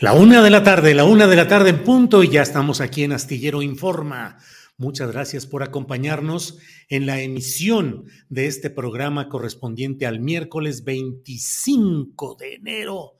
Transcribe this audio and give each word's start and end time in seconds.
La 0.00 0.12
una 0.12 0.44
de 0.44 0.50
la 0.50 0.62
tarde, 0.62 0.94
la 0.94 1.04
una 1.04 1.26
de 1.26 1.34
la 1.34 1.48
tarde 1.48 1.70
en 1.70 1.82
punto 1.82 2.22
y 2.22 2.28
ya 2.28 2.40
estamos 2.40 2.80
aquí 2.80 3.02
en 3.02 3.10
Astillero 3.10 3.62
Informa. 3.62 4.38
Muchas 4.76 5.10
gracias 5.10 5.44
por 5.44 5.64
acompañarnos 5.64 6.58
en 6.88 7.04
la 7.04 7.20
emisión 7.20 8.04
de 8.28 8.46
este 8.46 8.70
programa 8.70 9.28
correspondiente 9.28 10.06
al 10.06 10.20
miércoles 10.20 10.84
25 10.84 12.36
de 12.38 12.54
enero 12.54 13.14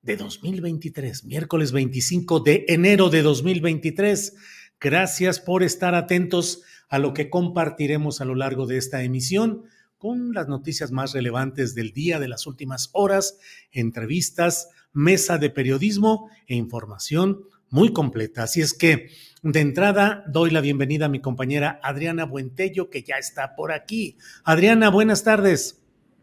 de 0.00 0.16
2023. 0.16 1.24
Miércoles 1.24 1.72
25 1.72 2.40
de 2.40 2.64
enero 2.68 3.10
de 3.10 3.20
2023. 3.20 4.36
Gracias 4.80 5.38
por 5.38 5.62
estar 5.62 5.94
atentos 5.94 6.62
a 6.88 6.98
lo 6.98 7.12
que 7.12 7.28
compartiremos 7.28 8.22
a 8.22 8.24
lo 8.24 8.36
largo 8.36 8.64
de 8.64 8.78
esta 8.78 9.02
emisión 9.02 9.64
con 9.98 10.32
las 10.32 10.48
noticias 10.48 10.92
más 10.92 11.12
relevantes 11.12 11.74
del 11.74 11.92
día, 11.92 12.18
de 12.18 12.28
las 12.28 12.46
últimas 12.46 12.88
horas, 12.94 13.38
entrevistas, 13.70 14.70
mesa 14.96 15.36
de 15.36 15.50
periodismo 15.50 16.30
e 16.46 16.54
información 16.56 17.44
muy 17.68 17.92
completa. 17.92 18.44
Así 18.44 18.62
es 18.62 18.72
que, 18.72 19.10
de 19.42 19.60
entrada, 19.60 20.24
doy 20.26 20.50
la 20.50 20.62
bienvenida 20.62 21.06
a 21.06 21.10
mi 21.10 21.20
compañera 21.20 21.78
Adriana 21.82 22.24
Buentello, 22.24 22.88
que 22.88 23.02
ya 23.02 23.16
está 23.16 23.54
por 23.54 23.72
aquí. 23.72 24.16
Adriana, 24.42 24.88
buenas 24.88 25.22
tardes. 25.22 25.82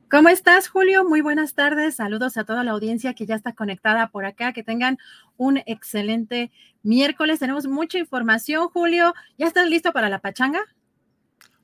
¿Cómo 0.10 0.30
estás, 0.30 0.68
Julio? 0.68 1.06
Muy 1.08 1.22
buenas 1.22 1.54
tardes. 1.54 1.96
Saludos 1.96 2.38
a 2.38 2.44
toda 2.44 2.64
la 2.64 2.72
audiencia 2.72 3.14
que 3.14 3.26
ya 3.26 3.36
está 3.36 3.54
conectada 3.54 4.10
por 4.10 4.26
acá. 4.26 4.54
Que 4.54 4.64
tengan 4.64 4.98
un 5.38 5.60
excelente 5.66 6.52
miércoles. 6.82 7.40
Tenemos 7.40 7.68
mucha 7.68 8.00
información, 8.00 8.70
Julio. 8.70 9.14
¿Ya 9.38 9.48
estás 9.48 9.70
listo 9.70 9.92
para 9.92 10.10
la 10.10 10.20
pachanga? 10.20 10.60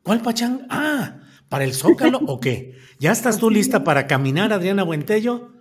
¿Cuál 0.03 0.21
pachanga? 0.21 0.65
Ah, 0.69 1.19
¿para 1.47 1.63
el 1.63 1.73
Zócalo 1.73 2.19
o 2.25 2.39
qué? 2.39 2.75
¿Ya 2.99 3.11
estás 3.11 3.37
tú 3.39 3.49
lista 3.49 3.83
para 3.83 4.07
caminar, 4.07 4.53
Adriana 4.53 4.83
Buentello? 4.83 5.58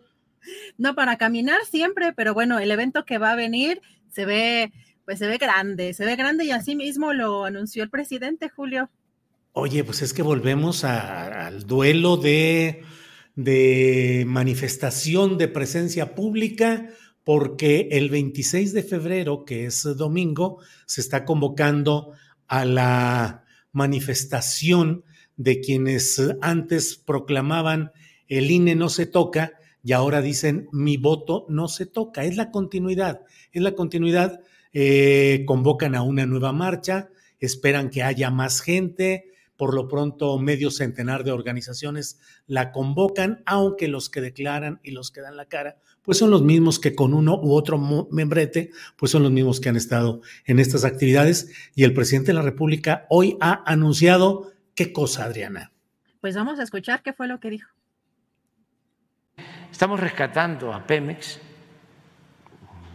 No 0.78 0.94
para 0.94 1.19
caminar 1.19 1.61
siempre, 1.69 2.12
pero 2.12 2.33
bueno, 2.33 2.59
el 2.61 2.71
evento 2.71 3.05
que 3.05 3.19
va 3.19 3.33
a 3.33 3.37
venir 3.37 3.83
se 4.11 4.25
ve, 4.25 4.72
pues 5.05 5.19
se 5.19 5.27
ve 5.27 5.37
grande, 5.37 5.93
se 5.93 6.05
ve 6.06 6.16
grande 6.16 6.44
y 6.44 6.53
así 6.53 6.77
mismo 6.77 7.12
lo 7.12 7.44
anunció 7.44 7.83
el 7.83 7.91
presidente 7.91 8.49
Julio. 8.49 8.89
Oye, 9.53 9.83
pues 9.83 10.03
es 10.03 10.15
que 10.15 10.22
volvemos 10.22 10.84
al 10.84 11.66
duelo 11.66 12.16
de, 12.16 12.84
de 13.34 14.25
manifestación 14.27 15.37
de 15.37 15.49
presencia 15.49 16.15
pública, 16.15 16.91
porque 17.25 17.89
el 17.91 18.09
26 18.09 18.72
de 18.72 18.83
febrero, 18.84 19.45
que 19.45 19.66
es 19.66 19.83
domingo, 19.97 20.60
se 20.87 21.00
está 21.00 21.25
convocando 21.25 22.12
a 22.47 22.65
la 22.65 23.45
manifestación 23.72 25.05
de 25.37 25.60
quienes 25.60 26.22
antes 26.41 26.97
proclamaban 26.97 27.91
el 28.28 28.50
INE 28.50 28.75
no 28.75 28.89
se 28.89 29.06
toca 29.06 29.58
y 29.83 29.93
ahora 29.93 30.21
dicen 30.21 30.69
mi 30.72 30.97
voto 30.97 31.47
no 31.49 31.69
se 31.69 31.87
toca. 31.87 32.25
Es 32.25 32.37
la 32.37 32.50
continuidad, 32.50 33.22
es 33.53 33.62
la 33.62 33.72
continuidad. 33.72 34.41
Eh, 34.72 35.44
convocan 35.47 35.94
a 35.94 36.03
una 36.03 36.27
nueva 36.27 36.53
marcha, 36.53 37.09
esperan 37.39 37.91
que 37.91 38.03
haya 38.03 38.31
más 38.31 38.61
gente. 38.61 39.33
Por 39.56 39.75
lo 39.75 39.89
pronto, 39.89 40.39
medio 40.39 40.71
centenar 40.71 41.25
de 41.25 41.33
organizaciones 41.33 42.21
la 42.47 42.71
convocan, 42.71 43.43
aunque 43.44 43.89
los 43.89 44.09
que 44.09 44.21
declaran 44.21 44.78
y 44.84 44.93
los 44.93 45.11
que 45.11 45.21
dan 45.21 45.37
la 45.37 45.47
cara, 45.47 45.78
pues 46.03 46.16
son 46.16 46.31
los 46.31 46.43
mismos 46.43 46.78
que 46.78 46.95
con 46.95 47.12
uno 47.12 47.41
u 47.43 47.55
otro 47.55 47.77
membrete, 48.10 48.71
pues 48.97 49.10
son 49.10 49.25
los 49.25 49.33
mismos 49.33 49.60
que 49.60 49.69
han 49.69 49.77
estado 49.77 50.21
en 50.45 50.60
estas 50.60 50.84
actividades. 50.84 51.50
Y 51.75 51.83
el 51.83 51.93
presidente 51.93 52.28
de 52.28 52.34
la 52.34 52.43
República 52.43 53.06
hoy 53.10 53.37
ha 53.41 53.65
anunciado 53.71 54.53
qué 54.77 54.93
cosa, 54.93 55.25
Adriana. 55.25 55.72
Pues 56.21 56.37
vamos 56.37 56.60
a 56.60 56.62
escuchar 56.62 57.03
qué 57.03 57.12
fue 57.12 57.27
lo 57.27 57.41
que 57.41 57.50
dijo. 57.50 57.78
Estamos 59.71 60.00
rescatando 60.00 60.72
a 60.72 60.87
Pemex. 60.87 61.41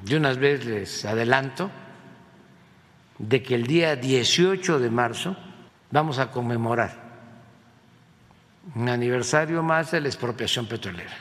Yo 0.04 0.18
unas 0.18 0.38
veces 0.38 0.66
les 0.66 1.06
adelanto 1.06 1.72
de 3.18 3.42
que 3.42 3.56
el 3.56 3.66
día 3.66 3.96
18 3.96 4.80
de 4.80 4.90
marzo 4.90 5.36
vamos 5.92 6.20
a 6.20 6.30
conmemorar 6.32 7.04
un 8.76 8.90
aniversario 8.90 9.62
más 9.62 9.92
de 9.92 10.02
la 10.02 10.08
expropiación 10.08 10.66
petrolera. 10.66 11.16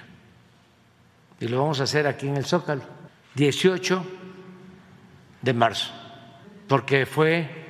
Y 1.41 1.49
lo 1.49 1.61
vamos 1.61 1.81
a 1.81 1.85
hacer 1.85 2.07
aquí 2.07 2.29
en 2.29 2.37
el 2.37 2.45
Zócalo, 2.45 2.83
18 3.35 4.05
de 5.43 5.53
marzo, 5.53 5.93
porque 6.69 7.05
fue 7.05 7.63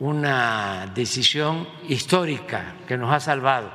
una 0.00 0.90
decisión 0.94 1.68
histórica 1.88 2.74
que 2.86 2.96
nos 2.96 3.12
ha 3.12 3.20
salvado, 3.20 3.70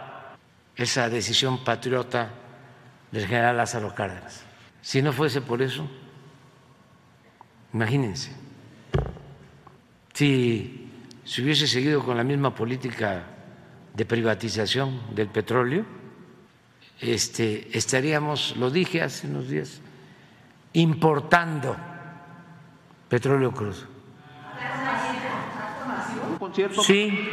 esa 0.75 1.09
decisión 1.09 1.63
patriota 1.63 2.29
del 3.11 3.25
general 3.25 3.57
Lázaro 3.57 3.93
Cárdenas. 3.93 4.43
Si 4.81 5.01
no 5.01 5.11
fuese 5.11 5.41
por 5.41 5.61
eso, 5.61 5.89
imagínense, 7.73 8.31
si 10.13 10.89
se 11.23 11.41
hubiese 11.41 11.67
seguido 11.67 12.03
con 12.03 12.17
la 12.17 12.23
misma 12.23 12.53
política 12.53 13.23
de 13.93 14.05
privatización 14.05 15.15
del 15.15 15.27
petróleo, 15.27 15.85
este, 16.99 17.69
estaríamos, 17.77 18.55
lo 18.57 18.69
dije 18.69 19.01
hace 19.01 19.27
unos 19.27 19.49
días, 19.49 19.81
importando 20.73 21.75
petróleo. 23.07 23.53
Sí, 26.81 27.29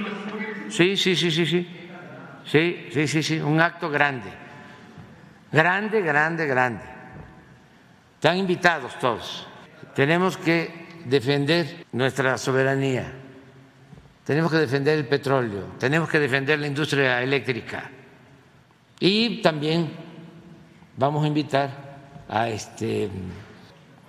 sí, 0.68 0.96
sí, 0.96 1.16
sí, 1.16 1.30
sí, 1.30 1.46
sí, 1.46 1.68
sí, 2.44 2.88
sí, 2.92 3.06
sí, 3.08 3.22
sí, 3.22 3.40
un 3.40 3.60
acto 3.60 3.90
grande 3.90 4.45
grande, 5.52 6.00
grande, 6.02 6.46
grande. 6.46 6.84
Están 8.14 8.38
invitados 8.38 8.98
todos. 8.98 9.46
Tenemos 9.94 10.36
que 10.36 10.86
defender 11.04 11.86
nuestra 11.92 12.36
soberanía, 12.38 13.12
tenemos 14.24 14.50
que 14.50 14.58
defender 14.58 14.98
el 14.98 15.06
petróleo, 15.06 15.74
tenemos 15.78 16.08
que 16.08 16.18
defender 16.18 16.58
la 16.58 16.66
industria 16.66 17.22
eléctrica 17.22 17.88
y 18.98 19.40
también 19.40 19.92
vamos 20.96 21.24
a 21.24 21.28
invitar 21.28 21.70
a 22.28 22.48
este 22.48 23.08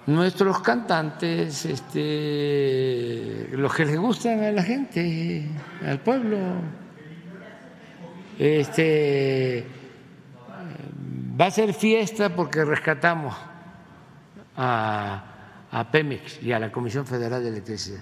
nuestros 0.07 0.62
cantantes, 0.62 1.66
este, 1.66 3.50
los 3.51 3.74
que 3.75 3.86
les 3.86 3.98
gustan 3.98 4.42
a 4.42 4.51
la 4.51 4.63
gente, 4.63 5.45
al 5.86 6.00
pueblo. 6.00 6.38
Este, 8.39 9.66
va 11.39 11.48
a 11.48 11.51
ser 11.51 11.74
fiesta 11.74 12.36
porque 12.36 12.66
rescatamos 12.66 13.36
a, 14.56 15.34
Pemex 15.92 16.42
y 16.42 16.51
a 16.51 16.60
la 16.60 16.72
Comisión 16.72 17.06
Federal 17.06 17.44
de 17.44 17.50
Electricidad. 17.50 18.01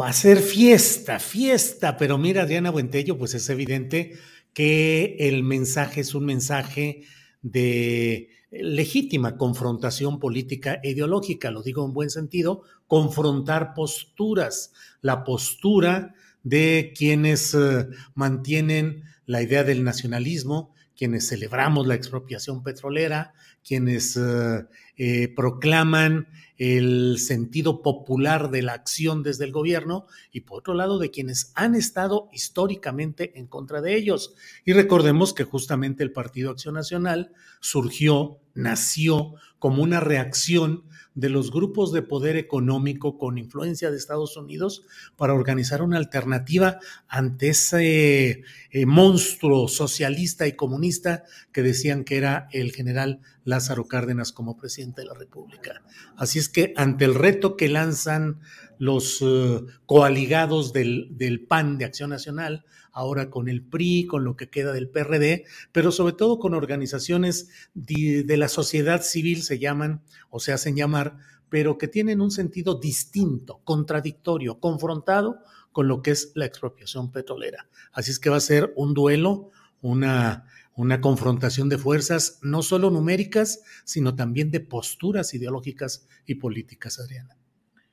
Va 0.00 0.08
a 0.08 0.12
ser 0.12 0.38
fiesta, 0.38 1.18
fiesta, 1.18 1.96
pero 1.96 2.18
mira, 2.18 2.46
Diana 2.46 2.70
Buentello, 2.70 3.18
pues 3.18 3.34
es 3.34 3.48
evidente 3.48 4.16
que 4.52 5.16
el 5.18 5.42
mensaje 5.42 6.02
es 6.02 6.14
un 6.14 6.26
mensaje 6.26 7.02
de 7.42 8.28
legítima 8.50 9.36
confrontación 9.36 10.20
política 10.20 10.78
e 10.82 10.90
ideológica, 10.90 11.50
lo 11.50 11.62
digo 11.62 11.84
en 11.84 11.94
buen 11.94 12.10
sentido, 12.10 12.62
confrontar 12.86 13.74
posturas, 13.74 14.72
la 15.00 15.24
postura 15.24 16.14
de 16.42 16.92
quienes 16.96 17.54
eh, 17.54 17.88
mantienen 18.14 19.04
la 19.26 19.42
idea 19.42 19.64
del 19.64 19.84
nacionalismo, 19.84 20.74
quienes 20.98 21.28
celebramos 21.28 21.86
la 21.86 21.94
expropiación 21.94 22.64
petrolera, 22.64 23.32
quienes 23.64 24.16
eh, 24.16 24.66
eh, 24.96 25.28
proclaman 25.28 26.26
el 26.56 27.18
sentido 27.18 27.82
popular 27.82 28.50
de 28.50 28.62
la 28.62 28.72
acción 28.72 29.22
desde 29.22 29.44
el 29.44 29.52
gobierno 29.52 30.06
y 30.32 30.40
por 30.40 30.58
otro 30.58 30.74
lado 30.74 30.98
de 30.98 31.12
quienes 31.12 31.52
han 31.54 31.76
estado 31.76 32.28
históricamente 32.32 33.38
en 33.38 33.46
contra 33.46 33.80
de 33.80 33.94
ellos. 33.94 34.34
Y 34.64 34.72
recordemos 34.72 35.34
que 35.34 35.44
justamente 35.44 36.02
el 36.02 36.10
Partido 36.10 36.50
Acción 36.50 36.74
Nacional 36.74 37.30
surgió, 37.60 38.40
nació 38.54 39.34
como 39.60 39.84
una 39.84 40.00
reacción 40.00 40.82
de 41.18 41.30
los 41.30 41.50
grupos 41.50 41.92
de 41.92 42.02
poder 42.02 42.36
económico 42.36 43.18
con 43.18 43.38
influencia 43.38 43.90
de 43.90 43.96
Estados 43.96 44.36
Unidos 44.36 44.84
para 45.16 45.34
organizar 45.34 45.82
una 45.82 45.96
alternativa 45.96 46.78
ante 47.08 47.48
ese 47.48 48.44
eh, 48.70 48.86
monstruo 48.86 49.66
socialista 49.66 50.46
y 50.46 50.52
comunista 50.52 51.24
que 51.52 51.62
decían 51.62 52.04
que 52.04 52.18
era 52.18 52.48
el 52.52 52.70
general 52.70 53.20
Lázaro 53.42 53.88
Cárdenas 53.88 54.30
como 54.30 54.56
presidente 54.56 55.00
de 55.00 55.08
la 55.08 55.14
República. 55.14 55.82
Así 56.16 56.38
es 56.38 56.48
que 56.48 56.72
ante 56.76 57.04
el 57.04 57.16
reto 57.16 57.56
que 57.56 57.68
lanzan 57.68 58.38
los 58.78 59.20
uh, 59.20 59.66
coaligados 59.86 60.72
del, 60.72 61.08
del 61.10 61.40
PAN 61.40 61.78
de 61.78 61.86
Acción 61.86 62.10
Nacional, 62.10 62.64
ahora 62.98 63.30
con 63.30 63.48
el 63.48 63.62
PRI, 63.62 64.06
con 64.06 64.24
lo 64.24 64.36
que 64.36 64.50
queda 64.50 64.72
del 64.72 64.88
PRD, 64.88 65.44
pero 65.70 65.92
sobre 65.92 66.14
todo 66.14 66.40
con 66.40 66.52
organizaciones 66.52 67.48
de, 67.72 68.36
la 68.36 68.48
sociedad 68.48 69.02
civil, 69.02 69.44
se 69.44 69.60
llaman 69.60 70.02
o 70.30 70.40
se 70.40 70.52
hacen 70.52 70.74
llamar, 70.74 71.16
pero 71.48 71.78
que 71.78 71.86
tienen 71.86 72.20
un 72.20 72.32
sentido 72.32 72.74
distinto, 72.74 73.60
contradictorio, 73.62 74.58
confrontado 74.58 75.38
con 75.70 75.86
lo 75.86 76.02
que 76.02 76.10
es 76.10 76.32
la 76.34 76.44
expropiación 76.44 77.12
petrolera. 77.12 77.68
Así 77.92 78.10
es 78.10 78.18
que 78.18 78.30
va 78.30 78.36
a 78.36 78.40
ser 78.40 78.72
un 78.74 78.94
duelo, 78.94 79.50
una, 79.80 80.46
una 80.74 81.00
confrontación 81.00 81.68
de 81.68 81.78
fuerzas, 81.78 82.40
no 82.42 82.62
solo 82.62 82.90
numéricas, 82.90 83.62
sino 83.84 84.16
también 84.16 84.50
de 84.50 84.58
posturas 84.58 85.34
ideológicas 85.34 86.08
y 86.26 86.34
políticas, 86.34 86.98
Adriana 86.98 87.37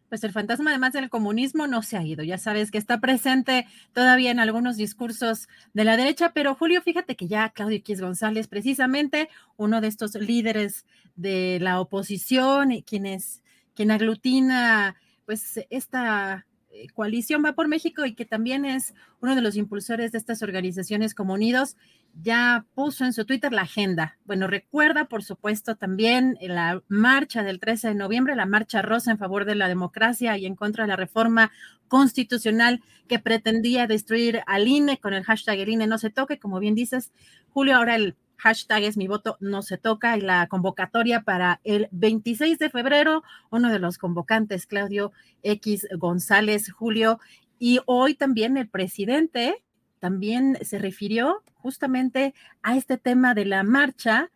pues 0.09 0.23
el 0.23 0.31
fantasma 0.31 0.71
además 0.71 0.93
del 0.93 1.09
comunismo 1.09 1.67
no 1.67 1.81
se 1.81 1.97
ha 1.97 2.03
ido. 2.03 2.23
Ya 2.23 2.37
sabes 2.37 2.71
que 2.71 2.77
está 2.77 2.99
presente 2.99 3.67
todavía 3.93 4.31
en 4.31 4.39
algunos 4.39 4.77
discursos 4.77 5.47
de 5.73 5.83
la 5.83 5.97
derecha, 5.97 6.31
pero 6.33 6.55
Julio, 6.55 6.81
fíjate 6.81 7.15
que 7.15 7.27
ya 7.27 7.49
Claudio 7.49 7.77
X 7.77 8.01
González, 8.01 8.47
precisamente 8.47 9.29
uno 9.57 9.81
de 9.81 9.87
estos 9.87 10.15
líderes 10.15 10.85
de 11.15 11.59
la 11.61 11.79
oposición, 11.79 12.81
quien 12.81 13.05
es, 13.05 13.41
quien 13.73 13.91
aglutina 13.91 14.95
pues 15.25 15.59
esta 15.69 16.45
coalición 16.93 17.43
va 17.43 17.53
por 17.53 17.67
México 17.67 18.05
y 18.05 18.13
que 18.13 18.25
también 18.25 18.65
es 18.65 18.93
uno 19.21 19.35
de 19.35 19.41
los 19.41 19.55
impulsores 19.55 20.11
de 20.11 20.17
estas 20.17 20.41
organizaciones 20.41 21.13
como 21.13 21.33
Unidos, 21.33 21.75
ya 22.21 22.65
puso 22.75 23.03
en 23.03 23.13
su 23.13 23.25
Twitter 23.25 23.51
la 23.51 23.63
agenda. 23.63 24.17
Bueno, 24.25 24.47
recuerda, 24.47 25.05
por 25.05 25.23
supuesto, 25.23 25.75
también 25.75 26.37
la 26.41 26.81
marcha 26.87 27.43
del 27.43 27.59
13 27.59 27.89
de 27.89 27.95
noviembre, 27.95 28.35
la 28.35 28.45
marcha 28.45 28.81
rosa 28.81 29.11
en 29.11 29.17
favor 29.17 29.45
de 29.45 29.55
la 29.55 29.67
democracia 29.67 30.37
y 30.37 30.45
en 30.45 30.55
contra 30.55 30.85
de 30.85 30.89
la 30.89 30.95
reforma 30.95 31.51
constitucional 31.87 32.81
que 33.07 33.19
pretendía 33.19 33.87
destruir 33.87 34.41
al 34.47 34.67
INE 34.67 34.97
con 34.97 35.13
el 35.13 35.23
hashtag 35.23 35.59
el 35.59 35.69
INE 35.69 35.87
no 35.87 35.97
se 35.97 36.09
toque, 36.09 36.39
como 36.39 36.59
bien 36.59 36.75
dices, 36.75 37.11
Julio, 37.49 37.75
ahora 37.75 37.95
el 37.95 38.15
hashtag 38.37 38.83
es 38.83 38.97
mi 38.97 39.07
voto 39.07 39.37
no 39.39 39.61
se 39.61 39.77
toca 39.77 40.17
y 40.17 40.21
la 40.21 40.47
convocatoria 40.47 41.21
para 41.21 41.59
el 41.63 41.87
26 41.91 42.59
de 42.59 42.69
febrero, 42.69 43.23
uno 43.49 43.71
de 43.71 43.79
los 43.79 43.97
convocantes, 43.97 44.65
Claudio 44.65 45.11
X 45.43 45.87
González 45.97 46.71
Julio, 46.71 47.19
y 47.59 47.79
hoy 47.85 48.15
también 48.15 48.57
el 48.57 48.67
presidente 48.67 49.63
también 49.99 50.57
se 50.61 50.77
refirió 50.77 51.43
justamente 51.55 52.33
a 52.61 52.75
este 52.75 52.97
tema 52.97 53.33
de 53.33 53.45
la 53.45 53.63
marcha 53.63 54.29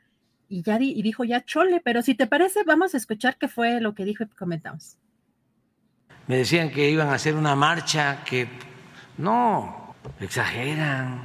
y 0.48 0.63
ya 0.63 0.81
y 0.81 1.02
dijo 1.04 1.24
ya 1.24 1.45
chole, 1.45 1.80
pero 1.84 2.02
si 2.02 2.16
te 2.16 2.25
parece, 2.25 2.63
vamos 2.63 2.94
a 2.94 2.98
escuchar 2.98 3.38
qué 3.38 3.48
fue 3.48 3.80
lo 3.80 3.94
que 3.94 4.04
dijo 4.04 4.24
y 4.24 4.28
comentamos. 4.28 4.98
Me 6.25 6.38
decían 6.38 6.72
que 6.72 6.90
iban 6.90 7.10
a 7.10 7.13
hacer 7.13 7.36
una 7.36 7.56
marcha 7.56 8.24
que 8.24 8.48
no, 9.18 9.95
exageran, 10.19 11.22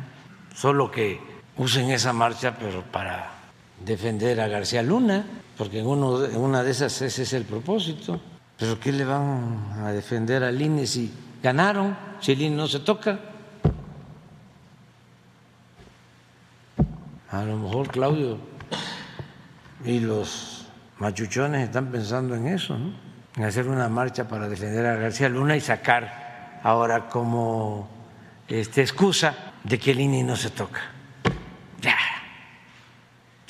solo 0.55 0.91
que 0.91 1.21
usen 1.57 1.91
esa 1.91 2.13
marcha, 2.13 2.57
pero 2.59 2.83
para 2.83 3.31
defender 3.85 4.41
a 4.41 4.49
García 4.49 4.83
Luna, 4.83 5.25
porque 5.57 5.81
en, 5.81 5.87
uno, 5.87 6.17
una 6.37 6.63
de 6.63 6.71
esas 6.71 7.01
ese 7.03 7.23
es 7.23 7.33
el 7.33 7.45
propósito. 7.45 8.21
Pero 8.59 8.79
¿qué 8.79 8.93
le 8.93 9.05
van 9.05 9.73
a 9.85 9.93
defender 9.93 10.45
al 10.45 10.61
INE 10.61 10.87
si 10.87 11.13
ganaron, 11.43 11.97
si 12.21 12.33
el 12.33 12.57
no 12.57 12.67
se 12.67 12.81
toca? 12.81 13.19
A 17.31 17.43
lo 17.43 17.57
mejor 17.57 17.89
Claudio 17.89 18.39
y 19.85 20.01
los 20.01 20.67
machuchones 20.99 21.65
están 21.65 21.91
pensando 21.91 22.35
en 22.37 22.47
eso, 22.47 22.79
¿no? 22.79 22.93
en 23.37 23.45
hacer 23.45 23.69
una 23.69 23.89
marcha 23.89 24.29
para 24.29 24.49
defender 24.49 24.87
a 24.87 24.95
García 24.95 25.29
Luna 25.29 25.57
y 25.57 25.61
sacar 25.61 26.61
ahora 26.63 27.09
como 27.09 27.89
este, 28.47 28.83
excusa 28.83 29.35
de 29.65 29.79
que 29.79 29.91
el 29.91 30.27
no 30.27 30.37
se 30.37 30.51
toca. 30.51 30.81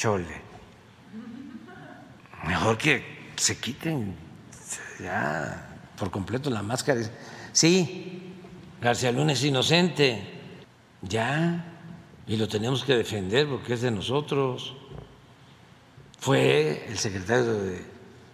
Chole. 0.04 0.42
Mejor 2.46 2.76
que 2.76 3.30
se 3.36 3.56
quiten 3.58 4.14
ya 5.00 5.78
por 5.96 6.10
completo 6.10 6.50
la 6.50 6.62
máscara. 6.62 7.00
Sí, 7.52 8.34
García 8.82 9.12
Luna 9.12 9.32
es 9.32 9.42
inocente, 9.42 10.22
ya 11.00 11.64
y 12.26 12.36
lo 12.36 12.46
tenemos 12.48 12.84
que 12.84 12.94
defender 12.98 13.48
porque 13.48 13.72
es 13.72 13.80
de 13.80 13.90
nosotros. 13.90 14.76
Fue 16.18 16.84
el 16.86 16.98
secretario 16.98 17.54
de 17.54 17.86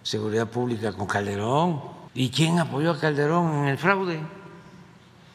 Seguridad 0.03 0.49
Pública 0.49 0.93
con 0.93 1.07
Calderón. 1.07 1.83
¿Y 2.15 2.31
quién 2.31 2.59
apoyó 2.59 2.91
a 2.91 2.99
Calderón 2.99 3.59
en 3.59 3.65
el 3.67 3.79
fraude? 3.79 4.19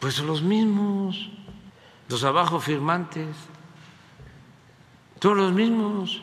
Pues 0.01 0.19
los 0.19 0.41
mismos, 0.41 1.29
los 2.09 2.25
abajo 2.25 2.59
firmantes, 2.59 3.37
todos 5.19 5.37
los 5.37 5.53
mismos. 5.53 6.21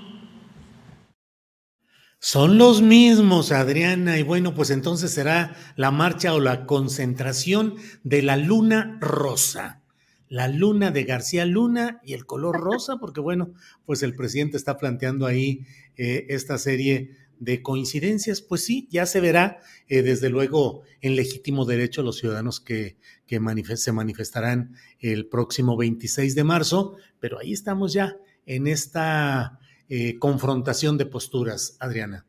Son 2.24 2.56
los 2.56 2.82
mismos, 2.82 3.50
Adriana, 3.50 4.16
y 4.16 4.22
bueno, 4.22 4.54
pues 4.54 4.70
entonces 4.70 5.10
será 5.10 5.56
la 5.74 5.90
marcha 5.90 6.34
o 6.34 6.40
la 6.40 6.66
concentración 6.66 7.74
de 8.04 8.22
la 8.22 8.36
luna 8.36 8.96
rosa. 9.00 9.82
La 10.28 10.46
luna 10.46 10.92
de 10.92 11.02
García 11.02 11.44
Luna 11.44 12.00
y 12.04 12.12
el 12.12 12.24
color 12.24 12.60
rosa, 12.60 12.98
porque 12.98 13.20
bueno, 13.20 13.54
pues 13.84 14.04
el 14.04 14.14
presidente 14.14 14.56
está 14.56 14.78
planteando 14.78 15.26
ahí 15.26 15.66
eh, 15.96 16.26
esta 16.28 16.58
serie 16.58 17.10
de 17.40 17.60
coincidencias, 17.60 18.40
pues 18.40 18.64
sí, 18.64 18.86
ya 18.88 19.04
se 19.04 19.20
verá, 19.20 19.58
eh, 19.88 20.02
desde 20.02 20.30
luego, 20.30 20.82
en 21.00 21.16
legítimo 21.16 21.64
derecho 21.64 22.04
los 22.04 22.18
ciudadanos 22.18 22.60
que, 22.60 22.98
que 23.26 23.40
se 23.76 23.90
manifestarán 23.90 24.76
el 25.00 25.26
próximo 25.26 25.76
26 25.76 26.36
de 26.36 26.44
marzo, 26.44 26.96
pero 27.18 27.40
ahí 27.40 27.52
estamos 27.52 27.92
ya 27.92 28.16
en 28.46 28.66
esta 28.66 29.58
eh, 29.88 30.18
confrontación 30.18 30.98
de 30.98 31.06
posturas, 31.06 31.76
Adriana. 31.80 32.24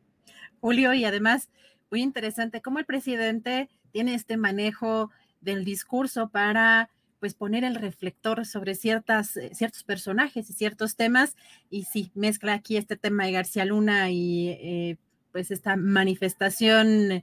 Julio, 0.60 0.92
y 0.94 1.04
además, 1.04 1.48
muy 1.90 2.02
interesante 2.02 2.60
cómo 2.60 2.78
el 2.78 2.84
presidente 2.84 3.68
tiene 3.90 4.14
este 4.14 4.36
manejo 4.36 5.10
del 5.40 5.64
discurso 5.64 6.28
para 6.28 6.90
pues 7.20 7.34
poner 7.34 7.64
el 7.64 7.76
reflector 7.76 8.44
sobre 8.44 8.74
ciertas, 8.74 9.36
eh, 9.36 9.50
ciertos 9.54 9.82
personajes 9.82 10.50
y 10.50 10.52
ciertos 10.52 10.96
temas. 10.96 11.36
Y 11.70 11.84
sí, 11.84 12.10
mezcla 12.14 12.52
aquí 12.52 12.76
este 12.76 12.96
tema 12.96 13.24
de 13.24 13.32
García 13.32 13.64
Luna 13.64 14.10
y 14.10 14.48
eh, 14.48 14.98
pues 15.32 15.50
esta 15.50 15.76
manifestación 15.76 17.22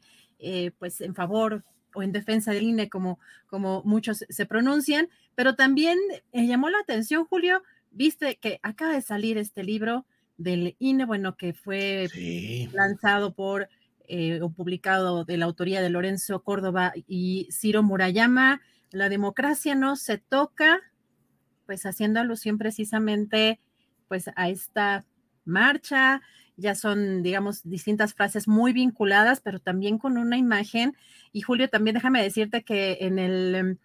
pues 0.80 1.02
en 1.02 1.14
favor 1.14 1.64
o 1.94 2.02
en 2.02 2.12
defensa 2.12 2.52
del 2.52 2.64
INE, 2.64 2.90
como, 2.90 3.20
como 3.46 3.84
muchos 3.86 4.26
se 4.28 4.46
pronuncian, 4.48 5.08
pero 5.36 5.56
también 5.56 6.00
llamó 6.34 6.72
la 6.72 6.80
atención, 6.80 7.26
Julio, 7.26 7.62
viste 7.92 8.38
que 8.38 8.60
acaba 8.64 8.94
de 8.94 9.02
salir 9.02 9.38
este 9.38 9.64
libro 9.64 10.06
del 10.38 10.76
INE, 10.80 11.06
bueno, 11.06 11.38
que 11.38 11.54
fue 11.54 12.10
lanzado 12.74 13.34
por 13.34 13.70
o 14.42 14.50
publicado 14.50 15.24
de 15.24 15.38
la 15.38 15.46
autoría 15.46 15.82
de 15.82 15.90
Lorenzo 15.90 16.44
Córdoba 16.44 16.92
y 17.08 17.48
Ciro 17.50 17.82
Murayama, 17.82 18.62
la 18.92 19.08
democracia 19.08 19.74
no 19.74 19.96
se 19.96 20.18
toca, 20.18 20.82
pues 21.66 21.86
haciendo 21.86 22.20
alusión 22.20 22.58
precisamente 22.58 23.62
pues 24.10 24.30
a 24.36 24.50
esta 24.50 25.06
marcha, 25.46 26.22
ya 26.58 26.76
son, 26.76 27.24
digamos, 27.24 27.62
distintas 27.64 28.14
frases 28.14 28.50
muy 28.50 28.74
vinculadas, 28.74 29.40
pero 29.40 29.60
también 29.60 29.98
con 29.98 30.18
una 30.18 30.38
imagen. 30.38 30.98
Y 31.32 31.42
Julio, 31.42 31.70
también 31.70 31.94
déjame 31.94 32.22
decirte 32.22 32.64
que 32.64 32.98
en 33.00 33.18
el 33.18 33.80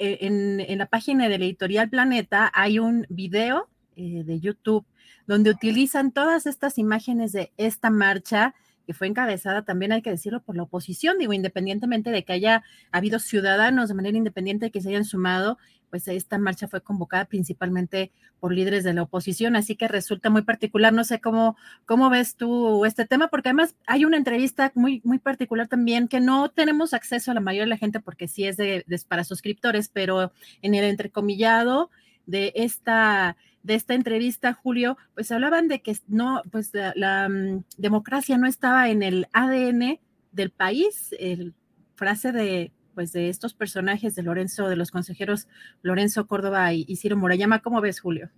em, 0.00 0.60
e, 0.60 0.72
en, 0.72 0.78
la 0.78 0.86
página 0.86 1.28
del 1.28 1.42
editorial 1.42 1.90
Planeta 1.90 2.50
hay 2.54 2.78
un 2.78 3.06
video 3.10 3.68
eh, 3.96 4.22
de 4.24 4.40
YouTube 4.40 4.86
donde 5.26 5.50
utilizan 5.50 6.10
todas 6.10 6.46
estas 6.46 6.78
imágenes 6.78 7.32
de 7.32 7.52
esta 7.56 7.90
marcha 7.90 8.54
que 8.90 8.94
fue 8.94 9.06
encabezada, 9.06 9.62
también 9.62 9.92
hay 9.92 10.02
que 10.02 10.10
decirlo, 10.10 10.42
por 10.42 10.56
la 10.56 10.64
oposición, 10.64 11.16
digo, 11.16 11.32
independientemente 11.32 12.10
de 12.10 12.24
que 12.24 12.32
haya 12.32 12.64
habido 12.90 13.20
ciudadanos 13.20 13.88
de 13.88 13.94
manera 13.94 14.18
independiente 14.18 14.72
que 14.72 14.80
se 14.80 14.88
hayan 14.88 15.04
sumado, 15.04 15.58
pues 15.90 16.08
esta 16.08 16.38
marcha 16.38 16.66
fue 16.66 16.80
convocada 16.80 17.26
principalmente 17.26 18.10
por 18.40 18.52
líderes 18.52 18.82
de 18.82 18.92
la 18.92 19.02
oposición, 19.02 19.54
así 19.54 19.76
que 19.76 19.86
resulta 19.86 20.28
muy 20.28 20.42
particular. 20.42 20.92
No 20.92 21.04
sé 21.04 21.20
cómo, 21.20 21.56
cómo 21.86 22.10
ves 22.10 22.34
tú 22.34 22.84
este 22.84 23.06
tema, 23.06 23.28
porque 23.28 23.50
además 23.50 23.76
hay 23.86 24.04
una 24.04 24.16
entrevista 24.16 24.72
muy, 24.74 25.00
muy 25.04 25.20
particular 25.20 25.68
también 25.68 26.08
que 26.08 26.18
no 26.18 26.48
tenemos 26.48 26.92
acceso 26.92 27.30
a 27.30 27.34
la 27.34 27.40
mayoría 27.40 27.66
de 27.66 27.70
la 27.70 27.76
gente 27.76 28.00
porque 28.00 28.26
sí 28.26 28.44
es 28.44 28.56
de, 28.56 28.84
para 29.06 29.22
suscriptores, 29.22 29.88
pero 29.88 30.32
en 30.62 30.74
el 30.74 30.82
entrecomillado 30.82 31.90
de 32.26 32.52
esta 32.56 33.36
de 33.62 33.74
esta 33.74 33.94
entrevista, 33.94 34.54
Julio, 34.54 34.96
pues 35.14 35.30
hablaban 35.32 35.68
de 35.68 35.82
que 35.82 35.96
no, 36.08 36.42
pues 36.50 36.72
la, 36.72 37.28
mm, 37.28 37.64
democracia 37.76 38.38
no 38.38 38.46
estaba 38.46 38.88
en 38.88 39.02
el 39.02 39.26
ADN 39.32 40.00
del 40.32 40.50
país, 40.50 41.14
el 41.18 41.54
frase 41.94 42.32
de 42.32 42.72
pues 42.94 43.12
de 43.12 43.28
estos 43.28 43.54
personajes 43.54 44.14
de 44.14 44.22
Lorenzo, 44.22 44.68
de 44.68 44.76
los 44.76 44.90
consejeros 44.90 45.46
Lorenzo 45.80 46.26
Córdoba 46.26 46.72
y 46.74 46.96
Ciro 46.96 47.16
Murayama. 47.16 47.60
¿Cómo 47.60 47.80
ves, 47.80 48.00
Julio? 48.00 48.30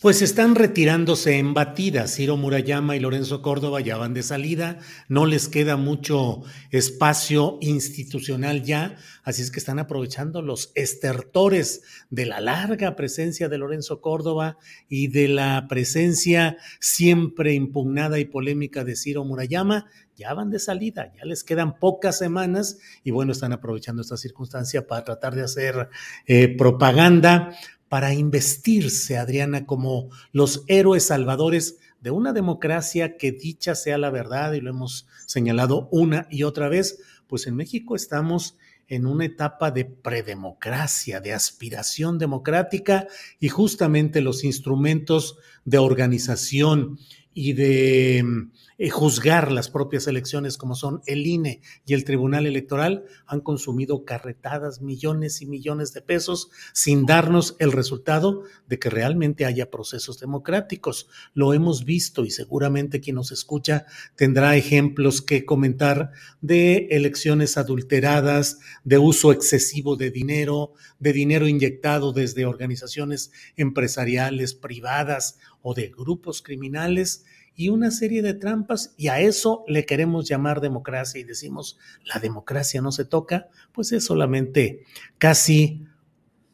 Pues 0.00 0.22
están 0.22 0.54
retirándose 0.54 1.38
en 1.38 1.54
batida. 1.54 2.06
Ciro 2.06 2.36
Murayama 2.36 2.94
y 2.94 3.00
Lorenzo 3.00 3.42
Córdoba 3.42 3.80
ya 3.80 3.96
van 3.96 4.14
de 4.14 4.22
salida. 4.22 4.78
No 5.08 5.26
les 5.26 5.48
queda 5.48 5.76
mucho 5.76 6.42
espacio 6.70 7.58
institucional 7.60 8.62
ya. 8.62 8.96
Así 9.24 9.42
es 9.42 9.50
que 9.50 9.58
están 9.58 9.80
aprovechando 9.80 10.40
los 10.40 10.70
estertores 10.76 11.82
de 12.10 12.26
la 12.26 12.40
larga 12.40 12.94
presencia 12.94 13.48
de 13.48 13.58
Lorenzo 13.58 14.00
Córdoba 14.00 14.56
y 14.88 15.08
de 15.08 15.26
la 15.26 15.66
presencia 15.68 16.56
siempre 16.78 17.54
impugnada 17.54 18.20
y 18.20 18.24
polémica 18.24 18.84
de 18.84 18.94
Ciro 18.94 19.24
Murayama. 19.24 19.86
Ya 20.14 20.34
van 20.34 20.50
de 20.50 20.58
salida, 20.58 21.12
ya 21.16 21.24
les 21.24 21.44
quedan 21.44 21.78
pocas 21.78 22.18
semanas 22.18 22.78
y 23.04 23.12
bueno, 23.12 23.30
están 23.30 23.52
aprovechando 23.52 24.02
esta 24.02 24.16
circunstancia 24.16 24.84
para 24.84 25.04
tratar 25.04 25.36
de 25.36 25.42
hacer 25.42 25.90
eh, 26.26 26.56
propaganda 26.56 27.56
para 27.88 28.12
investirse, 28.14 29.16
Adriana, 29.16 29.66
como 29.66 30.10
los 30.32 30.64
héroes 30.66 31.04
salvadores 31.04 31.78
de 32.00 32.10
una 32.10 32.32
democracia 32.32 33.16
que 33.16 33.32
dicha 33.32 33.74
sea 33.74 33.98
la 33.98 34.10
verdad, 34.10 34.52
y 34.52 34.60
lo 34.60 34.70
hemos 34.70 35.06
señalado 35.26 35.88
una 35.90 36.26
y 36.30 36.42
otra 36.42 36.68
vez, 36.68 37.00
pues 37.26 37.46
en 37.46 37.56
México 37.56 37.96
estamos 37.96 38.56
en 38.88 39.06
una 39.06 39.26
etapa 39.26 39.70
de 39.70 39.84
predemocracia, 39.84 41.20
de 41.20 41.34
aspiración 41.34 42.18
democrática, 42.18 43.06
y 43.38 43.48
justamente 43.48 44.20
los 44.20 44.44
instrumentos 44.44 45.38
de 45.64 45.78
organización 45.78 46.98
y 47.40 47.52
de 47.52 48.48
eh, 48.78 48.90
juzgar 48.90 49.52
las 49.52 49.70
propias 49.70 50.08
elecciones 50.08 50.58
como 50.58 50.74
son 50.74 51.02
el 51.06 51.24
INE 51.24 51.60
y 51.86 51.94
el 51.94 52.02
Tribunal 52.02 52.46
Electoral 52.46 53.04
han 53.28 53.42
consumido 53.42 54.04
carretadas 54.04 54.80
millones 54.82 55.40
y 55.40 55.46
millones 55.46 55.92
de 55.92 56.02
pesos 56.02 56.50
sin 56.72 57.06
darnos 57.06 57.54
el 57.60 57.70
resultado 57.70 58.42
de 58.66 58.80
que 58.80 58.90
realmente 58.90 59.44
haya 59.44 59.70
procesos 59.70 60.18
democráticos. 60.18 61.06
Lo 61.32 61.54
hemos 61.54 61.84
visto 61.84 62.24
y 62.24 62.32
seguramente 62.32 63.00
quien 63.00 63.14
nos 63.14 63.30
escucha 63.30 63.86
tendrá 64.16 64.56
ejemplos 64.56 65.22
que 65.22 65.44
comentar 65.44 66.10
de 66.40 66.88
elecciones 66.90 67.56
adulteradas, 67.56 68.58
de 68.82 68.98
uso 68.98 69.30
excesivo 69.30 69.94
de 69.94 70.10
dinero, 70.10 70.72
de 70.98 71.12
dinero 71.12 71.46
inyectado 71.46 72.12
desde 72.12 72.46
organizaciones 72.46 73.30
empresariales, 73.56 74.54
privadas 74.54 75.38
o 75.68 75.74
de 75.74 75.88
grupos 75.88 76.40
criminales 76.40 77.26
y 77.54 77.68
una 77.68 77.90
serie 77.90 78.22
de 78.22 78.32
trampas 78.32 78.94
y 78.96 79.08
a 79.08 79.20
eso 79.20 79.64
le 79.68 79.84
queremos 79.84 80.26
llamar 80.26 80.62
democracia 80.62 81.20
y 81.20 81.24
decimos 81.24 81.78
la 82.04 82.18
democracia 82.20 82.80
no 82.80 82.90
se 82.90 83.04
toca, 83.04 83.48
pues 83.72 83.92
es 83.92 84.06
solamente 84.06 84.84
casi 85.18 85.84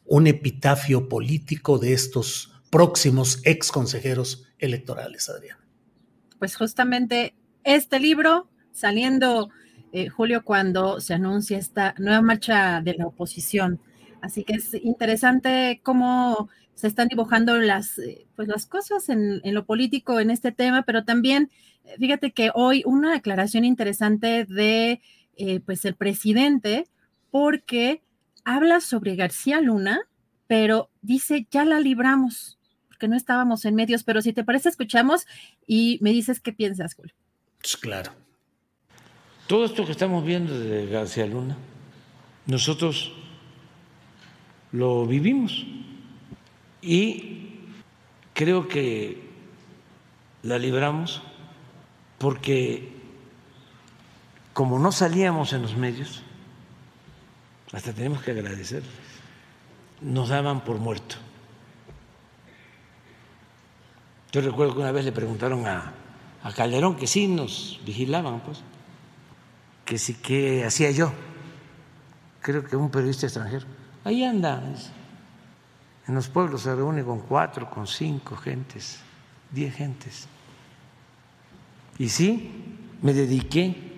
un 0.05 0.27
epitafio 0.27 1.09
político 1.09 1.79
de 1.79 1.93
estos 1.93 2.61
próximos 2.71 3.41
ex 3.45 3.71
consejeros 3.71 4.49
electorales, 4.59 5.29
Adrián. 5.29 5.59
Pues 6.41 6.57
justamente 6.57 7.37
este 7.63 8.01
libro, 8.01 8.49
saliendo 8.73 9.51
eh, 9.93 10.09
Julio 10.09 10.43
cuando 10.43 11.01
se 11.01 11.15
anuncia 11.15 11.57
esta 11.57 11.95
nueva 11.99 12.21
marcha 12.21 12.81
de 12.81 12.95
la 12.95 13.07
oposición. 13.07 13.79
Así 14.21 14.43
que 14.43 14.55
es 14.55 14.75
interesante 14.75 15.81
cómo 15.85 16.49
se 16.75 16.87
están 16.87 17.09
dibujando 17.09 17.57
las, 17.59 17.99
eh, 17.99 18.27
pues 18.37 18.49
las 18.49 18.67
cosas 18.67 19.09
en, 19.09 19.41
lo 19.45 19.65
político 19.65 20.21
en 20.21 20.31
este 20.31 20.53
tema, 20.53 20.83
pero 20.83 21.05
también, 21.05 21.51
eh, 21.85 21.95
fíjate 21.99 22.33
que 22.33 22.51
hoy 22.55 22.83
una 22.85 23.13
declaración 23.13 23.65
interesante 23.65 24.45
de, 24.45 25.01
eh, 25.37 25.61
pues 25.61 25.85
el 25.85 25.95
presidente, 25.95 26.87
porque 27.31 28.03
habla 28.45 28.81
sobre 28.81 29.17
García 29.17 29.61
Luna, 29.61 30.03
pero 30.47 30.91
dice, 31.03 31.47
ya 31.51 31.65
la 31.65 31.81
libramos, 31.81 32.59
porque 32.89 33.09
no 33.09 33.17
estábamos 33.17 33.65
en 33.65 33.75
medios, 33.75 34.05
pero 34.05 34.21
si 34.21 34.33
te 34.33 34.45
parece, 34.45 34.69
escuchamos 34.69 35.27
y 35.67 35.99
me 36.01 36.11
dices 36.11 36.41
qué 36.41 36.53
piensas, 36.53 36.95
Julio. 36.95 37.15
Pues 37.61 37.77
claro. 37.77 38.13
Todo 39.47 39.65
esto 39.65 39.85
que 39.85 39.93
estamos 39.93 40.25
viendo 40.25 40.59
de 40.59 40.87
García 40.87 41.27
Luna, 41.27 41.57
nosotros 42.47 43.13
lo 44.73 45.07
vivimos 45.07 45.67
y 46.85 47.71
creo 48.35 48.69
que 48.69 49.23
la 50.43 50.59
libramos 50.59 51.23
porque 52.19 52.93
como 54.53 54.79
no 54.79 54.93
salíamos 54.93 55.53
en 55.53 55.63
los 55.63 55.77
medios, 55.77 56.23
hasta 57.73 57.93
tenemos 57.93 58.23
que 58.23 58.31
agradecer, 58.31 58.83
nos 60.01 60.29
daban 60.29 60.63
por 60.63 60.79
muerto. 60.79 61.17
Yo 64.31 64.41
recuerdo 64.41 64.75
que 64.75 64.81
una 64.81 64.93
vez 64.93 65.05
le 65.05 65.13
preguntaron 65.13 65.67
a, 65.67 65.93
Calderón 66.55 66.97
que 66.97 67.07
sí 67.07 67.27
nos 67.27 67.81
vigilaban, 67.85 68.41
pues, 68.41 68.63
que 69.85 69.99
sí 69.99 70.15
que 70.15 70.65
hacía 70.65 70.91
yo. 70.91 71.13
Creo 72.41 72.65
que 72.65 72.77
un 72.77 72.91
periodista 72.91 73.27
extranjero. 73.27 73.67
Ahí 74.05 74.23
anda. 74.23 74.63
En 76.07 76.15
los 76.15 76.29
pueblos 76.29 76.63
se 76.63 76.75
reúne 76.75 77.03
con 77.03 77.21
cuatro, 77.21 77.71
con 77.71 77.87
cinco 77.87 78.37
gentes, 78.37 79.01
diez 79.51 79.75
gentes. 79.75 80.29
Y 81.99 82.09
sí, 82.09 82.51
me 83.01 83.15
dediqué 83.15 83.93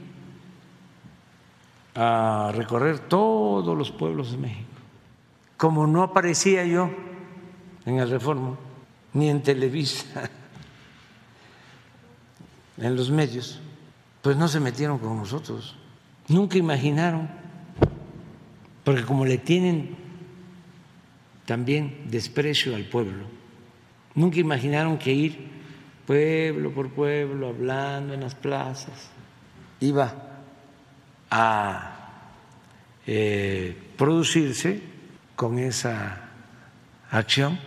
a 1.95 2.53
recorrer 2.55 3.01
todos 3.01 3.77
los 3.77 3.91
pueblos 3.91 4.33
de 4.33 4.39
México. 4.39 4.69
Como 5.57 5.87
no 5.87 6.03
aparecía 6.03 6.65
yo 6.65 6.91
en 7.87 7.99
el 7.99 8.11
Reforma, 8.11 8.57
ni 9.15 9.31
en 9.31 9.43
Televisa, 9.43 10.05
en 12.77 12.95
los 12.95 13.11
medios, 13.11 13.61
pues 14.23 14.37
no 14.37 14.47
se 14.47 14.61
metieron 14.61 14.99
con 14.99 15.17
nosotros. 15.17 15.75
Nunca 16.29 16.59
imaginaron, 16.59 17.29
porque 18.85 19.05
como 19.05 19.25
le 19.25 19.39
tienen 19.39 20.06
también 21.47 22.03
desprecio 22.11 22.77
al 22.77 22.85
pueblo. 22.85 23.25
Nunca 24.15 24.39
imaginaron 24.39 24.99
que 24.99 25.13
ir 25.13 25.57
pueblo 26.07 26.73
por 26.73 26.91
pueblo, 26.91 27.49
hablando 27.49 28.15
en 28.15 28.21
las 28.21 28.35
plazas, 28.35 29.11
iba 29.81 30.15
a 31.31 31.97
eh, 33.07 33.77
producirse 33.97 34.81
con 35.35 35.59
esa 35.59 36.29
acción, 37.11 37.59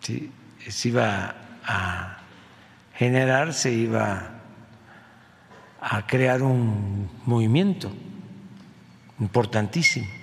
se 0.00 0.88
iba 0.88 1.34
a 1.64 2.18
generar, 2.94 3.52
se 3.52 3.72
iba 3.72 4.40
a 5.80 6.06
crear 6.06 6.42
un 6.42 7.08
movimiento 7.26 7.92
importantísimo. 9.20 10.19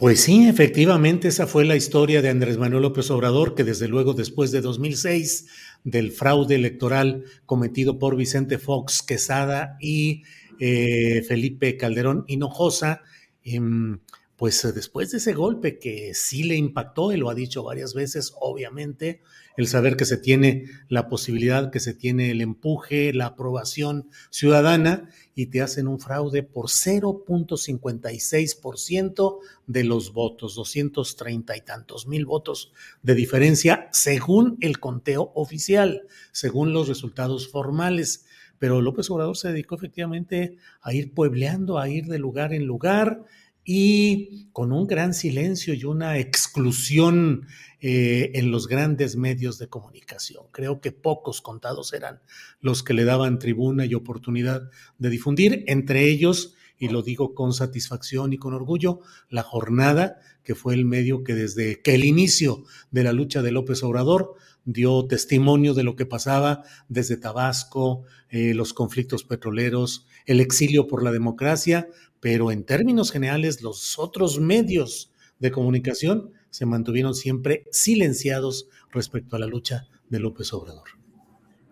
Pues 0.00 0.22
sí, 0.22 0.48
efectivamente, 0.48 1.28
esa 1.28 1.46
fue 1.46 1.66
la 1.66 1.76
historia 1.76 2.22
de 2.22 2.30
Andrés 2.30 2.56
Manuel 2.56 2.84
López 2.84 3.10
Obrador, 3.10 3.54
que 3.54 3.64
desde 3.64 3.86
luego 3.86 4.14
después 4.14 4.50
de 4.50 4.62
2006, 4.62 5.48
del 5.84 6.10
fraude 6.10 6.54
electoral 6.54 7.24
cometido 7.44 7.98
por 7.98 8.16
Vicente 8.16 8.56
Fox 8.56 9.02
Quesada 9.02 9.76
y 9.78 10.22
eh, 10.58 11.22
Felipe 11.28 11.76
Calderón 11.76 12.24
Hinojosa, 12.28 13.02
em, 13.44 13.98
pues 14.36 14.66
después 14.74 15.10
de 15.10 15.18
ese 15.18 15.34
golpe 15.34 15.78
que 15.78 16.14
sí 16.14 16.44
le 16.44 16.56
impactó, 16.56 17.12
él 17.12 17.20
lo 17.20 17.28
ha 17.28 17.34
dicho 17.34 17.62
varias 17.62 17.92
veces, 17.92 18.32
obviamente, 18.40 19.20
el 19.58 19.66
saber 19.66 19.98
que 19.98 20.06
se 20.06 20.16
tiene 20.16 20.64
la 20.88 21.08
posibilidad, 21.10 21.70
que 21.70 21.78
se 21.78 21.92
tiene 21.92 22.30
el 22.30 22.40
empuje, 22.40 23.12
la 23.12 23.26
aprobación 23.26 24.08
ciudadana 24.30 25.10
y 25.40 25.46
te 25.46 25.62
hacen 25.62 25.88
un 25.88 25.98
fraude 25.98 26.42
por 26.42 26.66
0.56% 26.66 29.38
de 29.66 29.84
los 29.84 30.12
votos, 30.12 30.54
230 30.54 31.56
y 31.56 31.62
tantos 31.62 32.06
mil 32.06 32.26
votos 32.26 32.74
de 33.02 33.14
diferencia 33.14 33.88
según 33.90 34.58
el 34.60 34.80
conteo 34.80 35.32
oficial, 35.34 36.02
según 36.30 36.74
los 36.74 36.88
resultados 36.88 37.50
formales. 37.50 38.26
Pero 38.58 38.82
López 38.82 39.10
Obrador 39.10 39.38
se 39.38 39.48
dedicó 39.48 39.76
efectivamente 39.76 40.58
a 40.82 40.92
ir 40.92 41.14
puebleando, 41.14 41.78
a 41.78 41.88
ir 41.88 42.04
de 42.04 42.18
lugar 42.18 42.52
en 42.52 42.66
lugar 42.66 43.24
y 43.64 44.48
con 44.52 44.72
un 44.72 44.86
gran 44.86 45.14
silencio 45.14 45.72
y 45.72 45.84
una 45.84 46.18
exclusión 46.18 47.46
eh, 47.80 48.32
en 48.34 48.50
los 48.50 48.68
grandes 48.68 49.16
medios 49.16 49.58
de 49.58 49.68
comunicación. 49.68 50.44
Creo 50.52 50.80
que 50.80 50.92
pocos 50.92 51.40
contados 51.40 51.92
eran 51.92 52.20
los 52.60 52.82
que 52.82 52.94
le 52.94 53.04
daban 53.04 53.38
tribuna 53.38 53.86
y 53.86 53.94
oportunidad 53.94 54.70
de 54.98 55.10
difundir, 55.10 55.64
entre 55.66 56.04
ellos, 56.04 56.54
y 56.78 56.88
lo 56.88 57.02
digo 57.02 57.34
con 57.34 57.52
satisfacción 57.52 58.32
y 58.32 58.38
con 58.38 58.54
orgullo, 58.54 59.00
la 59.28 59.42
jornada, 59.42 60.18
que 60.42 60.54
fue 60.54 60.74
el 60.74 60.84
medio 60.84 61.24
que 61.24 61.34
desde 61.34 61.80
que 61.82 61.94
el 61.94 62.04
inicio 62.04 62.64
de 62.90 63.04
la 63.04 63.12
lucha 63.12 63.42
de 63.42 63.52
López 63.52 63.82
Obrador 63.82 64.34
dio 64.64 65.06
testimonio 65.06 65.74
de 65.74 65.82
lo 65.82 65.96
que 65.96 66.06
pasaba 66.06 66.64
desde 66.88 67.16
Tabasco, 67.16 68.04
eh, 68.28 68.54
los 68.54 68.72
conflictos 68.74 69.24
petroleros, 69.24 70.06
el 70.26 70.40
exilio 70.40 70.86
por 70.86 71.02
la 71.02 71.12
democracia, 71.12 71.88
pero 72.20 72.50
en 72.50 72.64
términos 72.64 73.10
generales 73.10 73.62
los 73.62 73.98
otros 73.98 74.38
medios 74.38 75.10
de 75.38 75.50
comunicación 75.50 76.32
se 76.50 76.66
mantuvieron 76.66 77.14
siempre 77.14 77.64
silenciados 77.70 78.68
respecto 78.92 79.36
a 79.36 79.38
la 79.38 79.46
lucha 79.46 79.86
de 80.08 80.20
López 80.20 80.52
Obrador. 80.52 80.88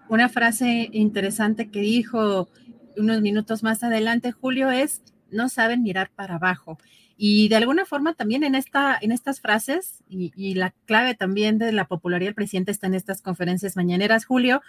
Una 0.08 0.28
frase 0.28 0.88
interesante 0.92 1.70
que 1.70 1.80
dijo 1.80 2.48
unos 2.96 3.20
minutos 3.20 3.62
más 3.62 3.82
adelante, 3.82 4.32
Julio, 4.32 4.70
es, 4.70 5.02
no 5.30 5.48
saben 5.48 5.82
mirar 5.82 6.10
para 6.14 6.36
abajo. 6.36 6.78
Y 7.16 7.48
de 7.48 7.56
alguna 7.56 7.84
forma 7.84 8.14
también 8.14 8.44
en, 8.44 8.54
esta, 8.54 8.96
en 9.00 9.12
estas 9.12 9.40
frases, 9.40 10.02
y, 10.08 10.32
y, 10.36 10.54
la 10.54 10.72
clave 10.86 11.14
también 11.14 11.58
de 11.58 11.72
la 11.72 11.86
popularidad 11.86 12.28
del 12.28 12.34
presidente 12.34 12.70
está 12.70 12.86
en 12.86 12.94
estas 12.94 13.22
conferencias 13.22 13.76
mañaneras, 13.76 14.24
Julio, 14.24 14.62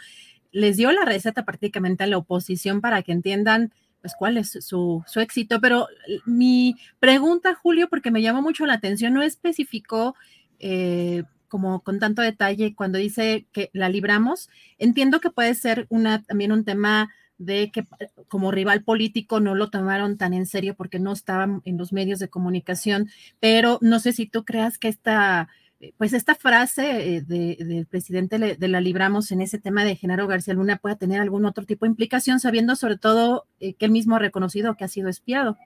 les 0.51 0.77
dio 0.77 0.91
la 0.91 1.05
receta 1.05 1.45
prácticamente 1.45 2.03
a 2.03 2.07
la 2.07 2.17
oposición 2.17 2.81
para 2.81 3.03
que 3.03 3.11
entiendan 3.11 3.71
pues 4.01 4.13
cuál 4.17 4.37
es 4.37 4.51
su, 4.61 5.03
su, 5.05 5.19
éxito. 5.19 5.59
Pero 5.61 5.87
mi 6.25 6.75
pregunta, 6.99 7.55
Julio, 7.55 7.89
porque 7.89 8.11
me 8.11 8.21
llamó 8.21 8.41
mucho 8.41 8.65
la 8.65 8.73
atención, 8.73 9.13
no 9.13 9.21
especificó 9.21 10.15
eh, 10.59 11.23
como 11.47 11.81
con 11.81 11.99
tanto 11.99 12.21
detalle 12.21 12.75
cuando 12.75 12.97
dice 12.97 13.47
que 13.51 13.69
la 13.73 13.89
libramos. 13.89 14.49
Entiendo 14.77 15.19
que 15.19 15.31
puede 15.31 15.55
ser 15.55 15.87
una, 15.89 16.23
también 16.23 16.51
un 16.51 16.63
tema 16.63 17.09
de 17.37 17.71
que 17.71 17.85
como 18.27 18.51
rival 18.51 18.83
político 18.83 19.39
no 19.39 19.55
lo 19.55 19.69
tomaron 19.69 20.17
tan 20.17 20.33
en 20.33 20.45
serio 20.45 20.75
porque 20.75 20.99
no 20.99 21.13
estaban 21.13 21.61
en 21.65 21.77
los 21.77 21.93
medios 21.93 22.19
de 22.19 22.27
comunicación, 22.27 23.09
pero 23.39 23.79
no 23.81 23.99
sé 23.99 24.11
si 24.11 24.27
tú 24.27 24.43
creas 24.43 24.77
que 24.77 24.89
esta 24.89 25.43
eh, 25.43 25.58
pues 25.97 26.13
esta 26.13 26.35
frase 26.35 27.15
eh, 27.15 27.21
del 27.21 27.85
presidente 27.85 28.37
de 28.37 28.67
la 28.67 28.81
libramos 28.81 29.31
en 29.31 29.41
ese 29.41 29.59
tema 29.59 29.85
de 29.85 29.95
Genaro 29.95 30.27
García 30.27 30.53
Luna 30.53 30.77
pueda 30.77 30.97
tener 30.97 31.21
algún 31.21 31.45
otro 31.45 31.65
tipo 31.65 31.85
de 31.85 31.91
implicación, 31.91 32.39
sabiendo 32.39 32.75
sobre 32.75 32.97
todo 32.97 33.45
eh, 33.59 33.73
que 33.75 33.85
él 33.85 33.91
mismo 33.91 34.15
ha 34.15 34.19
reconocido 34.19 34.75
que 34.75 34.83
ha 34.83 34.89
sido 34.89 35.09
espiado. 35.09 35.57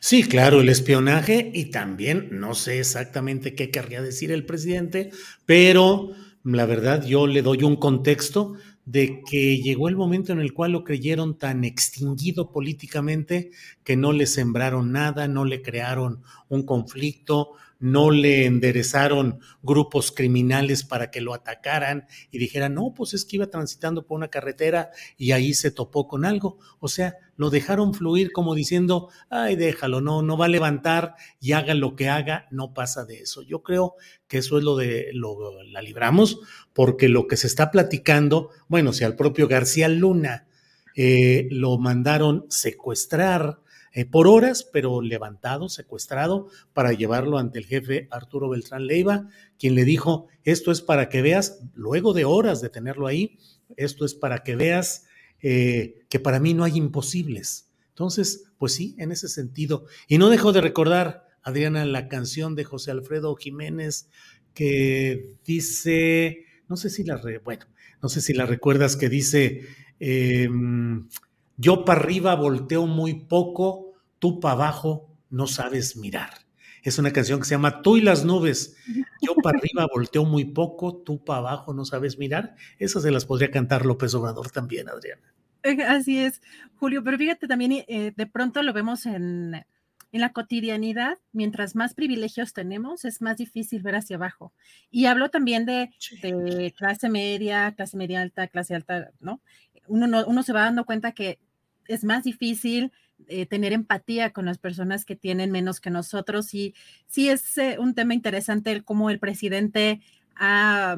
Sí, 0.00 0.22
claro, 0.22 0.60
el 0.60 0.68
espionaje 0.68 1.50
y 1.52 1.66
también 1.66 2.28
no 2.30 2.54
sé 2.54 2.78
exactamente 2.78 3.54
qué 3.54 3.70
querría 3.70 4.00
decir 4.00 4.32
el 4.32 4.46
presidente, 4.46 5.10
pero 5.44 6.12
la 6.44 6.64
verdad 6.64 7.04
yo 7.04 7.26
le 7.26 7.42
doy 7.42 7.62
un 7.62 7.76
contexto 7.76 8.54
de 8.86 9.22
que 9.28 9.60
llegó 9.60 9.88
el 9.88 9.96
momento 9.96 10.32
en 10.32 10.40
el 10.40 10.54
cual 10.54 10.72
lo 10.72 10.84
creyeron 10.84 11.36
tan 11.36 11.64
extinguido 11.64 12.52
políticamente 12.52 13.50
que 13.82 13.96
no 13.96 14.12
le 14.12 14.26
sembraron 14.26 14.92
nada, 14.92 15.26
no 15.26 15.44
le 15.44 15.60
crearon 15.60 16.22
un 16.48 16.64
conflicto, 16.64 17.54
no 17.78 18.10
le 18.10 18.46
enderezaron 18.46 19.40
grupos 19.62 20.12
criminales 20.12 20.84
para 20.84 21.10
que 21.10 21.20
lo 21.20 21.34
atacaran 21.34 22.06
y 22.30 22.38
dijeran, 22.38 22.74
no, 22.74 22.94
pues 22.94 23.14
es 23.14 23.24
que 23.24 23.36
iba 23.36 23.46
transitando 23.46 24.06
por 24.06 24.16
una 24.16 24.28
carretera 24.28 24.90
y 25.16 25.32
ahí 25.32 25.54
se 25.54 25.70
topó 25.70 26.08
con 26.08 26.24
algo. 26.24 26.58
O 26.80 26.88
sea, 26.88 27.16
lo 27.36 27.50
dejaron 27.50 27.92
fluir 27.92 28.32
como 28.32 28.54
diciendo, 28.54 29.10
ay, 29.28 29.56
déjalo, 29.56 30.00
no, 30.00 30.22
no 30.22 30.36
va 30.36 30.46
a 30.46 30.48
levantar 30.48 31.14
y 31.40 31.52
haga 31.52 31.74
lo 31.74 31.96
que 31.96 32.08
haga, 32.08 32.46
no 32.50 32.72
pasa 32.72 33.04
de 33.04 33.20
eso. 33.20 33.42
Yo 33.42 33.62
creo 33.62 33.94
que 34.26 34.38
eso 34.38 34.58
es 34.58 34.64
lo 34.64 34.76
de, 34.76 35.10
lo, 35.12 35.62
la 35.64 35.82
libramos, 35.82 36.40
porque 36.72 37.08
lo 37.08 37.26
que 37.26 37.36
se 37.36 37.46
está 37.46 37.70
platicando, 37.70 38.50
bueno, 38.68 38.92
si 38.92 39.04
al 39.04 39.16
propio 39.16 39.48
García 39.48 39.88
Luna 39.88 40.46
eh, 40.94 41.46
lo 41.50 41.76
mandaron 41.78 42.46
secuestrar, 42.48 43.60
eh, 43.96 44.04
por 44.04 44.28
horas, 44.28 44.68
pero 44.70 45.00
levantado, 45.00 45.70
secuestrado, 45.70 46.48
para 46.74 46.92
llevarlo 46.92 47.38
ante 47.38 47.58
el 47.58 47.64
jefe 47.64 48.08
Arturo 48.10 48.50
Beltrán 48.50 48.86
Leiva, 48.86 49.30
quien 49.58 49.74
le 49.74 49.86
dijo, 49.86 50.26
esto 50.44 50.70
es 50.70 50.82
para 50.82 51.08
que 51.08 51.22
veas, 51.22 51.62
luego 51.72 52.12
de 52.12 52.26
horas 52.26 52.60
de 52.60 52.68
tenerlo 52.68 53.06
ahí, 53.06 53.38
esto 53.78 54.04
es 54.04 54.12
para 54.12 54.40
que 54.40 54.54
veas 54.54 55.06
eh, 55.40 56.04
que 56.10 56.20
para 56.20 56.40
mí 56.40 56.52
no 56.52 56.64
hay 56.64 56.76
imposibles. 56.76 57.70
Entonces, 57.88 58.52
pues 58.58 58.74
sí, 58.74 58.94
en 58.98 59.12
ese 59.12 59.28
sentido. 59.28 59.86
Y 60.08 60.18
no 60.18 60.28
dejo 60.28 60.52
de 60.52 60.60
recordar, 60.60 61.26
Adriana, 61.42 61.86
la 61.86 62.08
canción 62.08 62.54
de 62.54 62.64
José 62.64 62.90
Alfredo 62.90 63.34
Jiménez 63.34 64.10
que 64.52 65.38
dice, 65.46 66.44
no 66.68 66.76
sé 66.76 66.90
si 66.90 67.02
la, 67.02 67.18
bueno, 67.42 67.64
no 68.02 68.10
sé 68.10 68.20
si 68.20 68.34
la 68.34 68.44
recuerdas, 68.44 68.94
que 68.96 69.08
dice, 69.08 69.62
em, 70.00 71.08
yo 71.56 71.84
para 71.84 72.00
arriba 72.00 72.34
volteo 72.34 72.86
muy 72.86 73.14
poco, 73.14 73.85
tú 74.18 74.40
para 74.40 74.54
abajo 74.54 75.16
no 75.30 75.46
sabes 75.46 75.96
mirar. 75.96 76.46
Es 76.82 77.00
una 77.00 77.12
canción 77.12 77.40
que 77.40 77.46
se 77.46 77.54
llama 77.56 77.82
Tú 77.82 77.96
y 77.96 78.00
las 78.00 78.24
nubes. 78.24 78.76
Yo 79.20 79.34
para 79.42 79.58
arriba 79.58 79.88
volteo 79.92 80.24
muy 80.24 80.44
poco, 80.44 80.96
tú 80.98 81.24
para 81.24 81.40
abajo 81.40 81.74
no 81.74 81.84
sabes 81.84 82.16
mirar. 82.16 82.54
Esas 82.78 83.02
se 83.02 83.10
las 83.10 83.24
podría 83.24 83.50
cantar 83.50 83.84
López 83.84 84.14
Obrador 84.14 84.50
también, 84.50 84.88
Adriana. 84.88 85.34
Eh, 85.64 85.82
así 85.82 86.18
es, 86.18 86.40
Julio, 86.76 87.02
pero 87.02 87.18
fíjate 87.18 87.48
también, 87.48 87.84
eh, 87.88 88.12
de 88.16 88.26
pronto 88.28 88.62
lo 88.62 88.72
vemos 88.72 89.04
en, 89.04 89.64
en 90.12 90.20
la 90.20 90.32
cotidianidad, 90.32 91.18
mientras 91.32 91.74
más 91.74 91.94
privilegios 91.94 92.52
tenemos, 92.52 93.04
es 93.04 93.20
más 93.20 93.36
difícil 93.36 93.82
ver 93.82 93.96
hacia 93.96 94.14
abajo. 94.14 94.52
Y 94.88 95.06
hablo 95.06 95.28
también 95.28 95.66
de, 95.66 95.90
de 96.22 96.72
clase 96.76 97.08
media, 97.08 97.74
clase 97.76 97.96
media 97.96 98.22
alta, 98.22 98.46
clase 98.46 98.76
alta, 98.76 99.10
¿no? 99.18 99.40
Uno, 99.88 100.06
¿no? 100.06 100.24
uno 100.24 100.42
se 100.44 100.52
va 100.52 100.60
dando 100.62 100.84
cuenta 100.84 101.10
que 101.12 101.40
es 101.88 102.04
más 102.04 102.22
difícil 102.22 102.92
eh, 103.28 103.46
tener 103.46 103.72
empatía 103.72 104.32
con 104.32 104.44
las 104.44 104.58
personas 104.58 105.04
que 105.04 105.16
tienen 105.16 105.50
menos 105.50 105.80
que 105.80 105.90
nosotros. 105.90 106.54
Y 106.54 106.74
sí 107.06 107.28
es 107.28 107.58
eh, 107.58 107.76
un 107.78 107.94
tema 107.94 108.14
interesante 108.14 108.72
el 108.72 108.84
cómo 108.84 109.10
el 109.10 109.18
presidente 109.18 110.00
ha, 110.36 110.96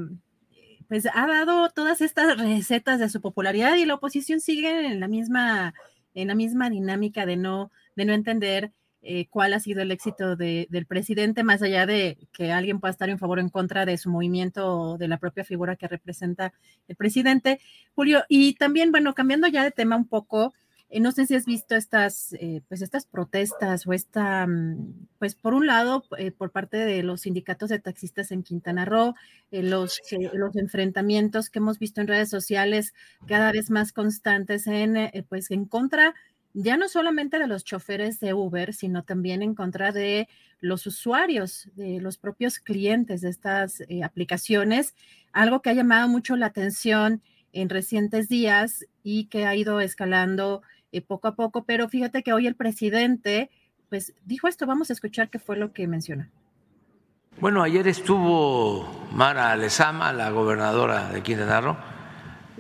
pues, 0.89 1.07
ha 1.07 1.27
dado 1.27 1.71
todas 1.71 2.01
estas 2.01 2.39
recetas 2.39 2.99
de 2.99 3.09
su 3.09 3.21
popularidad 3.21 3.77
y 3.77 3.85
la 3.85 3.95
oposición 3.95 4.41
sigue 4.41 4.87
en 4.87 5.01
la 5.01 5.09
misma, 5.09 5.75
en 6.15 6.29
la 6.29 6.35
misma 6.35 6.71
dinámica 6.71 7.27
de 7.27 7.37
no, 7.37 7.71
de 7.97 8.05
no 8.05 8.13
entender 8.13 8.73
eh, 9.01 9.29
cuál 9.31 9.55
ha 9.55 9.61
sido 9.61 9.81
el 9.81 9.93
éxito 9.93 10.35
de, 10.35 10.67
del 10.71 10.85
presidente, 10.85 11.45
más 11.45 11.63
allá 11.63 11.87
de 11.87 12.19
que 12.33 12.51
alguien 12.51 12.81
pueda 12.81 12.91
estar 12.91 13.09
en 13.09 13.19
favor 13.19 13.39
o 13.39 13.41
en 13.41 13.49
contra 13.49 13.87
de 13.87 13.97
su 13.97 14.11
movimiento 14.11 14.67
o 14.67 14.99
de 14.99 15.07
la 15.07 15.19
propia 15.19 15.45
figura 15.45 15.77
que 15.77 15.87
representa 15.87 16.53
el 16.89 16.97
presidente. 16.97 17.61
Julio, 17.95 18.25
y 18.29 18.55
también, 18.55 18.91
bueno, 18.91 19.15
cambiando 19.15 19.47
ya 19.47 19.63
de 19.63 19.71
tema 19.71 19.97
un 19.97 20.09
poco, 20.09 20.53
eh, 20.91 21.01
no 21.01 21.13
sé 21.13 21.27
si 21.27 21.35
has 21.35 21.45
visto 21.45 21.77
estas, 21.77 22.33
eh, 22.35 22.63
pues 22.69 22.81
estas 22.81 23.05
protestas 23.07 23.87
o 23.87 23.93
esta, 23.93 24.47
mm, 24.47 25.09
pues 25.19 25.35
por 25.35 25.53
un 25.53 25.67
lado, 25.67 26.05
eh, 26.17 26.31
por 26.31 26.51
parte 26.51 26.79
de 26.79 27.03
los 27.03 27.23
sindicatos 27.23 27.69
de 27.69 27.79
taxistas 27.79 28.31
en 28.33 28.43
Quintana 28.43 28.85
Roo, 28.87 29.15
los, 29.51 30.01
los 30.33 30.57
enfrentamientos 30.57 31.51
que 31.51 31.59
hemos 31.59 31.79
visto 31.79 32.01
en 32.01 32.09
redes 32.09 32.31
sociales 32.31 32.95
cada 33.27 33.53
vez 33.53 33.71
más 33.71 33.93
constantes 33.93 34.67
en, 34.67 35.11
pues 35.29 35.51
en 35.51 35.65
contra 35.67 36.15
ya 36.55 36.77
no 36.77 36.89
solamente 36.89 37.39
de 37.39 37.47
los 37.47 37.65
choferes 37.65 38.19
de 38.21 38.35
Uber, 38.35 38.73
sino 38.75 39.05
también 39.05 39.43
en 39.43 39.55
contra 39.55 39.93
de 39.93 40.29
los 40.61 40.87
usuarios, 40.87 41.69
de 41.77 42.01
los 42.01 42.19
propios 42.19 42.59
clientes 42.59 43.21
de 43.21 43.29
estas 43.29 43.83
aplicaciones, 44.03 44.95
algo 45.33 45.63
que 45.63 45.71
ha 45.71 45.75
llamado 45.75 46.09
mucho 46.09 46.37
la 46.37 46.47
atención 46.47 47.23
en 47.53 47.69
recientes 47.69 48.29
días 48.29 48.87
y 49.03 49.27
que 49.27 49.47
ha 49.47 49.55
ido 49.55 49.81
escalando 49.81 50.63
eh, 50.93 51.01
poco 51.01 51.29
a 51.29 51.35
poco, 51.35 51.65
pero 51.65 51.89
fíjate 51.89 52.23
que 52.23 52.33
hoy 52.33 52.47
el 52.47 52.55
presidente 52.55 53.51
pues 53.89 54.15
dijo 54.25 54.49
esto. 54.49 54.67
Vamos 54.67 54.91
a 54.91 54.93
escuchar 54.93 55.31
qué 55.31 55.39
fue 55.39 55.57
lo 55.57 55.73
que 55.73 55.87
menciona. 55.87 56.31
Bueno, 57.41 57.63
ayer 57.63 57.87
estuvo 57.87 58.89
Mara 59.13 59.55
Lezama, 59.57 60.13
la 60.13 60.31
gobernadora 60.31 61.11
de 61.11 61.23
Quintana 61.23 61.61
Roo, 61.61 61.77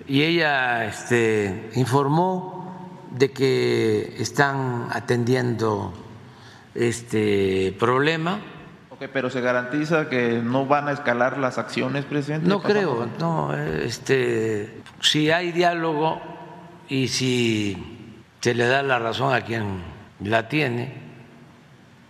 y 0.06 0.22
ella 0.22 0.86
este, 0.86 1.70
informó 1.74 3.08
de 3.10 3.32
que 3.32 4.14
están 4.18 4.86
atendiendo 4.90 5.92
este 6.74 7.74
problema. 7.78 8.38
Okay, 8.90 9.08
pero 9.12 9.30
se 9.30 9.40
garantiza 9.40 10.08
que 10.08 10.40
no 10.42 10.66
van 10.66 10.88
a 10.88 10.92
escalar 10.92 11.38
las 11.38 11.58
acciones, 11.58 12.04
presidente. 12.04 12.48
No 12.48 12.62
creo, 12.62 13.08
no. 13.18 13.54
Este, 13.54 14.80
si 15.00 15.30
hay 15.30 15.50
diálogo 15.50 16.20
y 16.88 17.08
si 17.08 17.97
se 18.40 18.54
le 18.54 18.66
da 18.66 18.82
la 18.82 18.98
razón 18.98 19.34
a 19.34 19.42
quien 19.42 19.82
la 20.20 20.48
tiene, 20.48 20.92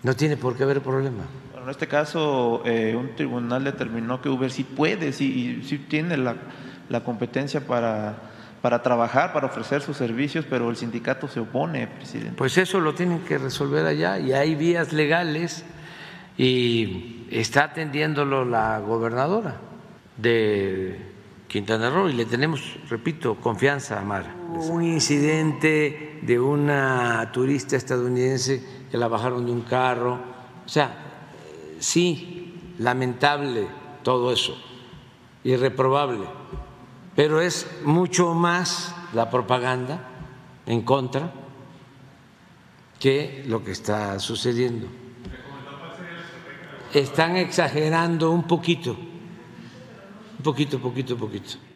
no 0.02 0.14
tiene 0.14 0.36
por 0.36 0.56
qué 0.56 0.64
haber 0.64 0.80
problema 0.80 1.24
en 1.68 1.72
este 1.72 1.86
caso 1.86 2.62
eh, 2.64 2.96
un 2.96 3.14
tribunal 3.14 3.62
determinó 3.62 4.22
que 4.22 4.30
Uber 4.30 4.50
sí 4.50 4.64
puede, 4.64 5.12
sí, 5.12 5.60
sí 5.64 5.76
tiene 5.76 6.16
la, 6.16 6.34
la 6.88 7.04
competencia 7.04 7.66
para, 7.66 8.16
para 8.62 8.80
trabajar, 8.80 9.34
para 9.34 9.48
ofrecer 9.48 9.82
sus 9.82 9.98
servicios, 9.98 10.46
pero 10.48 10.70
el 10.70 10.76
sindicato 10.76 11.28
se 11.28 11.40
opone, 11.40 11.86
presidente. 11.86 12.32
Pues 12.38 12.56
eso 12.56 12.80
lo 12.80 12.94
tienen 12.94 13.18
que 13.20 13.36
resolver 13.36 13.84
allá 13.84 14.18
y 14.18 14.32
hay 14.32 14.54
vías 14.54 14.94
legales 14.94 15.66
y 16.38 17.26
está 17.30 17.64
atendiéndolo 17.64 18.46
la 18.46 18.78
gobernadora 18.78 19.56
de 20.16 20.98
Quintana 21.48 21.90
Roo 21.90 22.08
y 22.08 22.14
le 22.14 22.24
tenemos, 22.24 22.78
repito, 22.88 23.34
confianza 23.34 24.00
a 24.00 24.04
Mara. 24.04 24.37
Un 24.48 24.82
incidente 24.82 26.20
de 26.22 26.40
una 26.40 27.30
turista 27.32 27.76
estadounidense 27.76 28.64
que 28.90 28.96
la 28.96 29.06
bajaron 29.06 29.44
de 29.44 29.52
un 29.52 29.60
carro, 29.60 30.18
o 30.64 30.68
sea, 30.68 30.96
sí, 31.78 32.54
lamentable 32.78 33.68
todo 34.02 34.32
eso, 34.32 34.56
irreprobable, 35.44 36.26
pero 37.14 37.42
es 37.42 37.66
mucho 37.84 38.32
más 38.32 38.94
la 39.12 39.28
propaganda 39.28 40.08
en 40.64 40.82
contra 40.82 41.32
que 42.98 43.44
lo 43.46 43.62
que 43.62 43.72
está 43.72 44.18
sucediendo. 44.18 44.86
Están 46.94 47.36
exagerando 47.36 48.30
un 48.30 48.44
poquito, 48.44 48.92
un 48.92 50.42
poquito, 50.42 50.78
poquito, 50.78 51.18
poquito. 51.18 51.67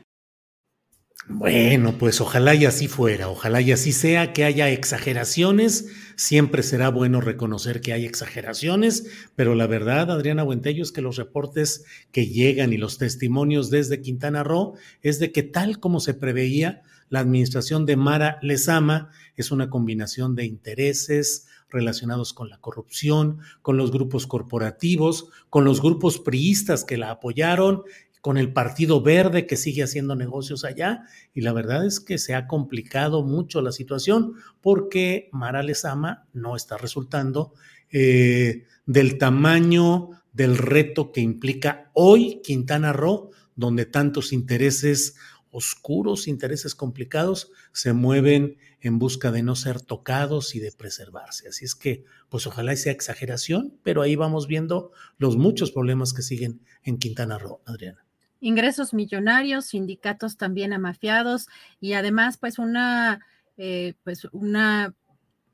Bueno, 1.29 1.99
pues 1.99 2.21
ojalá 2.21 2.55
y 2.57 2.65
así 2.65 2.89
fuera, 2.89 3.29
ojalá 3.29 3.61
y 3.61 3.71
así 3.71 3.93
sea, 3.93 4.33
que 4.33 4.43
haya 4.43 4.71
exageraciones, 4.71 5.87
siempre 6.17 6.65
será 6.65 6.89
bueno 6.89 7.21
reconocer 7.21 7.81
que 7.81 7.93
hay 7.93 8.05
exageraciones, 8.05 9.07
pero 9.37 9.55
la 9.55 9.69
verdad, 9.69 10.11
Adriana 10.11 10.43
Buentello, 10.43 10.83
es 10.83 10.91
que 10.91 11.01
los 11.01 11.17
reportes 11.17 11.85
que 12.11 12.27
llegan 12.27 12.73
y 12.73 12.77
los 12.77 12.99
testimonios 12.99 13.71
desde 13.71 14.03
Quintana 14.03 14.43
Roo 14.43 14.75
es 15.01 15.21
de 15.21 15.31
que 15.31 15.45
tal 15.45 15.79
como 15.79 16.01
se 16.01 16.15
preveía, 16.15 16.83
la 17.09 17.21
administración 17.21 17.87
de 17.87 17.97
Mara 17.97 18.39
Lezama 18.43 19.11
es 19.37 19.53
una 19.53 19.71
combinación 19.71 20.35
de 20.35 20.47
intereses, 20.47 21.47
relacionados 21.69 22.33
con 22.33 22.51
la 22.51 22.59
corrupción, 22.59 23.39
con 23.63 23.77
los 23.77 23.93
grupos 23.93 24.27
corporativos, 24.27 25.29
con 25.51 25.65
los 25.65 25.81
grupos 25.81 26.19
priistas 26.19 26.85
que 26.85 26.99
la 26.99 27.11
apoyaron 27.11 27.85
con 28.23 28.39
el 28.39 28.53
Partido 28.53 29.03
Verde 29.03 29.47
que 29.49 29.57
sigue 29.57 29.83
haciendo 29.83 30.15
negocios 30.15 30.65
allá 30.65 31.03
y 31.35 31.41
la 31.41 31.53
verdad 31.53 31.85
es 31.85 31.99
que 31.99 32.19
se 32.19 32.35
ha 32.35 32.47
complicado 32.47 33.25
mucho 33.25 33.61
la 33.61 33.73
situación 33.73 34.35
porque 34.61 35.29
Mara 35.33 35.65
Lezama 35.65 36.29
no 36.33 36.55
está 36.55 36.79
resultando 36.79 37.53
eh, 37.91 38.65
del 38.87 39.19
tamaño 39.19 40.11
del 40.33 40.57
reto 40.57 41.11
que 41.11 41.21
implica 41.21 41.91
hoy 41.95 42.41
Quintana 42.45 42.93
Roo, 42.93 43.33
donde 43.57 43.87
tantos 43.87 44.33
intereses 44.33 45.17
oscuros, 45.51 46.29
intereses 46.29 46.77
complicados 46.77 47.51
se 47.73 47.93
mueven 47.93 48.57
en 48.81 49.01
busca 49.01 49.33
de 49.33 49.43
no 49.43 49.57
ser 49.57 49.81
tocados 49.81 50.55
y 50.55 50.61
de 50.61 50.71
preservarse. 50.71 51.49
Así 51.49 51.65
es 51.65 51.75
que, 51.75 52.05
pues 52.31 52.47
ojalá 52.47 52.75
sea 52.77 52.93
exageración, 52.93 53.79
pero 53.83 54.01
ahí 54.01 54.15
vamos 54.15 54.47
viendo 54.47 54.93
los 55.19 55.37
muchos 55.37 55.73
problemas 55.73 56.15
que 56.15 56.23
siguen 56.23 56.63
en 56.85 56.99
Quintana 56.99 57.37
Roo, 57.37 57.61
Adriana 57.67 58.07
ingresos 58.43 58.93
millonarios, 58.93 59.67
sindicatos 59.67 60.37
también 60.37 60.75
amafiados 60.75 61.47
y 61.81 61.95
además 61.95 62.37
pues 62.37 62.59
una, 62.59 63.25
eh, 63.57 63.95
pues 64.05 64.27
una 64.33 64.95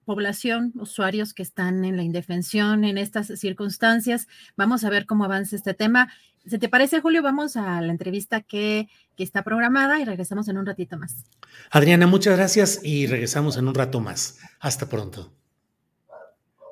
población, 0.05 0.73
usuarios 0.77 1.35
que 1.35 1.43
están 1.43 1.85
en 1.85 1.97
la 1.97 2.03
indefensión 2.03 2.85
en 2.85 2.97
estas 2.97 3.27
circunstancias. 3.39 4.27
Vamos 4.57 4.83
a 4.83 4.91
ver 4.91 5.05
cómo 5.05 5.25
avanza 5.25 5.55
este 5.55 5.75
tema. 5.75 6.11
¿Se 6.47 6.59
te 6.59 6.71
parece, 6.71 7.03
Julio? 7.03 7.23
Vamos 7.23 7.57
a 7.57 7.81
la 7.83 7.93
entrevista 7.93 8.41
que, 8.41 8.89
que 9.17 9.23
está 9.23 9.45
programada 9.45 10.01
y 10.01 10.07
regresamos 10.07 10.49
en 10.49 10.57
un 10.57 10.65
ratito 10.65 10.97
más. 10.97 11.27
Adriana, 11.71 12.07
muchas 12.07 12.39
gracias 12.39 12.81
y 12.83 13.07
regresamos 13.07 13.59
en 13.59 13.69
un 13.69 13.75
rato 13.75 14.01
más. 14.01 14.39
Hasta 14.61 14.89
pronto. 14.89 15.38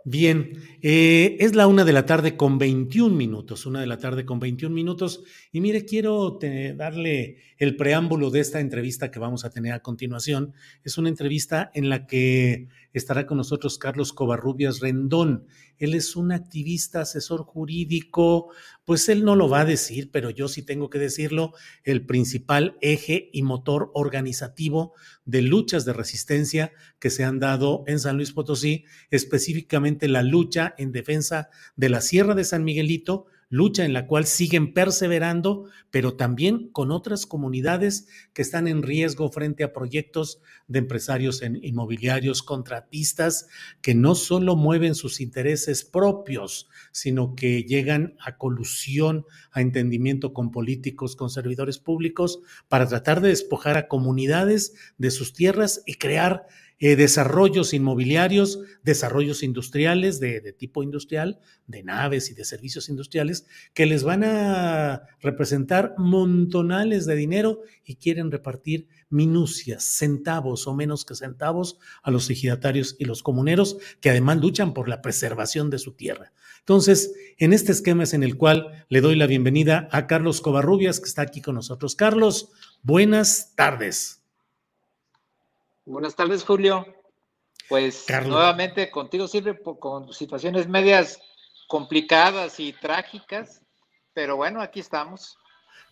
Bien, 0.09 0.63
eh, 0.83 1.37
es 1.41 1.57
la 1.57 1.67
una 1.67 1.85
de 1.85 1.93
la 1.93 2.07
tarde 2.07 2.37
con 2.37 2.59
21 2.59 3.17
minutos, 3.17 3.67
una 3.67 3.81
de 3.81 3.89
la 3.89 3.99
tarde 3.99 4.25
con 4.25 4.39
21 4.39 4.73
minutos. 4.73 5.25
Y 5.51 5.61
mire, 5.61 5.85
quiero 5.85 6.39
darle 6.77 7.39
el 7.59 7.75
preámbulo 7.75 8.31
de 8.31 8.39
esta 8.39 8.61
entrevista 8.61 9.11
que 9.11 9.19
vamos 9.19 9.45
a 9.45 9.51
tener 9.51 9.73
a 9.73 9.81
continuación. 9.81 10.55
Es 10.85 10.97
una 10.97 11.09
entrevista 11.09 11.73
en 11.75 11.89
la 11.89 12.07
que 12.07 12.69
estará 12.93 13.27
con 13.27 13.39
nosotros 13.39 13.79
Carlos 13.79 14.13
Covarrubias 14.13 14.79
Rendón. 14.79 15.49
Él 15.77 15.93
es 15.93 16.15
un 16.15 16.31
activista, 16.31 17.01
asesor 17.01 17.43
jurídico, 17.43 18.53
pues 18.87 19.09
él 19.09 19.25
no 19.25 19.35
lo 19.35 19.49
va 19.49 19.61
a 19.61 19.65
decir, 19.65 20.11
pero 20.13 20.31
yo 20.31 20.47
sí 20.47 20.63
tengo 20.63 20.89
que 20.89 21.01
decirlo, 21.01 21.53
el 21.83 22.07
principal 22.07 22.79
eje 22.81 23.29
y 23.33 23.43
motor 23.43 23.91
organizativo 23.95 24.95
de 25.25 25.43
luchas 25.43 25.85
de 25.85 25.93
resistencia 25.93 26.73
que 27.01 27.11
se 27.11 27.25
han 27.25 27.41
dado 27.41 27.83
en 27.89 27.99
San 27.99 28.17
Luis 28.17 28.33
Potosí, 28.33 28.85
específicamente 29.11 30.07
la 30.07 30.23
lucha 30.23 30.73
en 30.79 30.93
defensa 30.93 31.51
de 31.75 31.89
la 31.89 32.01
Sierra 32.01 32.37
de 32.37 32.45
San 32.45 32.63
Miguelito, 32.63 33.27
lucha 33.49 33.85
en 33.85 33.93
la 33.93 34.07
cual 34.07 34.27
siguen 34.27 34.73
perseverando, 34.73 35.67
pero 35.91 36.15
también 36.15 36.69
con 36.71 36.91
otras 36.91 37.27
comunidades 37.27 38.09
que 38.33 38.43
están 38.43 38.67
en 38.67 38.83
riesgo 38.83 39.31
frente 39.31 39.63
a 39.65 39.73
proyectos 39.73 40.41
de 40.67 40.81
empresarios 40.81 41.43
inmobiliarios, 41.43 42.43
contratistas, 42.43 43.47
que 43.83 43.95
no 43.95 44.15
solo 44.15 44.57
mueven 44.57 44.95
sus 44.95 45.21
intereses 45.21 45.85
propios, 45.85 46.69
sino 46.93 47.35
que 47.35 47.63
llegan 47.63 48.17
a 48.19 48.37
colusión, 48.37 49.27
a 49.53 49.61
entendimiento 49.61 50.33
con 50.33 50.51
políticos, 50.51 51.15
con 51.15 51.31
servidores 51.31 51.79
públicos, 51.79 52.41
para 52.69 52.89
tratar 52.89 53.21
de 53.21 53.29
despojar 53.29 53.77
a 53.77 53.89
comunidades 53.89 54.75
de 54.99 55.11
sus 55.11 55.33
tierras 55.33 55.83
y 55.87 55.95
crear 55.95 56.47
eh, 56.79 56.95
desarrollos 56.95 57.73
inmobiliarios, 57.73 58.61
desarrollos 58.83 59.43
industriales 59.43 60.21
de, 60.21 60.53
tipo 60.53 60.83
industrial, 60.83 61.41
de 61.67 61.83
naves 61.83 62.31
y 62.31 62.35
de 62.35 62.45
servicios 62.45 62.89
industriales, 62.91 63.47
que 63.73 63.87
les 63.87 64.05
van 64.05 64.25
a 64.25 65.03
representar 65.21 65.95
montonales 65.97 67.07
de 67.07 67.17
dinero 67.17 67.61
y 67.85 67.97
quieren 67.97 68.31
repartir 68.31 68.89
minucias, 69.09 69.85
centavos 69.85 70.67
o 70.67 70.75
menos 70.75 71.05
que 71.05 71.15
centavos 71.15 71.79
a 72.03 72.11
los 72.11 72.29
ejidatarios 72.29 72.97
y 72.99 73.07
los 73.07 73.23
comuneros, 73.23 73.79
que 74.01 74.11
además 74.11 74.39
luchan 74.39 74.75
por 74.75 74.89
la 74.89 75.01
preservación 75.01 75.71
de 75.71 75.79
su 75.79 75.93
tierra. 75.93 76.33
Entonces, 76.59 77.15
en 77.39 77.53
este 77.53 77.73
esquema 77.73 78.03
es 78.03 78.13
en 78.13 78.23
el 78.23 78.37
cual 78.37 78.85
le 78.89 79.01
doy 79.01 79.15
la 79.15 79.27
bienvenida 79.27 79.89
a 79.93 80.07
Carlos 80.07 80.41
Covarrubias, 80.41 81.01
que 81.01 81.09
está 81.09 81.23
aquí 81.23 81.41
con 81.41 81.55
nosotros. 81.55 81.95
Carlos, 81.95 82.51
buenas 82.83 83.55
tardes. 83.55 84.26
Buenas 85.87 86.17
tardes, 86.17 86.43
Julio. 86.43 86.85
Pues 87.69 88.07
nuevamente 88.27 88.91
contigo 88.91 89.29
sirve 89.29 89.57
con 89.79 90.13
situaciones 90.13 90.69
medias 90.69 91.19
complicadas 91.69 92.59
y 92.59 92.73
trágicas, 92.73 93.63
pero 94.13 94.37
bueno, 94.37 94.61
aquí 94.61 94.81
estamos. 94.81 95.39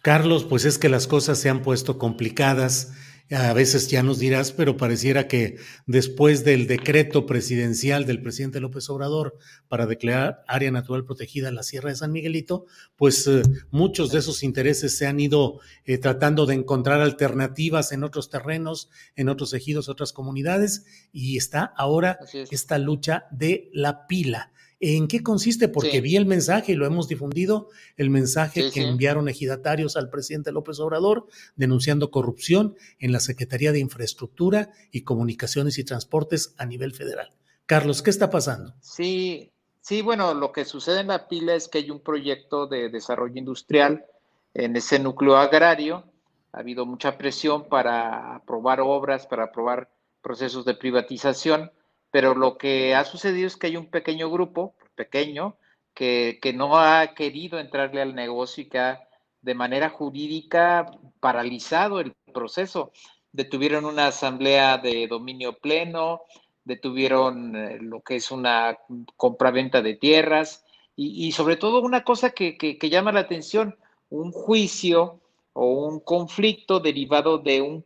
Carlos, 0.02 0.44
pues 0.44 0.64
es 0.64 0.78
que 0.78 0.88
las 0.88 1.06
cosas 1.06 1.38
se 1.38 1.48
han 1.48 1.62
puesto 1.62 1.96
complicadas 1.96 2.92
a 3.30 3.52
veces 3.54 3.88
ya 3.88 4.02
nos 4.02 4.18
dirás, 4.18 4.52
pero 4.52 4.76
pareciera 4.76 5.28
que 5.28 5.56
después 5.86 6.44
del 6.44 6.66
decreto 6.66 7.24
presidencial 7.24 8.04
del 8.04 8.20
presidente 8.20 8.60
López 8.60 8.88
Obrador 8.90 9.38
para 9.68 9.86
declarar 9.86 10.42
área 10.46 10.70
natural 10.70 11.04
protegida 11.04 11.50
la 11.50 11.62
Sierra 11.62 11.88
de 11.88 11.96
San 11.96 12.12
Miguelito, 12.12 12.66
pues 12.96 13.26
eh, 13.26 13.42
muchos 13.70 14.12
de 14.12 14.18
esos 14.18 14.42
intereses 14.42 14.98
se 14.98 15.06
han 15.06 15.20
ido 15.20 15.60
eh, 15.84 15.96
tratando 15.96 16.44
de 16.44 16.54
encontrar 16.54 17.00
alternativas 17.00 17.92
en 17.92 18.04
otros 18.04 18.28
terrenos, 18.28 18.90
en 19.16 19.30
otros 19.30 19.54
ejidos, 19.54 19.88
otras 19.88 20.12
comunidades, 20.12 20.84
y 21.10 21.38
está 21.38 21.72
ahora 21.76 22.18
esta 22.50 22.78
lucha 22.78 23.26
de 23.30 23.70
la 23.72 24.06
pila. 24.06 24.52
¿En 24.86 25.08
qué 25.08 25.22
consiste? 25.22 25.68
Porque 25.68 26.02
vi 26.02 26.14
el 26.16 26.26
mensaje 26.26 26.72
y 26.72 26.74
lo 26.74 26.84
hemos 26.84 27.08
difundido, 27.08 27.70
el 27.96 28.10
mensaje 28.10 28.70
que 28.70 28.82
enviaron 28.82 29.30
ejidatarios 29.30 29.96
al 29.96 30.10
presidente 30.10 30.52
López 30.52 30.78
Obrador 30.78 31.26
denunciando 31.56 32.10
corrupción 32.10 32.76
en 32.98 33.10
la 33.10 33.20
Secretaría 33.20 33.72
de 33.72 33.78
Infraestructura 33.78 34.72
y 34.92 35.00
Comunicaciones 35.00 35.78
y 35.78 35.84
Transportes 35.84 36.54
a 36.58 36.66
nivel 36.66 36.92
federal. 36.92 37.30
Carlos, 37.64 38.02
¿qué 38.02 38.10
está 38.10 38.28
pasando? 38.28 38.74
Sí, 38.82 39.50
sí, 39.80 40.02
bueno, 40.02 40.34
lo 40.34 40.52
que 40.52 40.66
sucede 40.66 41.00
en 41.00 41.06
la 41.06 41.28
pila 41.28 41.54
es 41.54 41.68
que 41.68 41.78
hay 41.78 41.90
un 41.90 42.00
proyecto 42.00 42.66
de 42.66 42.90
desarrollo 42.90 43.38
industrial 43.38 44.04
en 44.52 44.76
ese 44.76 44.98
núcleo 44.98 45.38
agrario. 45.38 46.04
Ha 46.52 46.58
habido 46.58 46.84
mucha 46.84 47.16
presión 47.16 47.70
para 47.70 48.36
aprobar 48.36 48.82
obras, 48.82 49.26
para 49.26 49.44
aprobar 49.44 49.88
procesos 50.20 50.66
de 50.66 50.74
privatización, 50.74 51.72
pero 52.14 52.36
lo 52.36 52.58
que 52.58 52.94
ha 52.94 53.04
sucedido 53.04 53.48
es 53.48 53.56
que 53.56 53.66
hay 53.66 53.76
un 53.76 53.90
pequeño 53.90 54.30
grupo, 54.30 54.76
pequeño, 54.94 55.56
que, 55.94 56.38
que 56.40 56.52
no 56.52 56.78
ha 56.78 57.12
querido 57.12 57.58
entrarle 57.58 58.00
al 58.00 58.14
negocio 58.14 58.62
y 58.62 58.68
que 58.68 58.78
ha 58.78 59.08
de 59.42 59.54
manera 59.56 59.88
jurídica 59.88 60.96
paralizado 61.18 61.98
el 61.98 62.12
proceso. 62.32 62.92
Detuvieron 63.32 63.84
una 63.84 64.06
asamblea 64.06 64.78
de 64.78 65.08
dominio 65.08 65.58
pleno, 65.58 66.22
detuvieron 66.62 67.56
eh, 67.56 67.78
lo 67.80 68.00
que 68.02 68.14
es 68.14 68.30
una 68.30 68.78
compraventa 69.16 69.82
de 69.82 69.94
tierras 69.94 70.64
y, 70.94 71.32
sobre 71.32 71.56
todo 71.56 71.82
una 71.82 72.04
cosa 72.04 72.30
que, 72.30 72.78
llama 72.80 73.10
la 73.10 73.20
atención, 73.26 73.76
un 74.08 74.30
juicio 74.30 75.18
o 75.52 75.66
un 75.88 75.98
conflicto 75.98 76.78
derivado 76.78 77.38
de 77.38 77.60
un, 77.60 77.84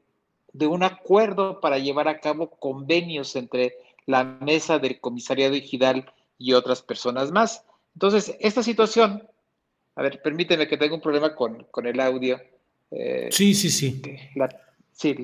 de 0.52 0.66
un 0.66 0.82
acuerdo 0.82 1.60
para 1.60 1.78
llevar 1.78 2.08
a 2.08 2.20
cabo 2.20 2.50
convenios 2.50 3.34
entre 3.34 3.87
la 4.08 4.24
mesa 4.24 4.78
del 4.78 5.00
comisariado 5.00 5.54
ejidal 5.54 6.10
y 6.38 6.54
otras 6.54 6.82
personas 6.82 7.30
más. 7.30 7.64
Entonces, 7.94 8.34
esta 8.40 8.62
situación, 8.62 9.22
a 9.94 10.02
ver, 10.02 10.22
permíteme 10.22 10.66
que 10.66 10.78
tenga 10.78 10.94
un 10.94 11.00
problema 11.00 11.34
con, 11.34 11.66
el 11.84 12.00
audio. 12.00 12.40
Eh, 12.90 13.28
sí, 13.30 13.54
sí, 13.54 13.70
sí. 13.70 14.02
sí 14.92 15.16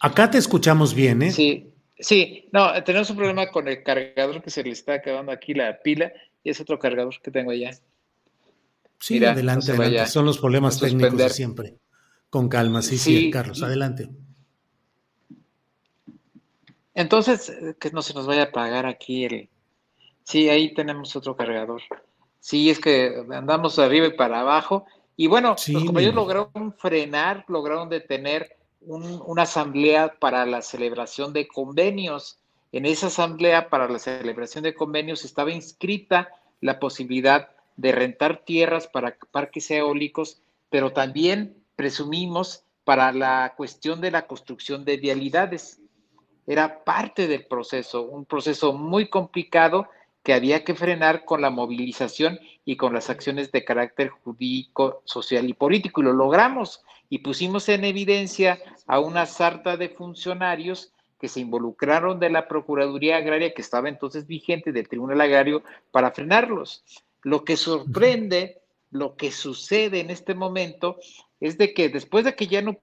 Acá 0.00 0.30
te 0.30 0.38
escuchamos 0.38 0.94
bien, 0.94 1.22
¿eh? 1.22 1.30
Sí, 1.30 1.72
Sí, 2.00 2.48
no, 2.52 2.72
tenemos 2.84 3.10
un 3.10 3.16
problema 3.16 3.50
con 3.50 3.66
el 3.66 3.82
cargador 3.82 4.40
que 4.40 4.50
se 4.50 4.62
le 4.62 4.70
está 4.70 4.94
acabando 4.94 5.32
aquí 5.32 5.52
la 5.52 5.80
pila 5.82 6.12
y 6.44 6.50
es 6.50 6.60
otro 6.60 6.78
cargador 6.78 7.20
que 7.20 7.30
tengo 7.30 7.50
allá. 7.50 7.72
Sí, 9.00 9.24
adelante, 9.24 9.72
adelante. 9.72 10.06
Son 10.06 10.24
los 10.24 10.38
problemas 10.38 10.78
técnicos 10.78 11.18
de 11.18 11.28
siempre. 11.30 11.74
Con 12.30 12.48
calma, 12.48 12.82
sí, 12.82 12.98
sí, 12.98 13.30
Carlos, 13.30 13.62
adelante. 13.62 14.08
Entonces, 16.98 17.52
que 17.78 17.92
no 17.92 18.02
se 18.02 18.12
nos 18.12 18.26
vaya 18.26 18.42
a 18.42 18.44
apagar 18.46 18.84
aquí 18.84 19.24
el. 19.24 19.48
Sí, 20.24 20.48
ahí 20.48 20.74
tenemos 20.74 21.14
otro 21.14 21.36
cargador. 21.36 21.80
Sí, 22.40 22.70
es 22.70 22.80
que 22.80 23.24
andamos 23.30 23.78
arriba 23.78 24.08
y 24.08 24.14
para 24.14 24.40
abajo. 24.40 24.84
Y 25.16 25.28
bueno, 25.28 25.54
los 25.68 25.84
compañeros 25.84 26.16
lograron 26.16 26.74
frenar, 26.76 27.44
lograron 27.46 27.88
detener 27.88 28.56
una 28.80 29.42
asamblea 29.42 30.16
para 30.18 30.44
la 30.44 30.60
celebración 30.60 31.32
de 31.32 31.46
convenios. 31.46 32.40
En 32.72 32.84
esa 32.84 33.06
asamblea 33.06 33.68
para 33.68 33.88
la 33.88 34.00
celebración 34.00 34.64
de 34.64 34.74
convenios 34.74 35.24
estaba 35.24 35.52
inscrita 35.52 36.30
la 36.60 36.80
posibilidad 36.80 37.50
de 37.76 37.92
rentar 37.92 38.44
tierras 38.44 38.88
para 38.88 39.16
parques 39.30 39.70
eólicos, 39.70 40.42
pero 40.68 40.92
también 40.92 41.62
presumimos 41.76 42.64
para 42.82 43.12
la 43.12 43.54
cuestión 43.56 44.00
de 44.00 44.10
la 44.10 44.26
construcción 44.26 44.84
de 44.84 44.96
vialidades. 44.96 45.80
Era 46.48 46.82
parte 46.82 47.28
del 47.28 47.44
proceso, 47.44 48.02
un 48.02 48.24
proceso 48.24 48.72
muy 48.72 49.08
complicado 49.08 49.86
que 50.22 50.32
había 50.32 50.64
que 50.64 50.74
frenar 50.74 51.26
con 51.26 51.42
la 51.42 51.50
movilización 51.50 52.40
y 52.64 52.78
con 52.78 52.94
las 52.94 53.10
acciones 53.10 53.52
de 53.52 53.66
carácter 53.66 54.08
jurídico, 54.08 55.02
social 55.04 55.46
y 55.46 55.52
político. 55.52 56.00
Y 56.00 56.04
lo 56.04 56.14
logramos 56.14 56.82
y 57.10 57.18
pusimos 57.18 57.68
en 57.68 57.84
evidencia 57.84 58.58
a 58.86 58.98
una 58.98 59.26
sarta 59.26 59.76
de 59.76 59.90
funcionarios 59.90 60.94
que 61.20 61.28
se 61.28 61.40
involucraron 61.40 62.18
de 62.18 62.30
la 62.30 62.48
Procuraduría 62.48 63.18
Agraria 63.18 63.52
que 63.52 63.60
estaba 63.60 63.90
entonces 63.90 64.26
vigente 64.26 64.72
del 64.72 64.88
Tribunal 64.88 65.20
Agrario 65.20 65.62
para 65.90 66.12
frenarlos. 66.12 66.82
Lo 67.22 67.44
que 67.44 67.58
sorprende, 67.58 68.62
lo 68.90 69.16
que 69.16 69.32
sucede 69.32 70.00
en 70.00 70.08
este 70.08 70.34
momento 70.34 70.96
es 71.40 71.58
de 71.58 71.74
que 71.74 71.90
después 71.90 72.24
de 72.24 72.34
que 72.34 72.46
ya 72.46 72.62
no 72.62 72.78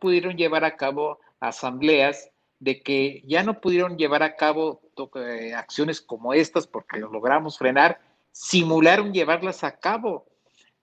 pudieron 0.00 0.36
llevar 0.36 0.64
a 0.64 0.76
cabo 0.76 1.20
asambleas, 1.38 2.30
de 2.64 2.82
que 2.82 3.22
ya 3.26 3.42
no 3.42 3.60
pudieron 3.60 3.98
llevar 3.98 4.22
a 4.22 4.36
cabo 4.36 4.80
eh, 5.16 5.52
acciones 5.54 6.00
como 6.00 6.32
estas 6.32 6.66
porque 6.66 6.98
lo 6.98 7.12
logramos 7.12 7.58
frenar, 7.58 8.00
simularon 8.32 9.12
llevarlas 9.12 9.64
a 9.64 9.78
cabo. 9.78 10.24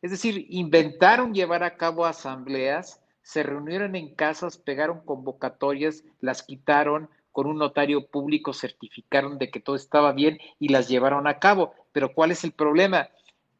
Es 0.03 0.11
decir, 0.11 0.45
inventaron 0.49 1.33
llevar 1.33 1.63
a 1.63 1.77
cabo 1.77 2.05
asambleas, 2.05 3.01
se 3.23 3.41
reunieron 3.41 3.95
en 3.95 4.13
casas, 4.13 4.59
pegaron 4.59 5.03
convocatorias, 5.03 6.03
las 6.19 6.43
quitaron, 6.43 7.09
con 7.31 7.47
un 7.47 7.57
notario 7.57 8.05
público 8.05 8.53
certificaron 8.53 9.39
de 9.39 9.49
que 9.49 9.59
todo 9.59 9.75
estaba 9.75 10.11
bien 10.11 10.37
y 10.59 10.67
las 10.67 10.87
llevaron 10.87 11.25
a 11.25 11.39
cabo. 11.39 11.73
Pero 11.93 12.13
¿cuál 12.13 12.29
es 12.29 12.43
el 12.43 12.51
problema? 12.51 13.09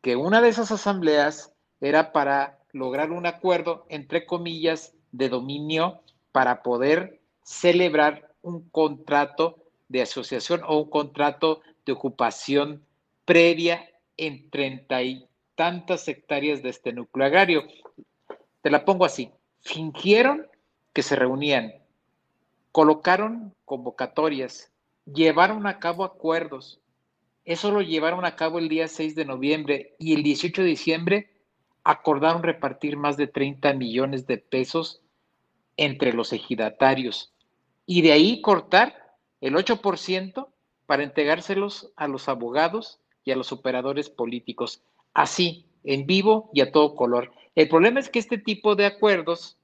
Que 0.02 0.16
una 0.16 0.42
de 0.42 0.50
esas 0.50 0.72
asambleas 0.72 1.54
era 1.80 2.12
para 2.12 2.60
lograr 2.72 3.12
un 3.12 3.26
acuerdo, 3.26 3.88
entre 3.90 4.28
comillas, 4.28 4.94
de 5.12 5.30
dominio 5.30 6.02
para 6.32 6.62
poder 6.62 7.21
celebrar 7.44 8.34
un 8.42 8.70
contrato 8.70 9.58
de 9.90 10.02
asociación 10.02 10.62
o 10.66 10.78
un 10.78 10.90
contrato 10.90 11.62
de 11.86 11.92
ocupación 11.92 12.86
previa 13.26 13.90
en 14.18 14.50
30 14.50 15.04
y 15.04 15.28
tantas 15.56 16.08
hectáreas 16.08 16.64
de 16.64 16.70
este 16.70 16.94
núcleo 16.94 17.26
agrario. 17.26 17.64
Te 18.62 18.70
la 18.70 18.86
pongo 18.86 19.06
así, 19.06 19.32
fingieron 19.62 20.48
que 20.94 21.04
se 21.04 21.16
reunían, 21.16 21.74
colocaron 22.72 23.54
convocatorias, 23.66 24.72
llevaron 25.06 25.68
a 25.68 25.80
cabo 25.80 26.04
acuerdos. 26.04 26.80
Eso 27.44 27.72
lo 27.72 27.82
llevaron 27.82 28.26
a 28.26 28.36
cabo 28.36 28.60
el 28.60 28.70
día 28.70 28.88
6 28.88 29.16
de 29.16 29.26
noviembre 29.26 29.96
y 29.98 30.14
el 30.14 30.24
18 30.24 30.62
de 30.62 30.68
diciembre 30.68 31.32
acordaron 31.84 32.44
repartir 32.44 32.98
más 32.98 33.18
de 33.18 33.28
30 33.28 33.74
millones 33.74 34.28
de 34.28 34.38
pesos 34.38 35.01
entre 35.82 36.14
los 36.14 36.32
ejidatarios 36.32 37.34
y 37.88 38.04
de 38.04 38.12
ahí 38.12 38.40
cortar 38.40 39.16
el 39.42 39.56
8% 39.56 40.48
para 40.86 41.02
entregárselos 41.02 41.92
a 41.96 42.08
los 42.08 42.30
abogados 42.30 43.00
y 43.26 43.32
a 43.32 43.36
los 43.36 43.52
operadores 43.52 44.08
políticos, 44.08 44.84
así, 45.16 45.66
en 45.84 46.06
vivo 46.06 46.52
y 46.54 46.62
a 46.62 46.72
todo 46.72 46.94
color. 46.96 47.32
El 47.56 47.68
problema 47.68 48.00
es 48.00 48.10
que 48.10 48.20
este 48.20 48.38
tipo 48.38 48.76
de 48.76 48.86
acuerdos, 48.86 49.58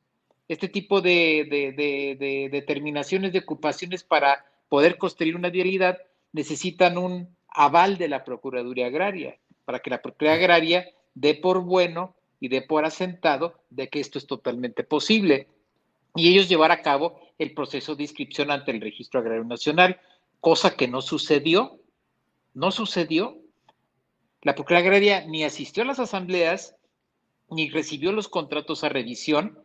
este 0.47 0.67
tipo 0.67 1.01
de, 1.01 2.49
determinaciones 2.51 3.31
de 3.31 3.39
ocupaciones 3.39 4.03
para 4.03 4.43
poder 4.69 4.97
construir 4.97 5.35
una 5.35 5.51
vialidad 5.51 5.99
necesitan 6.33 6.97
un 6.97 7.29
aval 7.49 7.99
de 7.99 8.07
la 8.07 8.23
Procuraduría 8.23 8.87
Agraria, 8.87 9.37
para 9.65 9.79
que 9.79 9.91
la 9.91 10.01
Procuraduría 10.01 10.43
Agraria 10.43 10.89
dé 11.13 11.35
por 11.35 11.61
bueno 11.61 12.15
y 12.39 12.47
dé 12.47 12.63
por 12.63 12.85
asentado 12.85 13.53
de 13.69 13.87
que 13.87 13.99
esto 13.99 14.17
es 14.17 14.25
totalmente 14.25 14.83
posible. 14.83 15.47
Y 16.17 16.29
ellos 16.29 16.49
llevar 16.49 16.71
a 16.71 16.81
cabo 16.81 17.19
el 17.37 17.53
proceso 17.53 17.95
de 17.95 18.03
inscripción 18.03 18.49
ante 18.49 18.71
el 18.71 18.81
Registro 18.81 19.19
Agrario 19.19 19.43
Nacional, 19.43 20.01
cosa 20.41 20.75
que 20.75 20.87
no 20.87 21.01
sucedió. 21.01 21.79
No 22.55 22.71
sucedió. 22.71 23.37
La 24.41 24.55
Procuraduría 24.55 25.17
Agraria 25.17 25.29
ni 25.29 25.43
asistió 25.43 25.83
a 25.83 25.85
las 25.85 25.99
asambleas, 25.99 26.75
ni 27.51 27.69
recibió 27.69 28.11
los 28.11 28.27
contratos 28.27 28.83
a 28.83 28.89
revisión, 28.89 29.59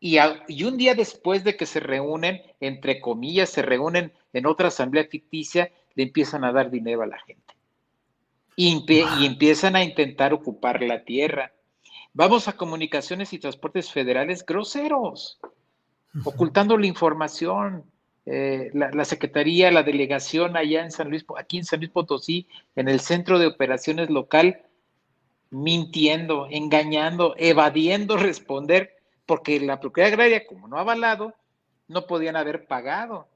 y, 0.00 0.18
un 0.64 0.76
día 0.76 0.96
después 0.96 1.44
de 1.44 1.56
que 1.56 1.66
se 1.66 1.78
reúnen, 1.78 2.42
entre 2.58 3.00
comillas, 3.00 3.50
se 3.50 3.62
reúnen 3.62 4.12
en 4.32 4.46
otra 4.46 4.68
asamblea 4.68 5.04
ficticia, 5.04 5.70
le 5.94 6.02
empiezan 6.02 6.42
a 6.42 6.50
dar 6.50 6.70
dinero 6.70 7.02
a 7.02 7.06
la 7.06 7.20
gente. 7.20 7.54
y 8.56 9.24
empiezan 9.24 9.76
a 9.76 9.84
intentar 9.84 10.34
ocupar 10.34 10.82
la 10.82 11.04
tierra. 11.04 11.52
Vamos 12.12 12.48
a 12.48 12.56
comunicaciones 12.56 13.32
y 13.32 13.38
transportes 13.38 13.90
federales 13.90 14.44
groseros 14.44 15.40
ocultando 16.24 16.76
la 16.76 16.86
información. 16.86 17.84
Eh, 18.24 18.70
la, 18.72 19.04
Secretaría, 19.04 19.72
la 19.72 19.82
delegación 19.82 20.56
allá 20.56 20.84
en 20.84 20.92
San 20.92 21.10
Luis, 21.10 21.24
aquí 21.36 21.58
en 21.58 21.64
San 21.64 21.80
Luis 21.80 21.90
Potosí, 21.90 22.46
en 22.76 22.88
el 22.88 23.00
centro 23.00 23.38
de 23.38 23.48
operaciones 23.48 24.10
local, 24.10 24.62
mintiendo, 25.50 26.46
engañando, 26.48 27.34
evadiendo 27.36 28.16
responder, 28.18 28.96
porque 29.26 29.58
la 29.60 29.80
Procuraduría 29.80 30.14
Agraria, 30.14 30.46
como 30.46 30.68
no 30.68 30.76
ha 30.76 30.80
avalado, 30.80 31.34
no 31.88 32.06
podían 32.06 32.36
haber 32.36 32.66
pagado. 32.66 33.26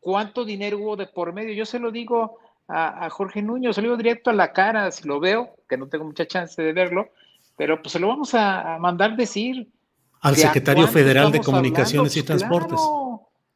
¿Cuánto 0.00 0.44
dinero 0.44 0.78
hubo 0.78 0.96
de 0.96 1.06
por 1.06 1.32
medio? 1.32 1.54
Yo 1.54 1.64
se 1.64 1.78
lo 1.78 1.90
digo 1.92 2.38
a, 2.68 3.08
Jorge 3.10 3.42
Nuño, 3.42 3.72
se 3.72 3.80
lo 3.80 3.88
digo 3.88 3.96
directo 3.96 4.30
a 4.30 4.34
la 4.34 4.52
cara, 4.52 4.90
si 4.90 5.06
lo 5.06 5.20
veo, 5.20 5.54
que 5.68 5.76
no 5.76 5.88
tengo 5.88 6.04
mucha 6.04 6.26
chance 6.26 6.60
de 6.60 6.72
verlo, 6.72 7.10
pero 7.56 7.80
pues 7.80 7.92
se 7.92 8.00
lo 8.00 8.08
vamos 8.08 8.34
a 8.34 8.76
mandar 8.80 9.16
decir 9.16 9.68
al 10.20 10.36
secretario 10.36 10.86
federal 10.88 11.30
de 11.32 11.40
Comunicaciones 11.40 12.16
y 12.16 12.22
Transportes. 12.22 12.80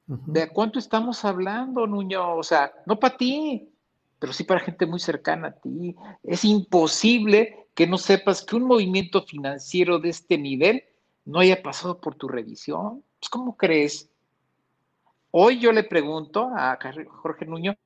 ¿De 0.06 0.48
cuánto 0.48 0.78
estamos 0.78 1.24
hablando, 1.24 1.86
Nuño? 1.86 2.36
O 2.36 2.42
sea, 2.42 2.72
no 2.84 2.98
para 2.98 3.16
ti, 3.16 3.68
pero 4.18 4.32
sí 4.32 4.44
para 4.44 4.60
gente 4.60 4.84
muy 4.84 5.00
cercana 5.00 5.48
a 5.48 5.52
ti. 5.52 5.96
Es 6.22 6.44
imposible 6.44 7.68
que 7.74 7.86
no 7.86 7.96
sepas 7.96 8.42
que 8.42 8.56
un 8.56 8.64
movimiento 8.64 9.22
financiero 9.22 9.98
de 9.98 10.10
este 10.10 10.36
nivel 10.36 10.84
no 11.24 11.38
haya 11.38 11.62
pasado 11.62 12.00
por 12.00 12.16
tu 12.16 12.28
revisión. 12.28 13.02
Pues, 13.18 13.30
¿Cómo 13.30 13.56
crees? 13.56 14.10
Hoy 15.30 15.58
yo 15.60 15.72
le 15.72 15.84
pregunto 15.84 16.50
a 16.54 16.78
Jorge 17.22 17.46
Nuño, 17.46 17.76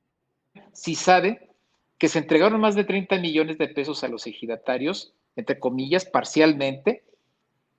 si 0.73 0.95
sabe 0.95 1.51
que 1.97 2.09
se 2.09 2.19
entregaron 2.19 2.59
más 2.59 2.75
de 2.75 2.83
30 2.83 3.17
millones 3.19 3.57
de 3.57 3.67
pesos 3.67 4.03
a 4.03 4.09
los 4.09 4.27
ejidatarios, 4.27 5.13
entre 5.35 5.59
comillas, 5.59 6.05
parcialmente, 6.05 7.04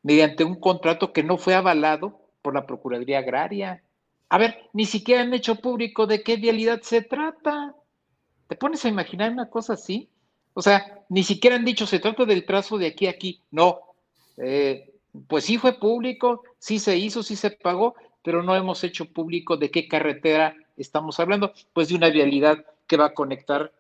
mediante 0.07 0.45
un 0.45 0.55
contrato 0.55 1.13
que 1.13 1.25
no 1.25 1.37
fue 1.37 1.55
avalado 1.57 2.21
por 2.41 2.55
la 2.55 2.65
Procuraduría 2.65 3.19
Agraria. 3.19 3.83
A 4.29 4.39
ver, 4.39 4.71
ni 4.73 4.85
siquiera 4.85 5.23
han 5.23 5.35
hecho 5.35 5.57
público 5.57 6.07
de 6.07 6.23
qué 6.23 6.37
vialidad 6.37 6.81
se 6.83 7.03
trata. 7.03 7.75
¿Te 8.47 8.55
pones 8.55 8.85
a 8.85 8.89
imaginar 8.89 9.33
una 9.33 9.51
cosa 9.51 9.73
así? 9.73 10.09
O 10.55 10.63
sea, 10.63 11.01
ni 11.09 11.25
siquiera 11.25 11.57
han 11.57 11.65
dicho 11.65 11.89
se 11.89 11.99
trata 11.99 12.25
del 12.25 12.47
trazo 12.47 12.79
de 12.79 12.87
aquí 12.87 13.09
a 13.09 13.11
aquí. 13.11 13.43
No. 13.51 13.81
Eh, 14.37 14.95
pues 15.27 15.43
sí 15.43 15.59
fue 15.59 15.73
público, 15.73 16.45
sí 16.61 16.79
se 16.79 16.97
hizo, 16.97 17.25
sí 17.25 17.35
se 17.35 17.51
pagó, 17.51 17.97
pero 18.23 18.45
no 18.45 18.55
hemos 18.55 18.85
hecho 18.85 19.13
público 19.13 19.57
de 19.57 19.73
qué 19.73 19.89
carretera 19.89 20.55
estamos 20.77 21.19
hablando, 21.19 21.53
pues 21.73 21.89
de 21.89 21.97
una 21.97 22.11
vialidad 22.11 22.65
que 22.87 22.97
va 22.97 23.07
a 23.07 23.15
conectar 23.15 23.73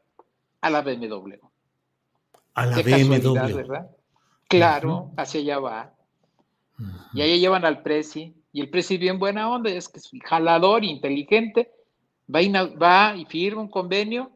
a 0.60 0.70
la 0.70 0.82
BMW. 0.82 1.34
A 2.54 2.66
la 2.66 2.82
BMW. 2.82 3.54
¿verdad? 3.54 3.90
Claro, 4.48 5.12
hacia 5.16 5.40
allá 5.40 5.60
va. 5.60 5.95
Y 7.14 7.22
ahí 7.22 7.40
llevan 7.40 7.64
al 7.64 7.82
Prezi, 7.82 8.34
y 8.52 8.60
el 8.60 8.70
Prezi 8.70 8.96
bien 8.96 9.18
buena 9.18 9.50
onda, 9.50 9.70
es 9.70 9.88
que 9.88 9.98
es 9.98 10.10
jalador, 10.24 10.84
inteligente, 10.84 11.70
va 12.32 12.42
y, 12.42 12.50
va 12.50 13.16
y 13.16 13.24
firma 13.26 13.62
un 13.62 13.70
convenio 13.70 14.30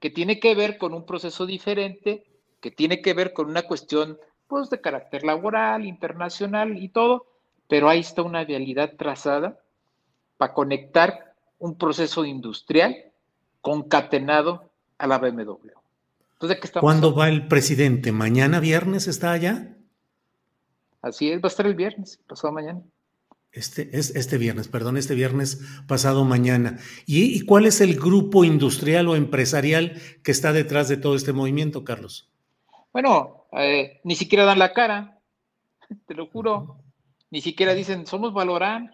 que 0.00 0.10
tiene 0.10 0.40
que 0.40 0.54
ver 0.54 0.78
con 0.78 0.94
un 0.94 1.06
proceso 1.06 1.46
diferente, 1.46 2.26
que 2.60 2.70
tiene 2.70 3.02
que 3.02 3.14
ver 3.14 3.32
con 3.32 3.48
una 3.48 3.62
cuestión 3.62 4.18
pues 4.46 4.68
de 4.68 4.80
carácter 4.80 5.24
laboral, 5.24 5.86
internacional 5.86 6.76
y 6.76 6.88
todo, 6.88 7.26
pero 7.68 7.88
ahí 7.88 8.00
está 8.00 8.22
una 8.22 8.44
vialidad 8.44 8.96
trazada 8.98 9.58
para 10.36 10.52
conectar 10.52 11.34
un 11.58 11.78
proceso 11.78 12.24
industrial 12.24 12.96
concatenado 13.60 14.70
a 14.98 15.06
la 15.06 15.18
BMW. 15.18 15.70
Entonces, 16.34 16.58
¿qué 16.60 16.80
¿Cuándo 16.80 17.14
va 17.14 17.28
el 17.28 17.46
presidente? 17.46 18.12
¿Mañana 18.12 18.60
viernes 18.60 19.06
está 19.06 19.32
allá? 19.32 19.76
Así 21.02 21.30
es, 21.30 21.38
va 21.38 21.46
a 21.46 21.48
estar 21.48 21.66
el 21.66 21.74
viernes, 21.74 22.20
pasado 22.28 22.52
mañana. 22.52 22.80
Este, 23.50 23.98
es 23.98 24.16
este 24.16 24.38
viernes, 24.38 24.68
perdón, 24.68 24.96
este 24.96 25.14
viernes 25.14 25.60
pasado 25.86 26.24
mañana. 26.24 26.78
¿Y, 27.04 27.44
cuál 27.44 27.66
es 27.66 27.82
el 27.82 27.96
grupo 27.96 28.44
industrial 28.44 29.08
o 29.08 29.16
empresarial 29.16 30.00
que 30.22 30.30
está 30.30 30.54
detrás 30.54 30.88
de 30.88 30.96
todo 30.96 31.16
este 31.16 31.34
movimiento, 31.34 31.84
Carlos? 31.84 32.30
Bueno, 32.92 33.46
eh, 33.52 34.00
ni 34.04 34.14
siquiera 34.14 34.44
dan 34.44 34.58
la 34.58 34.72
cara, 34.72 35.18
te 36.06 36.14
lo 36.14 36.28
juro. 36.28 36.78
Ni 37.30 37.42
siquiera 37.42 37.74
dicen, 37.74 38.06
somos 38.06 38.32
Valorán. 38.32 38.90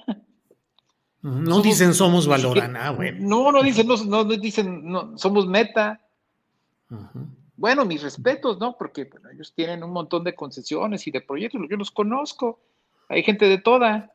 No 1.21 1.61
dicen 1.61 1.94
somos 1.94 2.27
Valorán, 2.27 2.77
ah, 2.77 2.90
bueno. 2.90 3.18
No, 3.21 3.53
no 3.53 3.62
dicen, 3.62 3.87
no, 3.87 4.25
dicen, 4.25 4.88
no, 4.88 5.18
somos 5.18 5.47
Meta. 5.47 6.01
Bueno, 7.59 7.85
mis 7.85 8.03
respetos, 8.03 8.61
¿no? 8.61 8.77
Porque 8.79 9.11
ellos 9.35 9.53
tienen 9.53 9.83
un 9.83 9.90
montón 9.90 10.23
de 10.23 10.37
concesiones 10.37 11.09
y 11.09 11.11
de 11.11 11.21
proyectos, 11.21 11.61
yo 11.68 11.77
los 11.77 11.90
conozco. 11.90 12.61
Hay 13.09 13.25
gente 13.25 13.49
de 13.49 13.59
toda, 13.59 14.12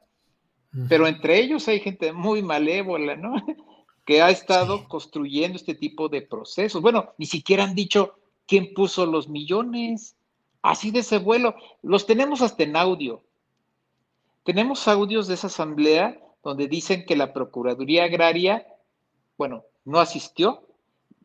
pero 0.88 1.08
entre 1.08 1.42
ellos 1.42 1.68
hay 1.68 1.82
gente 1.82 2.14
muy 2.14 2.42
malévola, 2.42 3.18
¿no? 3.18 3.36
que 4.06 4.22
ha 4.22 4.30
estado 4.30 4.88
construyendo 4.88 5.58
este 5.58 5.76
tipo 5.76 6.08
de 6.08 6.22
procesos. 6.22 6.82
Bueno, 6.82 7.14
ni 7.18 7.26
siquiera 7.26 7.66
han 7.66 7.76
dicho 7.76 8.16
quién 8.48 8.74
puso 8.74 9.06
los 9.06 9.28
millones. 9.28 10.16
Así 10.62 10.92
de 10.92 11.00
ese 11.00 11.18
vuelo. 11.18 11.56
Los 11.82 12.06
tenemos 12.06 12.42
hasta 12.42 12.64
en 12.64 12.78
audio. 12.78 13.24
Tenemos 14.46 14.88
audios 14.88 15.28
de 15.28 15.34
esa 15.34 15.48
asamblea 15.48 16.18
donde 16.42 16.70
dicen 16.70 17.06
que 17.06 17.18
la 17.18 17.34
Procuraduría 17.34 18.06
Agraria, 18.06 18.66
bueno, 19.38 19.66
no 19.84 20.00
asistió, 20.00 20.66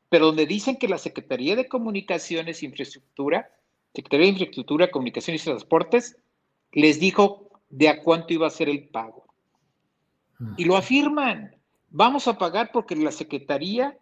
pero 0.08 0.26
donde 0.26 0.46
dicen 0.46 0.76
que 0.76 0.88
la 0.88 0.98
Secretaría 0.98 1.56
de 1.56 1.68
Comunicaciones 1.68 2.62
e 2.62 2.66
Infraestructura, 2.66 3.50
Secretaría 3.94 4.26
de 4.26 4.32
Infraestructura, 4.32 4.90
Comunicaciones 4.90 5.42
y 5.42 5.46
Transportes, 5.46 6.16
les 6.72 6.98
dijo 7.00 7.50
de 7.68 7.88
a 7.88 8.02
cuánto 8.02 8.32
iba 8.32 8.46
a 8.46 8.50
ser 8.50 8.68
el 8.68 8.88
pago. 8.88 9.26
Y 10.56 10.64
lo 10.64 10.76
afirman. 10.76 11.56
Vamos 11.90 12.28
a 12.28 12.38
pagar 12.38 12.70
porque 12.72 12.94
la 12.94 13.10
Secretaría 13.10 13.98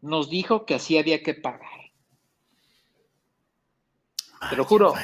nos 0.00 0.28
dijo 0.28 0.66
que 0.66 0.74
así 0.74 0.98
había 0.98 1.22
que 1.22 1.34
pagar. 1.34 1.68
Te 4.48 4.56
lo 4.56 4.64
juro. 4.64 4.94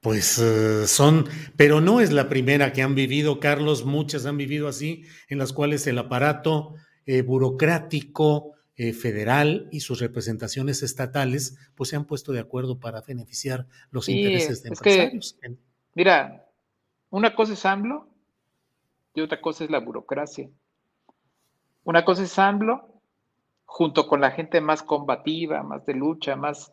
Pues 0.00 0.38
eh, 0.38 0.88
son, 0.88 1.28
pero 1.56 1.80
no 1.80 2.00
es 2.00 2.10
la 2.10 2.28
primera 2.28 2.72
que 2.72 2.82
han 2.82 2.96
vivido, 2.96 3.38
Carlos, 3.38 3.84
muchas 3.84 4.26
han 4.26 4.36
vivido 4.36 4.66
así, 4.66 5.04
en 5.28 5.38
las 5.38 5.52
cuales 5.52 5.86
el 5.86 5.98
aparato 5.98 6.74
eh, 7.06 7.22
burocrático 7.22 8.51
eh, 8.76 8.92
federal 8.92 9.68
y 9.70 9.80
sus 9.80 10.00
representaciones 10.00 10.82
estatales, 10.82 11.58
pues 11.74 11.90
se 11.90 11.96
han 11.96 12.04
puesto 12.04 12.32
de 12.32 12.40
acuerdo 12.40 12.80
para 12.80 13.02
beneficiar 13.02 13.66
los 13.90 14.08
intereses 14.08 14.62
de 14.62 14.70
empresarios. 14.70 15.38
mira, 15.94 16.46
una 17.10 17.34
cosa 17.34 17.52
es 17.52 17.66
AMLO 17.66 18.08
y 19.14 19.20
otra 19.20 19.40
cosa 19.40 19.64
es 19.64 19.70
la 19.70 19.80
burocracia. 19.80 20.48
Una 21.84 22.04
cosa 22.04 22.22
es 22.22 22.38
AMLO 22.38 23.00
junto 23.64 24.06
con 24.06 24.20
la 24.20 24.30
gente 24.30 24.60
más 24.60 24.82
combativa, 24.82 25.62
más 25.62 25.84
de 25.86 25.94
lucha, 25.94 26.36
más 26.36 26.72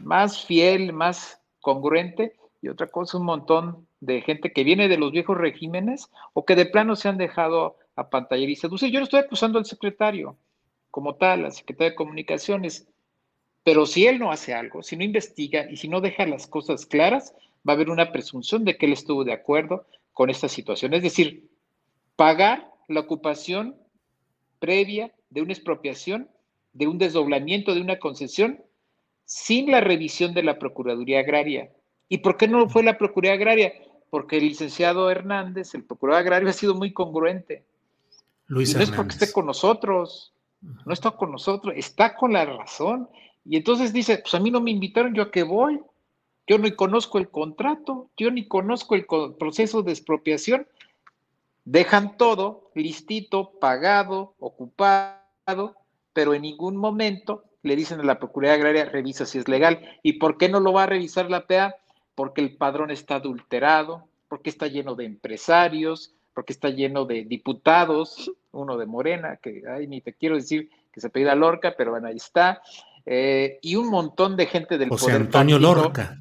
más 0.00 0.44
fiel, 0.44 0.92
más 0.92 1.40
congruente, 1.60 2.36
y 2.60 2.68
otra 2.68 2.86
cosa, 2.86 3.18
un 3.18 3.26
montón 3.26 3.86
de 4.00 4.22
gente 4.22 4.52
que 4.52 4.64
viene 4.64 4.88
de 4.88 4.96
los 4.96 5.12
viejos 5.12 5.36
regímenes 5.36 6.10
o 6.32 6.44
que 6.44 6.56
de 6.56 6.66
plano 6.66 6.96
se 6.96 7.08
han 7.08 7.18
dejado 7.18 7.76
apantallar 7.94 8.48
y 8.48 8.56
seducir. 8.56 8.90
Yo 8.90 9.00
no 9.00 9.04
estoy 9.04 9.20
acusando 9.20 9.58
al 9.58 9.66
secretario 9.66 10.36
como 10.94 11.16
tal, 11.16 11.44
al 11.44 11.50
secretario 11.50 11.90
de 11.90 11.96
Comunicaciones, 11.96 12.86
pero 13.64 13.84
si 13.84 14.06
él 14.06 14.20
no 14.20 14.30
hace 14.30 14.54
algo, 14.54 14.84
si 14.84 14.96
no 14.96 15.02
investiga 15.02 15.68
y 15.68 15.76
si 15.76 15.88
no 15.88 16.00
deja 16.00 16.24
las 16.24 16.46
cosas 16.46 16.86
claras, 16.86 17.34
va 17.68 17.72
a 17.72 17.74
haber 17.74 17.90
una 17.90 18.12
presunción 18.12 18.64
de 18.64 18.76
que 18.76 18.86
él 18.86 18.92
estuvo 18.92 19.24
de 19.24 19.32
acuerdo 19.32 19.88
con 20.12 20.30
esta 20.30 20.48
situación. 20.48 20.94
Es 20.94 21.02
decir, 21.02 21.50
pagar 22.14 22.70
la 22.86 23.00
ocupación 23.00 23.74
previa 24.60 25.12
de 25.30 25.42
una 25.42 25.52
expropiación, 25.52 26.30
de 26.74 26.86
un 26.86 26.98
desdoblamiento 26.98 27.74
de 27.74 27.80
una 27.80 27.98
concesión 27.98 28.62
sin 29.24 29.72
la 29.72 29.80
revisión 29.80 30.32
de 30.32 30.44
la 30.44 30.60
Procuraduría 30.60 31.18
Agraria. 31.18 31.72
¿Y 32.08 32.18
por 32.18 32.36
qué 32.36 32.46
no 32.46 32.68
fue 32.68 32.84
la 32.84 32.98
Procuraduría 32.98 33.32
Agraria? 33.32 33.72
Porque 34.10 34.36
el 34.36 34.44
licenciado 34.44 35.10
Hernández, 35.10 35.74
el 35.74 35.82
procurador 35.82 36.20
agrario, 36.20 36.48
ha 36.48 36.52
sido 36.52 36.76
muy 36.76 36.92
congruente. 36.92 37.64
Luis 38.46 38.76
no 38.76 38.82
es 38.82 38.92
porque 38.92 39.14
esté 39.14 39.32
con 39.32 39.46
nosotros, 39.46 40.33
no 40.84 40.92
está 40.92 41.10
con 41.12 41.32
nosotros, 41.32 41.74
está 41.76 42.16
con 42.16 42.32
la 42.32 42.44
razón. 42.44 43.08
Y 43.44 43.56
entonces 43.56 43.92
dice, 43.92 44.18
pues 44.18 44.34
a 44.34 44.40
mí 44.40 44.50
no 44.50 44.60
me 44.60 44.70
invitaron, 44.70 45.14
yo 45.14 45.24
a 45.24 45.30
qué 45.30 45.42
voy. 45.42 45.80
Yo 46.46 46.58
ni 46.58 46.72
conozco 46.72 47.18
el 47.18 47.30
contrato, 47.30 48.10
yo 48.16 48.30
ni 48.30 48.46
conozco 48.46 48.94
el 48.94 49.06
proceso 49.06 49.82
de 49.82 49.92
expropiación. 49.92 50.66
Dejan 51.64 52.18
todo 52.18 52.70
listito, 52.74 53.52
pagado, 53.58 54.34
ocupado, 54.38 55.74
pero 56.12 56.34
en 56.34 56.42
ningún 56.42 56.76
momento 56.76 57.44
le 57.62 57.76
dicen 57.76 58.00
a 58.00 58.04
la 58.04 58.18
Procuraduría 58.18 58.54
Agraria, 58.54 58.84
revisa 58.84 59.24
si 59.24 59.38
es 59.38 59.48
legal. 59.48 59.80
¿Y 60.02 60.14
por 60.14 60.36
qué 60.36 60.50
no 60.50 60.60
lo 60.60 60.74
va 60.74 60.82
a 60.82 60.86
revisar 60.86 61.30
la 61.30 61.46
PA? 61.46 61.74
Porque 62.14 62.42
el 62.42 62.56
padrón 62.56 62.90
está 62.90 63.16
adulterado, 63.16 64.06
porque 64.28 64.50
está 64.50 64.66
lleno 64.66 64.94
de 64.94 65.06
empresarios, 65.06 66.14
porque 66.34 66.52
está 66.52 66.68
lleno 66.68 67.04
de 67.04 67.24
diputados, 67.24 68.30
uno 68.52 68.76
de 68.76 68.86
Morena, 68.86 69.36
que 69.36 69.62
ay, 69.68 69.86
ni 69.86 70.00
te 70.00 70.14
quiero 70.14 70.36
decir 70.36 70.68
que 70.92 71.00
se 71.00 71.10
pida 71.10 71.34
Lorca, 71.34 71.74
pero 71.76 71.92
bueno, 71.92 72.08
ahí 72.08 72.16
está, 72.16 72.60
eh, 73.06 73.58
y 73.62 73.76
un 73.76 73.88
montón 73.88 74.36
de 74.36 74.46
gente 74.46 74.76
del 74.76 74.88
José 74.88 75.12
Antonio 75.12 75.58
Lorca. 75.58 76.18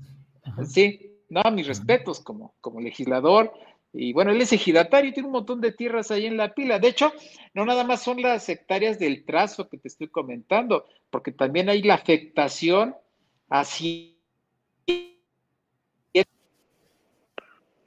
Sí, 0.65 1.19
no, 1.30 1.41
mis 1.52 1.67
respetos 1.67 2.19
como, 2.19 2.54
como 2.62 2.80
legislador, 2.80 3.52
y 3.93 4.12
bueno, 4.12 4.32
él 4.32 4.41
es 4.41 4.52
ejidatario, 4.52 5.13
tiene 5.13 5.28
un 5.28 5.34
montón 5.34 5.62
de 5.62 5.71
tierras 5.71 6.10
ahí 6.10 6.26
en 6.26 6.36
la 6.36 6.56
pila. 6.56 6.80
De 6.80 6.88
hecho, 6.88 7.13
no 7.54 7.63
nada 7.63 7.84
más 7.84 8.02
son 8.02 8.21
las 8.21 8.49
hectáreas 8.49 8.97
del 8.97 9.23
trazo 9.23 9.69
que 9.69 9.78
te 9.78 9.88
estoy 9.88 10.08
comentando, 10.08 10.88
porque 11.12 11.32
también 11.32 11.69
hay 11.69 11.84
la 11.84 11.93
afectación 11.93 12.95
así. 13.49 14.17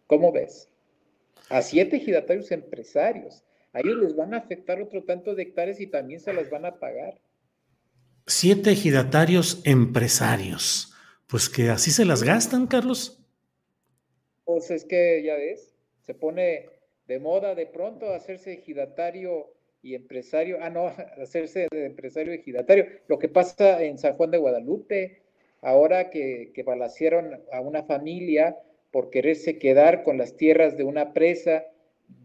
¿Cómo 0.06 0.30
ves? 0.30 0.68
A 1.48 1.62
siete 1.62 1.96
ejidatarios 1.96 2.50
empresarios. 2.50 3.44
A 3.72 3.80
ellos 3.80 3.98
les 3.98 4.16
van 4.16 4.34
a 4.34 4.38
afectar 4.38 4.80
otro 4.80 5.04
tanto 5.04 5.34
de 5.34 5.42
hectáreas 5.42 5.80
y 5.80 5.86
también 5.86 6.20
se 6.20 6.32
las 6.32 6.50
van 6.50 6.64
a 6.64 6.78
pagar. 6.78 7.20
Siete 8.26 8.72
ejidatarios 8.72 9.60
empresarios. 9.64 10.94
Pues 11.26 11.48
que 11.48 11.68
así 11.70 11.90
se 11.90 12.04
las 12.04 12.22
gastan, 12.22 12.66
Carlos. 12.66 13.22
Pues 14.44 14.70
es 14.70 14.84
que 14.84 15.22
ya 15.24 15.34
ves, 15.34 15.74
se 16.02 16.14
pone 16.14 16.70
de 17.06 17.18
moda 17.18 17.54
de 17.54 17.66
pronto 17.66 18.12
hacerse 18.12 18.52
ejidatario 18.52 19.52
y 19.82 19.94
empresario, 19.94 20.58
ah, 20.60 20.70
no, 20.70 20.86
hacerse 21.22 21.68
de 21.70 21.86
empresario 21.86 22.32
ejidatario. 22.32 22.86
Lo 23.08 23.18
que 23.18 23.28
pasa 23.28 23.82
en 23.82 23.98
San 23.98 24.14
Juan 24.16 24.30
de 24.30 24.38
Guadalupe, 24.38 25.22
ahora 25.62 26.10
que, 26.10 26.52
que 26.54 26.62
balacieron 26.62 27.40
a 27.52 27.60
una 27.60 27.84
familia 27.84 28.56
por 28.96 29.10
quererse 29.10 29.58
quedar 29.58 30.04
con 30.04 30.16
las 30.16 30.38
tierras 30.38 30.78
de 30.78 30.84
una 30.84 31.12
presa 31.12 31.64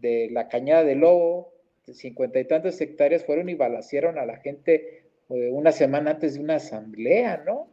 de 0.00 0.30
la 0.32 0.48
Cañada 0.48 0.84
de 0.84 0.94
Lobo, 0.94 1.52
de 1.86 1.92
cincuenta 1.92 2.40
y 2.40 2.46
tantas 2.46 2.80
hectáreas, 2.80 3.26
fueron 3.26 3.50
y 3.50 3.54
balacieron 3.54 4.18
a 4.18 4.24
la 4.24 4.38
gente 4.38 5.04
eh, 5.28 5.50
una 5.52 5.70
semana 5.70 6.12
antes 6.12 6.32
de 6.32 6.40
una 6.40 6.54
asamblea, 6.54 7.42
¿no? 7.44 7.68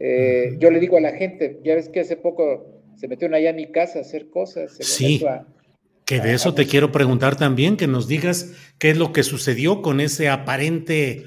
Eh, 0.00 0.56
yo 0.58 0.72
le 0.72 0.80
digo 0.80 0.96
a 0.96 1.00
la 1.00 1.12
gente, 1.12 1.60
ya 1.62 1.76
ves 1.76 1.88
que 1.88 2.00
hace 2.00 2.16
poco 2.16 2.82
se 2.96 3.06
metieron 3.06 3.36
allá 3.36 3.50
a 3.50 3.52
mi 3.52 3.70
casa 3.70 4.00
a 4.00 4.02
hacer 4.02 4.28
cosas. 4.30 4.78
sí, 4.80 5.24
que 6.04 6.18
de 6.18 6.34
eso 6.34 6.54
te 6.54 6.66
quiero 6.66 6.90
preguntar 6.90 7.36
también, 7.36 7.76
que 7.76 7.86
nos 7.86 8.08
digas 8.08 8.52
qué 8.80 8.90
es 8.90 8.98
lo 8.98 9.12
que 9.12 9.22
sucedió 9.22 9.80
con 9.80 10.00
ese 10.00 10.28
aparente 10.28 11.22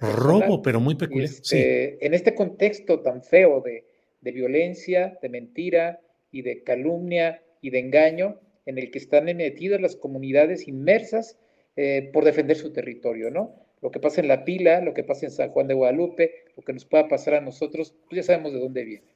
robo, 0.00 0.60
pero 0.60 0.80
muy 0.80 0.96
peculiar. 0.96 1.30
Este, 1.30 2.04
en 2.04 2.14
este 2.14 2.34
contexto 2.34 2.98
tan 2.98 3.22
feo 3.22 3.60
de, 3.60 3.84
de 4.20 4.32
violencia, 4.32 5.16
de 5.22 5.28
mentira 5.28 6.00
y 6.32 6.42
de 6.42 6.62
calumnia 6.62 7.42
y 7.60 7.70
de 7.70 7.78
engaño, 7.78 8.40
en 8.66 8.78
el 8.78 8.90
que 8.90 8.98
están 8.98 9.24
metidas 9.24 9.80
las 9.80 9.96
comunidades 9.96 10.66
inmersas 10.66 11.38
eh, 11.76 12.10
por 12.12 12.24
defender 12.24 12.56
su 12.56 12.72
territorio, 12.72 13.30
¿no? 13.30 13.54
Lo 13.80 13.90
que 13.90 14.00
pasa 14.00 14.20
en 14.20 14.28
La 14.28 14.44
Pila, 14.44 14.80
lo 14.80 14.94
que 14.94 15.04
pasa 15.04 15.26
en 15.26 15.32
San 15.32 15.50
Juan 15.50 15.66
de 15.66 15.74
Guadalupe, 15.74 16.44
lo 16.56 16.62
que 16.62 16.72
nos 16.72 16.84
pueda 16.84 17.08
pasar 17.08 17.34
a 17.34 17.40
nosotros, 17.40 17.94
pues 18.08 18.16
ya 18.16 18.22
sabemos 18.22 18.52
de 18.52 18.60
dónde 18.60 18.84
viene. 18.84 19.06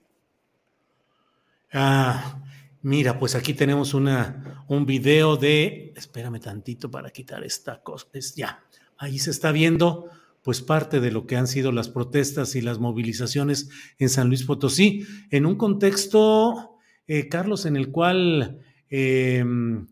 Ah, 1.72 2.42
mira, 2.82 3.18
pues 3.18 3.34
aquí 3.34 3.54
tenemos 3.54 3.94
una, 3.94 4.64
un 4.68 4.86
video 4.86 5.36
de, 5.36 5.92
espérame 5.96 6.40
tantito 6.40 6.90
para 6.90 7.10
quitar 7.10 7.44
esta 7.44 7.82
cosa, 7.82 8.06
es 8.12 8.34
ya, 8.34 8.64
ahí 8.98 9.18
se 9.18 9.30
está 9.30 9.52
viendo 9.52 10.10
pues 10.42 10.62
parte 10.62 11.00
de 11.00 11.10
lo 11.10 11.26
que 11.26 11.36
han 11.36 11.48
sido 11.48 11.72
las 11.72 11.88
protestas 11.88 12.54
y 12.54 12.60
las 12.60 12.78
movilizaciones 12.78 13.68
en 13.98 14.08
San 14.08 14.28
Luis 14.28 14.44
Potosí, 14.44 15.04
en 15.30 15.44
un 15.44 15.56
contexto, 15.56 16.75
eh, 17.06 17.28
Carlos, 17.28 17.66
en 17.66 17.76
el 17.76 17.90
cual 17.90 18.60
em, 18.90 19.86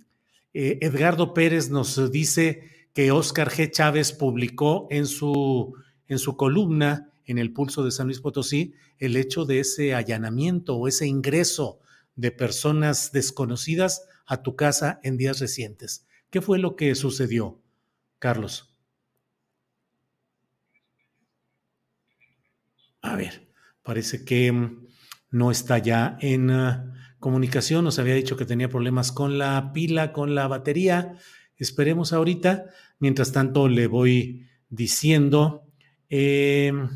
eh, 0.53 0.79
Edgardo 0.81 1.35
Pérez 1.35 1.71
nos 1.71 2.11
dice 2.11 2.89
que 2.93 3.11
Oscar 3.11 3.51
G. 3.51 3.71
Chávez 3.71 4.13
publicó 4.13 4.87
en 4.91 5.07
su, 5.07 5.75
en 6.09 6.19
su 6.19 6.37
columna 6.37 7.11
en 7.27 7.39
el 7.39 7.53
pulso 7.53 7.85
de 7.85 7.91
San 7.91 8.07
Luis 8.07 8.21
Potosí 8.21 8.75
el 8.99 9.17
hecho 9.17 9.45
de 9.45 9.61
ese 9.61 9.95
allanamiento 9.95 10.77
o 10.77 10.89
ese 10.89 11.07
ingreso 11.07 11.81
de 12.17 12.31
personas 12.31 13.13
desconocidas 13.13 14.07
a 14.27 14.43
tu 14.43 14.57
casa 14.57 15.01
en 15.03 15.17
días 15.17 15.41
recientes. 15.41 16.07
¿Qué 16.31 16.41
fue 16.41 16.59
lo 16.59 16.77
que 16.77 16.95
sucedió, 16.95 17.61
Carlos? 18.19 18.71
A 23.03 23.17
ver, 23.17 23.49
parece 23.83 24.25
que 24.25 24.71
no 25.31 25.51
está 25.51 25.79
ya 25.79 26.17
en 26.21 26.51
comunicación. 27.25 27.85
Nos 27.85 27.99
había 27.99 28.15
dicho 28.15 28.37
que 28.37 28.45
tenía 28.45 28.69
problemas 28.69 29.11
con 29.11 29.39
la 29.39 29.73
pila, 29.73 30.13
con 30.13 30.35
la 30.35 30.47
batería. 30.47 31.17
Esperemos 31.57 32.13
ahorita. 32.13 32.67
Mientras 32.99 33.33
tanto, 33.33 33.67
le 33.67 33.87
voy 33.87 34.47
diciendo 34.69 35.67
em, 36.11 36.87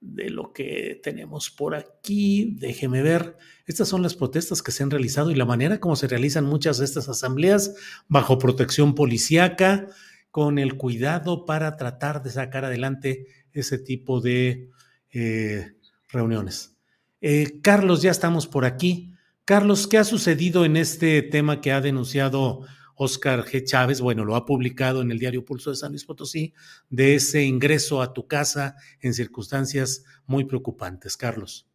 de 0.00 0.30
lo 0.30 0.54
que 0.54 0.98
tenemos 1.02 1.50
por 1.50 1.74
aquí. 1.74 2.56
Déjeme 2.58 3.02
ver. 3.02 3.36
Estas 3.66 3.88
son 3.88 4.00
las 4.00 4.14
protestas 4.14 4.62
que 4.62 4.72
se 4.72 4.82
han 4.82 4.90
realizado 4.90 5.30
y 5.30 5.34
la 5.34 5.44
manera 5.44 5.80
como 5.80 5.96
se 5.96 6.08
realizan 6.08 6.46
muchas 6.46 6.78
de 6.78 6.86
estas 6.86 7.10
asambleas 7.10 7.74
bajo 8.08 8.38
protección 8.38 8.94
policíaca, 8.94 9.86
con 10.30 10.58
el 10.58 10.78
cuidado 10.78 11.44
para 11.44 11.76
tratar 11.76 12.22
de 12.22 12.30
sacar 12.30 12.64
adelante 12.64 13.26
ese 13.52 13.76
tipo 13.78 14.22
de 14.22 14.70
eh, 15.12 15.74
reuniones. 16.08 16.74
Eh, 17.20 17.60
Carlos, 17.60 18.00
ya 18.00 18.10
estamos 18.10 18.46
por 18.46 18.64
aquí. 18.64 19.12
Carlos, 19.46 19.86
¿qué 19.86 19.96
ha 19.96 20.02
sucedido 20.02 20.64
en 20.64 20.76
este 20.76 21.22
tema 21.22 21.60
que 21.60 21.70
ha 21.70 21.80
denunciado 21.80 22.66
Oscar 22.96 23.44
G. 23.44 23.62
Chávez? 23.64 24.00
Bueno, 24.00 24.24
lo 24.24 24.34
ha 24.34 24.44
publicado 24.44 25.02
en 25.02 25.12
el 25.12 25.20
diario 25.20 25.44
Pulso 25.44 25.70
de 25.70 25.76
San 25.76 25.92
Luis 25.92 26.04
Potosí, 26.04 26.52
de 26.90 27.14
ese 27.14 27.44
ingreso 27.44 28.02
a 28.02 28.12
tu 28.12 28.26
casa 28.26 28.74
en 29.00 29.14
circunstancias 29.14 30.02
muy 30.26 30.46
preocupantes. 30.46 31.16
Carlos. 31.16 31.68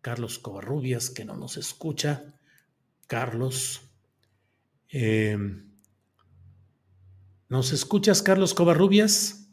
Carlos 0.00 0.38
Covarrubias, 0.38 1.10
que 1.10 1.24
no 1.24 1.36
nos 1.36 1.56
escucha. 1.56 2.38
Carlos. 3.08 3.82
Eh, 4.90 5.36
¿Nos 7.48 7.72
escuchas, 7.72 8.22
Carlos 8.22 8.54
Covarrubias? 8.54 9.48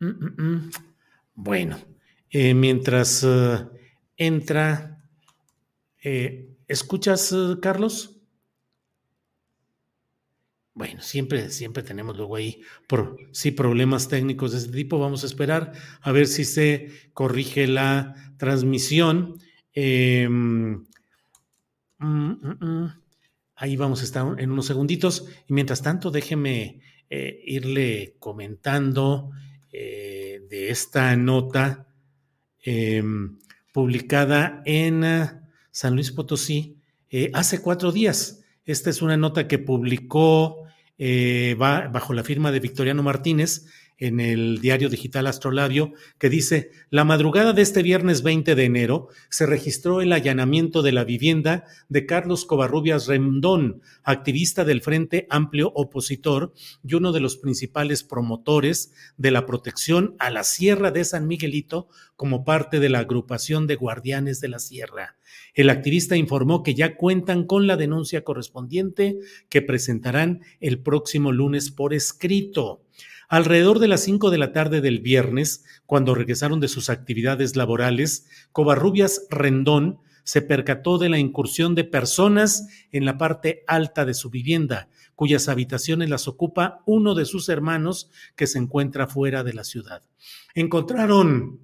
Mm, 0.00 0.08
mm, 0.08 0.42
mm. 0.42 0.70
Bueno, 1.36 1.78
eh, 2.32 2.54
mientras 2.54 3.24
eh, 3.24 3.66
entra, 4.16 5.02
eh, 6.02 6.54
¿escuchas, 6.68 7.34
Carlos? 7.60 8.20
Bueno, 10.72 11.02
siempre, 11.02 11.50
siempre 11.50 11.82
tenemos 11.82 12.16
luego 12.16 12.36
ahí 12.36 12.62
por, 12.86 13.16
sí, 13.32 13.50
problemas 13.50 14.08
técnicos 14.08 14.52
de 14.52 14.58
este 14.58 14.72
tipo. 14.72 15.00
Vamos 15.00 15.24
a 15.24 15.26
esperar 15.26 15.72
a 16.00 16.12
ver 16.12 16.28
si 16.28 16.44
se 16.44 17.10
corrige 17.12 17.66
la 17.66 18.14
transmisión. 18.38 19.36
Em, 19.72 20.84
ahí 23.56 23.76
vamos 23.76 24.00
a 24.00 24.04
estar 24.04 24.40
en 24.40 24.52
unos 24.52 24.66
segunditos. 24.66 25.26
Y 25.48 25.52
mientras 25.52 25.82
tanto, 25.82 26.12
déjeme 26.12 26.80
irle 27.10 28.14
comentando 28.20 29.32
de 29.72 30.70
esta 30.70 31.16
nota 31.16 31.89
em, 32.62 33.38
publicada 33.72 34.62
en 34.64 35.04
ah, 35.04 35.48
San 35.70 35.94
Luis 35.94 36.10
Potosí 36.10 36.76
eh, 37.10 37.30
hace 37.34 37.60
cuatro 37.60 37.92
días. 37.92 38.42
Esta 38.64 38.90
es 38.90 39.02
una 39.02 39.16
nota 39.16 39.48
que 39.48 39.58
publicó 39.58 40.64
eh, 40.98 41.56
bajo 41.58 42.12
la 42.12 42.24
firma 42.24 42.52
de 42.52 42.60
Victoriano 42.60 43.02
Martínez 43.02 43.66
en 44.00 44.18
el 44.18 44.60
diario 44.60 44.88
digital 44.88 45.26
Astrolabio, 45.26 45.92
que 46.18 46.30
dice, 46.30 46.70
la 46.88 47.04
madrugada 47.04 47.52
de 47.52 47.62
este 47.62 47.82
viernes 47.82 48.22
20 48.22 48.54
de 48.54 48.64
enero 48.64 49.08
se 49.28 49.46
registró 49.46 50.00
el 50.00 50.12
allanamiento 50.12 50.82
de 50.82 50.92
la 50.92 51.04
vivienda 51.04 51.64
de 51.88 52.06
Carlos 52.06 52.46
Covarrubias 52.46 53.06
Rendón, 53.06 53.82
activista 54.02 54.64
del 54.64 54.80
Frente 54.80 55.26
Amplio 55.30 55.70
Opositor 55.74 56.54
y 56.82 56.94
uno 56.94 57.12
de 57.12 57.20
los 57.20 57.36
principales 57.36 58.02
promotores 58.02 58.92
de 59.18 59.30
la 59.30 59.46
protección 59.46 60.16
a 60.18 60.30
la 60.30 60.44
Sierra 60.44 60.90
de 60.90 61.04
San 61.04 61.28
Miguelito 61.28 61.88
como 62.16 62.44
parte 62.44 62.80
de 62.80 62.88
la 62.88 63.00
agrupación 63.00 63.66
de 63.66 63.76
guardianes 63.76 64.40
de 64.40 64.48
la 64.48 64.58
Sierra. 64.58 65.16
El 65.54 65.70
activista 65.70 66.16
informó 66.16 66.62
que 66.62 66.74
ya 66.74 66.96
cuentan 66.96 67.44
con 67.44 67.66
la 67.66 67.76
denuncia 67.76 68.24
correspondiente 68.24 69.18
que 69.48 69.62
presentarán 69.62 70.42
el 70.60 70.80
próximo 70.80 71.32
lunes 71.32 71.70
por 71.70 71.94
escrito. 71.94 72.82
Alrededor 73.30 73.78
de 73.78 73.86
las 73.86 74.02
5 74.02 74.30
de 74.30 74.38
la 74.38 74.52
tarde 74.52 74.80
del 74.80 74.98
viernes, 74.98 75.64
cuando 75.86 76.16
regresaron 76.16 76.58
de 76.58 76.66
sus 76.66 76.90
actividades 76.90 77.54
laborales, 77.54 78.26
Covarrubias 78.50 79.28
Rendón 79.30 80.00
se 80.24 80.42
percató 80.42 80.98
de 80.98 81.10
la 81.10 81.18
incursión 81.20 81.76
de 81.76 81.84
personas 81.84 82.66
en 82.90 83.04
la 83.04 83.18
parte 83.18 83.62
alta 83.68 84.04
de 84.04 84.14
su 84.14 84.30
vivienda, 84.30 84.88
cuyas 85.14 85.48
habitaciones 85.48 86.10
las 86.10 86.26
ocupa 86.26 86.82
uno 86.86 87.14
de 87.14 87.24
sus 87.24 87.48
hermanos 87.48 88.10
que 88.34 88.48
se 88.48 88.58
encuentra 88.58 89.06
fuera 89.06 89.44
de 89.44 89.52
la 89.52 89.62
ciudad. 89.62 90.02
Encontraron 90.56 91.60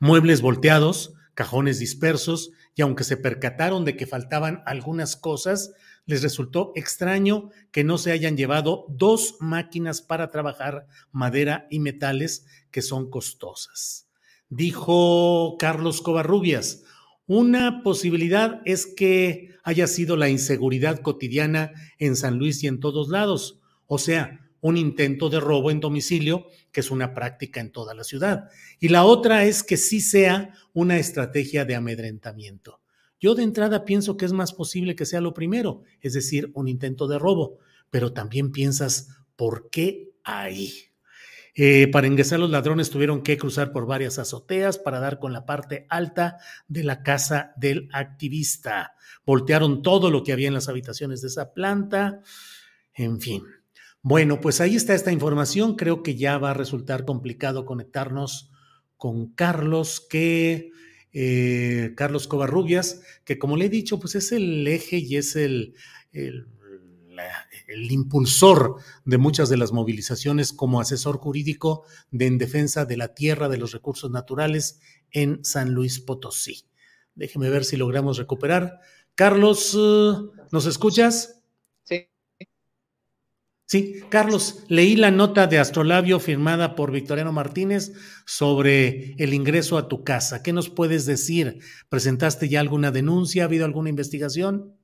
muebles 0.00 0.40
volteados, 0.40 1.14
cajones 1.34 1.78
dispersos, 1.78 2.50
y 2.74 2.82
aunque 2.82 3.04
se 3.04 3.16
percataron 3.16 3.84
de 3.84 3.96
que 3.96 4.08
faltaban 4.08 4.64
algunas 4.66 5.14
cosas, 5.14 5.72
les 6.08 6.22
resultó 6.22 6.72
extraño 6.74 7.50
que 7.70 7.84
no 7.84 7.98
se 7.98 8.12
hayan 8.12 8.36
llevado 8.36 8.86
dos 8.88 9.36
máquinas 9.40 10.00
para 10.00 10.30
trabajar 10.30 10.86
madera 11.12 11.66
y 11.70 11.80
metales 11.80 12.46
que 12.70 12.80
son 12.80 13.10
costosas. 13.10 14.08
Dijo 14.48 15.56
Carlos 15.58 16.00
Covarrubias, 16.00 16.82
una 17.26 17.82
posibilidad 17.82 18.62
es 18.64 18.86
que 18.86 19.50
haya 19.62 19.86
sido 19.86 20.16
la 20.16 20.30
inseguridad 20.30 21.00
cotidiana 21.00 21.72
en 21.98 22.16
San 22.16 22.38
Luis 22.38 22.64
y 22.64 22.68
en 22.68 22.80
todos 22.80 23.10
lados, 23.10 23.60
o 23.86 23.98
sea, 23.98 24.48
un 24.62 24.78
intento 24.78 25.28
de 25.28 25.40
robo 25.40 25.70
en 25.70 25.78
domicilio, 25.78 26.46
que 26.72 26.80
es 26.80 26.90
una 26.90 27.12
práctica 27.12 27.60
en 27.60 27.70
toda 27.70 27.94
la 27.94 28.02
ciudad. 28.02 28.48
Y 28.80 28.88
la 28.88 29.04
otra 29.04 29.44
es 29.44 29.62
que 29.62 29.76
sí 29.76 30.00
sea 30.00 30.54
una 30.72 30.96
estrategia 30.96 31.66
de 31.66 31.74
amedrentamiento. 31.74 32.80
Yo 33.20 33.34
de 33.34 33.42
entrada 33.42 33.84
pienso 33.84 34.16
que 34.16 34.24
es 34.24 34.32
más 34.32 34.52
posible 34.52 34.94
que 34.94 35.06
sea 35.06 35.20
lo 35.20 35.34
primero, 35.34 35.82
es 36.00 36.12
decir, 36.12 36.50
un 36.54 36.68
intento 36.68 37.08
de 37.08 37.18
robo, 37.18 37.58
pero 37.90 38.12
también 38.12 38.52
piensas, 38.52 39.08
¿por 39.36 39.70
qué 39.70 40.12
ahí? 40.24 40.88
Eh, 41.60 41.88
para 41.88 42.06
ingresar 42.06 42.38
los 42.38 42.50
ladrones 42.50 42.88
tuvieron 42.88 43.20
que 43.20 43.36
cruzar 43.36 43.72
por 43.72 43.84
varias 43.84 44.20
azoteas 44.20 44.78
para 44.78 45.00
dar 45.00 45.18
con 45.18 45.32
la 45.32 45.44
parte 45.44 45.86
alta 45.90 46.38
de 46.68 46.84
la 46.84 47.02
casa 47.02 47.52
del 47.56 47.88
activista. 47.92 48.92
Voltearon 49.26 49.82
todo 49.82 50.12
lo 50.12 50.22
que 50.22 50.32
había 50.32 50.46
en 50.46 50.54
las 50.54 50.68
habitaciones 50.68 51.20
de 51.20 51.26
esa 51.26 51.52
planta. 51.52 52.20
En 52.94 53.20
fin. 53.20 53.42
Bueno, 54.02 54.40
pues 54.40 54.60
ahí 54.60 54.76
está 54.76 54.94
esta 54.94 55.10
información. 55.10 55.74
Creo 55.74 56.04
que 56.04 56.14
ya 56.14 56.38
va 56.38 56.52
a 56.52 56.54
resultar 56.54 57.04
complicado 57.04 57.64
conectarnos 57.66 58.52
con 58.96 59.32
Carlos, 59.32 60.00
que 60.08 60.70
eh, 61.12 61.92
Carlos 61.96 62.28
Covarrubias, 62.28 63.02
que 63.24 63.38
como 63.38 63.56
le 63.56 63.66
he 63.66 63.70
dicho, 63.70 63.98
pues 63.98 64.14
es 64.14 64.32
el 64.32 64.66
eje 64.66 64.98
y 64.98 65.16
es 65.16 65.36
el, 65.36 65.74
el 66.12 66.46
impulsor 67.92 68.76
de 69.04 69.18
muchas 69.18 69.48
de 69.48 69.56
las 69.56 69.72
movilizaciones 69.72 70.52
como 70.52 70.80
asesor 70.80 71.18
jurídico 71.18 71.84
de 72.10 72.26
en 72.26 72.38
defensa 72.38 72.84
de 72.84 72.96
la 72.96 73.14
tierra, 73.14 73.48
de 73.48 73.58
los 73.58 73.72
recursos 73.72 74.10
naturales 74.10 74.80
en 75.10 75.44
San 75.44 75.72
Luis 75.72 76.00
Potosí. 76.00 76.64
Déjeme 77.14 77.50
ver 77.50 77.64
si 77.64 77.76
logramos 77.76 78.16
recuperar. 78.16 78.80
Carlos, 79.14 79.76
eh, 79.76 80.12
¿nos 80.52 80.66
escuchas? 80.66 81.37
Sí. 83.68 84.00
Carlos, 84.08 84.64
leí 84.68 84.96
la 84.96 85.10
nota 85.10 85.46
de 85.46 85.58
Astrolabio 85.58 86.18
firmada 86.20 86.74
por 86.74 86.90
Victoriano 86.90 87.32
Martínez 87.32 87.92
sobre 88.24 89.12
el 89.18 89.34
ingreso 89.34 89.76
a 89.76 89.88
tu 89.88 90.04
casa. 90.04 90.42
¿Qué 90.42 90.54
nos 90.54 90.70
puedes 90.70 91.04
decir? 91.04 91.58
¿Presentaste 91.90 92.48
ya 92.48 92.60
alguna 92.60 92.90
denuncia? 92.90 93.42
¿Ha 93.42 93.44
habido 93.44 93.66
alguna 93.66 93.90
investigación? 93.90 94.74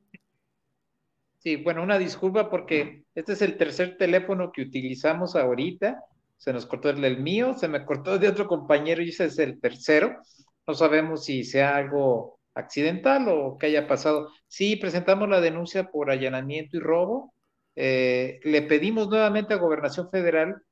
Sí, 1.38 1.56
bueno, 1.56 1.82
una 1.82 1.98
disculpa 1.98 2.50
porque 2.50 3.04
este 3.14 3.32
es 3.32 3.40
el 3.40 3.56
tercer 3.56 3.96
teléfono 3.96 4.52
que 4.52 4.60
utilizamos 4.60 5.34
ahorita. 5.34 6.04
Se 6.36 6.52
nos 6.52 6.66
cortó 6.66 6.90
el, 6.90 7.22
mío, 7.22 7.54
se 7.54 7.68
me 7.68 7.86
cortó 7.86 8.18
de 8.18 8.28
otro 8.28 8.46
compañero 8.46 9.02
y 9.02 9.08
ese 9.08 9.24
es 9.24 9.38
el 9.38 9.60
tercero. 9.60 10.18
No 10.66 10.74
sabemos 10.74 11.24
si 11.24 11.42
sea 11.44 11.76
algo 11.76 12.38
accidental 12.52 13.28
o 13.28 13.56
que 13.56 13.66
haya 13.66 13.88
pasado. 13.88 14.28
Sí, 14.46 14.76
presentamos 14.76 15.26
la 15.26 15.40
denuncia 15.40 15.90
por 15.90 16.10
allanamiento 16.10 16.76
y 16.76 16.80
robo. 16.80 17.33
Eh, 17.76 18.40
le 18.44 18.62
pedimos 18.62 19.08
nuevamente 19.08 19.54
a 19.54 19.58
Gobernación 19.58 20.10
Federal 20.10 20.62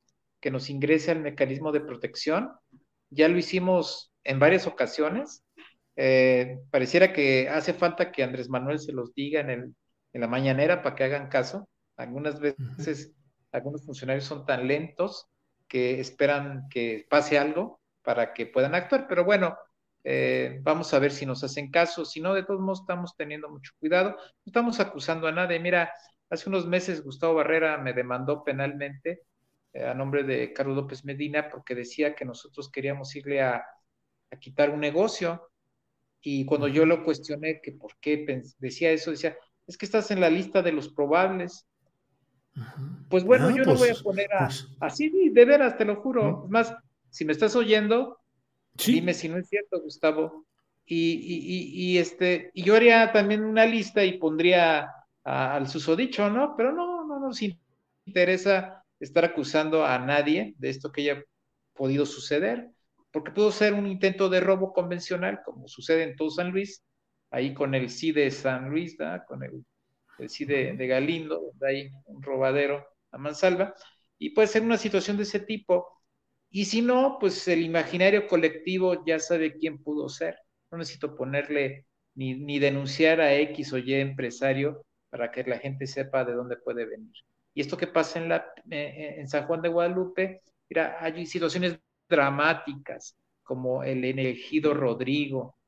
que 0.41 0.51
nos 0.51 0.71
ingrese 0.71 1.11
al 1.11 1.21
mecanismo 1.21 1.73
de 1.73 1.81
protección. 1.81 2.53
Ya 3.11 3.29
lo 3.29 3.39
hicimos 3.39 4.13
en 4.25 4.39
varias 4.39 4.67
ocasiones. 4.67 5.45
Eh, 5.97 6.59
pareciera 6.71 7.13
que 7.13 7.49
hace 7.49 7.75
falta 7.75 8.11
que 8.11 8.23
Andrés 8.23 8.49
Manuel 8.49 8.79
se 8.79 8.93
los 8.93 9.15
diga 9.15 9.41
en 9.41 9.51
el 9.51 9.75
en 10.13 10.21
la 10.21 10.29
mañanera 10.29 10.83
para 10.83 10.95
que 10.95 11.05
hagan 11.05 11.29
caso. 11.29 11.69
Algunas 11.97 12.41
veces 12.41 13.13
algunos 13.51 13.85
funcionarios 13.85 14.25
son 14.25 14.47
tan 14.47 14.67
lentos 14.67 15.29
que 15.69 16.01
esperan 16.01 16.69
que 16.71 17.07
pase 17.09 17.39
algo 17.39 17.81
para 18.03 18.33
que 18.33 18.47
puedan 18.47 18.75
actuar, 18.75 19.07
pero 19.09 19.25
bueno, 19.25 19.57
eh, 20.05 20.59
vamos 20.63 20.93
a 20.93 20.99
ver 20.99 21.13
si 21.13 21.25
nos 21.25 21.45
hacen 21.45 21.71
caso, 21.71 22.05
si 22.05 22.21
no, 22.21 22.35
de 22.35 22.43
todos 22.45 22.61
modos 22.61 22.81
estamos 22.81 23.15
teniendo 23.17 23.49
mucho 23.49 23.73
cuidado, 23.79 24.11
no 24.11 24.43
estamos 24.47 24.81
acusando 24.81 25.27
a 25.29 25.33
nadie. 25.33 25.61
Mira, 25.61 25.93
hace 26.33 26.49
unos 26.49 26.67
meses 26.67 27.05
Gustavo 27.05 27.35
Barrera 27.35 27.77
me 27.77 27.93
demandó 27.93 28.43
penalmente 28.43 29.23
eh, 29.75 29.85
a 29.85 29.93
nombre 29.93 30.25
de 30.25 30.53
Carlos 30.55 30.77
López 30.77 31.05
Medina 31.05 31.51
porque 31.51 31.75
decía 31.75 32.15
que 32.15 32.25
nosotros 32.25 32.71
queríamos 32.71 33.15
irle 33.15 33.43
a, 33.43 33.63
a 34.31 34.37
quitar 34.39 34.71
un 34.71 34.81
negocio 34.81 35.51
y 36.23 36.47
cuando 36.47 36.69
yo 36.69 36.87
lo 36.87 37.05
cuestioné 37.05 37.61
que 37.61 37.73
por 37.73 37.97
qué 38.01 38.43
decía 38.59 38.93
eso, 38.93 39.11
decía, 39.11 39.37
es 39.67 39.77
que 39.77 39.85
estás 39.85 40.11
en 40.11 40.21
la 40.21 40.31
lista 40.31 40.63
de 40.63 40.73
los 40.73 40.89
probables. 40.89 41.67
Pues 43.11 43.25
bueno, 43.25 43.49
ah, 43.49 43.55
yo 43.55 43.65
no 43.65 43.75
voy 43.75 43.89
a 43.89 43.93
pues, 43.93 44.03
poner 44.03 44.33
a, 44.33 44.47
pues. 44.47 44.69
así, 44.81 45.31
de 45.31 45.45
veras, 45.45 45.77
te 45.77 45.85
lo 45.85 45.97
juro. 45.97 46.45
Es 46.45 46.51
más, 46.51 46.75
si 47.11 47.25
me 47.25 47.33
estás 47.33 47.57
oyendo, 47.57 48.21
dime 48.87 49.15
si 49.15 49.29
no 49.29 49.37
es 49.37 49.49
cierto, 49.49 49.81
Gustavo. 49.81 50.47
Y, 50.87 51.99
este, 51.99 52.51
y 52.55 52.63
yo 52.63 52.77
haría 52.77 53.13
también 53.13 53.45
una 53.45 53.67
lista 53.67 54.05
y 54.05 54.19
pondría 54.19 54.89
al 55.25 55.69
susodicho, 55.69 56.31
¿no? 56.31 56.55
Pero 56.57 56.73
no, 56.73 57.07
no 57.07 57.21
nos 57.21 57.41
interesa 58.05 58.85
estar 59.01 59.25
acusando 59.25 59.85
a 59.85 59.99
nadie 59.99 60.55
de 60.59 60.71
esto 60.71 60.93
que 60.93 61.03
haya 61.03 61.25
podido 61.75 62.07
suceder, 62.07 62.71
porque 63.11 63.33
pudo 63.33 63.51
ser 63.53 63.75
un 63.75 63.87
intento 63.87 64.29
de 64.29 64.41
robo 64.41 64.73
convencional, 64.73 65.41
como 65.45 65.69
sucede 65.69 66.05
en 66.05 66.17
todo 66.17 66.31
San 66.31 66.51
Luis, 66.51 66.85
ahí 67.31 67.55
con 67.55 67.75
el 67.75 67.91
sí 67.91 68.13
de 68.13 68.31
San 68.31 68.71
Luis, 68.71 68.97
con 69.27 69.43
el, 69.43 69.65
el 70.19 70.29
sí 70.29 70.45
de, 70.45 70.75
Galindo, 70.87 71.41
donde 71.41 71.69
hay 71.69 71.91
un 72.07 72.23
robadero 72.23 72.87
a 73.11 73.19
mansalva, 73.19 73.75
y 74.19 74.31
puede 74.31 74.49
ser 74.49 74.63
una 74.63 74.79
situación 74.79 75.17
de 75.17 75.25
ese 75.25 75.41
tipo. 75.41 75.89
Y 76.51 76.67
si 76.67 76.83
no, 76.83 77.19
pues 77.19 77.49
el 77.49 77.63
imaginario 77.63 78.29
colectivo 78.29 79.05
ya 79.05 79.19
sabe 79.19 79.57
quién 79.57 79.83
pudo 79.83 80.09
ser. 80.09 80.37
No 80.71 80.79
necesito 80.79 81.17
ponerle 81.17 81.87
ni, 82.15 82.35
ni 82.35 82.59
denunciar 82.59 83.21
a 83.21 83.35
X 83.35 83.73
o 83.73 83.79
Y 83.79 83.95
empresario 83.95 84.85
para 85.13 85.31
que 85.31 85.45
la 85.45 85.59
gente 85.59 85.87
sepa 85.87 86.25
de 86.25 86.33
dónde 86.33 86.57
puede 86.57 86.87
venir. 86.87 87.13
Y 87.53 87.61
esto 87.61 87.77
que 87.77 87.87
pasa 87.87 88.19
en, 88.19 88.31
la, 88.31 88.47
eh, 88.71 89.17
en 89.19 89.29
San 89.29 89.47
Juan 89.47 89.61
de 89.61 89.69
Guadalupe, 89.69 90.41
mira, 90.71 90.97
hay 90.99 91.27
situaciones 91.27 91.79
dramáticas, 92.09 93.15
como 93.43 93.85
el 93.85 94.03
elegido 94.07 94.73
Rodrigo, 94.73 95.59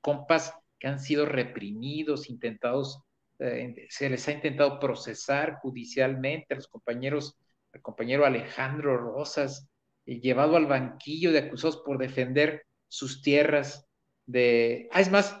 compas 0.00 0.54
que 0.78 0.88
han 0.88 1.00
sido 1.00 1.26
reprimidos, 1.26 2.30
intentados, 2.30 3.02
eh, 3.40 3.86
se 3.90 4.08
les 4.08 4.26
ha 4.26 4.32
intentado 4.32 4.80
procesar 4.80 5.58
judicialmente 5.60 6.54
a 6.54 6.56
los 6.56 6.68
compañeros, 6.68 7.36
al 7.74 7.82
compañero 7.82 8.24
Alejandro 8.24 8.96
Rosas, 8.96 9.68
eh, 10.06 10.18
llevado 10.18 10.56
al 10.56 10.64
banquillo 10.64 11.30
de 11.30 11.40
acusados 11.40 11.82
por 11.84 11.98
defender 11.98 12.64
sus 12.88 13.20
tierras 13.20 13.86
de, 14.24 14.88
ah, 14.92 15.02
es 15.02 15.10
más, 15.10 15.38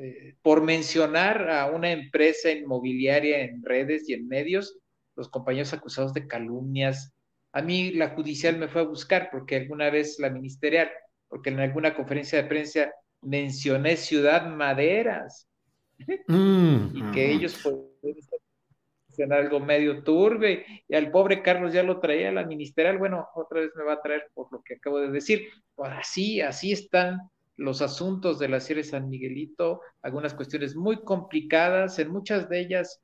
eh, 0.00 0.36
por 0.42 0.62
mencionar 0.62 1.50
a 1.50 1.66
una 1.66 1.90
empresa 1.90 2.52
inmobiliaria 2.52 3.40
en 3.40 3.64
redes 3.64 4.08
y 4.08 4.14
en 4.14 4.28
medios, 4.28 4.78
los 5.16 5.28
compañeros 5.28 5.72
acusados 5.72 6.14
de 6.14 6.28
calumnias. 6.28 7.12
A 7.52 7.62
mí 7.62 7.90
la 7.90 8.10
judicial 8.10 8.56
me 8.58 8.68
fue 8.68 8.82
a 8.82 8.84
buscar 8.84 9.28
porque 9.32 9.56
alguna 9.56 9.90
vez 9.90 10.20
la 10.20 10.30
ministerial, 10.30 10.88
porque 11.26 11.50
en 11.50 11.58
alguna 11.58 11.96
conferencia 11.96 12.40
de 12.40 12.48
prensa 12.48 12.92
mencioné 13.22 13.96
Ciudad 13.96 14.46
Maderas 14.46 15.48
mm, 16.28 16.76
y 16.94 17.10
que 17.10 17.32
ellos 17.32 17.58
pueden 17.60 19.32
algo 19.32 19.58
medio 19.58 20.04
turbe 20.04 20.64
y 20.86 20.94
al 20.94 21.10
pobre 21.10 21.42
Carlos 21.42 21.72
ya 21.72 21.82
lo 21.82 21.98
traía 21.98 22.28
a 22.28 22.32
la 22.32 22.46
ministerial, 22.46 22.98
bueno, 22.98 23.26
otra 23.34 23.62
vez 23.62 23.72
me 23.74 23.82
va 23.82 23.94
a 23.94 24.00
traer 24.00 24.30
por 24.32 24.46
lo 24.52 24.62
que 24.62 24.74
acabo 24.74 25.00
de 25.00 25.10
decir. 25.10 25.48
Pues 25.74 25.90
así, 25.90 26.40
así 26.40 26.70
están 26.70 27.18
los 27.58 27.82
asuntos 27.82 28.38
de 28.38 28.48
la 28.48 28.60
Sierra 28.60 28.82
de 28.82 28.88
San 28.88 29.08
Miguelito, 29.10 29.82
algunas 30.00 30.32
cuestiones 30.32 30.76
muy 30.76 31.02
complicadas, 31.02 31.98
en 31.98 32.10
muchas 32.10 32.48
de 32.48 32.60
ellas 32.60 33.02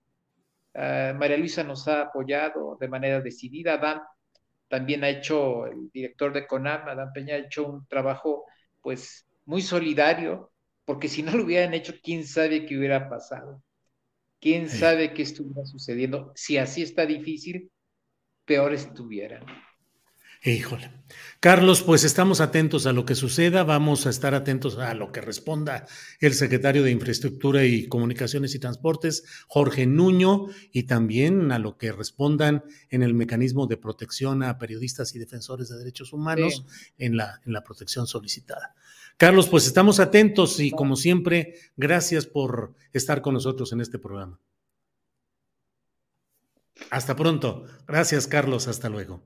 ah, 0.75 1.13
María 1.19 1.37
Luisa 1.37 1.63
nos 1.65 1.87
ha 1.89 2.03
apoyado 2.03 2.79
de 2.81 2.89
manera 2.89 3.21
decidida, 3.21 3.75
Adán 3.75 4.01
también 4.69 5.05
ha 5.05 5.09
hecho, 5.09 5.67
el 5.67 5.91
director 5.93 6.33
de 6.33 6.47
CONAM, 6.47 6.89
Adán 6.89 7.13
Peña, 7.13 7.35
ha 7.35 7.39
hecho 7.39 7.67
un 7.67 7.87
trabajo 7.87 8.45
pues 8.81 9.27
muy 9.45 9.63
solidario, 9.63 10.51
porque 10.85 11.09
si 11.09 11.23
no 11.23 11.33
lo 11.33 11.45
hubieran 11.45 11.75
hecho, 11.75 11.95
quién 12.03 12.27
sabe 12.27 12.67
qué 12.67 12.79
hubiera 12.79 13.09
pasado. 13.09 13.63
Quién 14.41 14.69
sabe 14.69 15.15
qué 15.15 15.23
estuviera 15.23 15.65
sucediendo. 15.65 16.33
Si 16.35 16.59
así 16.59 16.83
está 16.83 17.07
difícil, 17.07 17.71
peor 18.45 18.75
estuviera. 18.75 19.41
Híjole. 20.45 20.91
Carlos, 21.41 21.83
pues 21.83 22.05
estamos 22.05 22.43
atentos 22.43 22.85
a 22.85 22.93
lo 22.93 23.07
que 23.07 23.15
suceda, 23.15 23.65
vamos 23.65 24.07
a 24.07 24.11
estar 24.11 24.35
atentos 24.35 24.77
a 24.77 24.93
lo 24.93 25.11
que 25.11 25.23
responda 25.23 25.87
el 26.21 26.35
secretario 26.35 26.83
de 26.83 26.91
Infraestructura 26.91 27.65
y 27.65 27.87
Comunicaciones 27.87 28.55
y 28.55 28.59
Transportes, 28.59 29.25
Jorge 29.49 29.87
Nuño, 29.87 30.47
y 30.71 30.83
también 30.83 31.51
a 31.51 31.59
lo 31.59 31.79
que 31.79 31.93
respondan 31.93 32.63
en 32.91 33.03
el 33.03 33.15
mecanismo 33.15 33.67
de 33.67 33.79
protección 33.79 34.43
a 34.43 34.59
periodistas 34.59 35.15
y 35.15 35.19
defensores 35.19 35.71
de 35.71 35.79
derechos 35.79 36.13
humanos 36.13 36.67
en, 36.99 37.17
la, 37.17 37.41
en 37.47 37.55
la 37.55 37.65
protección 37.65 38.07
solicitada. 38.07 38.75
Carlos, 39.17 39.49
pues 39.49 39.67
estamos 39.67 39.99
atentos 39.99 40.61
y 40.61 40.73
como 40.73 40.97
siempre, 40.97 41.55
gracias 41.77 42.27
por 42.27 42.75
estar 42.93 43.23
con 43.23 43.33
nosotros 43.33 43.73
en 43.73 43.81
este 43.81 43.99
programa. 43.99 44.41
Hasta 46.91 47.17
pronto. 47.17 47.65
Gracias, 47.87 48.27
Carlos. 48.27 48.69
Hasta 48.69 48.89
luego. 48.89 49.23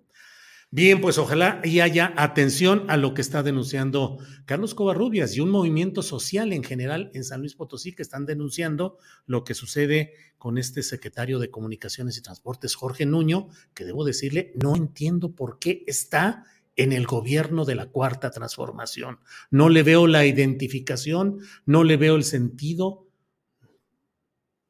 Bien, 0.71 1.01
pues 1.01 1.17
ojalá 1.17 1.63
y 1.65 1.81
haya 1.81 2.13
atención 2.19 2.85
a 2.91 2.99
lo 2.99 3.15
que 3.15 3.23
está 3.23 3.43
denunciando 3.43 4.19
Carlos 4.45 4.75
Covarrubias 4.75 5.35
y 5.35 5.41
un 5.41 5.49
movimiento 5.49 6.03
social 6.03 6.53
en 6.53 6.63
general 6.63 7.11
en 7.15 7.25
San 7.25 7.41
Luis 7.41 7.55
Potosí 7.55 7.95
que 7.95 8.03
están 8.03 8.27
denunciando 8.27 8.99
lo 9.25 9.45
que 9.45 9.55
sucede 9.55 10.13
con 10.37 10.59
este 10.59 10.83
secretario 10.83 11.39
de 11.39 11.51
Comunicaciones 11.51 12.19
y 12.19 12.23
Transportes, 12.23 12.75
Jorge 12.75 13.07
Nuño, 13.07 13.49
que 13.73 13.87
debo 13.87 14.05
decirle, 14.05 14.53
no 14.63 14.77
entiendo 14.77 15.35
por 15.35 15.59
qué 15.59 15.85
está 15.87 16.45
en 16.77 16.93
el 16.93 17.07
gobierno 17.07 17.65
de 17.65 17.75
la 17.75 17.87
cuarta 17.87 18.31
transformación. 18.31 19.21
No 19.51 19.71
le 19.71 19.83
veo 19.83 20.07
la 20.07 20.27
identificación, 20.27 21.41
no 21.65 21.83
le 21.83 21.97
veo 21.97 22.15
el 22.15 22.25
sentido. 22.25 23.09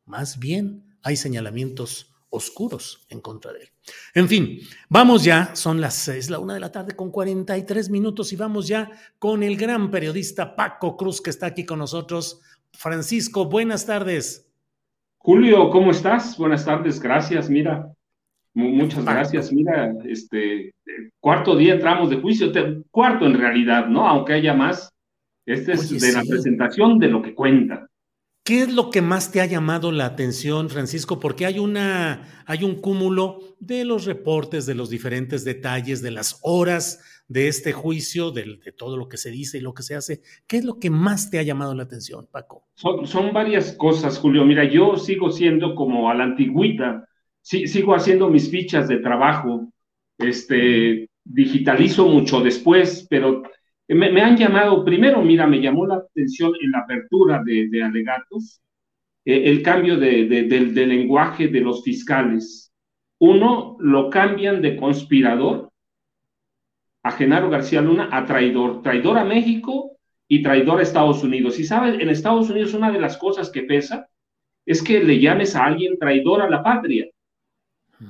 Más 0.05 0.39
bien 0.39 0.97
hay 1.03 1.17
señalamientos 1.17 2.15
oscuros 2.31 3.07
en 3.09 3.21
contra 3.21 3.53
de 3.53 3.61
él. 3.61 3.69
En 4.15 4.29
fin, 4.29 4.61
vamos 4.89 5.25
ya, 5.25 5.55
son 5.55 5.81
las 5.81 5.95
seis, 5.95 6.31
la 6.31 6.39
una 6.39 6.55
de 6.55 6.61
la 6.61 6.73
tarde 6.73 6.95
con 6.95 7.11
43 7.11 7.91
minutos 7.91 8.33
y 8.33 8.37
vamos 8.37 8.69
ya 8.69 8.91
con 9.19 9.43
el 9.43 9.57
gran 9.57 9.91
periodista 9.91 10.55
Paco 10.55 10.97
Cruz 10.97 11.21
que 11.21 11.31
está 11.31 11.47
aquí 11.47 11.65
con 11.65 11.79
nosotros. 11.79 12.41
Francisco, 12.73 13.47
buenas 13.47 13.87
tardes. 13.87 14.47
Julio, 15.19 15.71
¿cómo 15.71 15.91
estás? 15.91 16.37
Buenas 16.37 16.65
tardes, 16.65 17.01
gracias. 17.01 17.51
Mira, 17.51 17.93
Muchas 18.59 19.05
gracias. 19.05 19.53
Mira, 19.53 19.95
este 20.05 20.75
cuarto 21.21 21.55
día 21.55 21.75
entramos 21.75 22.11
de 22.11 22.17
juicio, 22.17 22.51
cuarto 22.91 23.25
en 23.25 23.39
realidad, 23.39 23.87
¿no? 23.87 24.09
Aunque 24.09 24.33
haya 24.33 24.53
más. 24.53 24.93
Este 25.47 25.73
es 25.73 26.01
de 26.01 26.13
la 26.13 26.25
presentación 26.29 26.99
de 26.99 27.07
lo 27.07 27.23
que 27.23 27.35
cuenta. 27.35 27.89
¿Qué 28.49 28.63
es 28.63 28.73
lo 28.73 28.89
que 28.89 29.03
más 29.03 29.31
te 29.31 29.43
ha 29.43 29.45
llamado 29.45 29.93
la 29.93 30.07
atención, 30.07 30.71
Francisco? 30.71 31.21
Porque 31.21 31.45
hay 31.45 31.59
una, 31.59 32.43
hay 32.47 32.65
un 32.65 32.77
cúmulo 32.77 33.41
de 33.61 33.85
los 33.85 34.07
reportes, 34.07 34.65
de 34.65 34.75
los 34.75 34.89
diferentes 34.89 35.45
detalles, 35.45 36.01
de 36.01 36.13
las 36.13 36.41
horas 36.41 37.23
de 37.29 37.49
este 37.49 37.73
juicio, 37.73 38.31
de, 38.31 38.59
todo 38.75 38.97
lo 38.97 39.07
que 39.07 39.19
se 39.19 39.31
dice 39.31 39.59
y 39.59 39.61
lo 39.61 39.75
que 39.75 39.83
se 39.83 39.97
hace. 39.97 40.23
¿Qué 40.47 40.57
es 40.57 40.65
lo 40.65 40.79
que 40.79 40.89
más 40.89 41.31
te 41.31 41.39
ha 41.39 41.43
llamado 41.43 41.75
la 41.75 41.83
atención, 41.83 42.27
Paco? 42.33 42.67
Son, 42.75 43.35
varias 43.35 43.73
cosas, 43.73 44.17
Julio. 44.17 44.47
Mira, 44.47 44.65
yo 44.65 44.97
sigo 44.97 45.31
siendo 45.31 45.75
como 45.75 46.11
a 46.11 46.15
la 46.15 46.25
antigüita, 46.25 47.07
sigo 47.43 47.95
haciendo 47.95 48.31
mis 48.31 48.51
fichas 48.51 48.89
de 48.89 48.97
trabajo, 49.01 49.69
este, 50.17 51.11
digitalizo 51.23 52.09
mucho 52.09 52.41
después, 52.41 53.07
pero 53.11 53.43
me, 53.89 54.21
han 54.21 54.37
llamado, 54.37 54.85
primero, 54.85 55.23
mira, 55.23 55.47
me 55.47 55.61
llamó 55.61 55.87
la 55.87 55.97
atención 55.97 56.53
en 56.61 56.73
la 56.73 56.81
apertura 56.81 57.43
de, 57.45 57.83
alegatos 57.83 58.61
eh, 59.25 59.45
el 59.47 59.63
cambio 59.63 59.97
de, 59.97 60.27
del 60.27 60.75
lenguaje 60.75 61.49
de 61.49 61.61
los 61.61 61.83
fiscales. 61.83 62.73
Uno, 63.19 63.77
lo 63.81 64.11
cambian 64.11 64.61
de 64.61 64.77
conspirador 64.77 65.73
a 67.03 67.13
Genaro 67.13 67.49
García 67.49 67.81
Luna 67.81 68.09
a 68.13 68.27
traidor, 68.27 68.83
traidor 68.83 69.19
a 69.19 69.25
México 69.25 69.97
y 70.29 70.43
traidor 70.43 70.81
a 70.81 70.83
Estados 70.83 71.25
Unidos. 71.25 71.59
Y 71.59 71.65
sabes, 71.65 71.99
en 71.99 72.11
Estados 72.11 72.51
Unidos 72.51 72.75
una 72.75 72.93
de 72.93 73.01
las 73.01 73.17
cosas 73.17 73.51
que 73.51 73.63
pesa 73.63 74.09
es 74.67 74.83
que 74.83 75.03
le 75.03 75.19
llames 75.19 75.57
a 75.57 75.65
alguien 75.65 75.99
traidor 75.99 76.43
a 76.43 76.51
la 76.51 76.63
patria. 76.63 77.07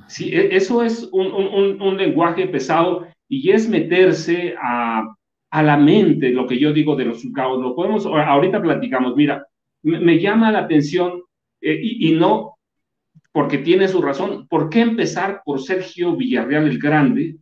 Sí, 0.07 0.35
e, 0.35 0.55
eso 0.55 0.83
es 0.83 1.07
un, 1.13 1.27
un, 1.27 1.81
un 1.81 1.97
lenguaje 1.97 2.47
pesado 2.47 3.07
y 3.29 3.51
es 3.51 3.69
meterse 3.69 4.55
a 4.61 5.07
a 5.51 5.63
la 5.63 5.77
mente 5.77 6.29
lo 6.29 6.45
que 6.45 6.59
yo 6.59 6.73
digo 6.73 6.95
de 6.95 7.05
los 7.05 7.21
juzgados. 7.21 7.61
Lo 7.61 7.75
podemos, 7.75 8.05
ahorita 8.05 8.61
platicamos, 8.61 9.15
mira, 9.15 9.45
me, 9.81 10.19
llama 10.19 10.51
la 10.51 10.59
atención 10.59 11.23
eh, 11.61 11.79
y, 11.81 12.11
no 12.11 12.55
porque 13.31 13.59
tiene 13.59 13.87
su 13.87 14.01
razón, 14.01 14.47
¿por 14.47 14.69
qué 14.69 14.81
empezar 14.81 15.41
por 15.45 15.61
Sergio 15.61 16.15
Villarreal 16.15 16.67
el 16.67 16.79
Grande, 16.79 17.37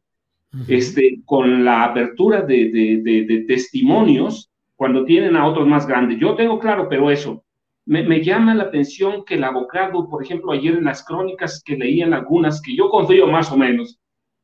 este, 0.67 1.21
con 1.25 1.63
la 1.63 1.85
apertura 1.85 2.41
de, 2.41 2.69
de, 2.69 3.25
de, 3.25 3.45
testimonios 3.47 4.51
cuando 4.75 5.05
tienen 5.05 5.35
a 5.35 5.47
otros 5.47 5.65
más 5.65 5.87
grandes? 5.87 6.19
Yo 6.19 6.35
tengo 6.35 6.59
claro, 6.59 6.87
pero 6.89 7.09
eso, 7.09 7.43
me, 7.85 8.03
me, 8.03 8.21
llama 8.23 8.53
la 8.53 8.63
atención 8.63 9.23
que 9.25 9.35
el 9.35 9.43
abogado, 9.45 10.09
por 10.09 10.21
ejemplo, 10.21 10.51
ayer 10.51 10.75
en 10.75 10.83
las 10.83 11.03
crónicas 11.03 11.63
que 11.65 11.77
leían 11.77 12.13
algunas, 12.13 12.61
que 12.61 12.75
yo 12.75 12.89
confío 12.89 13.27
más 13.27 13.51
o 13.51 13.57
menos, 13.57 13.97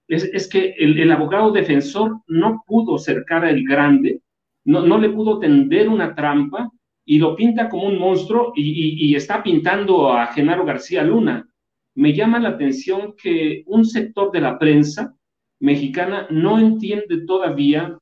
es, 0.07 0.47
que 0.47 0.75
el, 0.77 1.11
abogado 1.11 1.51
defensor 1.51 2.21
no 2.27 2.63
pudo 2.67 2.97
cercar 2.97 3.45
al 3.45 3.63
grande, 3.63 4.21
no, 4.65 4.81
no 4.85 4.97
le 4.97 5.09
pudo 5.09 5.39
tender 5.39 5.89
una 5.89 6.13
trampa 6.13 6.69
y 7.05 7.19
lo 7.19 7.35
pinta 7.35 7.69
como 7.69 7.87
un 7.87 7.97
monstruo 7.97 8.53
y, 8.55 9.15
está 9.15 9.43
pintando 9.43 10.13
a 10.13 10.27
Genaro 10.27 10.65
García 10.65 11.03
Luna. 11.03 11.47
Me 11.95 12.13
llama 12.13 12.39
la 12.39 12.49
atención 12.49 13.15
que 13.21 13.63
un 13.67 13.85
sector 13.85 14.31
de 14.31 14.41
la 14.41 14.57
prensa 14.57 15.15
mexicana 15.59 16.27
no 16.29 16.59
entiende 16.59 17.25
todavía 17.25 17.97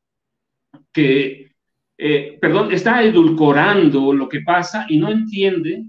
que, 0.94 1.52
eh, 1.98 2.38
perdón, 2.40 2.72
está 2.72 3.04
edulcorando 3.04 4.14
lo 4.14 4.30
que 4.30 4.42
pasa 4.42 4.86
y 4.88 4.98
no 4.98 5.10
entiende 5.10 5.86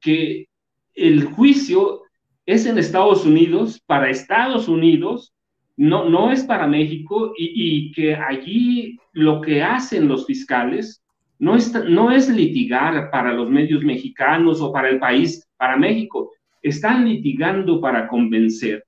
que 0.00 0.48
el 0.94 1.24
juicio 1.24 2.02
es 2.44 2.66
en 2.66 2.78
Estados 2.78 3.24
Unidos, 3.24 3.80
para 3.86 4.10
Estados 4.10 4.68
Unidos, 4.68 5.32
no, 5.78 6.10
no 6.10 6.32
es 6.32 6.42
para 6.42 6.66
México 6.66 7.32
y, 7.38 7.92
que 7.92 8.14
allí 8.14 8.98
lo 9.12 9.40
que 9.40 9.62
hacen 9.62 10.08
los 10.08 10.26
fiscales 10.26 11.00
no 11.38 11.54
es, 11.54 11.72
no 11.88 12.10
es 12.10 12.28
litigar 12.28 13.10
para 13.12 13.32
los 13.32 13.48
medios 13.48 13.84
mexicanos 13.84 14.60
o 14.60 14.72
para 14.72 14.90
el 14.90 14.98
país, 14.98 15.48
para 15.56 15.76
México. 15.76 16.32
Están 16.60 17.08
litigando 17.08 17.80
para 17.80 18.08
convencer 18.08 18.84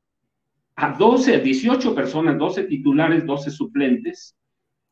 a 0.74 0.93
12, 0.93 1.38
18 1.38 1.95
personas, 1.95 2.36
12 2.36 2.64
titulares, 2.64 3.24
12 3.24 3.53
suplentes, 3.53 4.34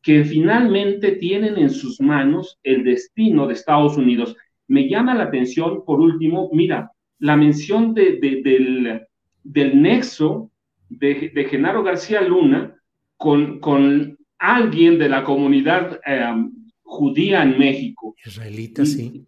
que 0.01 0.23
finalmente 0.23 1.11
tienen 1.17 1.57
en 1.57 1.69
sus 1.69 1.99
manos 1.99 2.57
el 2.63 2.85
destino 2.85 3.45
de 3.45 3.55
Estados 3.55 3.97
Unidos. 3.97 4.37
Me 4.69 4.87
llama 4.87 5.15
la 5.15 5.25
atención, 5.25 5.83
por 5.85 5.99
último, 5.99 6.49
mira, 6.53 6.93
la 7.17 7.35
mención 7.35 7.93
de, 7.93 8.19
del, 8.21 9.01
del 9.43 9.81
nexo 9.81 10.49
de, 10.89 11.47
Genaro 11.49 11.83
García 11.83 12.21
Luna 12.21 12.75
con, 13.17 13.59
con 13.59 14.17
alguien 14.37 14.97
de 14.97 15.09
la 15.09 15.23
comunidad 15.23 15.99
eh, 16.05 16.33
judía 16.81 17.43
en 17.43 17.57
México. 17.57 18.15
Israelita, 18.25 18.85
sí. 18.85 19.25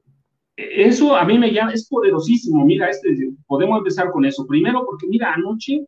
Eso 0.56 1.16
a 1.16 1.26
mí 1.26 1.38
me 1.40 1.52
llama, 1.52 1.74
es 1.74 1.88
poderosísimo. 1.88 2.66
Mira, 2.66 2.90
este, 2.90 3.32
podemos 3.48 3.78
empezar 3.80 4.12
con 4.12 4.26
eso. 4.26 4.46
Primero, 4.46 4.86
porque 4.86 5.08
mira, 5.08 5.34
anoche, 5.34 5.86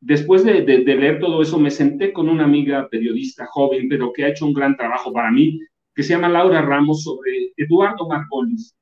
después 0.00 0.44
de, 0.44 0.62
de, 0.62 0.84
leer 0.84 1.18
todo 1.18 1.42
eso, 1.42 1.58
me 1.58 1.70
senté 1.70 2.12
con 2.12 2.28
una 2.28 2.44
amiga 2.44 2.88
periodista 2.88 3.46
joven, 3.46 3.88
pero 3.88 4.12
que 4.12 4.24
ha 4.24 4.28
hecho 4.28 4.46
un 4.46 4.54
gran 4.54 4.76
trabajo 4.76 5.12
para 5.12 5.30
mí, 5.30 5.58
que 5.94 6.02
se 6.02 6.10
llama 6.10 6.28
Laura 6.28 6.62
Ramos, 6.62 7.02
sobre 7.02 7.52
Eduardo 7.56 8.06
Margolis. 8.06 8.76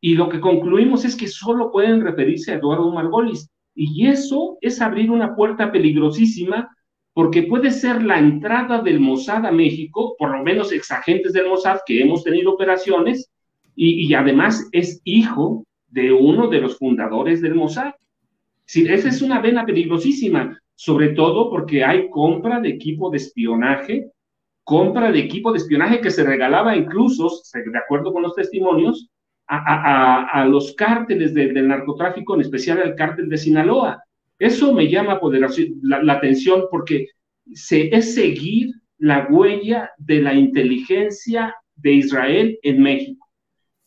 Y 0.00 0.14
lo 0.14 0.28
que 0.28 0.40
concluimos 0.40 1.04
es 1.04 1.16
que 1.16 1.26
solo 1.26 1.72
pueden 1.72 2.00
referirse 2.00 2.52
a 2.52 2.56
Eduardo 2.56 2.92
Margolis. 2.92 3.50
Y 3.80 4.08
eso 4.08 4.58
es 4.60 4.80
abrir 4.80 5.08
una 5.08 5.36
puerta 5.36 5.70
peligrosísima 5.70 6.68
porque 7.12 7.44
puede 7.44 7.70
ser 7.70 8.02
la 8.02 8.18
entrada 8.18 8.82
del 8.82 8.98
Mossad 8.98 9.46
a 9.46 9.52
México, 9.52 10.16
por 10.18 10.36
lo 10.36 10.42
menos 10.42 10.72
exagentes 10.72 11.32
del 11.32 11.46
Mossad 11.46 11.78
que 11.86 12.00
hemos 12.02 12.24
tenido 12.24 12.52
operaciones, 12.52 13.30
y, 13.76 14.12
además 14.14 14.68
es 14.72 15.00
hijo 15.04 15.64
de 15.86 16.12
uno 16.12 16.48
de 16.48 16.60
los 16.60 16.76
fundadores 16.76 17.40
del 17.40 17.54
Mossad. 17.54 17.92
Sí, 18.64 18.84
esa 18.88 19.10
es 19.10 19.22
una 19.22 19.40
vena 19.40 19.64
peligrosísima, 19.64 20.60
sobre 20.74 21.10
todo 21.10 21.48
porque 21.48 21.84
hay 21.84 22.10
compra 22.10 22.60
de 22.60 22.70
equipo 22.70 23.10
de 23.10 23.18
espionaje, 23.18 24.10
compra 24.64 25.12
de 25.12 25.20
equipo 25.20 25.52
de 25.52 25.58
espionaje 25.58 26.00
que 26.00 26.10
se 26.10 26.24
regalaba 26.24 26.74
incluso, 26.74 27.30
de 27.54 27.78
acuerdo 27.78 28.12
con 28.12 28.22
los 28.22 28.34
testimonios, 28.34 29.08
a, 29.48 30.44
los 30.46 30.74
cárteles 30.74 31.32
del 31.34 31.66
narcotráfico, 31.66 32.34
en 32.34 32.42
especial 32.42 32.80
al 32.80 32.94
cártel 32.94 33.28
de 33.28 33.38
Sinaloa. 33.38 34.02
Eso 34.38 34.72
me 34.74 34.88
llama 34.88 35.18
la, 35.82 36.02
la, 36.02 36.12
atención 36.12 36.64
porque 36.70 37.06
se, 37.52 37.94
es 37.94 38.14
seguir 38.14 38.70
la 38.98 39.26
huella 39.30 39.90
de 39.96 40.20
la 40.20 40.34
inteligencia 40.34 41.54
de 41.76 41.92
Israel 41.92 42.58
en 42.62 42.82
México. 42.82 43.26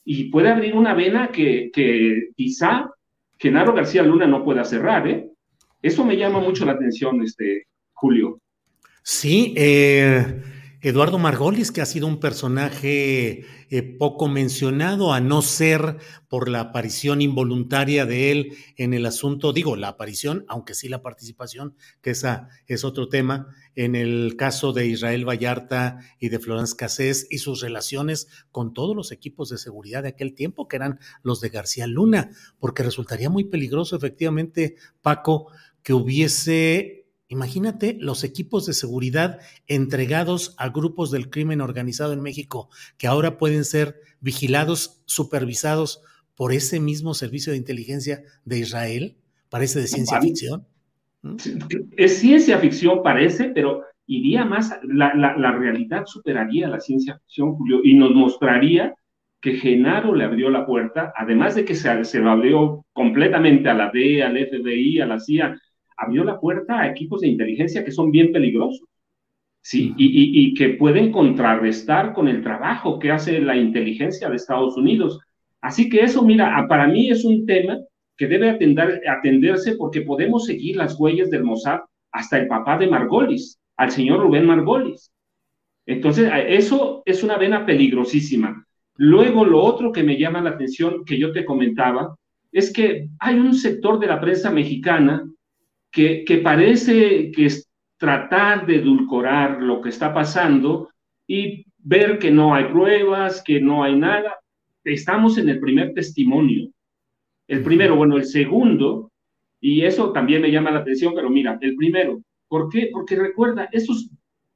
Y 0.03 0.25
puede 0.25 0.49
abrir 0.49 0.73
una 0.73 0.93
vena 0.93 1.29
que, 1.29 1.69
que 1.71 2.29
quizá 2.35 2.89
Genaro 3.37 3.73
García 3.73 4.03
Luna 4.03 4.27
no 4.27 4.43
pueda 4.43 4.63
cerrar. 4.63 5.07
¿eh? 5.07 5.29
Eso 5.81 6.03
me 6.03 6.17
llama 6.17 6.39
mucho 6.39 6.65
la 6.65 6.73
atención, 6.73 7.21
este, 7.21 7.67
Julio. 7.93 8.39
Sí, 9.03 9.53
eh, 9.57 10.41
Eduardo 10.83 11.19
Margolis, 11.19 11.71
que 11.71 11.81
ha 11.81 11.85
sido 11.85 12.07
un 12.07 12.19
personaje 12.19 13.45
eh, 13.69 13.83
poco 13.83 14.27
mencionado, 14.27 15.13
a 15.13 15.19
no 15.19 15.43
ser 15.43 15.97
por 16.27 16.49
la 16.49 16.59
aparición 16.59 17.21
involuntaria 17.21 18.07
de 18.07 18.31
él 18.31 18.57
en 18.77 18.95
el 18.95 19.05
asunto, 19.05 19.53
digo, 19.53 19.75
la 19.75 19.89
aparición, 19.89 20.43
aunque 20.47 20.73
sí 20.73 20.89
la 20.89 21.03
participación, 21.03 21.75
que 22.01 22.09
esa 22.09 22.49
es 22.65 22.83
otro 22.83 23.09
tema, 23.09 23.47
en 23.75 23.95
el 23.95 24.35
caso 24.37 24.73
de 24.73 24.87
Israel 24.87 25.23
Vallarta 25.23 25.99
y 26.19 26.29
de 26.29 26.39
Florence 26.39 26.75
Cassés 26.75 27.27
y 27.29 27.37
sus 27.37 27.61
relaciones 27.61 28.27
con 28.51 28.73
todos 28.73 28.95
los 28.95 29.11
equipos 29.11 29.49
de 29.49 29.59
seguridad 29.59 30.01
de 30.01 30.09
aquel 30.09 30.33
tiempo, 30.33 30.67
que 30.67 30.77
eran 30.77 30.99
los 31.21 31.41
de 31.41 31.49
García 31.49 31.85
Luna, 31.85 32.31
porque 32.57 32.81
resultaría 32.81 33.29
muy 33.29 33.43
peligroso, 33.43 33.95
efectivamente, 33.95 34.77
Paco, 35.03 35.51
que 35.83 35.93
hubiese 35.93 37.00
Imagínate 37.31 37.95
los 37.97 38.25
equipos 38.25 38.65
de 38.65 38.73
seguridad 38.73 39.39
entregados 39.67 40.53
a 40.57 40.67
grupos 40.67 41.11
del 41.11 41.29
crimen 41.29 41.61
organizado 41.61 42.11
en 42.11 42.21
México, 42.21 42.69
que 42.97 43.07
ahora 43.07 43.37
pueden 43.37 43.63
ser 43.63 44.01
vigilados, 44.19 45.01
supervisados 45.05 46.03
por 46.35 46.51
ese 46.51 46.81
mismo 46.81 47.13
servicio 47.13 47.53
de 47.53 47.57
inteligencia 47.57 48.21
de 48.43 48.59
Israel. 48.59 49.15
Parece 49.49 49.79
de 49.79 49.87
ciencia 49.87 50.19
ficción. 50.19 50.67
¿Mm? 51.21 51.37
Es 51.95 52.17
ciencia 52.17 52.57
ficción, 52.59 53.01
parece, 53.01 53.45
pero 53.55 53.85
iría 54.07 54.43
más, 54.43 54.77
la, 54.83 55.13
la, 55.15 55.51
realidad 55.53 56.03
superaría 56.07 56.67
la 56.67 56.81
ciencia 56.81 57.17
ficción, 57.17 57.53
Julio, 57.55 57.79
y 57.81 57.93
nos 57.93 58.11
mostraría 58.11 58.93
que 59.39 59.53
Genaro 59.53 60.13
le 60.13 60.25
abrió 60.25 60.49
la 60.49 60.65
puerta, 60.65 61.13
además 61.15 61.55
de 61.55 61.63
que 61.63 61.75
se, 61.75 62.03
se 62.03 62.19
lo 62.19 62.29
abrió 62.29 62.85
completamente 62.91 63.69
a 63.69 63.73
la 63.73 63.89
DEA, 63.89 64.27
al 64.27 64.37
FBI, 64.37 64.99
a 64.99 65.05
la 65.05 65.19
CIA, 65.21 65.57
abrió 66.01 66.23
la 66.23 66.39
puerta 66.39 66.79
a 66.79 66.89
equipos 66.89 67.21
de 67.21 67.27
inteligencia 67.27 67.83
que 67.83 67.91
son 67.91 68.11
bien 68.11 68.31
peligrosos, 68.31 68.87
¿sí? 69.61 69.93
Y, 69.97 70.47
y, 70.47 70.53
que 70.53 70.69
pueden 70.69 71.11
contrarrestar 71.11 72.13
con 72.13 72.27
el 72.27 72.41
trabajo 72.41 72.99
que 72.99 73.11
hace 73.11 73.39
la 73.39 73.55
inteligencia 73.55 74.29
de 74.29 74.35
Estados 74.35 74.77
Unidos. 74.77 75.19
Así 75.61 75.89
que 75.89 76.01
eso, 76.01 76.23
mira, 76.23 76.65
para 76.67 76.87
mí 76.87 77.09
es 77.09 77.23
un 77.23 77.45
tema 77.45 77.77
que 78.17 78.27
debe 78.27 78.49
atender, 78.49 79.01
atenderse 79.07 79.75
porque 79.75 80.01
podemos 80.01 80.45
seguir 80.45 80.77
las 80.77 80.99
huellas 80.99 81.29
del 81.29 81.43
Mossad 81.43 81.81
hasta 82.11 82.37
el 82.37 82.47
papá 82.47 82.77
de 82.77 82.87
Margolis, 82.87 83.59
al 83.77 83.91
señor 83.91 84.21
Rubén 84.21 84.45
Margolis. 84.45 85.11
Entonces, 85.85 86.31
eso 86.47 87.03
es 87.05 87.23
una 87.23 87.37
vena 87.37 87.65
peligrosísima. 87.65 88.65
Luego, 88.97 89.45
lo 89.45 89.63
otro 89.63 89.91
que 89.91 90.03
me 90.03 90.17
llama 90.17 90.41
la 90.41 90.51
atención, 90.51 91.03
que 91.05 91.17
yo 91.17 91.31
te 91.31 91.45
comentaba, 91.45 92.15
es 92.51 92.71
que 92.71 93.07
hay 93.19 93.35
un 93.35 93.53
sector 93.53 93.99
de 93.99 94.07
la 94.07 94.19
prensa 94.19 94.51
mexicana 94.51 95.25
que, 95.91 96.23
que 96.25 96.37
parece 96.37 97.31
que 97.31 97.45
es 97.45 97.69
tratar 97.97 98.65
de 98.65 98.77
edulcorar 98.77 99.61
lo 99.61 99.81
que 99.81 99.89
está 99.89 100.13
pasando 100.13 100.89
y 101.27 101.65
ver 101.77 102.17
que 102.17 102.31
no 102.31 102.55
hay 102.55 102.65
pruebas, 102.65 103.43
que 103.43 103.59
no 103.59 103.83
hay 103.83 103.95
nada. 103.95 104.39
Estamos 104.83 105.37
en 105.37 105.49
el 105.49 105.59
primer 105.59 105.93
testimonio. 105.93 106.69
El 107.47 107.63
primero, 107.63 107.95
bueno, 107.95 108.17
el 108.17 108.25
segundo, 108.25 109.11
y 109.59 109.81
eso 109.81 110.11
también 110.11 110.41
me 110.41 110.51
llama 110.51 110.71
la 110.71 110.79
atención, 110.79 111.13
pero 111.13 111.29
mira, 111.29 111.59
el 111.61 111.75
primero, 111.75 112.21
¿por 112.47 112.69
qué? 112.69 112.89
Porque 112.91 113.15
recuerda, 113.15 113.69
esos, 113.71 114.09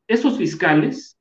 esos 0.07 0.37
fiscales 0.37 1.17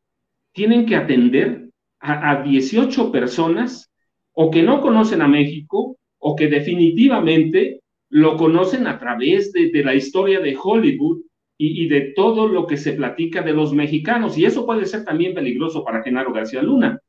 tienen 0.52 0.86
que 0.86 0.96
atender 0.96 1.68
a, 2.00 2.30
a 2.30 2.42
18 2.42 3.12
personas 3.12 3.90
o 4.32 4.50
que 4.50 4.62
no 4.62 4.80
conocen 4.80 5.20
a 5.20 5.28
México 5.28 5.98
o 6.18 6.34
que 6.34 6.48
definitivamente 6.48 7.80
lo 8.14 8.36
conocen 8.36 8.86
a 8.86 8.96
través 8.96 9.52
de, 9.52 9.72
de 9.72 9.82
la 9.82 9.92
historia 9.92 10.38
de 10.38 10.56
Hollywood 10.62 11.22
y, 11.58 11.82
y, 11.82 11.88
de 11.88 12.12
todo 12.14 12.46
lo 12.46 12.64
que 12.64 12.76
se 12.76 12.92
platica 12.92 13.42
de 13.42 13.52
los 13.52 13.72
mexicanos. 13.72 14.38
Y 14.38 14.44
eso 14.44 14.64
puede 14.64 14.86
ser 14.86 15.04
también 15.04 15.34
peligroso 15.34 15.84
para 15.84 16.00
Genaro 16.00 16.32
García 16.32 16.62
Luna. 16.62 17.00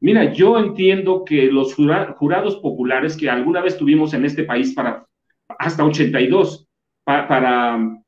Mira, 0.00 0.34
yo 0.34 0.58
entiendo 0.58 1.24
que 1.24 1.46
los 1.46 1.74
jurados 1.74 2.56
populares 2.56 3.16
que 3.16 3.30
alguna 3.30 3.62
vez 3.62 3.78
tuvimos 3.78 4.12
en 4.12 4.26
este 4.26 4.44
país 4.44 4.74
para 4.74 5.06
hasta 5.58 5.82
82 5.82 6.68
pa, 7.04 7.26
para, 7.26 7.98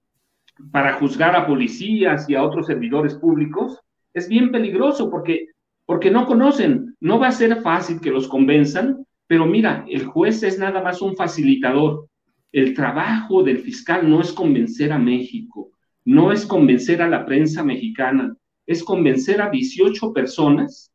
para 0.71 0.93
juzgar 0.95 1.35
a 1.35 1.47
policías 1.47 2.29
y 2.29 2.35
a 2.35 2.43
otros 2.43 2.67
servidores 2.67 3.15
públicos 3.15 3.81
es 4.13 4.29
bien 4.29 4.53
peligroso 4.53 5.11
porque, 5.11 5.47
porque 5.87 6.11
no 6.11 6.27
conocen. 6.27 6.97
No 7.01 7.19
va 7.19 7.29
a 7.29 7.33
ser 7.33 7.63
fácil 7.63 7.99
que 7.99 8.11
los 8.11 8.29
convenzan, 8.29 9.07
pero 9.27 9.47
mira, 9.47 9.87
el 9.89 10.05
juez 10.05 10.43
es 10.43 10.59
nada 10.59 10.83
más 10.83 11.01
un 11.01 11.17
facilitador. 11.17 12.09
El 12.53 12.75
trabajo 12.75 13.43
del 13.43 13.59
fiscal 13.59 14.09
no 14.09 14.21
es 14.21 14.33
convencer 14.33 14.93
a 14.93 14.99
México, 14.99 15.71
no 16.05 16.33
es 16.33 16.45
convencer 16.45 17.01
a 17.01 17.09
la 17.09 17.25
prensa 17.25 17.65
mexicana, 17.65 18.37
es 18.67 18.85
convencer 18.85 19.41
a 19.41 19.51
18 19.51 20.13
personas 20.13 20.93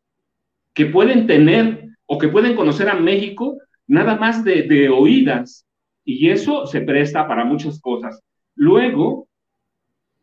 que 0.74 0.86
pueden 0.86 1.26
tener 1.26 1.90
o 2.06 2.18
que 2.18 2.28
pueden 2.28 2.56
conocer 2.56 2.90
a 2.90 2.96
México 2.96 3.58
nada 3.88 4.16
más 4.16 4.44
de, 4.44 4.90
oídas. 4.90 5.66
Y 6.06 6.30
eso 6.30 6.68
se 6.68 6.82
presta 6.82 7.28
para 7.28 7.44
muchas 7.44 7.82
cosas. 7.82 8.22
Luego, 8.56 9.28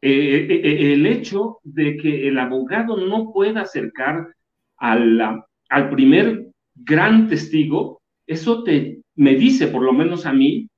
eh, 0.00 0.46
eh, 0.48 0.60
eh, 0.64 0.92
el 0.92 1.06
hecho 1.06 1.58
de 1.62 1.96
que 1.96 2.28
el 2.28 2.38
abogado 2.38 2.96
no 2.96 3.32
pueda 3.32 3.62
acercar 3.62 4.28
a 4.76 4.96
la, 4.96 5.46
al 5.68 5.90
primer 5.90 6.46
gran 6.74 7.28
testigo, 7.28 8.00
eso 8.26 8.62
te, 8.62 9.00
me 9.16 9.34
dice, 9.34 9.68
por 9.68 9.82
lo 9.82 9.92
menos 9.92 10.24
a 10.26 10.32
mí, 10.32 10.68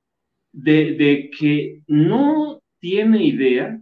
de, 0.57 1.31
que 1.39 1.83
no 1.87 2.61
tiene 2.81 3.25
idea 3.25 3.79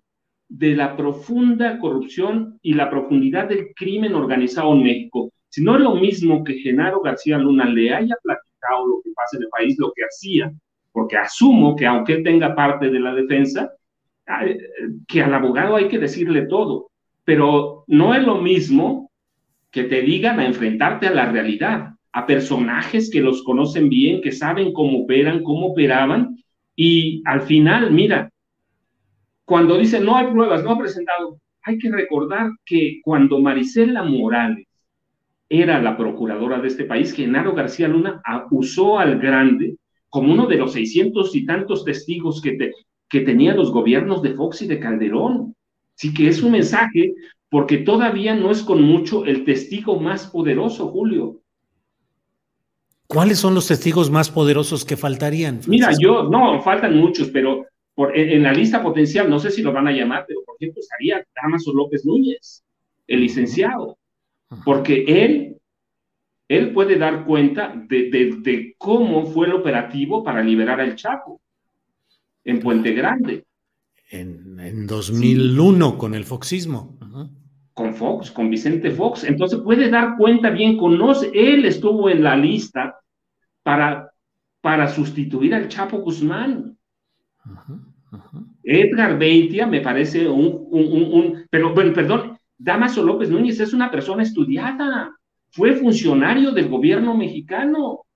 de 0.48 0.76
la 0.76 0.96
profunda 0.96 1.78
corrupción 1.78 2.58
y 2.62 2.74
la 2.74 2.90
profundidad 2.90 3.48
del 3.48 3.72
crimen 3.74 4.14
organizado 4.14 4.72
en 4.74 4.82
México. 4.82 5.32
Si 5.48 5.62
no 5.62 5.76
es 5.76 5.82
lo 5.82 5.94
mismo 5.94 6.42
que 6.42 6.54
Genaro 6.54 7.00
García 7.00 7.38
Luna 7.38 7.64
le 7.66 7.94
haya 7.94 8.16
platicado 8.22 8.86
lo 8.88 9.00
que 9.02 9.10
pasa 9.14 9.36
en 9.36 9.44
el 9.44 9.48
país, 9.48 9.76
lo 9.78 9.92
que 9.94 10.02
hacía, 10.02 10.52
porque 10.92 11.16
asumo 11.16 11.76
que 11.76 11.86
aunque 11.86 12.18
tenga 12.18 12.54
parte 12.54 12.90
de 12.90 13.00
la 13.00 13.14
defensa, 13.14 13.72
que 15.06 15.22
al 15.22 15.34
abogado 15.34 15.76
hay 15.76 15.88
que 15.88 15.98
decirle 15.98 16.46
todo, 16.46 16.90
pero 17.24 17.84
no 17.86 18.14
es 18.14 18.24
lo 18.24 18.40
mismo 18.40 19.10
que 19.70 19.84
te 19.84 20.02
digan 20.02 20.40
a 20.40 20.46
enfrentarte 20.46 21.06
a 21.06 21.14
la 21.14 21.30
realidad, 21.30 21.94
a 22.12 22.26
personajes 22.26 23.10
que 23.10 23.20
los 23.20 23.42
conocen 23.42 23.88
bien, 23.88 24.20
que 24.22 24.32
saben 24.32 24.72
cómo 24.72 25.00
operan, 25.02 25.42
cómo 25.42 25.68
operaban, 25.68 26.36
y 26.76 27.22
al 27.26 27.42
final, 27.42 27.90
mira, 27.92 28.30
cuando 29.44 29.78
dicen 29.78 30.04
no 30.04 30.16
hay 30.16 30.26
pruebas, 30.28 30.64
no 30.64 30.72
ha 30.72 30.78
presentado, 30.78 31.38
hay 31.62 31.78
que 31.78 31.90
recordar 31.90 32.50
que 32.64 33.00
cuando 33.02 33.40
Marisela 33.40 34.02
Morales 34.02 34.66
era 35.48 35.80
la 35.80 35.96
procuradora 35.96 36.60
de 36.60 36.68
este 36.68 36.84
país, 36.84 37.12
Genaro 37.12 37.54
García 37.54 37.88
Luna 37.88 38.22
usó 38.50 38.98
al 38.98 39.18
grande 39.18 39.76
como 40.08 40.32
uno 40.32 40.46
de 40.46 40.56
los 40.56 40.72
seiscientos 40.72 41.34
y 41.34 41.44
tantos 41.44 41.84
testigos 41.84 42.40
que, 42.40 42.52
te, 42.52 42.72
tenían 43.24 43.56
los 43.56 43.72
gobiernos 43.72 44.22
de 44.22 44.34
Fox 44.34 44.62
y 44.62 44.66
de 44.66 44.78
Calderón. 44.78 45.54
Sí 45.94 46.12
que 46.14 46.28
es 46.28 46.42
un 46.42 46.52
mensaje 46.52 47.14
porque 47.50 47.78
todavía 47.78 48.34
no 48.34 48.50
es 48.50 48.62
con 48.62 48.82
mucho 48.82 49.24
el 49.24 49.44
testigo 49.44 49.98
más 49.98 50.26
poderoso, 50.28 50.88
Julio. 50.88 51.40
¿Cuáles 53.06 53.38
son 53.38 53.54
los 53.54 53.68
testigos 53.68 54.10
más 54.10 54.30
poderosos 54.30 54.84
que 54.84 54.96
faltarían? 54.96 55.62
Francisco? 55.62 55.70
Mira, 55.70 55.92
yo, 55.98 56.24
no, 56.24 56.62
faltan 56.62 56.96
muchos, 56.96 57.28
pero 57.28 57.66
por, 57.94 58.16
en, 58.16 58.42
la 58.42 58.52
lista 58.52 58.82
potencial, 58.82 59.28
no 59.28 59.38
sé 59.38 59.50
si 59.50 59.62
lo 59.62 59.72
van 59.72 59.88
a 59.88 59.92
llamar, 59.92 60.24
pero 60.26 60.40
por 60.44 60.56
ejemplo 60.58 60.80
estaría 60.80 61.24
Damaso 61.34 61.72
López 61.72 62.04
Núñez, 62.04 62.64
el 63.06 63.20
licenciado 63.20 63.98
porque 64.64 65.04
él, 65.06 65.56
él 66.48 66.72
puede 66.72 66.98
dar 66.98 67.24
cuenta 67.24 67.74
de, 67.74 68.10
de, 68.10 68.36
de, 68.40 68.74
cómo 68.78 69.26
fue 69.26 69.46
el 69.46 69.54
operativo 69.54 70.22
para 70.22 70.42
liberar 70.42 70.80
al 70.80 70.94
Chapo 70.94 71.40
en 72.44 72.60
Puente 72.60 72.92
Grande. 72.92 73.44
En, 74.10 74.60
en 74.60 74.86
2001 74.86 75.90
sí. 75.90 75.96
con 75.96 76.14
el 76.14 76.24
foxismo. 76.24 76.98
Con 77.74 77.94
Fox, 77.94 78.30
con 78.30 78.48
Vicente 78.48 78.90
Fox. 78.90 79.24
Entonces 79.24 79.60
puede 79.60 79.90
dar 79.90 80.16
cuenta 80.16 80.50
bien, 80.50 80.76
conoce, 80.76 81.30
él 81.34 81.64
estuvo 81.64 82.08
en 82.08 82.22
la 82.22 82.36
lista 82.36 82.98
para, 83.62 84.10
para 84.60 84.88
sustituir 84.88 85.54
al 85.54 85.68
Chapo 85.68 85.98
Guzmán. 85.98 86.78
Uh 87.44 87.50
-huh. 87.50 87.80
Uh 88.12 88.16
-huh. 88.16 88.46
Edgar 88.62 89.18
Beitia 89.18 89.66
me 89.66 89.80
parece 89.80 90.28
un, 90.28 90.66
un, 90.70 90.84
un, 90.92 91.02
un, 91.12 91.46
pero 91.50 91.74
bueno, 91.74 91.92
perdón, 91.92 92.38
Damaso 92.56 93.02
López 93.02 93.28
Núñez 93.28 93.60
es 93.60 93.74
una 93.74 93.90
persona 93.90 94.22
estudiada, 94.22 95.14
fue 95.50 95.74
funcionario 95.74 96.52
del 96.52 96.68
gobierno 96.68 97.14
mexicano, 97.14 98.06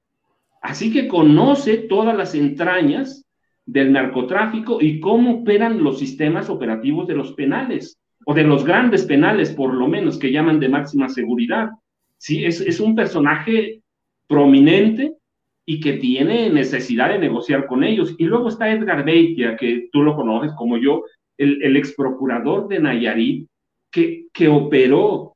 así 0.62 0.92
que 0.92 1.06
conoce 1.06 1.78
todas 1.88 2.16
las 2.16 2.34
entrañas 2.34 3.26
del 3.66 3.92
narcotráfico 3.92 4.78
y 4.80 5.00
cómo 5.00 5.40
operan 5.40 5.82
los 5.82 5.98
sistemas 5.98 6.48
operativos 6.48 7.06
de 7.06 7.14
los 7.14 7.32
penales, 7.32 7.98
o 8.30 8.34
de 8.34 8.44
los 8.44 8.62
grandes 8.62 9.06
penales, 9.06 9.50
por 9.52 9.72
lo 9.72 9.88
menos, 9.88 10.18
que 10.18 10.30
llaman 10.30 10.60
de 10.60 10.68
máxima 10.68 11.08
seguridad. 11.08 11.70
Sí, 12.18 12.44
es, 12.44 12.60
es 12.60 12.78
un 12.78 12.94
personaje 12.94 13.80
prominente 14.26 15.14
y 15.64 15.80
que 15.80 15.94
tiene 15.94 16.50
necesidad 16.50 17.08
de 17.08 17.18
negociar 17.18 17.66
con 17.66 17.84
ellos. 17.84 18.14
Y 18.18 18.26
luego 18.26 18.50
está 18.50 18.70
Edgar 18.70 19.02
Beitia, 19.02 19.56
que 19.56 19.88
tú 19.90 20.02
lo 20.02 20.14
conoces 20.14 20.52
como 20.58 20.76
yo, 20.76 21.04
el, 21.38 21.62
el 21.62 21.74
ex 21.78 21.94
procurador 21.94 22.68
de 22.68 22.80
Nayarit, 22.80 23.48
que, 23.90 24.26
que 24.34 24.48
operó 24.48 25.34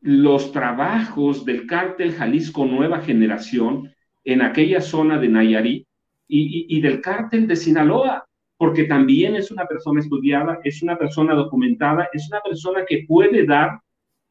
los 0.00 0.52
trabajos 0.52 1.44
del 1.44 1.66
cártel 1.66 2.12
Jalisco 2.12 2.66
Nueva 2.66 3.00
Generación 3.00 3.92
en 4.22 4.42
aquella 4.42 4.80
zona 4.80 5.18
de 5.18 5.28
Nayarit 5.28 5.88
y, 6.28 6.40
y, 6.40 6.78
y, 6.78 6.80
del 6.82 7.00
cártel 7.00 7.48
de 7.48 7.56
Sinaloa, 7.56 8.26
porque 8.60 8.84
también 8.84 9.36
es 9.36 9.50
una 9.50 9.64
persona 9.64 10.00
estudiada, 10.00 10.58
es 10.62 10.82
una 10.82 10.98
persona 10.98 11.34
documentada, 11.34 12.10
es 12.12 12.28
una 12.28 12.42
persona 12.42 12.84
que 12.86 13.06
puede 13.08 13.46
dar 13.46 13.80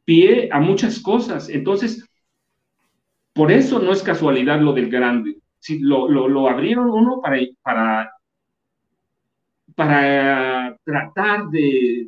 pie 0.06 0.50
a 0.52 0.60
muchas 0.60 1.00
cosas. 1.00 1.50
Entonces, 1.50 2.08
por 3.34 3.52
eso 3.52 3.80
no 3.80 3.92
es 3.92 4.04
casualidad 4.04 4.62
lo 4.62 4.74
del 4.74 4.88
grande. 4.88 5.38
Lo, 5.80 6.08
lo, 6.08 6.28
lo 6.28 6.48
abrieron 6.48 6.92
uno 6.92 7.20
para, 7.24 7.40
para 7.64 8.12
para 9.76 10.78
tratar 10.84 11.48
de, 11.50 12.06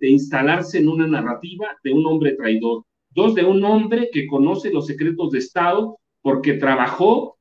de, 0.00 0.08
instalarse 0.08 0.78
en 0.78 0.88
una 0.88 1.06
narrativa 1.06 1.68
de 1.84 1.92
un 1.92 2.04
hombre 2.04 2.32
traidor. 2.32 2.82
Dos, 3.10 3.36
de 3.36 3.44
un 3.44 3.62
hombre 3.62 4.08
que 4.12 4.26
conoce 4.26 4.72
los 4.72 4.86
secretos 4.86 5.30
de 5.30 5.38
Estado 5.38 5.98
porque 6.20 6.54
trabajó 6.54 7.38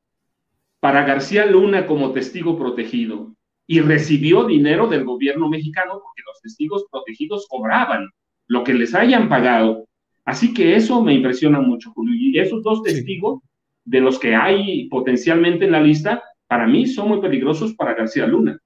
para 0.79 1.03
García 1.03 1.47
Luna 1.47 1.87
como 1.87 2.11
testigo 2.11 2.57
protegido 2.57 3.33
y 3.71 3.81
recibió 3.81 4.45
dinero 4.45 4.87
del 4.87 5.05
gobierno 5.05 5.47
mexicano 5.47 5.99
porque 6.01 6.23
los 6.25 6.41
testigos 6.41 6.85
protegidos 6.91 7.45
cobraban 7.47 8.09
lo 8.47 8.63
que 8.63 8.73
les 8.73 8.95
hayan 8.95 9.29
pagado. 9.29 9.85
Así 10.25 10.55
que 10.55 10.75
eso 10.75 11.03
me 11.03 11.13
impresiona 11.13 11.61
mucho, 11.61 11.91
Julio. 11.91 12.15
Y 12.17 12.39
esos 12.39 12.63
dos 12.63 12.81
testigos, 12.81 13.41
sí. 13.43 13.49
de 13.85 14.01
los 14.01 14.17
que 14.17 14.35
hay 14.35 14.89
potencialmente 14.89 15.65
en 15.65 15.73
la 15.73 15.81
lista, 15.81 16.23
para 16.47 16.65
mí 16.65 16.87
son 16.87 17.09
muy 17.09 17.21
peligrosos 17.21 17.75
para 17.75 17.93
García 17.93 18.25
Luna. 18.25 18.57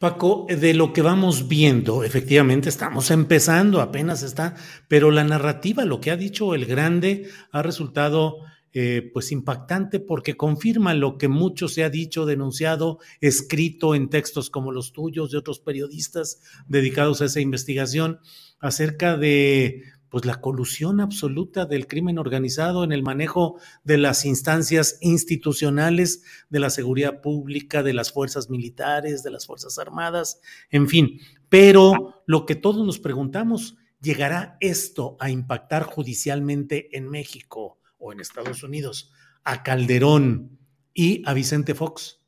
Paco, 0.00 0.46
de 0.48 0.74
lo 0.74 0.92
que 0.92 1.02
vamos 1.02 1.46
viendo, 1.46 2.02
efectivamente 2.02 2.68
estamos 2.68 3.12
empezando, 3.12 3.80
apenas 3.80 4.24
está, 4.24 4.56
pero 4.88 5.12
la 5.12 5.22
narrativa, 5.22 5.84
lo 5.84 6.00
que 6.00 6.10
ha 6.10 6.16
dicho 6.16 6.56
el 6.56 6.66
grande, 6.66 7.28
ha 7.52 7.62
resultado 7.62 8.38
eh, 8.74 9.10
pues 9.14 9.32
impactante 9.32 9.98
porque 9.98 10.36
confirma 10.36 10.92
lo 10.94 11.16
que 11.16 11.28
mucho 11.28 11.68
se 11.68 11.84
ha 11.84 11.90
dicho, 11.90 12.26
denunciado, 12.26 12.98
escrito 13.20 13.94
en 13.94 14.10
textos 14.10 14.50
como 14.50 14.72
los 14.72 14.92
tuyos 14.92 15.30
de 15.30 15.38
otros 15.38 15.58
periodistas 15.58 16.40
dedicados 16.66 17.22
a 17.22 17.26
esa 17.26 17.40
investigación 17.40 18.20
acerca 18.60 19.16
de 19.16 19.84
pues 20.10 20.24
la 20.24 20.40
colusión 20.40 21.00
absoluta 21.00 21.66
del 21.66 21.86
crimen 21.86 22.18
organizado 22.18 22.84
en 22.84 22.92
el 22.92 23.02
manejo 23.02 23.58
de 23.84 23.98
las 23.98 24.24
instancias 24.24 24.98
institucionales 25.00 26.22
de 26.48 26.60
la 26.60 26.70
seguridad 26.70 27.20
pública, 27.20 27.82
de 27.82 27.92
las 27.92 28.12
fuerzas 28.12 28.48
militares, 28.48 29.22
de 29.22 29.30
las 29.30 29.46
fuerzas 29.46 29.78
armadas, 29.78 30.40
en 30.70 30.88
fin. 30.88 31.20
Pero 31.48 32.22
lo 32.26 32.46
que 32.46 32.54
todos 32.54 32.84
nos 32.86 32.98
preguntamos, 32.98 33.76
¿llegará 34.00 34.56
esto 34.60 35.16
a 35.20 35.30
impactar 35.30 35.84
judicialmente 35.84 36.96
en 36.96 37.08
México 37.08 37.77
o 37.98 38.12
en 38.12 38.20
Estados 38.20 38.62
Unidos 38.62 39.12
a 39.44 39.62
Calderón 39.62 40.58
y 40.94 41.22
a 41.26 41.34
Vicente 41.34 41.74
Fox? 41.74 42.20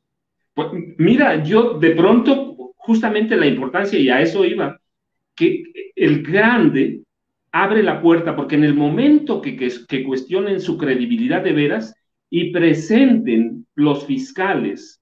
Pues 0.53 0.69
mira, 0.97 1.43
yo 1.43 1.79
de 1.79 1.91
pronto, 1.91 2.73
justamente 2.77 3.37
la 3.37 3.47
importancia, 3.47 3.97
y 3.99 4.09
a 4.09 4.21
eso 4.21 4.45
iba, 4.45 4.79
que 5.35 5.63
el 5.95 6.23
grande 6.23 7.01
abre 7.51 7.83
la 7.83 8.01
puerta, 8.01 8.35
porque 8.35 8.55
en 8.55 8.63
el 8.63 8.73
momento 8.73 9.41
que, 9.41 9.57
que, 9.57 10.03
cuestionen 10.03 10.61
su 10.61 10.77
credibilidad 10.77 11.43
de 11.43 11.53
veras 11.53 11.93
y 12.29 12.51
presenten 12.51 13.65
los 13.75 14.05
fiscales 14.05 15.01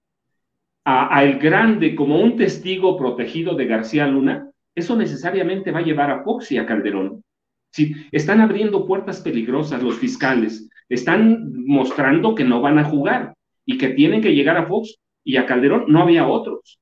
a, 0.86 1.24
el 1.24 1.38
grande 1.38 1.96
como 1.96 2.20
un 2.20 2.36
testigo 2.36 2.98
protegido 2.98 3.56
de 3.56 3.66
García 3.66 4.08
Luna, 4.08 4.50
eso 4.74 4.96
necesariamente 4.96 5.72
va 5.72 5.80
a 5.80 5.84
llevar 5.84 6.10
a 6.10 6.24
Fox 6.24 6.52
y 6.52 6.58
a 6.58 6.66
Calderón. 6.66 7.24
Si 7.72 7.96
están 8.12 8.42
abriendo 8.42 8.86
puertas 8.86 9.22
peligrosas 9.22 9.84
los 9.84 9.98
fiscales, 9.98 10.70
están 10.90 11.54
mostrando 11.66 12.36
que 12.36 12.44
no 12.44 12.62
van 12.62 12.80
a 12.80 12.84
jugar 12.84 13.36
y 13.66 13.78
que 13.78 13.90
tienen 13.90 14.22
que 14.22 14.34
llegar 14.34 14.58
a 14.58 14.66
Fox 14.66 14.96
y 15.24 15.38
a 15.38 15.46
Calderón, 15.46 15.86
no 15.88 16.02
había 16.02 16.28
otros. 16.28 16.80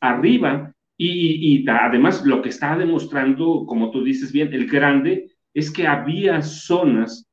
Arriba 0.00 0.72
y, 0.96 1.68
además 1.68 2.24
lo 2.24 2.42
que 2.42 2.48
está 2.48 2.76
demostrando, 2.76 3.64
como 3.66 3.90
tú 3.90 4.02
dices 4.02 4.32
bien, 4.32 4.52
el 4.52 4.68
grande, 4.68 5.32
es 5.54 5.72
que 5.72 5.86
había 5.86 6.42
zonas 6.42 7.26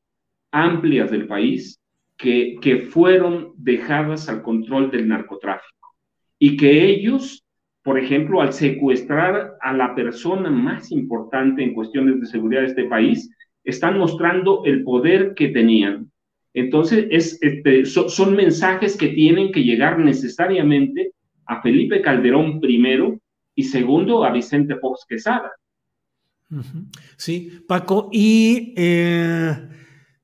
amplias 0.51 1.11
del 1.11 1.27
país 1.27 1.79
que, 2.17 2.55
que 2.61 2.77
fueron 2.77 3.53
dejadas 3.57 4.29
al 4.29 4.41
control 4.41 4.89
del 4.89 5.07
narcotráfico 5.07 5.95
y 6.39 6.57
que 6.57 6.85
ellos, 6.85 7.44
por 7.86 7.99
ejemplo, 7.99 8.41
al 8.41 8.51
secuestrar 8.51 9.57
a 9.61 9.71
la 9.71 9.93
persona 9.93 10.49
más 10.49 10.91
importante 10.91 11.61
en 11.61 11.75
cuestiones 11.75 12.19
de 12.19 12.25
seguridad 12.25 12.61
de 12.61 12.67
este 12.69 12.86
país, 12.86 13.29
están 13.63 13.99
mostrando 13.99 14.63
el 14.65 14.83
poder 14.83 15.36
que 15.36 15.49
tenían. 15.49 16.11
Entonces, 16.55 17.05
es, 17.11 17.38
este, 17.43 17.86
son 17.86 18.36
mensajes 18.36 18.97
que 18.97 19.09
tienen 19.09 19.51
que 19.51 19.63
llegar 19.63 19.99
necesariamente 19.99 21.11
a 21.45 21.61
Felipe 21.61 22.01
Calderón 22.01 22.59
primero 22.59 23.19
y 23.53 23.61
segundo 23.61 24.25
a 24.25 24.31
Vicente 24.31 24.77
Fox 24.77 25.05
Quesada. 25.07 25.51
Sí, 27.17 27.51
Paco, 27.67 28.09
y 28.11 28.73
eh, 28.77 29.53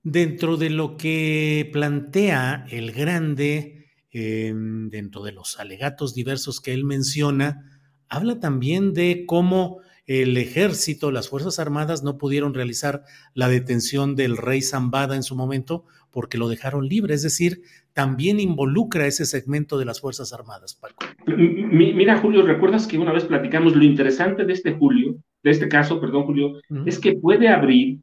dentro 0.01 0.57
de 0.57 0.72
lo 0.72 0.97
que 0.97 1.70
plantea 1.72 2.66
el 2.72 2.91
grande, 2.91 3.80
em, 4.12 4.89
dentro 4.89 5.24
de 5.24 5.32
los 5.32 5.59
alegatos 5.59 6.14
diversos 6.14 6.62
que 6.62 6.74
él 6.74 6.84
menciona, 6.84 7.82
habla 8.07 8.39
también 8.39 8.93
de 8.93 9.26
cómo 9.26 9.80
el 10.05 10.36
ejército, 10.38 11.12
las 11.12 11.30
Fuerzas 11.30 11.59
Armadas 11.59 12.03
no 12.03 12.18
pudieron 12.18 12.53
realizar 12.53 13.03
la 13.34 13.47
detención 13.47 14.16
del 14.16 14.36
rey 14.36 14.62
Zambada 14.62 15.16
en 15.16 15.24
su 15.24 15.36
momento 15.36 15.86
porque 16.12 16.38
lo 16.38 16.49
dejaron 16.49 16.88
libre, 16.88 17.14
es 17.14 17.24
decir, 17.24 17.62
también 17.93 18.39
involucra 18.39 19.07
ese 19.07 19.26
segmento 19.26 19.78
de 19.78 19.86
las 19.86 20.01
Fuerzas 20.01 20.34
Armadas, 20.34 20.76
Paco. 20.76 21.05
Mira, 21.26 22.18
Julio, 22.18 22.45
¿recuerdas 22.45 22.88
que 22.88 22.97
una 22.97 23.14
vez 23.14 23.26
platicamos 23.26 23.76
lo 23.76 23.84
interesante 23.84 24.43
de 24.43 24.53
este 24.53 24.74
Julio, 24.74 25.16
de 25.43 25.51
este 25.51 25.70
caso, 25.70 26.01
perdón, 26.01 26.26
Julio, 26.26 26.62
es 26.86 26.99
que 26.99 27.14
puede 27.14 27.47
abrir 27.47 27.99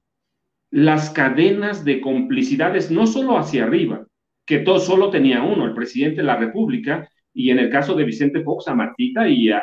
las 0.71 1.11
cadenas 1.11 1.85
de 1.85 2.01
complicidades, 2.01 2.91
no 2.91 3.07
solo 3.07 3.39
hacia 3.39 3.65
arriba, 3.65 4.07
que 4.49 4.61
todo 4.61 4.81
solo 4.81 5.11
tenía 5.11 5.43
uno, 5.43 5.67
el 5.67 5.75
presidente 5.75 6.23
de 6.23 6.27
la 6.27 6.37
República, 6.37 7.07
y 7.35 7.51
en 7.51 7.59
el 7.59 7.69
caso 7.69 7.95
de 7.95 8.05
Vicente 8.05 8.41
Fox, 8.41 8.67
a 8.67 8.75
Martita 8.75 9.29
y 9.29 9.51
a, 9.51 9.63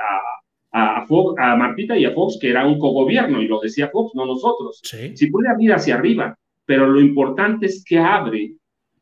a, 0.72 1.06
a 1.08 1.56
Martita 1.56 1.98
y 1.98 2.06
a 2.06 2.12
Fox, 2.12 2.38
que 2.40 2.52
era 2.52 2.68
un 2.68 2.78
cogobierno, 2.78 3.42
y 3.42 3.48
lo 3.48 3.60
decía 3.60 3.90
Fox, 3.92 4.14
no 4.14 4.28
nosotros. 4.28 4.80
Sí. 4.84 5.18
Si 5.18 5.32
puede 5.32 5.50
abrir 5.50 5.74
hacia 5.74 5.96
arriba, 5.96 6.38
pero 6.66 6.86
lo 6.86 7.02
importante 7.02 7.66
es 7.66 7.84
que 7.84 7.98
abre 7.98 8.54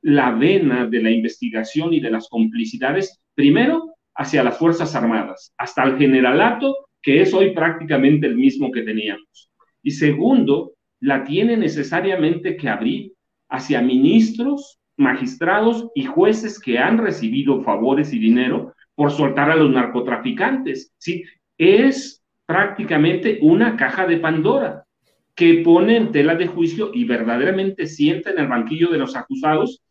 la 0.02 0.32
vena 0.32 0.86
de 0.86 1.02
la 1.02 1.12
investigación 1.12 1.94
y 1.94 2.00
de 2.00 2.12
las 2.12 2.30
complicidades, 2.30 3.22
primero 3.36 3.96
hacia 4.16 4.42
las 4.42 4.58
Fuerzas 4.58 4.96
Armadas, 4.96 5.54
hasta 5.58 5.84
el 5.84 5.98
generalato, 5.98 6.76
que 7.02 7.22
es 7.22 7.34
hoy 7.34 7.52
prácticamente 7.52 8.26
el 8.26 8.38
mismo 8.38 8.72
que 8.72 8.84
teníamos. 8.84 9.52
Y 9.82 9.92
segundo, 9.92 10.76
la 11.02 11.26
tiene 11.26 11.58
necesariamente 11.58 12.56
que 12.56 12.70
abrir 12.70 13.12
hacia 13.50 13.82
ministros, 13.82 14.80
magistrados 14.98 15.90
y 15.96 16.06
jueces 16.06 16.60
que 16.60 16.80
han 16.80 16.98
recibido 16.98 17.62
favores 17.62 18.14
y 18.14 18.20
dinero 18.20 18.74
por 18.96 19.12
soltar 19.12 19.50
a 19.50 19.56
los 19.56 19.72
narcotraficantes. 19.72 20.94
¿sí? 20.98 21.24
Es 21.58 22.24
prácticamente 22.46 23.40
una 23.42 23.76
caja 23.76 24.06
de 24.06 24.18
Pandora 24.18 24.86
que 25.36 25.62
pone 25.64 25.98
en 25.98 26.12
tela 26.12 26.36
de 26.36 26.48
juicio 26.48 26.92
y 26.94 27.06
verdaderamente 27.06 27.88
sienta 27.88 28.32
en 28.32 28.40
el 28.40 28.48
banquillo 28.48 28.90
de 28.90 29.00
los 29.00 29.16
acusados 29.16 29.82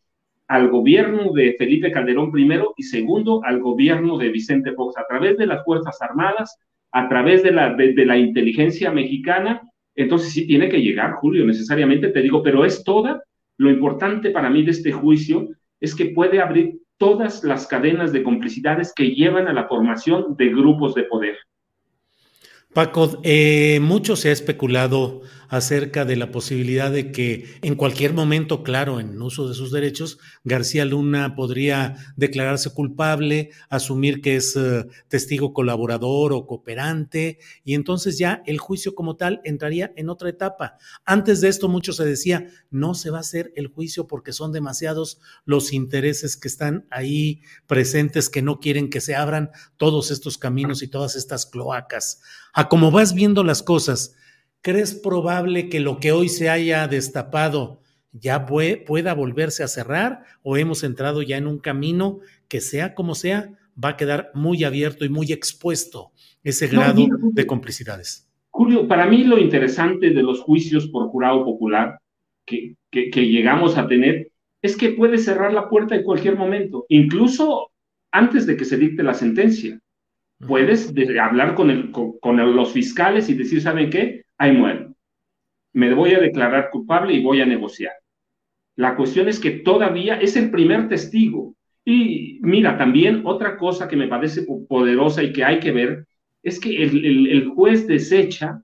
al 0.47 0.69
gobierno 0.69 1.33
de 1.33 1.55
Felipe 1.57 1.91
Calderón 1.91 2.31
primero 2.31 2.73
y 2.77 2.83
segundo 2.83 3.41
al 3.43 3.59
gobierno 3.59 4.17
de 4.17 4.29
Vicente 4.29 4.73
Fox 4.73 4.97
a 4.97 5.05
través 5.07 5.37
de 5.37 5.47
las 5.47 5.63
Fuerzas 5.65 6.01
Armadas, 6.01 6.57
a 6.91 7.09
través 7.09 7.43
de 7.43 7.51
la, 7.51 7.73
de, 7.73 8.05
la 8.05 8.17
inteligencia 8.17 8.91
mexicana. 8.91 9.61
Entonces 9.95 10.31
sí 10.31 10.47
tiene 10.47 10.69
que 10.69 10.81
llegar, 10.81 11.13
Julio, 11.13 11.45
necesariamente 11.45 12.09
te 12.09 12.21
digo, 12.21 12.41
pero 12.43 12.65
es 12.65 12.83
toda. 12.83 13.23
Lo 13.63 13.69
importante 13.69 14.29
para 14.29 14.49
mí 14.49 14.61
de 14.65 14.71
este 14.71 14.91
juicio 14.91 15.47
es 15.79 15.95
que 15.95 16.07
puede 16.07 16.41
abrir 16.41 16.81
todas 16.97 17.45
las 17.45 17.65
cadenas 17.65 18.11
de 18.11 18.21
complicidades 18.21 18.91
que 18.93 19.11
llevan 19.11 19.47
a 19.47 19.53
la 19.53 19.69
formación 19.69 20.35
de 20.35 20.49
grupos 20.49 20.93
de 20.95 21.03
poder. 21.03 21.37
Paco, 22.73 23.21
eh, 23.23 23.79
mucho 23.81 24.17
se 24.17 24.27
ha 24.27 24.31
especulado 24.33 25.21
acerca 25.53 26.03
de 26.03 26.15
la 26.15 26.31
posibilidad 26.31 26.91
de 26.91 27.11
que 27.11 27.45
en 27.61 27.75
cualquier 27.75 28.11
momento, 28.15 28.63
claro, 28.63 28.99
en 28.99 29.21
uso 29.21 29.47
de 29.47 29.53
sus 29.53 29.71
derechos, 29.71 30.17
García 30.43 30.83
Luna 30.83 31.35
podría 31.35 31.95
declararse 32.15 32.71
culpable, 32.71 33.51
asumir 33.69 34.19
que 34.21 34.35
es 34.35 34.55
eh, 34.55 34.87
testigo 35.09 35.53
colaborador 35.53 36.33
o 36.33 36.47
cooperante, 36.47 37.37
y 37.63 37.75
entonces 37.75 38.17
ya 38.17 38.41
el 38.47 38.57
juicio 38.57 38.95
como 38.95 39.15
tal 39.15 39.41
entraría 39.43 39.93
en 39.95 40.09
otra 40.09 40.29
etapa. 40.29 40.79
Antes 41.05 41.39
de 41.39 41.49
esto, 41.49 41.69
mucho 41.69 41.93
se 41.93 42.03
decía, 42.03 42.47
no 42.71 42.95
se 42.95 43.11
va 43.11 43.17
a 43.17 43.21
hacer 43.21 43.53
el 43.55 43.67
juicio 43.67 44.07
porque 44.07 44.33
son 44.33 44.53
demasiados 44.53 45.21
los 45.45 45.71
intereses 45.71 46.35
que 46.35 46.47
están 46.47 46.87
ahí 46.89 47.43
presentes 47.67 48.27
que 48.27 48.41
no 48.41 48.59
quieren 48.59 48.89
que 48.89 49.01
se 49.01 49.13
abran 49.13 49.51
todos 49.77 50.09
estos 50.09 50.39
caminos 50.39 50.81
y 50.81 50.87
todas 50.87 51.15
estas 51.15 51.45
cloacas. 51.45 52.23
A 52.53 52.69
como 52.69 52.89
vas 52.89 53.13
viendo 53.13 53.43
las 53.43 53.61
cosas, 53.61 54.15
¿crees 54.63 54.95
probable 54.95 55.69
que 55.69 55.79
lo 55.79 55.99
que 55.99 56.11
hoy 56.11 56.29
se 56.29 56.49
haya 56.49 56.87
destapado 56.87 57.81
ya 58.13 58.45
pueda 58.45 59.13
volverse 59.13 59.63
a 59.63 59.67
cerrar 59.67 60.23
o 60.41 60.57
hemos 60.57 60.83
entrado 60.83 61.21
ya 61.21 61.37
en 61.37 61.47
un 61.47 61.59
camino 61.59 62.19
que 62.47 62.61
sea 62.61 62.95
como 62.95 63.13
sea, 63.13 63.51
va 63.81 63.89
a 63.89 63.97
quedar 63.97 64.31
muy 64.33 64.63
abierto 64.63 65.03
y 65.03 65.09
muy 65.09 65.31
expuesto 65.31 66.11
ese 66.43 66.67
grado 66.67 67.05
de 67.33 67.45
complicidades? 67.45 68.29
Julio, 68.49 68.87
para 68.87 69.05
mí 69.05 69.23
lo 69.23 69.37
interesante 69.37 70.11
de 70.11 70.23
los 70.23 70.41
juicios 70.41 70.87
por 70.87 71.09
jurado 71.09 71.43
popular 71.43 71.99
que, 72.45 72.75
que, 72.91 73.27
llegamos 73.27 73.77
a 73.77 73.87
tener 73.87 74.31
es 74.61 74.77
que 74.77 74.89
puede 74.89 75.17
cerrar 75.17 75.53
la 75.53 75.69
puerta 75.69 75.95
en 75.95 76.03
cualquier 76.03 76.37
momento, 76.37 76.85
incluso 76.87 77.71
antes 78.11 78.45
de 78.45 78.55
que 78.55 78.65
se 78.65 78.77
dicte 78.77 79.03
la 79.03 79.13
sentencia. 79.13 79.79
Puedes 80.45 80.93
hablar 81.19 81.55
con, 81.55 81.69
el, 81.69 81.91
con 81.91 82.55
los 82.55 82.71
fiscales 82.71 83.29
y 83.29 83.33
decir, 83.33 83.61
¿saben 83.61 83.89
qué? 83.89 84.22
Ahí 84.37 84.51
muero. 84.51 84.93
Me 85.73 85.93
voy 85.93 86.13
a 86.13 86.19
declarar 86.19 86.69
culpable 86.69 87.13
y 87.13 87.23
voy 87.23 87.41
a 87.41 87.45
negociar. 87.45 87.93
La 88.75 88.95
cuestión 88.95 89.27
es 89.27 89.39
que 89.39 89.51
todavía 89.51 90.19
es 90.19 90.35
el 90.35 90.49
primer 90.51 90.87
testigo. 90.87 91.55
Y 91.85 92.39
mira, 92.41 92.77
también 92.77 93.21
otra 93.25 93.57
cosa 93.57 93.87
que 93.87 93.95
me 93.95 94.07
parece 94.07 94.45
poderosa 94.67 95.21
y 95.21 95.33
que 95.33 95.43
hay 95.43 95.59
que 95.59 95.71
ver 95.71 96.07
es 96.41 96.59
que 96.59 96.83
el, 96.83 97.47
juez 97.49 97.87
desecha, 97.87 98.61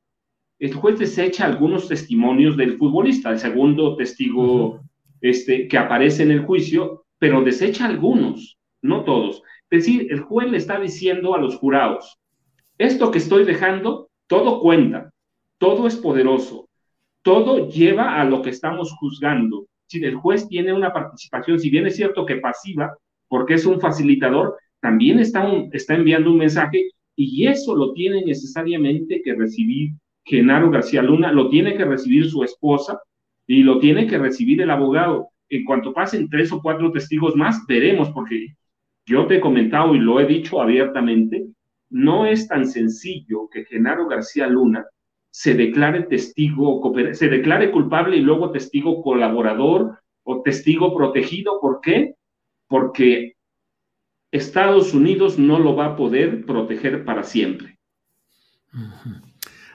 el 0.59 0.73
juez 0.73 0.99
desecha 0.99 1.45
algunos 1.45 1.87
testimonios 1.87 2.57
del 2.57 2.77
futbolista, 2.77 3.29
el 3.29 3.39
segundo 3.39 3.95
testigo 3.95 4.81
este, 5.21 5.67
que 5.67 5.77
aparece 5.77 6.23
en 6.23 6.31
el 6.31 6.45
juicio, 6.45 7.05
pero 7.17 7.41
desecha 7.41 7.85
algunos, 7.85 8.57
no 8.81 9.03
todos. 9.03 9.43
Es 9.69 9.85
decir, 9.85 10.07
el 10.11 10.21
juez 10.21 10.49
le 10.49 10.57
está 10.57 10.79
diciendo 10.79 11.35
a 11.35 11.39
los 11.39 11.55
jurados, 11.57 12.19
esto 12.77 13.11
que 13.11 13.19
estoy 13.19 13.43
dejando, 13.43 14.09
todo 14.27 14.61
cuenta, 14.61 15.11
todo 15.59 15.85
es 15.85 15.95
poderoso, 15.95 16.67
todo 17.21 17.69
lleva 17.69 18.19
a 18.19 18.25
lo 18.25 18.41
que 18.41 18.49
estamos 18.49 18.91
juzgando. 18.93 19.67
Si 19.87 20.03
el 20.03 20.15
juez 20.15 20.47
tiene 20.47 20.73
una 20.73 20.91
participación, 20.91 21.59
si 21.59 21.69
bien 21.69 21.85
es 21.85 21.95
cierto 21.95 22.25
que 22.25 22.37
pasiva, 22.37 22.97
porque 23.27 23.55
es 23.55 23.65
un 23.65 23.79
facilitador, 23.79 24.57
también 24.79 25.19
está, 25.19 25.47
está 25.71 25.95
enviando 25.95 26.31
un 26.31 26.37
mensaje 26.37 26.89
y 27.15 27.47
eso 27.47 27.75
lo 27.75 27.93
tiene 27.93 28.23
necesariamente 28.23 29.21
que 29.21 29.35
recibir 29.35 29.91
Genaro 30.23 30.69
García 30.69 31.01
Luna, 31.01 31.31
lo 31.31 31.49
tiene 31.49 31.75
que 31.75 31.85
recibir 31.85 32.29
su 32.29 32.43
esposa 32.43 32.99
y 33.45 33.63
lo 33.63 33.79
tiene 33.79 34.07
que 34.07 34.17
recibir 34.17 34.61
el 34.61 34.71
abogado. 34.71 35.29
En 35.49 35.65
cuanto 35.65 35.93
pasen 35.93 36.29
tres 36.29 36.51
o 36.51 36.61
cuatro 36.61 36.91
testigos 36.91 37.35
más, 37.35 37.65
veremos, 37.67 38.09
porque 38.11 38.55
yo 39.05 39.25
te 39.27 39.37
he 39.37 39.41
comentado 39.41 39.95
y 39.95 39.99
lo 39.99 40.19
he 40.19 40.25
dicho 40.25 40.61
abiertamente, 40.61 41.47
no 41.89 42.25
es 42.25 42.47
tan 42.47 42.67
sencillo 42.67 43.49
que 43.51 43.65
Genaro 43.65 44.07
García 44.07 44.47
Luna 44.47 44.85
se 45.31 45.53
declare 45.53 46.03
testigo, 46.03 46.81
se 47.13 47.29
declare 47.29 47.71
culpable 47.71 48.17
y 48.17 48.21
luego 48.21 48.51
testigo 48.51 49.01
colaborador 49.01 49.99
o 50.23 50.41
testigo 50.41 50.95
protegido. 50.95 51.59
¿Por 51.61 51.81
qué? 51.81 52.15
Porque 52.67 53.35
Estados 54.31 54.93
Unidos 54.93 55.37
no 55.39 55.59
lo 55.59 55.75
va 55.75 55.85
a 55.87 55.95
poder 55.95 56.45
proteger 56.45 57.03
para 57.05 57.23
siempre. 57.23 57.79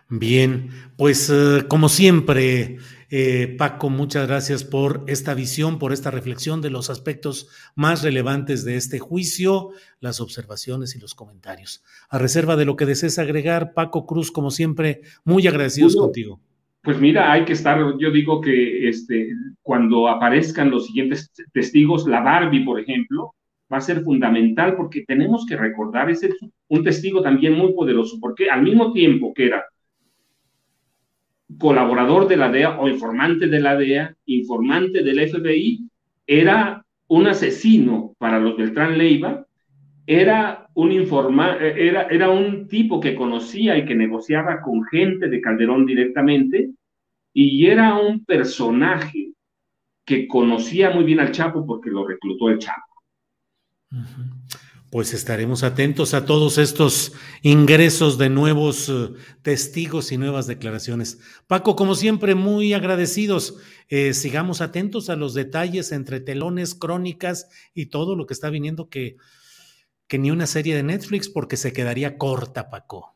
Bien, 0.09 0.71
pues 0.97 1.31
eh, 1.31 1.65
como 1.69 1.89
siempre, 1.89 2.79
eh, 3.17 3.55
Paco, 3.57 3.91
muchas 3.91 4.27
gracias 4.27 4.65
por 4.65 5.05
esta 5.07 5.35
visión, 5.35 5.79
por 5.79 5.93
esta 5.93 6.11
reflexión 6.11 6.61
de 6.61 6.71
los 6.71 6.91
aspectos 6.91 7.49
más 7.77 8.03
relevantes 8.03 8.65
de 8.65 8.75
este 8.75 8.99
juicio, 8.99 9.71
las 10.01 10.21
observaciones 10.21 10.97
y 10.97 10.99
los 10.99 11.15
comentarios. 11.15 11.85
A 12.11 12.19
reserva 12.19 12.57
de 12.57 12.65
lo 12.65 12.75
que 12.75 12.87
desees 12.87 13.21
agregar, 13.21 13.73
Paco 13.73 14.05
Cruz, 14.05 14.33
como 14.33 14.51
siempre, 14.51 15.03
muy 15.25 15.47
agradecidos 15.47 15.95
contigo. 15.95 16.41
Pues 16.83 16.99
mira, 17.01 17.31
hay 17.31 17.45
que 17.45 17.53
estar, 17.53 17.79
yo 18.01 18.11
digo 18.11 18.41
que 18.41 18.89
este, 18.89 19.29
cuando 19.63 20.09
aparezcan 20.09 20.73
los 20.73 20.87
siguientes 20.87 21.31
testigos, 21.53 22.09
la 22.09 22.21
Barbie, 22.21 22.65
por 22.65 22.81
ejemplo, 22.81 23.37
va 23.73 23.77
a 23.77 23.81
ser 23.81 24.03
fundamental 24.03 24.75
porque 24.75 25.05
tenemos 25.07 25.47
que 25.47 25.57
recordar, 25.57 26.11
es 26.11 26.29
un 26.67 26.83
testigo 26.83 27.23
también 27.23 27.53
muy 27.53 27.75
poderoso, 27.75 28.19
porque 28.21 28.51
al 28.51 28.63
mismo 28.63 28.93
tiempo 28.93 29.33
que 29.33 29.47
era 29.47 29.65
colaborador 31.59 32.29
de 32.29 32.37
la 32.37 32.51
DEA 32.51 32.79
o 32.79 32.89
informante 32.89 33.47
de 33.47 33.61
la 33.61 33.77
DEA, 33.77 34.15
informante 34.27 35.03
del 35.03 35.29
FBI, 35.29 35.89
era 36.27 36.85
un 37.09 37.27
asesino 37.27 38.15
para 38.19 38.39
los 38.39 38.57
Beltrán 38.57 38.97
Leiva, 38.99 39.47
era 40.07 40.69
un, 40.75 40.93
informa 40.93 41.57
era, 41.57 42.03
era 42.03 42.31
un 42.31 42.69
tipo 42.69 43.01
que 43.01 43.15
conocía 43.15 43.77
y 43.79 43.85
que 43.85 43.95
negociaba 43.95 44.61
con 44.61 44.85
gente 44.85 45.29
de 45.29 45.41
Calderón 45.41 45.87
directamente, 45.87 46.71
y 47.33 47.67
era 47.67 47.97
un 47.97 48.25
personaje 48.25 49.33
que 50.05 50.29
conocía 50.29 50.91
muy 50.91 51.05
bien 51.05 51.21
al 51.21 51.33
Chapo 51.33 51.67
porque 51.67 51.91
lo 51.91 52.07
reclutó 52.07 52.51
el 52.51 52.59
Chapo. 52.59 52.95
Pues 54.95 55.13
estaremos 55.13 55.65
atentos 55.65 56.15
a 56.15 56.25
todos 56.25 56.57
estos 56.57 57.15
ingresos 57.43 58.17
de 58.17 58.31
nuevos 58.31 58.89
eh, 58.89 59.13
testigos 59.43 60.13
y 60.13 60.19
nuevas 60.19 60.47
declaraciones. 60.47 61.19
Paco, 61.49 61.75
como 61.75 61.97
siempre, 61.97 62.37
muy 62.37 62.75
agradecidos. 62.75 63.59
Eh, 63.89 64.15
sigamos 64.15 64.61
atentos 64.61 65.11
a 65.11 65.17
los 65.17 65.35
detalles 65.35 65.91
entre 65.91 66.21
telones, 66.21 66.77
crónicas 66.77 67.51
y 67.75 67.87
todo 67.87 68.15
lo 68.15 68.27
que 68.27 68.35
está 68.35 68.51
viniendo 68.51 68.89
que, 68.89 69.17
que 70.07 70.21
ni 70.21 70.31
una 70.31 70.47
serie 70.47 70.77
de 70.77 70.85
Netflix 70.85 71.29
porque 71.29 71.57
se 71.57 71.73
quedaría 71.73 72.17
corta, 72.17 72.71
Paco. 72.71 73.15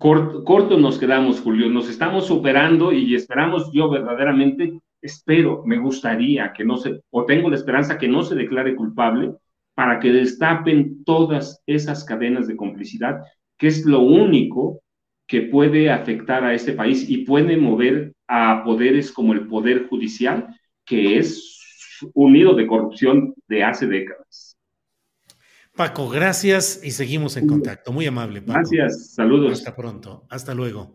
Corto, 0.00 0.42
corto 0.42 0.76
nos 0.76 0.98
quedamos, 0.98 1.40
Julio. 1.40 1.70
Nos 1.70 1.88
estamos 1.88 2.26
superando 2.26 2.90
y 2.90 3.14
esperamos, 3.14 3.70
yo 3.72 3.88
verdaderamente 3.88 4.80
espero, 5.00 5.62
me 5.66 5.78
gustaría 5.78 6.52
que 6.52 6.64
no 6.64 6.76
se, 6.78 7.00
o 7.10 7.24
tengo 7.24 7.48
la 7.48 7.54
esperanza 7.54 7.96
que 7.96 8.08
no 8.08 8.24
se 8.24 8.34
declare 8.34 8.74
culpable 8.74 9.36
para 9.76 10.00
que 10.00 10.10
destapen 10.10 11.04
todas 11.04 11.62
esas 11.66 12.02
cadenas 12.02 12.48
de 12.48 12.56
complicidad, 12.56 13.20
que 13.58 13.66
es 13.66 13.84
lo 13.84 14.00
único 14.00 14.80
que 15.28 15.42
puede 15.42 15.90
afectar 15.90 16.44
a 16.44 16.54
este 16.54 16.72
país 16.72 17.08
y 17.10 17.18
puede 17.18 17.58
mover 17.58 18.14
a 18.26 18.62
poderes 18.64 19.12
como 19.12 19.34
el 19.34 19.46
Poder 19.46 19.86
Judicial, 19.86 20.46
que 20.86 21.18
es 21.18 22.00
unido 22.14 22.54
de 22.54 22.66
corrupción 22.66 23.34
de 23.48 23.64
hace 23.64 23.86
décadas. 23.86 24.56
Paco, 25.74 26.08
gracias 26.08 26.80
y 26.82 26.92
seguimos 26.92 27.36
en 27.36 27.46
contacto. 27.46 27.92
Muy 27.92 28.06
amable, 28.06 28.40
Paco. 28.40 28.60
Gracias, 28.60 29.12
saludos. 29.14 29.52
Hasta 29.52 29.76
pronto, 29.76 30.26
hasta 30.30 30.54
luego. 30.54 30.94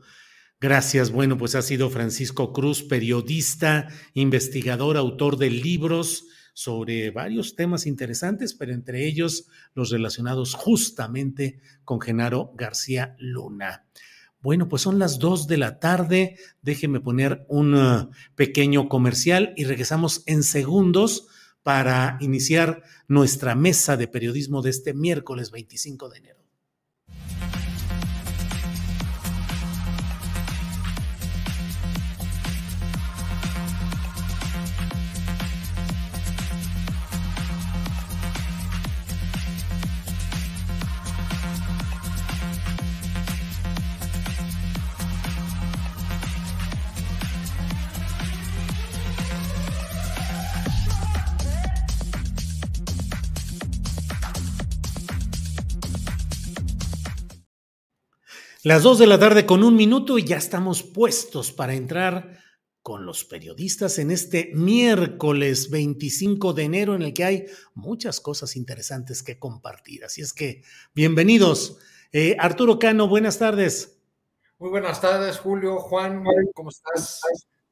Gracias. 0.59 1.11
Bueno, 1.11 1.37
pues 1.37 1.53
ha 1.53 1.61
sido 1.61 1.91
Francisco 1.91 2.51
Cruz, 2.51 2.81
periodista, 2.81 3.89
investigador, 4.15 4.97
autor 4.97 5.37
de 5.37 5.51
libros 5.51 6.30
sobre 6.53 7.11
varios 7.11 7.55
temas 7.55 7.85
interesantes, 7.85 8.53
pero 8.53 8.73
entre 8.73 9.05
ellos 9.05 9.47
los 9.73 9.89
relacionados 9.89 10.53
justamente 10.53 11.59
con 11.83 12.01
Genaro 12.01 12.53
García 12.55 13.15
Luna. 13.19 13.85
Bueno, 14.41 14.67
pues 14.67 14.81
son 14.81 14.97
las 14.97 15.19
dos 15.19 15.47
de 15.47 15.57
la 15.57 15.79
tarde. 15.79 16.37
Déjenme 16.61 16.99
poner 16.99 17.45
un 17.47 17.75
uh, 17.75 18.09
pequeño 18.35 18.89
comercial 18.89 19.53
y 19.55 19.65
regresamos 19.65 20.23
en 20.25 20.41
segundos 20.41 21.27
para 21.61 22.17
iniciar 22.21 22.81
nuestra 23.07 23.53
mesa 23.53 23.97
de 23.97 24.07
periodismo 24.07 24.63
de 24.63 24.71
este 24.71 24.95
miércoles 24.95 25.51
25 25.51 26.09
de 26.09 26.17
enero. 26.17 26.40
Las 58.63 58.83
dos 58.83 58.99
de 58.99 59.07
la 59.07 59.17
tarde 59.17 59.47
con 59.47 59.63
un 59.63 59.75
minuto 59.75 60.19
y 60.19 60.23
ya 60.23 60.37
estamos 60.37 60.83
puestos 60.83 61.51
para 61.51 61.73
entrar 61.73 62.37
con 62.83 63.07
los 63.07 63.25
periodistas 63.25 63.97
en 63.97 64.11
este 64.11 64.51
miércoles 64.53 65.71
25 65.71 66.53
de 66.53 66.63
enero 66.63 66.93
en 66.93 67.01
el 67.01 67.11
que 67.11 67.23
hay 67.23 67.45
muchas 67.73 68.21
cosas 68.21 68.55
interesantes 68.55 69.23
que 69.23 69.39
compartir. 69.39 70.05
Así 70.05 70.21
es 70.21 70.31
que 70.31 70.61
bienvenidos. 70.93 71.79
Eh, 72.11 72.35
Arturo 72.37 72.77
Cano, 72.77 73.07
buenas 73.07 73.39
tardes. 73.39 73.99
Muy 74.59 74.69
buenas 74.69 75.01
tardes, 75.01 75.39
Julio, 75.39 75.79
Juan, 75.79 76.23
¿cómo 76.53 76.69
estás? 76.69 77.19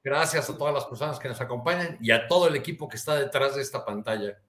Gracias 0.04 0.50
a 0.50 0.58
todas 0.58 0.74
las 0.74 0.86
personas 0.86 1.20
que 1.20 1.28
nos 1.28 1.40
acompañan 1.40 2.00
y 2.02 2.10
a 2.10 2.28
todo 2.28 2.48
el 2.48 2.56
equipo 2.56 2.90
que 2.90 2.98
está 2.98 3.16
detrás 3.16 3.56
de 3.56 3.62
esta 3.62 3.86
pantalla. 3.86 4.42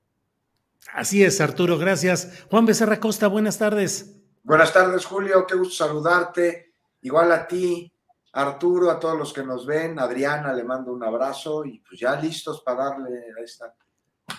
Así 0.95 1.23
es, 1.23 1.39
Arturo, 1.43 1.77
gracias. 1.77 2.45
Juan 2.51 2.65
Becerra 2.65 2.99
Costa, 2.99 3.29
buenas 3.29 3.59
tardes. 3.59 4.20
Buenas 4.43 4.73
tardes, 4.73 5.05
Julio. 5.05 5.47
Qué 5.47 5.55
gusto 5.55 5.85
saludarte. 5.85 6.75
Igual 7.03 7.31
a 7.33 7.47
ti, 7.47 7.93
Arturo, 8.33 8.91
a 8.91 8.99
todos 8.99 9.19
los 9.19 9.33
que 9.33 9.43
nos 9.43 9.67
ven. 9.67 9.99
Adriana, 9.99 10.53
le 10.53 10.65
mando 10.65 10.93
un 10.93 11.05
abrazo 11.05 11.65
y 11.65 11.81
pues 11.81 12.01
ya 12.01 12.17
listos 12.17 12.63
para 12.63 12.85
darle 12.85 13.19
a 13.39 13.43
esta. 13.43 13.75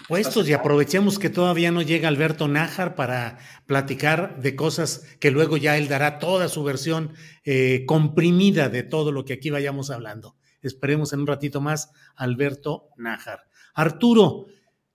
Puestos 0.07 0.47
y 0.49 0.53
aprovechemos 0.53 1.19
que 1.19 1.29
todavía 1.29 1.71
no 1.71 1.81
llega 1.81 2.07
Alberto 2.07 2.47
Nájar 2.47 2.95
para 2.95 3.37
platicar 3.65 4.41
de 4.41 4.55
cosas 4.55 5.05
que 5.19 5.31
luego 5.31 5.57
ya 5.57 5.77
él 5.77 5.87
dará 5.87 6.17
toda 6.17 6.47
su 6.47 6.63
versión 6.63 7.13
eh, 7.43 7.85
comprimida 7.85 8.69
de 8.69 8.83
todo 8.83 9.11
lo 9.11 9.25
que 9.25 9.33
aquí 9.33 9.49
vayamos 9.49 9.91
hablando. 9.91 10.35
Esperemos 10.61 11.13
en 11.13 11.21
un 11.21 11.27
ratito 11.27 11.61
más 11.61 11.91
Alberto 12.15 12.89
Nájar. 12.97 13.43
Arturo, 13.73 14.45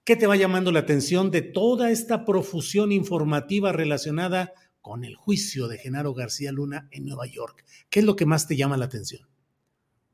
¿qué 0.05 0.17
te 0.17 0.27
va 0.27 0.37
llamando 0.37 0.73
la 0.73 0.81
atención 0.81 1.31
de 1.31 1.43
toda 1.43 1.91
esta 1.91 2.25
profusión 2.25 2.93
informativa 2.93 3.73
relacionada 3.73 4.53
con 4.87 5.03
el 5.03 5.17
juicio 5.17 5.67
de 5.67 5.79
Genaro 5.79 6.15
García 6.15 6.53
Luna 6.53 6.87
en 6.93 7.07
Nueva 7.07 7.27
York. 7.27 7.65
¿Qué 7.91 7.99
es 7.99 8.05
lo 8.05 8.15
que 8.15 8.25
más 8.25 8.47
te 8.47 8.55
llama 8.55 8.77
la 8.77 8.85
atención? 8.85 9.29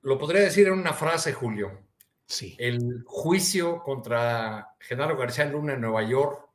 Lo 0.01 0.19
podría 0.19 0.41
decir 0.41 0.67
en 0.67 0.73
una 0.73 0.95
frase, 0.95 1.35
Julio. 1.35 1.79
Sí. 2.25 2.57
El 2.59 3.03
juicio 3.05 3.83
contra 3.83 4.75
Genaro 4.81 5.19
García 5.19 5.45
Luna 5.45 5.75
en 5.75 5.83
Nueva 5.83 6.03
York 6.09 6.49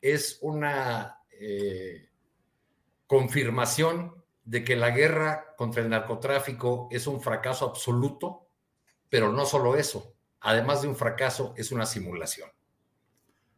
es 0.00 0.38
una 0.40 1.18
eh, 1.32 2.10
confirmación 3.08 4.14
de 4.44 4.62
que 4.62 4.76
la 4.76 4.90
guerra 4.90 5.56
contra 5.56 5.82
el 5.82 5.88
narcotráfico 5.88 6.86
es 6.92 7.08
un 7.08 7.20
fracaso 7.20 7.64
absoluto, 7.64 8.46
pero 9.08 9.32
no 9.32 9.44
solo 9.44 9.74
eso, 9.74 10.14
además 10.38 10.82
de 10.82 10.88
un 10.88 10.94
fracaso, 10.94 11.54
es 11.56 11.72
una 11.72 11.86
simulación. 11.86 12.50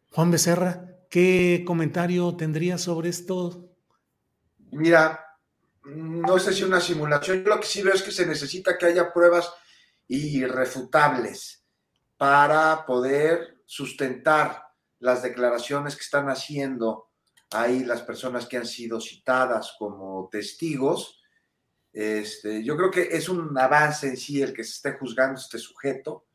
Juan 0.09 0.31
Becerra, 0.31 0.97
¿qué 1.11 1.65
comentario 1.67 2.35
tendría 2.35 2.79
sobre 2.79 3.11
esto? 3.11 3.70
Mira, 4.73 5.27
no 5.85 6.39
sé 6.39 6.53
si 6.53 6.63
una 6.63 6.81
simulación, 6.81 7.43
yo 7.43 7.51
lo 7.51 7.61
que 7.61 7.67
sí 7.67 7.83
veo 7.83 7.95
es 7.95 8.03
que 8.03 8.13
se 8.13 8.27
necesita 8.27 8.77
que 8.77 8.87
haya 8.87 9.13
pruebas 9.13 9.53
irrefutables 10.09 11.65
para 12.17 12.85
poder 12.85 13.63
sustentar 13.65 14.65
las 14.99 15.23
declaraciones 15.23 15.97
que 15.97 16.03
están 16.03 16.29
haciendo 16.29 17.11
ahí 17.53 17.85
las 17.85 18.03
personas 18.03 18.47
que 18.47 18.57
han 18.57 18.67
sido 18.67 19.01
citadas 19.01 19.75
como 19.79 20.29
testigos. 20.31 21.21
Este, 21.93 22.63
yo 22.63 22.77
creo 22.77 22.91
que 22.91 23.09
es 23.11 23.29
un 23.29 23.57
avance 23.59 24.09
en 24.09 24.17
sí 24.17 24.41
el 24.41 24.53
que 24.53 24.63
se 24.63 24.71
esté 24.71 24.93
juzgando 24.93 25.41
este 25.41 25.59
sujeto, 25.59 26.27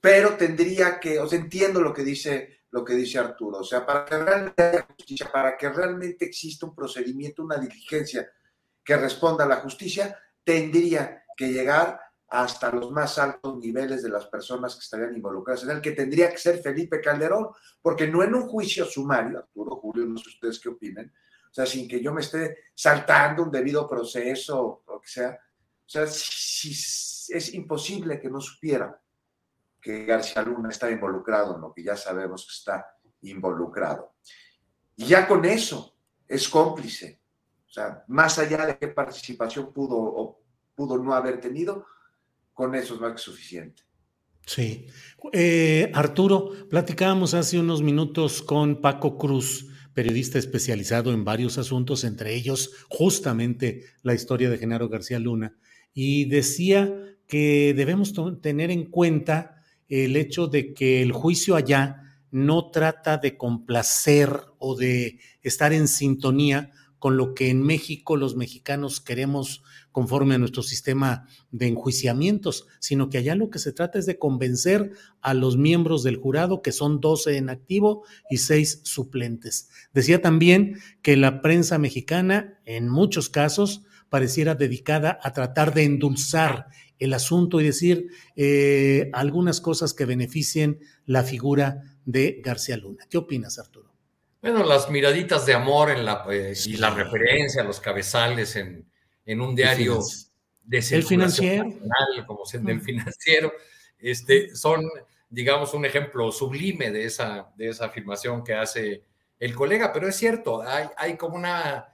pero 0.00 0.36
tendría 0.36 1.00
que, 1.00 1.18
o 1.18 1.28
sea, 1.28 1.38
entiendo 1.38 1.80
lo 1.80 1.92
que 1.92 2.04
dice, 2.04 2.63
lo 2.74 2.84
que 2.84 2.94
dice 2.94 3.20
Arturo, 3.20 3.58
o 3.58 3.64
sea, 3.64 3.86
para 3.86 4.04
que 4.04 4.18
realmente 4.18 4.60
haya 4.64 4.82
justicia, 4.82 5.30
para 5.30 5.56
que 5.56 5.68
realmente 5.68 6.24
exista 6.24 6.66
un 6.66 6.74
procedimiento, 6.74 7.44
una 7.44 7.56
diligencia 7.56 8.28
que 8.82 8.96
responda 8.96 9.44
a 9.44 9.46
la 9.46 9.60
justicia, 9.60 10.18
tendría 10.42 11.22
que 11.36 11.52
llegar 11.52 12.00
hasta 12.26 12.72
los 12.72 12.90
más 12.90 13.16
altos 13.18 13.58
niveles 13.58 14.02
de 14.02 14.08
las 14.08 14.26
personas 14.26 14.74
que 14.74 14.80
estarían 14.80 15.14
involucradas 15.14 15.62
en 15.62 15.70
el 15.70 15.80
que 15.80 15.92
tendría 15.92 16.28
que 16.30 16.38
ser 16.38 16.60
Felipe 16.60 17.00
Calderón, 17.00 17.50
porque 17.80 18.08
no 18.08 18.24
en 18.24 18.34
un 18.34 18.48
juicio 18.48 18.84
sumario, 18.86 19.38
Arturo, 19.38 19.76
Julio, 19.76 20.04
no 20.06 20.18
sé 20.18 20.30
ustedes 20.30 20.58
qué 20.58 20.70
opinen, 20.70 21.14
o 21.48 21.54
sea, 21.54 21.66
sin 21.66 21.86
que 21.86 22.02
yo 22.02 22.12
me 22.12 22.22
esté 22.22 22.58
saltando 22.74 23.44
un 23.44 23.52
debido 23.52 23.88
proceso 23.88 24.60
o 24.60 24.84
lo 24.88 25.00
que 25.00 25.08
sea, 25.08 25.30
o 25.30 25.88
sea, 25.88 26.08
si, 26.08 26.72
es 26.72 27.54
imposible 27.54 28.18
que 28.18 28.28
no 28.28 28.40
supiera 28.40 29.00
que 29.84 30.06
García 30.06 30.40
Luna 30.40 30.70
está 30.70 30.90
involucrado 30.90 31.56
en 31.56 31.60
lo 31.60 31.74
que 31.74 31.82
ya 31.82 31.94
sabemos 31.94 32.46
que 32.46 32.52
está 32.54 32.86
involucrado. 33.20 34.14
Y 34.96 35.04
ya 35.04 35.28
con 35.28 35.44
eso 35.44 35.94
es 36.26 36.48
cómplice. 36.48 37.20
O 37.68 37.70
sea, 37.70 38.02
más 38.08 38.38
allá 38.38 38.64
de 38.64 38.78
qué 38.78 38.88
participación 38.88 39.74
pudo 39.74 39.96
o 39.98 40.40
pudo 40.74 40.96
no 40.96 41.12
haber 41.12 41.38
tenido, 41.38 41.84
con 42.54 42.74
eso 42.74 42.94
es 42.94 43.00
más 43.00 43.12
que 43.12 43.18
suficiente. 43.18 43.82
Sí. 44.46 44.86
Eh, 45.32 45.90
Arturo, 45.92 46.50
platicábamos 46.70 47.34
hace 47.34 47.58
unos 47.58 47.82
minutos 47.82 48.40
con 48.40 48.80
Paco 48.80 49.18
Cruz, 49.18 49.68
periodista 49.92 50.38
especializado 50.38 51.12
en 51.12 51.26
varios 51.26 51.58
asuntos, 51.58 52.04
entre 52.04 52.34
ellos 52.34 52.86
justamente 52.88 53.84
la 54.02 54.14
historia 54.14 54.48
de 54.48 54.56
Genaro 54.56 54.88
García 54.88 55.18
Luna, 55.18 55.58
y 55.92 56.24
decía 56.24 56.90
que 57.26 57.74
debemos 57.76 58.14
tener 58.40 58.70
en 58.70 58.86
cuenta 58.86 59.54
el 59.88 60.16
hecho 60.16 60.46
de 60.46 60.74
que 60.74 61.02
el 61.02 61.12
juicio 61.12 61.56
allá 61.56 62.00
no 62.30 62.70
trata 62.70 63.18
de 63.18 63.36
complacer 63.36 64.40
o 64.58 64.74
de 64.76 65.20
estar 65.42 65.72
en 65.72 65.86
sintonía 65.86 66.72
con 66.98 67.16
lo 67.18 67.34
que 67.34 67.50
en 67.50 67.62
México 67.62 68.16
los 68.16 68.34
mexicanos 68.34 68.98
queremos 68.98 69.62
conforme 69.92 70.34
a 70.34 70.38
nuestro 70.38 70.62
sistema 70.62 71.28
de 71.52 71.68
enjuiciamientos, 71.68 72.66
sino 72.80 73.10
que 73.10 73.18
allá 73.18 73.34
lo 73.34 73.50
que 73.50 73.58
se 73.58 73.72
trata 73.72 73.98
es 73.98 74.06
de 74.06 74.18
convencer 74.18 74.90
a 75.20 75.34
los 75.34 75.58
miembros 75.58 76.02
del 76.02 76.16
jurado, 76.16 76.62
que 76.62 76.72
son 76.72 77.00
12 77.00 77.36
en 77.36 77.50
activo 77.50 78.04
y 78.30 78.38
6 78.38 78.80
suplentes. 78.84 79.68
Decía 79.92 80.22
también 80.22 80.78
que 81.02 81.18
la 81.18 81.42
prensa 81.42 81.78
mexicana, 81.78 82.58
en 82.64 82.88
muchos 82.88 83.28
casos, 83.28 83.82
pareciera 84.08 84.54
dedicada 84.54 85.18
a 85.22 85.32
tratar 85.32 85.74
de 85.74 85.84
endulzar 85.84 86.66
el 86.98 87.12
asunto 87.12 87.60
y 87.60 87.64
decir 87.64 88.08
eh, 88.36 89.10
algunas 89.12 89.60
cosas 89.60 89.94
que 89.94 90.04
beneficien 90.04 90.80
la 91.06 91.22
figura 91.24 91.82
de 92.04 92.40
García 92.44 92.76
Luna. 92.76 93.04
¿Qué 93.08 93.18
opinas, 93.18 93.58
Arturo? 93.58 93.92
Bueno, 94.40 94.62
las 94.64 94.90
miraditas 94.90 95.46
de 95.46 95.54
amor 95.54 95.90
en 95.90 96.04
la, 96.04 96.24
eh, 96.30 96.54
y 96.66 96.76
la 96.76 96.90
referencia, 96.90 97.64
los 97.64 97.80
cabezales 97.80 98.56
en, 98.56 98.86
en 99.24 99.40
un 99.40 99.54
diario 99.54 100.00
de 100.62 100.78
el 100.78 101.02
financiero 101.02 101.64
como 102.26 102.42
el 102.52 102.64
del 102.64 102.80
financiero, 102.80 103.52
este, 103.98 104.54
son, 104.54 104.82
digamos, 105.28 105.74
un 105.74 105.84
ejemplo 105.84 106.30
sublime 106.30 106.90
de 106.90 107.04
esa, 107.06 107.52
de 107.56 107.68
esa 107.68 107.86
afirmación 107.86 108.44
que 108.44 108.54
hace 108.54 109.04
el 109.38 109.54
colega, 109.54 109.92
pero 109.92 110.08
es 110.08 110.16
cierto, 110.16 110.62
hay, 110.62 110.86
hay 110.96 111.16
como, 111.16 111.36
una, 111.36 111.93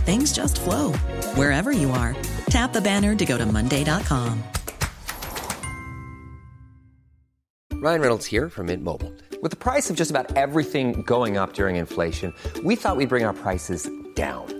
things 0.00 0.32
just 0.32 0.60
flow 0.60 0.92
wherever 1.34 1.72
you 1.72 1.90
are. 1.90 2.16
Tap 2.48 2.72
the 2.72 2.80
banner 2.80 3.14
to 3.14 3.24
go 3.26 3.38
to 3.38 3.46
Monday.com. 3.46 4.42
Ryan 7.80 8.02
Reynolds 8.02 8.26
here 8.26 8.50
from 8.50 8.66
Mint 8.66 8.84
Mobile. 8.84 9.10
With 9.40 9.52
the 9.52 9.56
price 9.56 9.88
of 9.88 9.96
just 9.96 10.10
about 10.10 10.36
everything 10.36 11.00
going 11.00 11.38
up 11.38 11.54
during 11.54 11.76
inflation, 11.76 12.34
we 12.62 12.76
thought 12.76 12.98
we'd 12.98 13.08
bring 13.08 13.24
our 13.24 13.32
prices 13.32 13.88
down. 14.14 14.59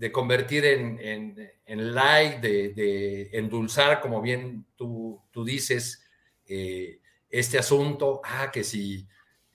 de 0.00 0.10
convertir 0.10 0.64
en, 0.64 0.98
en, 0.98 1.52
en 1.66 1.94
light, 1.94 2.40
de, 2.40 2.70
de, 2.70 3.28
endulzar, 3.34 4.00
como 4.00 4.22
bien 4.22 4.64
tú, 4.74 5.20
tú 5.30 5.44
dices, 5.44 6.02
eh, 6.46 7.02
este 7.28 7.58
asunto. 7.58 8.22
Ah, 8.24 8.50
que 8.50 8.64
si, 8.64 9.06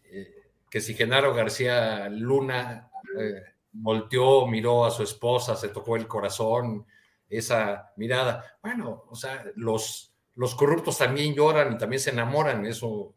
eh, 0.04 0.52
que 0.70 0.82
si 0.82 0.94
Genaro 0.94 1.34
García 1.34 2.10
Luna 2.10 2.92
eh, 3.20 3.42
volteó, 3.72 4.46
miró 4.46 4.86
a 4.86 4.92
su 4.92 5.02
esposa, 5.02 5.56
se 5.56 5.70
tocó 5.70 5.96
el 5.96 6.08
corazón, 6.08 6.86
esa 7.28 7.92
mirada. 7.96 8.60
Bueno, 8.62 9.06
o 9.10 9.16
sea, 9.16 9.44
los, 9.56 10.14
los 10.36 10.54
corruptos 10.54 11.00
también 11.00 11.34
lloran 11.34 11.74
y 11.74 11.78
también 11.80 12.00
se 12.00 12.12
enamoran. 12.12 12.68
Eso, 12.68 13.16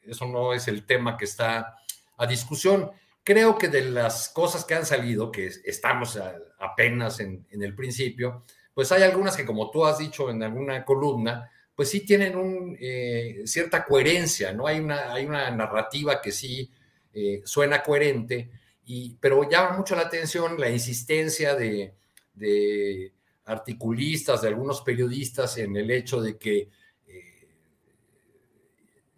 eso 0.00 0.24
no 0.24 0.54
es 0.54 0.66
el 0.66 0.86
tema 0.86 1.18
que 1.18 1.26
está 1.26 1.76
a 2.16 2.26
discusión 2.26 2.90
creo 3.22 3.58
que 3.58 3.68
de 3.68 3.82
las 3.82 4.28
cosas 4.28 4.64
que 4.64 4.74
han 4.74 4.86
salido, 4.86 5.30
que 5.30 5.50
estamos 5.64 6.18
apenas 6.58 7.20
en, 7.20 7.46
el 7.50 7.74
principio, 7.74 8.44
pues 8.74 8.92
hay 8.92 9.02
algunas 9.02 9.36
que, 9.36 9.44
como 9.44 9.70
tú 9.70 9.84
has 9.84 9.98
dicho 9.98 10.30
en 10.30 10.42
alguna 10.42 10.84
columna, 10.84 11.50
pues 11.74 11.90
sí 11.90 12.00
tienen 12.00 12.36
un, 12.36 12.76
eh, 12.80 13.42
cierta 13.44 13.84
coherencia, 13.84 14.52
¿no? 14.52 14.66
Hay 14.66 14.80
una, 14.80 15.12
hay 15.12 15.26
una 15.26 15.50
narrativa 15.50 16.20
que 16.20 16.32
sí 16.32 16.70
eh, 17.12 17.40
suena 17.44 17.82
coherente, 17.82 18.50
y, 18.84 19.16
pero 19.20 19.48
llama 19.48 19.76
mucho 19.76 19.94
la 19.96 20.02
atención 20.02 20.58
la 20.58 20.68
insistencia 20.68 21.54
de, 21.54 21.94
de 22.34 23.12
articulistas, 23.44 24.42
de 24.42 24.48
algunos 24.48 24.82
periodistas 24.82 25.58
en 25.58 25.76
el 25.76 25.90
hecho 25.90 26.20
de 26.20 26.38
que 26.38 26.70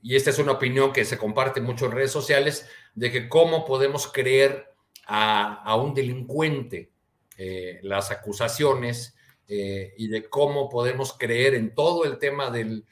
y 0.03 0.17
esta 0.17 0.31
es 0.31 0.39
una 0.39 0.53
opinión 0.53 0.93
que 0.93 1.05
se 1.05 1.17
comparte 1.17 1.61
mucho 1.61 1.87
en 1.87 1.93
redes 1.93 2.11
sociales, 2.11 2.69
de 2.95 3.13
que 3.13 3.29
cómo 3.29 3.65
podemos 3.65 4.09
creer 4.09 4.75
a, 5.07 5.77
un 5.77 5.95
delincuente 5.95 6.91
eh, 7.39 7.81
las 7.83 8.11
acusaciones 8.11 9.15
eh, 9.49 9.95
y 9.97 10.09
de 10.09 10.29
cómo 10.29 10.69
podemos 10.69 11.13
creer 11.17 11.55
en 11.55 11.75
todo 11.75 12.05
el 12.05 12.19
tema 12.19 12.51
del, 12.51 12.85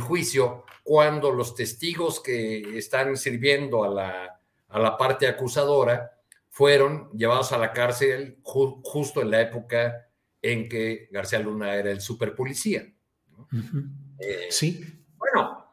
juicio 0.00 0.64
cuando 0.84 1.32
los 1.32 1.56
testigos 1.56 2.20
que 2.20 2.78
están 2.78 3.16
sirviendo 3.16 3.82
a 3.82 3.88
la, 3.88 4.40
a 4.68 4.78
la 4.78 4.96
parte 4.96 5.26
acusadora 5.26 6.12
fueron 6.50 7.10
llevados 7.12 7.50
a 7.50 7.58
la 7.58 7.72
cárcel 7.72 8.38
justo 8.42 9.22
en 9.22 9.30
la 9.30 9.40
época 9.40 10.08
en 10.40 10.68
que 10.68 11.08
García 11.10 11.40
Luna 11.40 11.74
era 11.74 11.90
el 11.90 12.00
superpolicía. 12.00 12.92
Eh, 14.18 14.46
sí. 14.50 14.84
Bueno, 15.16 15.66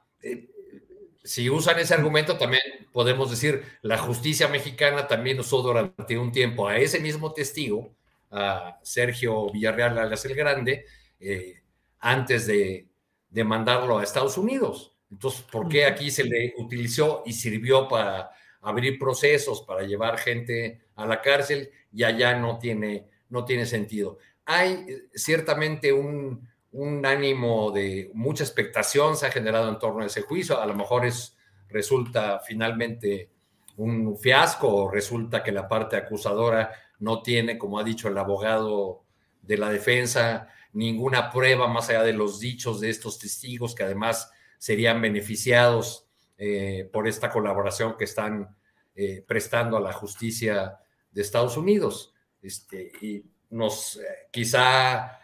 si 1.29 1.47
usan 1.47 1.77
ese 1.77 1.93
argumento, 1.93 2.39
también 2.39 2.63
podemos 2.91 3.29
decir, 3.29 3.63
la 3.83 3.99
justicia 3.99 4.47
mexicana 4.47 5.07
también 5.07 5.39
usó 5.39 5.61
durante 5.61 6.17
un 6.17 6.31
tiempo 6.31 6.67
a 6.67 6.77
ese 6.77 6.99
mismo 6.99 7.33
testigo, 7.33 7.93
a 8.31 8.79
Sergio 8.81 9.51
Villarreal 9.51 9.99
Alas 9.99 10.25
el 10.25 10.33
Grande, 10.33 10.87
eh, 11.19 11.61
antes 11.99 12.47
de, 12.47 12.87
de, 13.29 13.43
mandarlo 13.43 13.99
a 13.99 14.03
Estados 14.03 14.39
Unidos. 14.39 14.95
Entonces, 15.11 15.41
¿por 15.41 15.69
qué 15.69 15.85
aquí 15.85 16.09
se 16.09 16.23
le 16.23 16.55
utilizó 16.57 17.21
y 17.27 17.33
sirvió 17.33 17.87
para 17.87 18.31
abrir 18.61 18.97
procesos, 18.97 19.61
para 19.61 19.83
llevar 19.83 20.17
gente 20.17 20.81
a 20.95 21.05
la 21.05 21.21
cárcel 21.21 21.69
y 21.93 22.05
allá 22.05 22.39
no 22.39 22.57
tiene, 22.57 23.05
no 23.29 23.45
tiene 23.45 23.67
sentido? 23.67 24.17
Hay 24.45 24.83
eh, 24.89 25.09
ciertamente 25.13 25.93
un, 25.93 26.48
un 26.71 27.05
ánimo 27.05 27.71
de 27.71 28.11
mucha 28.13 28.43
expectación 28.43 29.17
se 29.17 29.25
ha 29.25 29.31
generado 29.31 29.69
en 29.69 29.79
torno 29.79 30.03
a 30.03 30.05
ese 30.05 30.21
juicio. 30.21 30.61
A 30.61 30.65
lo 30.65 30.75
mejor 30.75 31.05
es, 31.05 31.35
resulta 31.67 32.39
finalmente 32.39 33.29
un 33.77 34.17
fiasco 34.17 34.67
o 34.67 34.91
resulta 34.91 35.41
que 35.41 35.51
la 35.51 35.67
parte 35.67 35.95
acusadora 35.95 36.71
no 36.99 37.21
tiene, 37.21 37.57
como 37.57 37.79
ha 37.79 37.83
dicho 37.83 38.07
el 38.07 38.17
abogado 38.17 39.03
de 39.41 39.57
la 39.57 39.69
defensa, 39.69 40.49
ninguna 40.73 41.31
prueba 41.31 41.67
más 41.67 41.89
allá 41.89 42.03
de 42.03 42.13
los 42.13 42.39
dichos 42.39 42.79
de 42.79 42.89
estos 42.89 43.17
testigos 43.17 43.73
que 43.73 43.83
además 43.83 44.31
serían 44.57 45.01
beneficiados 45.01 46.07
eh, 46.37 46.89
por 46.91 47.07
esta 47.07 47.31
colaboración 47.31 47.95
que 47.97 48.03
están 48.03 48.55
eh, 48.95 49.23
prestando 49.25 49.77
a 49.77 49.81
la 49.81 49.93
justicia 49.93 50.77
de 51.11 51.21
Estados 51.21 51.57
Unidos. 51.57 52.13
Este, 52.41 52.91
y 53.01 53.23
nos 53.49 53.97
eh, 53.97 54.27
quizá 54.31 55.15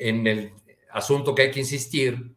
en 0.00 0.26
el 0.26 0.54
asunto 0.90 1.34
que 1.34 1.42
hay 1.42 1.50
que 1.50 1.60
insistir 1.60 2.34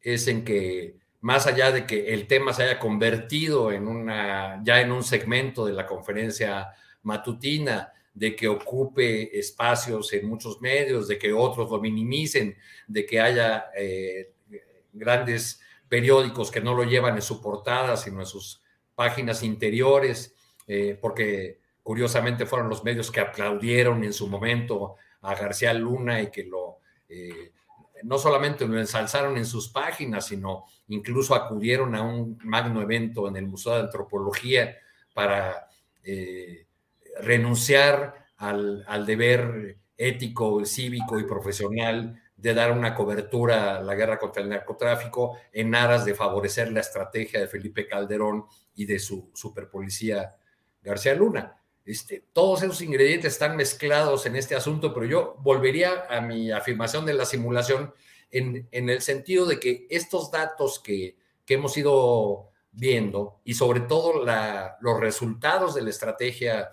es 0.00 0.26
en 0.26 0.44
que 0.44 0.96
más 1.20 1.46
allá 1.46 1.70
de 1.70 1.86
que 1.86 2.12
el 2.12 2.26
tema 2.26 2.52
se 2.52 2.64
haya 2.64 2.78
convertido 2.78 3.72
en 3.72 3.86
una, 3.86 4.60
ya 4.62 4.80
en 4.80 4.92
un 4.92 5.02
segmento 5.02 5.64
de 5.64 5.72
la 5.72 5.86
conferencia 5.86 6.68
matutina, 7.02 7.92
de 8.12 8.36
que 8.36 8.46
ocupe 8.46 9.36
espacios 9.38 10.12
en 10.12 10.28
muchos 10.28 10.60
medios, 10.60 11.08
de 11.08 11.18
que 11.18 11.32
otros 11.32 11.70
lo 11.70 11.80
minimicen, 11.80 12.56
de 12.86 13.06
que 13.06 13.20
haya 13.20 13.70
eh, 13.76 14.34
grandes 14.92 15.60
periódicos 15.88 16.50
que 16.50 16.60
no 16.60 16.74
lo 16.74 16.84
llevan 16.84 17.14
en 17.14 17.22
su 17.22 17.40
portada, 17.40 17.96
sino 17.96 18.20
en 18.20 18.26
sus 18.26 18.62
páginas 18.94 19.42
interiores, 19.42 20.34
eh, 20.66 20.98
porque 21.00 21.60
curiosamente 21.82 22.46
fueron 22.46 22.68
los 22.68 22.84
medios 22.84 23.10
que 23.10 23.20
aplaudieron 23.20 24.04
en 24.04 24.12
su 24.12 24.28
momento 24.28 24.96
a 25.22 25.34
García 25.34 25.72
Luna 25.74 26.20
y 26.20 26.30
que 26.30 26.44
lo 26.44 26.83
eh, 27.08 27.52
no 28.02 28.18
solamente 28.18 28.66
lo 28.66 28.78
ensalzaron 28.78 29.36
en 29.36 29.46
sus 29.46 29.68
páginas, 29.68 30.26
sino 30.26 30.64
incluso 30.88 31.34
acudieron 31.34 31.94
a 31.94 32.02
un 32.02 32.38
magno 32.44 32.82
evento 32.82 33.28
en 33.28 33.36
el 33.36 33.46
Museo 33.46 33.74
de 33.74 33.80
Antropología 33.80 34.76
para 35.14 35.68
eh, 36.02 36.66
renunciar 37.20 38.26
al, 38.36 39.06
deber 39.06 39.78
ético, 39.96 40.64
cívico 40.66 41.18
y 41.18 41.24
profesional 41.24 42.20
de 42.36 42.52
dar 42.52 42.72
una 42.72 42.94
cobertura 42.94 43.78
a 43.78 43.82
la 43.82 43.94
guerra 43.94 44.18
contra 44.18 44.42
el 44.42 44.50
narcotráfico 44.50 45.38
en 45.52 45.74
aras 45.74 46.04
de 46.04 46.14
favorecer 46.14 46.70
la 46.72 46.80
estrategia 46.80 47.40
de 47.40 47.46
Felipe 47.46 47.86
Calderón 47.86 48.44
y 48.74 48.84
de 48.84 48.98
su 48.98 49.30
superpolicía 49.32 50.36
García 50.82 51.14
Luna. 51.14 51.56
Este, 51.84 52.24
todos 52.32 52.62
esos 52.62 52.80
ingredientes 52.80 53.34
están 53.34 53.56
mezclados 53.56 54.24
en 54.24 54.36
este 54.36 54.54
asunto, 54.54 54.94
pero 54.94 55.04
yo 55.06 55.36
volvería 55.40 56.06
a 56.08 56.20
mi 56.22 56.50
afirmación 56.50 57.04
de 57.04 57.12
la 57.12 57.26
simulación 57.26 57.92
en, 58.30 58.66
el 58.72 59.00
sentido 59.02 59.46
de 59.46 59.60
que 59.60 59.86
estos 59.90 60.30
datos 60.30 60.80
que, 60.80 61.16
hemos 61.46 61.76
ido 61.76 62.48
viendo 62.72 63.40
y 63.44 63.52
sobre 63.52 63.80
todo 63.80 64.24
los 64.80 65.00
resultados 65.00 65.74
de 65.74 65.82
la 65.82 65.90
estrategia 65.90 66.70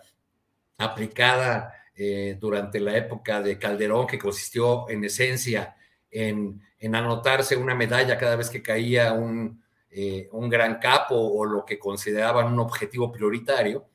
aplicada 0.78 1.74
eh, 1.94 2.38
durante 2.40 2.80
la 2.80 2.96
época 2.96 3.42
de 3.42 3.60
Calderón, 3.60 4.08
que 4.08 4.18
consistió 4.18 4.90
en 4.90 5.04
esencia 5.04 5.76
en, 6.10 6.62
anotarse 6.94 7.56
una 7.56 7.76
medalla 7.76 8.18
cada 8.18 8.38
vez 8.38 8.50
que 8.50 8.64
caía 8.64 9.14
un, 9.14 9.62
eh, 9.92 10.30
un 10.32 10.50
gran 10.50 10.80
capo 10.80 11.16
o 11.16 11.46
lo 11.46 11.64
que 11.66 11.78
consideraban 11.78 12.52
un 12.52 12.60
objetivo 12.60 13.12
prioritario, 13.12 13.91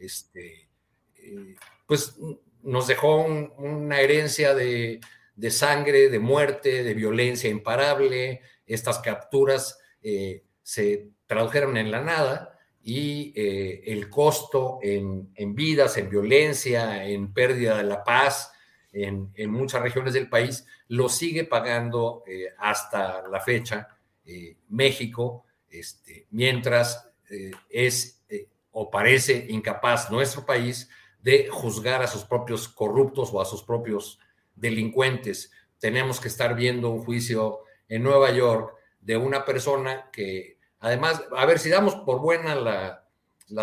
este, 0.00 0.68
eh, 1.16 1.54
pues 1.86 2.16
nos 2.62 2.86
dejó 2.86 3.24
una 3.24 4.00
herencia 4.00 4.54
de, 4.54 5.00
sangre, 5.50 6.08
de 6.08 6.18
muerte, 6.18 6.82
de 6.82 6.94
violencia 6.94 7.48
imparable. 7.48 8.40
Estas 8.66 8.98
capturas 8.98 9.78
eh, 10.02 10.44
se 10.62 11.10
tradujeron 11.26 11.76
en 11.76 11.90
la 11.90 12.02
nada 12.02 12.58
y 12.82 13.32
eh, 13.36 13.82
el 13.86 14.08
costo 14.08 14.78
en, 14.82 15.32
vidas, 15.54 15.96
en 15.96 16.10
violencia, 16.10 17.06
en 17.06 17.32
pérdida 17.32 17.76
de 17.78 17.84
la 17.84 18.04
paz 18.04 18.52
en, 18.92 19.30
muchas 19.50 19.82
regiones 19.82 20.14
del 20.14 20.28
país, 20.28 20.66
lo 20.88 21.08
sigue 21.08 21.44
pagando 21.44 22.24
hasta 22.58 23.26
la 23.28 23.40
fecha 23.40 23.86
México, 24.68 25.44
este, 25.68 26.26
mientras 26.30 27.08
es 27.68 28.20
o 28.72 28.90
parece 28.90 29.46
incapaz 29.48 30.10
nuestro 30.10 30.44
país 30.44 30.88
de 31.22 31.48
juzgar 31.50 32.02
a 32.02 32.06
sus 32.06 32.24
propios 32.24 32.68
corruptos 32.68 33.30
o 33.32 33.40
a 33.40 33.44
sus 33.44 33.62
propios 33.62 34.18
delincuentes. 34.54 35.52
Tenemos 35.78 36.20
que 36.20 36.28
estar 36.28 36.54
viendo 36.54 36.90
un 36.90 37.02
juicio 37.02 37.60
en 37.88 38.02
Nueva 38.02 38.30
York 38.30 38.74
de 39.00 39.16
una 39.16 39.44
persona 39.44 40.10
que, 40.12 40.58
además, 40.78 41.22
a 41.36 41.46
ver 41.46 41.58
si 41.58 41.70
damos 41.70 41.94
por 41.96 42.20
buena 42.20 42.54
la, 42.54 42.96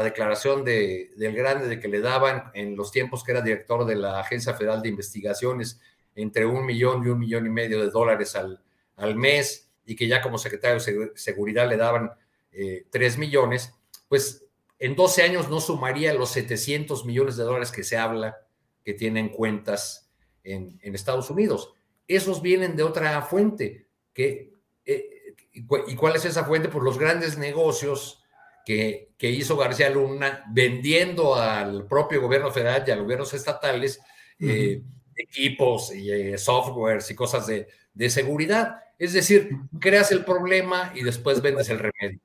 declaración 0.03 0.65
de, 0.65 1.11
del 1.15 1.33
grande 1.33 1.67
de 1.67 1.79
que 1.79 1.87
le 1.87 2.01
daban 2.01 2.51
en 2.53 2.75
los 2.75 2.91
tiempos 2.91 3.23
que 3.23 3.31
era 3.31 3.41
director 3.41 3.85
de 3.85 3.95
la 3.95 4.19
Agencia 4.19 4.53
Federal 4.53 4.81
de 4.81 4.89
Investigaciones 4.89 5.79
entre 6.13 6.45
un 6.45 6.65
millón 6.65 7.05
y 7.05 7.09
un 7.09 7.19
millón 7.19 7.45
y 7.45 7.49
medio 7.49 7.81
de 7.81 7.89
dólares 7.89 8.35
al, 8.35 8.61
al 8.97 9.15
mes 9.15 9.69
y 9.85 9.95
que 9.95 10.07
ya 10.07 10.21
como 10.21 10.37
secretario 10.37 10.83
de 10.83 11.11
Seguridad 11.15 11.69
le 11.69 11.77
daban 11.77 12.11
eh, 12.51 12.85
tres 12.89 13.17
millones, 13.17 13.73
pues 14.09 14.46
en 14.79 14.95
12 14.95 15.23
años 15.23 15.49
no 15.49 15.59
sumaría 15.59 16.13
los 16.13 16.29
700 16.31 17.05
millones 17.05 17.37
de 17.37 17.43
dólares 17.43 17.71
que 17.71 17.83
se 17.83 17.97
habla 17.97 18.37
que 18.83 18.93
tienen 18.93 19.29
cuentas 19.29 20.09
en, 20.43 20.79
Estados 20.81 21.29
Unidos. 21.29 21.73
Esos 22.07 22.41
vienen 22.41 22.75
de 22.75 22.83
otra 22.83 23.21
fuente. 23.21 23.87
Que, 24.13 24.53
eh, 24.85 25.35
¿Y 25.51 25.95
cuál 25.95 26.15
es 26.15 26.25
esa 26.25 26.45
fuente? 26.45 26.69
Pues 26.69 26.83
los 26.83 26.97
grandes 26.97 27.37
negocios 27.37 28.23
que, 28.65 29.13
hizo 29.19 29.55
García 29.55 29.89
Luna 29.89 30.43
vendiendo 30.51 31.35
al 31.35 31.85
propio 31.87 32.21
gobierno 32.21 32.51
federal 32.51 32.83
y 32.85 32.91
a 32.91 32.97
gobiernos 32.97 33.33
estatales 33.33 33.99
eh, 34.39 34.81
equipos 35.15 35.95
y 35.95 36.11
eh, 36.11 36.37
softwares 36.37 37.09
y 37.09 37.15
cosas 37.15 37.47
de, 37.47 37.67
de 37.93 38.09
seguridad. 38.09 38.81
Es 38.99 39.13
decir, 39.13 39.49
creas 39.79 40.11
el 40.11 40.25
problema 40.25 40.91
y 40.95 41.03
después 41.03 41.41
vendes 41.41 41.69
el 41.69 41.79
remedio. 41.79 42.19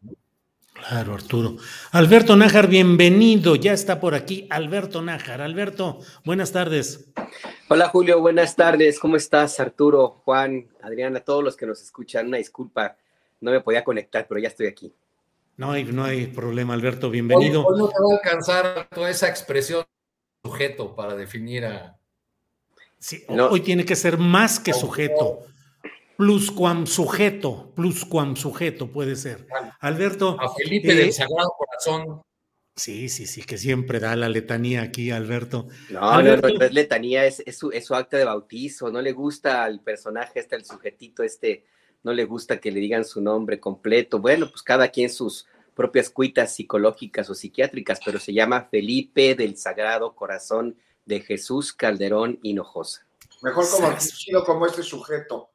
Claro, 0.88 1.14
Arturo. 1.14 1.56
Alberto 1.92 2.34
Nájar, 2.36 2.66
bienvenido. 2.66 3.54
Ya 3.54 3.72
está 3.72 4.00
por 4.00 4.14
aquí 4.14 4.46
Alberto 4.50 5.00
Nájar. 5.00 5.40
Alberto, 5.40 6.00
buenas 6.24 6.50
tardes. 6.50 7.08
Hola 7.68 7.88
Julio, 7.88 8.20
buenas 8.20 8.56
tardes. 8.56 8.98
¿Cómo 8.98 9.16
estás, 9.16 9.60
Arturo, 9.60 10.22
Juan, 10.24 10.68
Adriana, 10.82 11.20
todos 11.20 11.44
los 11.44 11.56
que 11.56 11.66
nos 11.66 11.80
escuchan? 11.80 12.26
Una 12.26 12.38
disculpa, 12.38 12.96
no 13.40 13.52
me 13.52 13.60
podía 13.60 13.84
conectar, 13.84 14.26
pero 14.28 14.40
ya 14.40 14.48
estoy 14.48 14.66
aquí. 14.66 14.92
No 15.56 15.70
hay, 15.70 15.84
no 15.84 16.04
hay 16.04 16.26
problema, 16.26 16.74
Alberto, 16.74 17.10
bienvenido. 17.10 17.64
Hoy, 17.64 17.78
no 17.78 17.88
te 17.88 17.94
va 17.94 18.12
a 18.12 18.16
alcanzar 18.16 18.88
toda 18.92 19.08
esa 19.08 19.28
expresión 19.28 19.84
sujeto 20.42 20.96
para 20.96 21.14
definir 21.14 21.64
a... 21.64 21.96
Sí, 22.98 23.24
hoy 23.28 23.60
tiene 23.60 23.84
que 23.84 23.96
ser 23.96 24.18
más 24.18 24.58
que 24.58 24.72
sujeto 24.72 25.40
pluscuam 26.22 26.86
sujeto, 26.86 27.72
pluscuam 27.74 28.36
sujeto 28.36 28.92
puede 28.92 29.16
ser. 29.16 29.44
Alberto. 29.80 30.36
A 30.38 30.54
Felipe 30.54 30.94
del 30.94 31.08
eh, 31.08 31.12
Sagrado 31.12 31.52
Corazón. 31.58 32.22
Sí, 32.76 33.08
sí, 33.08 33.26
sí, 33.26 33.42
que 33.42 33.58
siempre 33.58 33.98
da 33.98 34.14
la 34.14 34.28
letanía 34.28 34.82
aquí, 34.82 35.10
Alberto. 35.10 35.66
No, 35.90 36.22
no, 36.22 36.36
no, 36.36 36.46
es 36.46 36.72
letanía, 36.72 37.26
es, 37.26 37.42
su, 37.58 37.72
es, 37.72 37.86
su, 37.86 37.96
acta 37.96 38.18
de 38.18 38.24
bautizo. 38.24 38.92
No 38.92 39.02
le 39.02 39.10
gusta 39.10 39.64
al 39.64 39.80
personaje 39.80 40.38
este, 40.38 40.54
al 40.54 40.64
sujetito 40.64 41.24
este, 41.24 41.64
no 42.04 42.12
le 42.12 42.24
gusta 42.24 42.60
que 42.60 42.70
le 42.70 42.78
digan 42.78 43.04
su 43.04 43.20
nombre 43.20 43.58
completo. 43.58 44.20
Bueno, 44.20 44.48
pues 44.48 44.62
cada 44.62 44.92
quien 44.92 45.10
sus 45.10 45.48
propias 45.74 46.08
cuitas 46.08 46.54
psicológicas 46.54 47.28
o 47.30 47.34
psiquiátricas, 47.34 47.98
pero 48.04 48.20
se 48.20 48.32
llama 48.32 48.68
Felipe 48.70 49.34
del 49.34 49.56
Sagrado 49.56 50.14
Corazón 50.14 50.76
de 51.04 51.18
Jesús 51.18 51.72
Calderón 51.72 52.38
Hinojosa. 52.44 53.08
Mejor 53.42 53.66
como, 53.68 54.44
como 54.44 54.66
este 54.66 54.84
sujeto. 54.84 55.51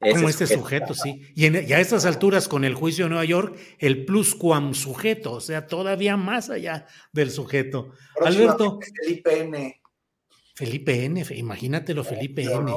Como 0.00 0.30
este 0.30 0.46
sujeto, 0.46 0.94
sí. 0.94 1.22
Y, 1.34 1.44
a 1.46 1.80
estas 1.80 2.06
alturas, 2.06 2.48
con 2.48 2.64
el 2.64 2.74
juicio 2.74 3.04
de 3.04 3.10
Nueva 3.10 3.24
York, 3.26 3.58
el 3.78 4.06
pluscuam 4.06 4.72
sujeto, 4.72 5.32
o 5.32 5.40
sea, 5.40 5.66
todavía 5.66 6.16
más 6.16 6.48
allá 6.48 6.86
del 7.12 7.30
sujeto. 7.30 7.92
Alberto. 8.24 8.78
Felipe 9.02 9.40
N. 9.40 9.82
Felipe 10.54 11.04
N, 11.04 11.24
imagínatelo, 11.36 12.02
Felipe 12.02 12.44
N. 12.44 12.72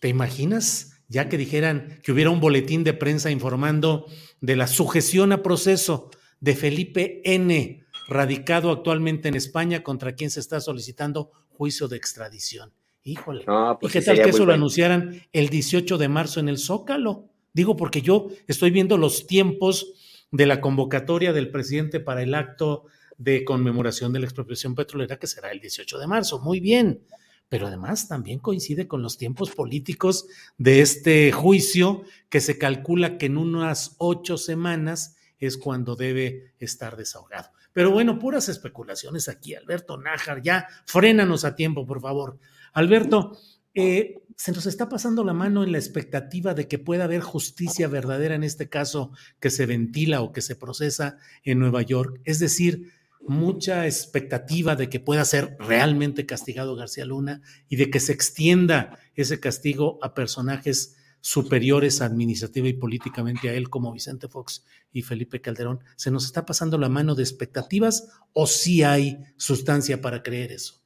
¿Te 0.00 0.08
imaginas? 0.08 1.02
Ya 1.08 1.28
que 1.28 1.36
dijeran 1.36 2.00
que 2.02 2.12
hubiera 2.12 2.30
un 2.30 2.40
boletín 2.40 2.84
de 2.84 2.94
prensa 2.94 3.30
informando 3.30 4.06
de 4.40 4.56
la 4.56 4.66
sujeción 4.66 5.32
a 5.32 5.42
proceso 5.42 6.10
de 6.40 6.56
Felipe 6.56 7.20
N, 7.24 7.84
radicado 8.08 8.70
actualmente 8.70 9.28
en 9.28 9.34
España, 9.34 9.82
contra 9.82 10.14
quien 10.14 10.30
se 10.30 10.40
está 10.40 10.60
solicitando 10.60 11.32
juicio 11.50 11.86
de 11.86 11.96
extradición. 11.96 12.72
Híjole. 13.06 13.44
Pues 13.80 13.94
¿Y 13.94 13.98
qué 13.98 14.04
tal 14.04 14.16
que 14.20 14.30
eso 14.30 14.44
lo 14.44 14.52
anunciaran 14.52 15.22
el 15.32 15.48
18 15.48 15.96
de 15.96 16.08
marzo 16.08 16.40
en 16.40 16.48
el 16.48 16.58
Zócalo? 16.58 17.28
Digo, 17.52 17.76
porque 17.76 18.02
yo 18.02 18.28
estoy 18.48 18.72
viendo 18.72 18.98
los 18.98 19.28
tiempos 19.28 19.92
de 20.32 20.44
la 20.44 20.60
convocatoria 20.60 21.32
del 21.32 21.52
presidente 21.52 22.00
para 22.00 22.22
el 22.24 22.34
acto 22.34 22.86
de 23.16 23.44
conmemoración 23.44 24.12
de 24.12 24.18
la 24.18 24.26
expropiación 24.26 24.74
petrolera, 24.74 25.20
que 25.20 25.28
será 25.28 25.52
el 25.52 25.60
18 25.60 25.98
de 26.00 26.06
marzo. 26.08 26.40
Muy 26.40 26.58
bien. 26.58 27.00
pero 27.48 27.68
además 27.68 28.08
también 28.08 28.40
coincide 28.40 28.88
con 28.88 29.02
los 29.02 29.18
tiempos 29.18 29.52
políticos 29.52 30.26
de 30.58 30.80
este 30.80 31.30
juicio 31.30 32.02
que 32.28 32.40
se 32.40 32.58
calcula 32.58 33.18
que 33.18 33.26
en 33.26 33.36
unas 33.38 33.94
ocho 33.98 34.36
semanas 34.36 35.16
es 35.38 35.56
cuando 35.56 35.94
debe 35.94 36.54
estar 36.58 36.96
desahogado. 36.96 37.50
Pero 37.72 37.92
bueno, 37.92 38.18
puras 38.18 38.48
especulaciones 38.48 39.28
aquí. 39.28 39.54
Alberto 39.54 39.96
Nájar, 39.96 40.42
ya 40.42 40.66
frénanos 40.86 41.44
a 41.44 41.54
tiempo, 41.54 41.86
por 41.86 42.00
favor. 42.00 42.38
Alberto, 42.76 43.32
eh, 43.72 44.20
se 44.36 44.52
nos 44.52 44.66
está 44.66 44.90
pasando 44.90 45.24
la 45.24 45.32
mano 45.32 45.64
en 45.64 45.72
la 45.72 45.78
expectativa 45.78 46.52
de 46.52 46.68
que 46.68 46.78
pueda 46.78 47.04
haber 47.04 47.22
justicia 47.22 47.88
verdadera 47.88 48.34
en 48.34 48.44
este 48.44 48.68
caso 48.68 49.12
que 49.40 49.48
se 49.48 49.64
ventila 49.64 50.20
o 50.20 50.30
que 50.30 50.42
se 50.42 50.56
procesa 50.56 51.16
en 51.42 51.58
Nueva 51.58 51.80
York. 51.80 52.20
Es 52.24 52.38
decir, 52.38 52.92
mucha 53.26 53.86
expectativa 53.86 54.76
de 54.76 54.90
que 54.90 55.00
pueda 55.00 55.24
ser 55.24 55.56
realmente 55.58 56.26
castigado 56.26 56.76
García 56.76 57.06
Luna 57.06 57.40
y 57.66 57.76
de 57.76 57.88
que 57.88 57.98
se 57.98 58.12
extienda 58.12 58.98
ese 59.14 59.40
castigo 59.40 59.98
a 60.02 60.12
personajes 60.12 60.96
superiores 61.22 62.02
administrativa 62.02 62.68
y 62.68 62.74
políticamente 62.74 63.48
a 63.48 63.54
él 63.54 63.70
como 63.70 63.90
Vicente 63.90 64.28
Fox 64.28 64.66
y 64.92 65.00
Felipe 65.00 65.40
Calderón. 65.40 65.80
¿Se 65.96 66.10
nos 66.10 66.26
está 66.26 66.44
pasando 66.44 66.76
la 66.76 66.90
mano 66.90 67.14
de 67.14 67.22
expectativas 67.22 68.10
o 68.34 68.46
sí 68.46 68.82
hay 68.82 69.24
sustancia 69.38 70.02
para 70.02 70.22
creer 70.22 70.52
eso? 70.52 70.85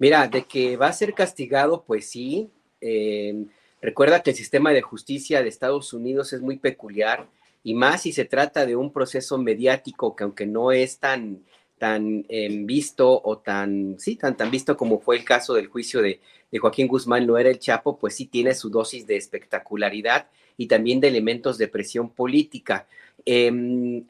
Mira, 0.00 0.26
de 0.28 0.44
que 0.46 0.78
va 0.78 0.88
a 0.88 0.92
ser 0.94 1.12
castigado, 1.14 1.84
pues 1.86 2.08
sí. 2.08 2.48
Eh, 2.80 3.44
recuerda 3.82 4.22
que 4.22 4.30
el 4.30 4.36
sistema 4.36 4.72
de 4.72 4.80
justicia 4.80 5.42
de 5.42 5.50
Estados 5.50 5.92
Unidos 5.92 6.32
es 6.32 6.40
muy 6.40 6.56
peculiar 6.56 7.28
y 7.62 7.74
más 7.74 8.02
si 8.02 8.12
se 8.12 8.24
trata 8.24 8.64
de 8.64 8.76
un 8.76 8.92
proceso 8.92 9.36
mediático 9.36 10.16
que 10.16 10.24
aunque 10.24 10.46
no 10.46 10.72
es 10.72 10.98
tan 10.98 11.42
tan 11.76 12.26
em, 12.28 12.66
visto 12.66 13.20
o 13.24 13.38
tan, 13.38 13.96
sí, 13.98 14.16
tan, 14.16 14.36
tan 14.36 14.50
visto 14.50 14.76
como 14.76 15.00
fue 15.00 15.16
el 15.16 15.24
caso 15.24 15.54
del 15.54 15.68
juicio 15.68 16.02
de, 16.02 16.20
Joaquín 16.58 16.88
Guzmán, 16.88 17.26
no 17.26 17.38
era 17.38 17.48
el 17.48 17.58
Chapo, 17.58 17.96
pues 17.96 18.16
sí 18.16 18.26
tiene 18.26 18.54
su 18.54 18.70
dosis 18.70 19.06
de 19.06 19.16
espectacularidad 19.16 20.28
y 20.56 20.66
también 20.66 21.00
de 21.00 21.08
elementos 21.08 21.58
de 21.58 21.68
presión 21.68 22.10
política. 22.10 22.86
Em, 23.24 24.04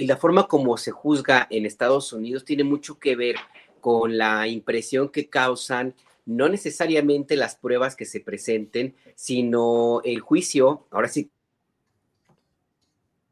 la 0.00 0.16
forma 0.16 0.48
como 0.48 0.76
se 0.76 0.90
juzga 0.90 1.46
en 1.50 1.66
Estados 1.66 2.12
Unidos 2.12 2.44
tiene 2.44 2.64
mucho 2.64 2.98
que 2.98 3.14
ver 3.16 3.36
con 3.80 4.18
la 4.18 4.46
impresión 4.48 5.08
que 5.08 5.28
causan 5.28 5.94
no 6.28 6.48
necesariamente 6.50 7.36
las 7.36 7.56
pruebas 7.56 7.96
que 7.96 8.04
se 8.04 8.20
presenten, 8.20 8.94
sino 9.14 10.02
el 10.04 10.20
juicio, 10.20 10.86
ahora 10.90 11.08
sí, 11.08 11.30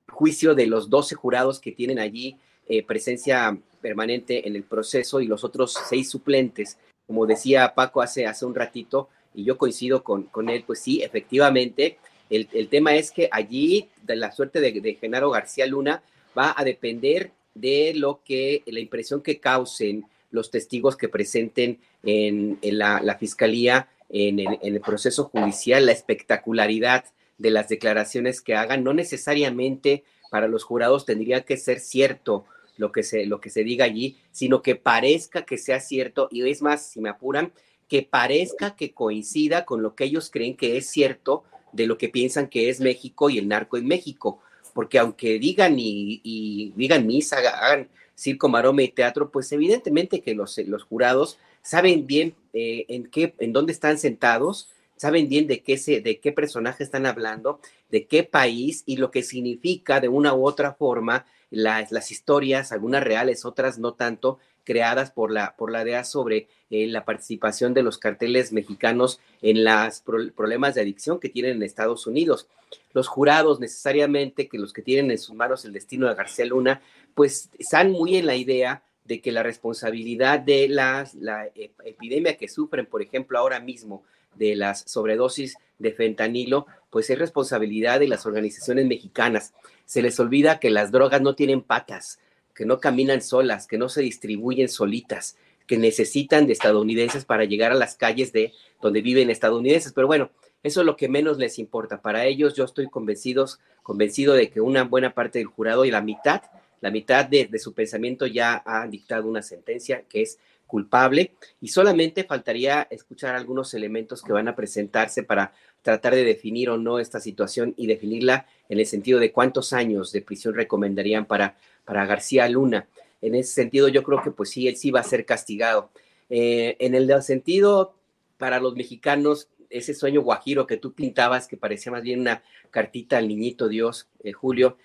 juicio 0.09 0.55
de 0.55 0.67
los 0.67 0.89
12 0.89 1.15
jurados 1.15 1.61
que 1.61 1.73
tienen 1.73 1.99
allí 1.99 2.39
eh, 2.69 2.83
presencia 2.83 3.59
permanente 3.83 4.49
en 4.49 4.57
el 4.57 4.63
proceso 4.63 5.21
y 5.21 5.27
los 5.27 5.45
otros 5.45 5.77
seis 5.89 6.09
suplentes, 6.09 6.79
como 7.07 7.27
decía 7.27 7.75
Paco 7.75 8.01
hace, 8.01 8.27
hace 8.27 8.47
un 8.47 8.55
ratito, 8.55 9.11
y 9.35 9.45
yo 9.45 9.59
coincido 9.59 10.03
con, 10.03 10.25
con 10.25 10.49
él, 10.49 10.65
pues 10.67 10.81
sí, 10.81 11.03
efectivamente, 11.03 11.99
el, 12.31 12.49
el, 12.55 12.69
tema 12.69 12.97
es 12.97 13.11
que 13.11 13.29
allí 13.31 13.91
de 14.03 14.17
la 14.17 14.33
suerte 14.33 14.61
de, 14.61 14.81
de, 14.81 14.95
Genaro 14.95 15.31
García 15.31 15.67
Luna 15.67 16.03
va 16.37 16.55
a 16.57 16.65
depender 16.65 17.31
de 17.55 17.93
lo 17.95 18.23
que, 18.25 18.63
la 18.67 18.81
impresión 18.81 19.23
que 19.23 19.39
causen 19.39 20.07
los 20.37 20.53
testigos 20.53 20.97
que 20.97 21.09
presenten 21.09 21.81
en, 22.05 22.59
la, 22.63 23.01
la, 23.03 23.17
fiscalía 23.17 23.89
en 24.09 24.39
el, 24.39 24.81
proceso 24.81 25.25
judicial, 25.25 25.87
la 25.87 25.93
espectacularidad 25.93 27.07
de 27.39 27.51
las 27.51 27.69
declaraciones 27.69 28.41
que 28.41 28.55
hagan, 28.55 28.85
no 28.85 28.95
necesariamente 28.95 30.05
para 30.31 30.47
los 30.47 30.63
jurados 30.63 31.05
tendría 31.05 31.43
que 31.45 31.57
ser 31.57 31.81
cierto 31.81 32.45
lo 32.77 32.93
que 32.93 33.03
se, 33.03 33.27
lo 33.27 33.41
que 33.41 33.51
se 33.51 33.65
diga 33.65 33.85
allí, 33.85 34.19
sino 34.31 34.63
que 34.63 34.77
parezca 34.77 35.45
que 35.45 35.59
sea 35.59 35.81
cierto, 35.81 36.29
y 36.31 36.49
es 36.49 36.63
más, 36.63 36.91
si 36.91 37.01
me 37.01 37.09
apuran, 37.09 37.53
que 37.89 38.03
parezca 38.03 38.77
que 38.77 38.93
coincida 38.93 39.65
con 39.65 39.83
lo 39.83 39.95
que 39.95 40.05
ellos 40.05 40.31
creen 40.31 40.57
que 40.57 40.77
es 40.77 40.91
cierto 40.91 41.45
de 41.73 41.87
lo 41.87 41.99
que 41.99 42.09
piensan 42.09 42.49
que 42.49 42.69
es 42.69 42.81
México 42.81 43.31
y 43.31 43.39
el 43.39 43.49
narco 43.49 43.77
en 43.77 43.87
México. 43.87 44.41
Porque 44.75 44.99
aunque 44.99 45.39
digan 45.39 45.77
y, 45.79 46.73
digan 46.77 47.07
misa, 47.07 47.39
hagan 47.39 47.89
circo, 48.17 48.49
maroma 48.49 48.83
y 48.83 48.89
teatro, 48.89 49.31
pues 49.31 49.53
evidentemente 49.53 50.23
que 50.23 50.35
los, 50.35 50.59
los 50.59 50.83
jurados 50.83 51.39
saben 51.63 52.07
bien 52.07 52.35
eh, 52.53 52.87
en, 52.89 53.07
qué, 53.07 53.35
en 53.39 53.53
dónde 53.53 53.73
están 53.73 53.99
sentados, 53.99 54.71
saben 54.97 55.29
bien 55.29 55.47
de 55.47 55.63
qué, 55.63 55.77
se, 55.79 56.01
de 56.01 56.19
qué 56.19 56.33
personaje 56.33 56.83
están 56.83 57.07
hablando, 57.07 57.61
de 57.91 58.07
qué 58.07 58.25
país 58.25 58.83
y 58.87 58.97
lo 58.97 59.11
que 59.11 59.23
significa 59.23 60.01
de 60.01 60.09
una 60.09 60.35
u 60.35 60.47
otra 60.47 60.73
forma 60.73 61.27
las, 61.51 61.93
las 61.93 62.11
historias, 62.11 62.73
algunas 62.73 63.05
reales, 63.05 63.45
otras 63.45 63.79
no 63.79 63.95
tanto, 63.95 64.39
creadas 64.67 65.11
por 65.11 65.31
la, 65.31 65.57
por 65.57 65.71
la 65.71 65.85
DEA 65.85 66.05
sobre 66.05 66.49
eh, 66.69 66.87
la 66.89 67.07
participación 67.07 67.73
de 67.73 67.83
los 67.83 67.97
carteles 67.97 68.53
mexicanos 68.53 69.21
en 69.41 69.65
los 69.65 70.03
problemas 70.35 70.75
de 70.75 70.83
adicción 70.83 71.21
que 71.21 71.31
tienen 71.31 71.57
en 71.57 71.63
Estados 71.63 72.07
Unidos. 72.07 72.49
Los 72.93 73.09
jurados 73.09 73.61
necesariamente, 73.61 74.49
que 74.49 74.59
los 74.59 74.73
que 74.73 74.83
tienen 74.83 75.11
en 75.11 75.19
sus 75.19 75.35
manos 75.35 75.65
el 75.65 75.73
destino 75.73 76.09
de 76.09 76.15
García 76.15 76.45
Luna, 76.45 76.83
pues 77.15 77.49
están 77.59 77.93
muy 77.93 78.17
en 78.17 78.27
la 78.27 78.35
idea 78.35 78.83
de 79.05 79.21
que 79.21 79.31
la 79.31 79.45
responsabilidad 79.45 80.41
de 80.41 80.69
las, 80.69 81.15
la 81.15 81.49
epidemia 81.55 82.37
que 82.37 82.49
sufren, 82.49 82.87
por 82.87 83.01
ejemplo, 83.01 83.39
ahora 83.39 83.61
mismo, 83.61 84.03
de 84.35 84.57
las 84.57 84.83
sobredosis 84.87 85.57
de 85.79 85.93
fentanilo, 85.93 86.67
pues 86.91 87.09
es 87.11 87.19
responsabilidad 87.19 88.01
de 88.01 88.09
las 88.09 88.27
organizaciones 88.27 88.87
mexicanas. 88.87 89.55
Se 89.85 90.03
les 90.03 90.19
olvida 90.19 90.59
que 90.59 90.71
las 90.71 90.91
drogas 90.91 91.23
no 91.23 91.37
tienen 91.37 91.63
patas, 91.63 92.19
que 92.57 92.65
no 92.65 92.81
caminan 92.81 93.21
solas, 93.21 93.67
que 93.67 93.79
no 93.79 93.89
se 93.89 94.01
distribuyen 94.01 94.69
solitas, 94.69 95.37
que 95.67 95.77
necesitan 95.77 96.47
de 96.47 96.55
estadounidenses 96.55 97.25
para 97.25 97.45
llegar 97.45 97.71
a 97.71 97.77
las 97.77 97.97
calles 97.97 98.33
de 98.33 98.53
donde 98.81 99.03
viven 99.03 99.31
estadounidenses. 99.31 99.93
Pero 99.93 100.07
bueno, 100.07 100.31
eso 100.63 100.81
es 100.81 100.87
lo 100.87 100.97
que 100.97 101.09
menos 101.09 101.39
les 101.39 101.59
importa. 101.59 102.01
Para 102.01 102.25
ellos 102.25 102.55
yo 102.55 102.65
estoy 102.65 102.89
convencidos, 102.89 103.61
convencido 103.83 104.35
de 104.35 104.51
que 104.51 104.61
una 104.61 104.85
buena 104.85 105.13
parte 105.13 105.39
del 105.39 105.49
jurado 105.49 105.85
y 105.85 105.91
la 105.91 106.01
mitad, 106.01 106.43
la 106.81 106.91
mitad 106.91 107.27
de, 107.27 107.47
de 107.47 107.59
su 107.59 107.75
pensamiento 107.75 108.27
ya 108.27 108.63
ha 108.65 108.87
dictado 108.87 109.29
una 109.29 109.43
sentencia 109.43 110.05
que 110.09 110.23
es 110.23 110.39
culpable 110.67 111.33
y 111.61 111.69
solamente 111.69 112.25
faltaría 112.25 112.87
escuchar 112.91 113.35
algunos 113.35 113.73
elementos 113.75 114.23
que 114.23 114.33
van 114.33 114.49
a 114.49 114.57
presentarse 114.57 115.23
para 115.23 115.53
tratar 115.83 116.15
de 116.15 116.25
definir 116.25 116.71
o 116.71 116.79
no 116.79 116.99
esta 116.99 117.21
situación 117.21 117.75
y 117.77 117.87
definirla 117.87 118.47
en 118.69 118.81
el 118.81 118.87
sentido 118.87 119.21
de 119.21 119.33
cuántos 119.33 119.73
años 119.73 120.13
de 120.13 120.23
prisión 120.23 120.55
recomendarían 120.55 121.27
para, 121.27 121.57
para 121.85 122.07
García 122.07 122.49
Luna. 122.49 122.89
En 123.23 123.35
ese 123.35 123.53
sentido, 123.53 123.89
yo 123.89 124.03
creo 124.03 124.23
que 124.23 124.31
pues 124.31 124.51
sí, 124.51 124.69
él 124.69 124.77
sí 124.77 124.91
va 124.91 125.01
a 125.01 125.05
ser 125.05 125.25
castigado. 125.25 125.91
Eh, 126.29 126.77
en 126.81 126.95
el 126.95 127.23
sentido 127.23 127.95
para 128.37 128.61
los 128.61 128.75
mexicanos, 128.75 129.49
ese 129.71 129.95
sueño 129.95 130.23
guajiro 130.23 130.67
que 130.67 130.77
tú 130.77 130.93
pintabas, 130.93 131.47
que 131.47 131.57
parecía 131.57 131.93
más 131.93 132.03
bien 132.03 132.21
una 132.21 132.43
cartita 132.71 133.19
al 133.19 133.29
niñito 133.29 133.69
Dios, 133.69 134.09
eh, 134.23 134.33
Julio, 134.33 134.77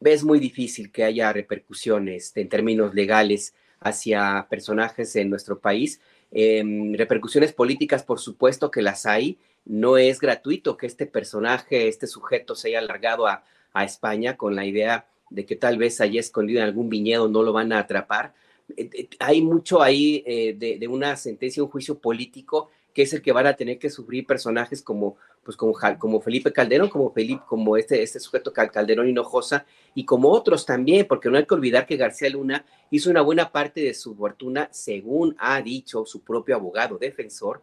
es 0.00 0.24
muy 0.24 0.40
difícil 0.40 0.90
que 0.90 1.04
haya 1.04 1.32
repercusiones 1.32 2.36
en 2.36 2.48
términos 2.48 2.94
legales 2.94 3.54
hacia 3.80 4.46
personajes 4.50 5.14
en 5.16 5.30
nuestro 5.30 5.60
país. 5.60 6.00
Em, 6.30 6.94
repercusiones 6.94 7.52
políticas, 7.52 8.02
por 8.02 8.18
supuesto 8.18 8.70
que 8.70 8.82
las 8.82 9.06
hay. 9.06 9.38
No 9.64 9.96
es 9.96 10.20
gratuito 10.20 10.76
que 10.76 10.86
este 10.86 11.06
personaje, 11.06 11.88
este 11.88 12.06
sujeto 12.06 12.54
se 12.54 12.68
haya 12.68 12.78
alargado 12.80 13.26
a, 13.26 13.44
España 13.74 14.36
con 14.36 14.54
la 14.54 14.66
idea 14.66 15.06
de 15.30 15.46
que 15.46 15.56
tal 15.56 15.78
vez 15.78 16.02
haya 16.02 16.20
escondido 16.20 16.60
en 16.60 16.66
algún 16.66 16.90
viñedo 16.90 17.26
no 17.26 17.42
lo 17.42 17.54
van 17.54 17.72
a 17.72 17.78
atrapar. 17.78 18.34
Eh, 18.76 18.90
eh, 18.92 19.08
hay 19.18 19.40
mucho 19.40 19.80
ahí 19.80 20.22
eh, 20.26 20.54
de, 20.58 20.78
de, 20.78 20.88
una 20.88 21.16
sentencia, 21.16 21.62
un 21.62 21.70
juicio 21.70 21.98
político 21.98 22.68
que 22.92 23.02
es 23.02 23.12
el 23.12 23.22
que 23.22 23.32
van 23.32 23.46
a 23.46 23.54
tener 23.54 23.78
que 23.78 23.90
sufrir 23.90 24.26
personajes 24.26 24.82
como, 24.82 25.16
pues 25.44 25.56
como, 25.56 25.74
como 25.98 26.20
Felipe 26.20 26.52
Calderón, 26.52 26.88
como, 26.88 27.12
Felipe, 27.12 27.42
como 27.48 27.76
este, 27.76 28.02
este 28.02 28.20
sujeto 28.20 28.52
Calderón 28.52 29.08
Hinojosa, 29.08 29.66
y 29.94 30.04
como 30.04 30.30
otros 30.30 30.66
también, 30.66 31.06
porque 31.06 31.28
no 31.28 31.36
hay 31.36 31.46
que 31.46 31.54
olvidar 31.54 31.86
que 31.86 31.96
García 31.96 32.28
Luna 32.30 32.64
hizo 32.90 33.10
una 33.10 33.22
buena 33.22 33.50
parte 33.50 33.80
de 33.80 33.94
su 33.94 34.14
fortuna, 34.14 34.68
según 34.72 35.34
ha 35.38 35.60
dicho 35.62 36.04
su 36.04 36.22
propio 36.22 36.56
abogado 36.56 36.98
defensor, 36.98 37.62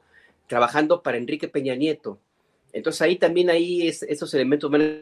trabajando 0.50 1.04
para 1.04 1.18
Enrique 1.18 1.48
Peña 1.48 1.76
Nieto. 1.76 2.20
Entonces 2.74 3.02
ahí 3.04 3.18
también 3.18 3.50
ahí 3.50 3.88
es, 3.88 4.04
esos 4.04 4.34
elementos 4.34 4.70
van 4.70 4.82
a 4.82 5.00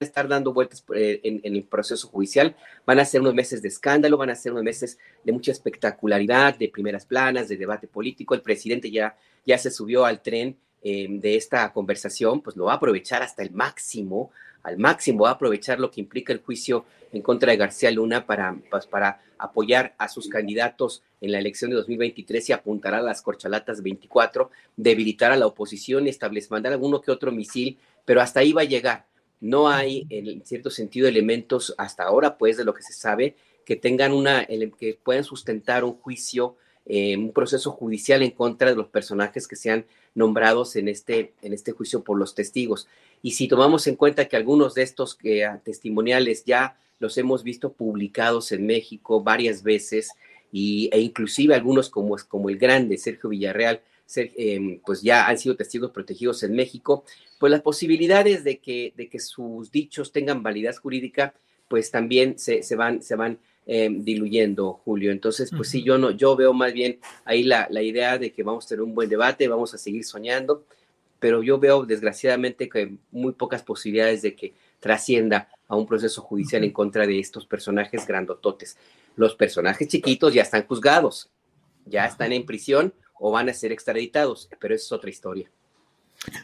estar 0.00 0.28
dando 0.28 0.52
vueltas 0.52 0.84
eh, 0.94 1.20
en, 1.24 1.40
el 1.44 1.64
proceso 1.64 2.06
judicial. 2.06 2.54
Van 2.86 3.00
a 3.00 3.04
ser 3.04 3.20
unos 3.20 3.34
meses 3.34 3.60
de 3.60 3.68
escándalo, 3.68 4.16
van 4.16 4.30
a 4.30 4.36
ser 4.36 4.52
unos 4.52 4.62
meses 4.62 4.96
de 5.24 5.32
mucha 5.32 5.50
espectacularidad, 5.50 6.56
de 6.56 6.68
primeras 6.68 7.04
planas, 7.04 7.48
de 7.48 7.56
debate 7.56 7.88
político. 7.88 8.34
El 8.34 8.42
presidente 8.42 8.92
ya, 8.92 9.16
ya 9.44 9.58
se 9.58 9.72
subió 9.72 10.04
al 10.04 10.22
tren 10.22 10.56
em, 10.82 11.18
de 11.18 11.34
esta 11.34 11.72
conversación, 11.72 12.40
pues 12.40 12.56
lo 12.56 12.66
va 12.66 12.74
a 12.74 12.76
aprovechar 12.76 13.22
hasta 13.22 13.42
el 13.42 13.50
máximo, 13.50 14.30
al 14.62 14.78
máximo 14.78 15.24
va 15.24 15.30
a 15.30 15.32
aprovechar 15.32 15.80
lo 15.80 15.90
que 15.90 16.00
implica 16.00 16.32
el 16.32 16.42
juicio 16.42 16.84
en 17.12 17.22
contra 17.22 17.52
de 17.52 17.58
García 17.58 17.90
Luna 17.90 18.26
para, 18.26 18.56
pues, 18.70 18.86
para 18.86 19.20
apoyar 19.38 19.94
a 19.98 20.08
sus 20.08 20.28
candidatos 20.28 21.02
en 21.20 21.32
la 21.32 21.38
elección 21.38 21.70
de 21.70 21.76
2023 21.76 22.48
y 22.48 22.52
apuntar 22.52 22.94
a 22.94 23.02
las 23.02 23.22
corchalatas 23.22 23.82
24, 23.82 24.50
debilitar 24.76 25.32
a 25.32 25.36
la 25.36 25.46
oposición 25.46 26.06
y 26.06 26.10
establecer, 26.10 26.50
mandar 26.50 26.72
alguno 26.72 27.00
que 27.00 27.10
otro 27.10 27.32
misil, 27.32 27.78
pero 28.04 28.20
hasta 28.20 28.40
ahí 28.40 28.52
va 28.52 28.62
a 28.62 28.64
llegar 28.64 29.06
no 29.40 29.68
hay, 29.68 30.06
en 30.10 30.44
cierto 30.44 30.70
sentido, 30.70 31.06
elementos 31.06 31.74
hasta 31.78 32.04
ahora, 32.04 32.36
pues, 32.38 32.56
de 32.56 32.64
lo 32.64 32.74
que 32.74 32.82
se 32.82 32.92
sabe, 32.92 33.36
que 33.64 33.76
tengan 33.76 34.12
una, 34.12 34.46
que 34.46 34.98
puedan 35.02 35.24
sustentar 35.24 35.84
un 35.84 35.94
juicio 35.94 36.56
eh, 36.90 37.18
un 37.18 37.32
proceso 37.32 37.70
judicial 37.72 38.22
en 38.22 38.30
contra 38.30 38.70
de 38.70 38.74
los 38.74 38.86
personajes 38.88 39.46
que 39.46 39.56
sean 39.56 39.84
nombrados 40.14 40.74
en 40.74 40.88
este, 40.88 41.34
en 41.42 41.52
este 41.52 41.72
juicio 41.72 42.02
por 42.02 42.18
los 42.18 42.34
testigos. 42.34 42.88
Y 43.22 43.32
si 43.32 43.48
tomamos 43.48 43.86
en 43.86 43.96
cuenta 43.96 44.26
que 44.26 44.36
algunos 44.36 44.74
de 44.74 44.82
estos 44.82 45.18
ah, 45.46 45.60
testimoniales 45.64 46.44
ya 46.44 46.76
los 46.98 47.16
hemos 47.18 47.42
visto 47.42 47.72
publicados 47.72 48.52
en 48.52 48.66
México 48.66 49.22
varias 49.22 49.62
veces, 49.62 50.10
y, 50.50 50.88
e 50.92 51.00
inclusive 51.00 51.54
algunos 51.54 51.90
como, 51.90 52.16
como 52.28 52.48
el 52.48 52.58
grande 52.58 52.96
Sergio 52.96 53.30
Villarreal, 53.30 53.80
em, 54.16 54.80
pues 54.84 55.02
ya 55.02 55.26
han 55.26 55.38
sido 55.38 55.56
testigos 55.56 55.90
protegidos 55.90 56.42
en 56.42 56.54
México, 56.54 57.04
pues 57.38 57.50
las 57.50 57.60
posibilidades 57.60 58.42
de 58.44 58.58
que, 58.58 58.92
de 58.96 59.08
que 59.08 59.20
sus 59.20 59.70
dichos 59.70 60.10
tengan 60.10 60.42
validez 60.42 60.78
jurídica, 60.78 61.34
pues 61.68 61.90
también 61.90 62.38
se, 62.38 62.62
se 62.62 62.76
van, 62.76 63.02
se 63.02 63.14
van 63.14 63.38
Em, 63.70 64.02
diluyendo, 64.02 64.80
Julio. 64.82 65.12
Entonces, 65.12 65.50
pues 65.54 65.68
sí, 65.68 65.82
yo 65.82 65.98
no, 65.98 66.10
yo 66.10 66.34
veo 66.36 66.54
más 66.54 66.72
bien 66.72 67.00
ahí 67.26 67.42
la, 67.42 67.68
la, 67.70 67.82
idea 67.82 68.16
de 68.16 68.32
que 68.32 68.42
vamos 68.42 68.64
a 68.64 68.68
tener 68.70 68.80
un 68.80 68.94
buen 68.94 69.10
debate, 69.10 69.46
vamos 69.46 69.74
a 69.74 69.76
seguir 69.76 70.04
soñando, 70.04 70.64
pero 71.18 71.42
yo 71.42 71.58
veo 71.58 71.84
desgraciadamente 71.84 72.68
que 72.68 72.96
muy 73.10 73.32
pocas 73.32 73.62
posibilidades 73.62 74.22
de 74.22 74.34
que 74.34 74.54
trascienda 74.80 75.48
a 75.66 75.76
un 75.76 75.86
proceso 75.86 76.22
judicial 76.22 76.64
en 76.64 76.72
contra 76.72 77.06
de 77.06 77.18
estos 77.18 77.46
personajes 77.46 78.06
grandototes. 78.06 78.76
Los 79.16 79.34
personajes 79.34 79.88
chiquitos 79.88 80.32
ya 80.32 80.42
están 80.42 80.66
juzgados, 80.66 81.30
ya 81.84 82.06
están 82.06 82.32
en 82.32 82.46
prisión 82.46 82.94
o 83.18 83.30
van 83.32 83.48
a 83.48 83.54
ser 83.54 83.72
extraditados, 83.72 84.48
pero 84.60 84.74
esa 84.74 84.84
es 84.84 84.92
otra 84.92 85.10
historia. 85.10 85.50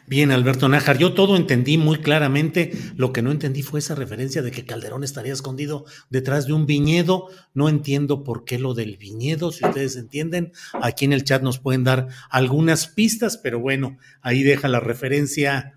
Bien, 0.07 0.31
Alberto 0.31 0.69
Nájar, 0.69 0.97
yo 0.97 1.13
todo 1.13 1.35
entendí 1.35 1.77
muy 1.77 1.99
claramente. 1.99 2.71
Lo 2.95 3.11
que 3.11 3.21
no 3.21 3.31
entendí 3.31 3.61
fue 3.61 3.79
esa 3.79 3.93
referencia 3.93 4.41
de 4.41 4.51
que 4.51 4.65
Calderón 4.65 5.03
estaría 5.03 5.33
escondido 5.33 5.85
detrás 6.09 6.47
de 6.47 6.53
un 6.53 6.65
viñedo. 6.65 7.27
No 7.53 7.67
entiendo 7.67 8.23
por 8.23 8.45
qué 8.45 8.57
lo 8.57 8.73
del 8.73 8.97
viñedo. 8.97 9.51
Si 9.51 9.65
ustedes 9.65 9.97
entienden, 9.97 10.53
aquí 10.81 11.05
en 11.05 11.13
el 11.13 11.23
chat 11.23 11.41
nos 11.41 11.59
pueden 11.59 11.83
dar 11.83 12.07
algunas 12.29 12.87
pistas, 12.87 13.37
pero 13.37 13.59
bueno, 13.59 13.97
ahí 14.21 14.43
deja 14.43 14.67
la 14.69 14.79
referencia 14.79 15.73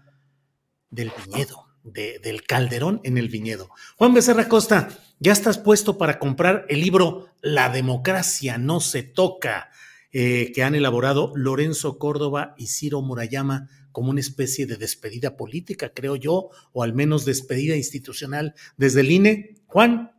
del 0.90 1.10
viñedo, 1.26 1.66
del 1.82 2.42
Calderón 2.44 3.00
en 3.02 3.18
el 3.18 3.28
viñedo. 3.28 3.70
Juan 3.96 4.14
Becerra 4.14 4.48
Costa, 4.48 4.90
ya 5.18 5.32
estás 5.32 5.58
puesto 5.58 5.98
para 5.98 6.18
comprar 6.18 6.66
el 6.68 6.80
libro 6.80 7.28
La 7.42 7.68
democracia 7.68 8.58
no 8.58 8.80
se 8.80 9.02
toca. 9.02 9.70
Eh, 10.10 10.52
que 10.54 10.62
han 10.62 10.74
elaborado 10.74 11.32
Lorenzo 11.36 11.98
Córdoba 11.98 12.54
y 12.56 12.68
Ciro 12.68 13.02
Murayama 13.02 13.68
como 13.98 14.10
una 14.10 14.20
especie 14.20 14.64
de 14.64 14.76
despedida 14.76 15.36
política, 15.36 15.92
creo 15.92 16.14
yo, 16.14 16.50
o 16.72 16.84
al 16.84 16.94
menos 16.94 17.24
despedida 17.24 17.74
institucional 17.74 18.54
desde 18.76 19.00
el 19.00 19.10
INE. 19.10 19.56
Juan. 19.66 20.12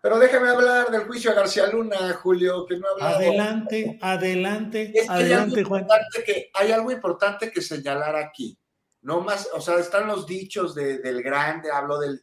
Pero 0.00 0.20
déjame 0.20 0.48
hablar 0.48 0.92
del 0.92 1.08
juicio 1.08 1.32
a 1.32 1.34
García 1.34 1.66
Luna, 1.66 2.12
Julio, 2.22 2.64
que 2.66 2.78
no 2.78 2.86
ha 2.86 3.16
Adelante, 3.16 3.98
adelante, 4.00 4.94
adelante, 5.08 5.64
Juan. 5.64 5.88
Que, 6.24 6.52
hay 6.54 6.70
algo 6.70 6.92
importante 6.92 7.50
que 7.50 7.60
señalar 7.60 8.14
aquí. 8.14 8.56
No 9.02 9.22
más, 9.22 9.48
o 9.54 9.60
sea, 9.60 9.80
están 9.80 10.06
los 10.06 10.24
dichos 10.24 10.76
del 10.76 11.20
grande, 11.20 11.72
hablo 11.72 11.98
del, 11.98 12.22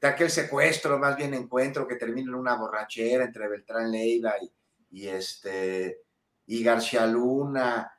de 0.00 0.08
aquel 0.08 0.28
secuestro, 0.28 0.98
más 0.98 1.16
bien 1.16 1.34
encuentro 1.34 1.86
que 1.86 1.94
termina 1.94 2.30
en 2.30 2.34
una 2.34 2.56
borrachera 2.56 3.26
entre 3.26 3.46
Beltrán 3.46 3.92
Leiva 3.92 4.34
y, 4.42 5.02
y 5.02 5.06
este 5.06 6.00
y 6.46 6.64
García 6.64 7.06
Luna. 7.06 7.92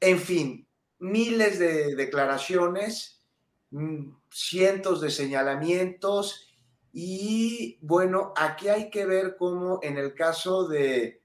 En 0.00 0.18
fin, 0.18 0.63
miles 1.04 1.58
de 1.58 1.94
declaraciones, 1.94 3.22
mm, 3.70 4.10
cientos 4.30 5.00
de 5.00 5.10
señalamientos 5.10 6.48
y 6.92 7.78
bueno, 7.82 8.32
aquí 8.36 8.68
hay 8.68 8.88
que 8.88 9.04
ver 9.04 9.36
cómo 9.36 9.80
en 9.82 9.98
el 9.98 10.14
caso 10.14 10.66
de 10.66 11.20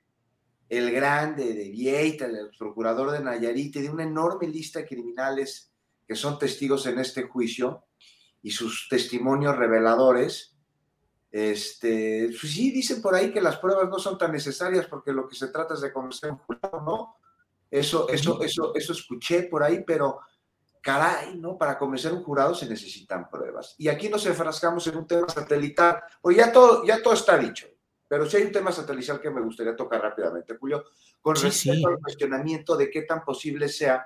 el 0.67 0.91
grande, 0.91 1.53
de 1.53 1.69
Vieita, 1.69 2.25
el 2.25 2.51
procurador 2.57 3.11
de 3.11 3.21
Nayarit, 3.21 3.75
de 3.75 3.89
una 3.89 4.03
enorme 4.03 4.47
lista 4.47 4.79
de 4.79 4.87
criminales 4.87 5.71
que 6.07 6.15
son 6.15 6.37
testigos 6.37 6.85
en 6.85 6.99
este 6.99 7.23
juicio 7.23 7.85
y 8.41 8.51
sus 8.51 8.87
testimonios 8.89 9.55
reveladores, 9.55 10.55
este, 11.31 12.27
pues 12.39 12.53
sí, 12.53 12.71
dicen 12.71 13.01
por 13.01 13.15
ahí 13.15 13.31
que 13.31 13.41
las 13.41 13.57
pruebas 13.57 13.89
no 13.89 13.99
son 13.99 14.17
tan 14.17 14.31
necesarias 14.31 14.87
porque 14.87 15.13
lo 15.13 15.27
que 15.27 15.35
se 15.35 15.47
trata 15.47 15.75
es 15.75 15.81
de 15.81 15.93
conocer 15.93 16.31
un 16.31 16.37
jurado, 16.37 16.81
¿no? 16.81 17.18
Eso, 17.69 18.09
eso, 18.09 18.41
eso, 18.41 18.73
eso 18.75 18.93
escuché 18.93 19.43
por 19.43 19.63
ahí, 19.63 19.83
pero 19.85 20.19
caray, 20.81 21.37
¿no? 21.37 21.57
Para 21.57 21.77
convencer 21.77 22.11
a 22.11 22.15
un 22.15 22.23
jurado 22.23 22.55
se 22.55 22.67
necesitan 22.67 23.29
pruebas. 23.29 23.75
Y 23.77 23.87
aquí 23.87 24.09
nos 24.09 24.25
enfrascamos 24.25 24.87
en 24.87 24.97
un 24.97 25.07
tema 25.07 25.29
satelital, 25.29 26.01
pues 26.21 26.37
ya 26.37 26.51
todo, 26.51 26.83
ya 26.85 27.01
todo 27.01 27.13
está 27.13 27.37
dicho. 27.37 27.67
Pero 28.07 28.27
sí 28.27 28.37
hay 28.37 28.43
un 28.43 28.51
tema 28.51 28.71
satelital 28.71 29.21
que 29.21 29.29
me 29.29 29.41
gustaría 29.41 29.75
tocar 29.75 30.01
rápidamente, 30.01 30.57
Julio, 30.57 30.85
con 31.21 31.35
respecto 31.35 31.87
al 31.87 31.99
cuestionamiento 31.99 32.75
de 32.75 32.89
qué 32.89 33.03
tan 33.03 33.23
posible 33.23 33.69
sea 33.69 34.03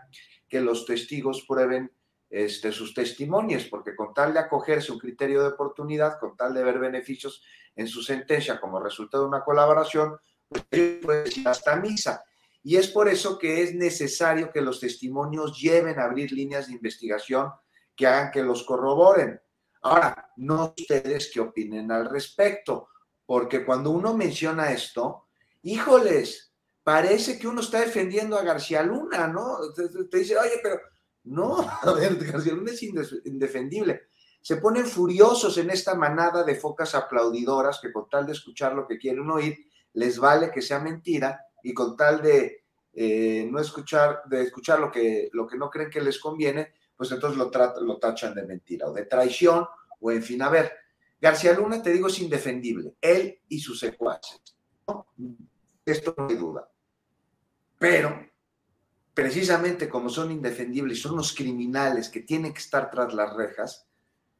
que 0.50 0.60
los 0.60 0.86
testigos 0.86 1.46
prueben 1.48 1.90
este, 2.30 2.72
sus 2.72 2.94
testimonios, 2.94 3.66
porque 3.66 3.96
con 3.96 4.14
tal 4.14 4.34
de 4.34 4.40
acogerse 4.40 4.92
un 4.92 5.00
criterio 5.00 5.42
de 5.42 5.50
oportunidad, 5.50 6.20
con 6.20 6.36
tal 6.36 6.54
de 6.54 6.64
ver 6.64 6.80
beneficios 6.80 7.44
en 7.76 7.88
su 7.88 8.02
sentencia 8.02 8.60
como 8.60 8.80
resultado 8.80 9.24
de 9.24 9.30
una 9.30 9.44
colaboración, 9.44 10.18
pues 10.50 11.46
hasta 11.46 11.76
misa. 11.78 12.24
Y 12.64 12.78
es 12.78 12.88
por 12.88 13.10
eso 13.10 13.38
que 13.38 13.62
es 13.62 13.76
necesario 13.76 14.52
que 14.52 14.62
los 14.62 14.80
testimonios 14.80 15.60
lleven 15.60 16.00
a 16.00 16.06
abrir 16.06 16.32
líneas 16.32 16.68
de 16.68 16.74
investigación 16.74 17.52
que 17.96 18.08
hagan 18.08 18.32
que 18.32 18.42
los 18.42 18.64
corroboren. 18.64 19.40
Ahora, 19.82 20.32
no 20.38 20.74
ustedes 20.78 21.30
qué 21.34 21.42
opinen 21.42 21.92
al 21.92 22.10
respecto, 22.10 22.88
porque 23.26 23.66
cuando 23.66 23.92
uno 23.92 24.16
menciona 24.16 24.72
esto, 24.72 25.28
híjoles, 25.62 26.54
parece 26.84 27.38
que 27.38 27.48
uno 27.48 27.60
está 27.60 27.82
defendiendo 27.82 28.38
a 28.38 28.44
García 28.44 28.82
Luna, 28.82 29.28
¿no? 29.28 29.58
Te, 29.76 30.18
dice, 30.18 30.38
oye, 30.38 30.60
pero 30.64 30.80
no, 31.26 31.60
a 31.60 31.94
ver, 31.94 32.16
García 32.16 32.54
Luna 32.54 32.72
es 32.72 32.84
indefendible. 33.26 34.04
Se 34.42 34.58
ponen 34.58 34.86
furiosos 34.86 35.58
en 35.58 35.70
esta 35.70 35.96
manada 35.96 36.44
de 36.44 36.56
focas 36.56 36.96
aplaudidoras 36.96 37.80
que 37.82 37.92
con 37.92 38.10
tal 38.10 38.26
de 38.26 38.34
escuchar 38.34 38.74
lo 38.74 38.88
que 38.88 38.98
quieren 38.98 39.30
oír, 39.30 39.58
les 39.94 40.18
vale 40.18 40.50
que 40.50 40.62
sea 40.62 40.80
mentira 40.80 41.40
y 41.64 41.74
con 41.74 41.98
tal 41.98 42.22
de 42.22 42.64
eh, 42.94 43.48
no 43.50 43.60
escuchar, 43.60 44.22
de 44.26 44.44
escuchar 44.44 44.80
lo 44.80 44.92
que, 44.92 45.30
lo 45.34 45.48
que 45.48 45.58
no 45.58 45.70
creen 45.70 45.90
que 45.90 46.02
les 46.02 46.20
conviene, 46.20 46.74
pues 46.96 47.12
entonces 47.12 47.38
lo, 47.38 47.50
lo 47.82 47.98
tachan 47.98 48.36
de 48.36 48.46
mentira 48.46 48.88
o 48.88 48.94
de 48.94 49.06
traición 49.06 49.66
o 50.00 50.12
en 50.12 50.22
fin, 50.22 50.42
a 50.42 50.50
ver, 50.50 50.72
García 51.20 51.54
Luna, 51.54 51.82
te 51.82 51.94
digo, 51.94 52.08
es 52.08 52.20
indefendible, 52.20 52.96
él 53.00 53.40
y 53.48 53.60
sus 53.60 53.80
secuaces. 53.80 54.42
Esto 55.86 56.14
no 56.18 56.28
hay 56.28 56.36
duda. 56.36 56.70
Pero, 57.80 58.30
precisamente 59.14 59.88
como 59.88 60.10
son 60.10 60.32
indefendibles, 60.32 61.02
son 61.02 61.16
los 61.16 61.34
criminales 61.34 62.10
que 62.10 62.20
tienen 62.20 62.54
que 62.54 62.60
estar 62.60 62.92
tras 62.92 63.14
las 63.14 63.34
rejas, 63.34 63.88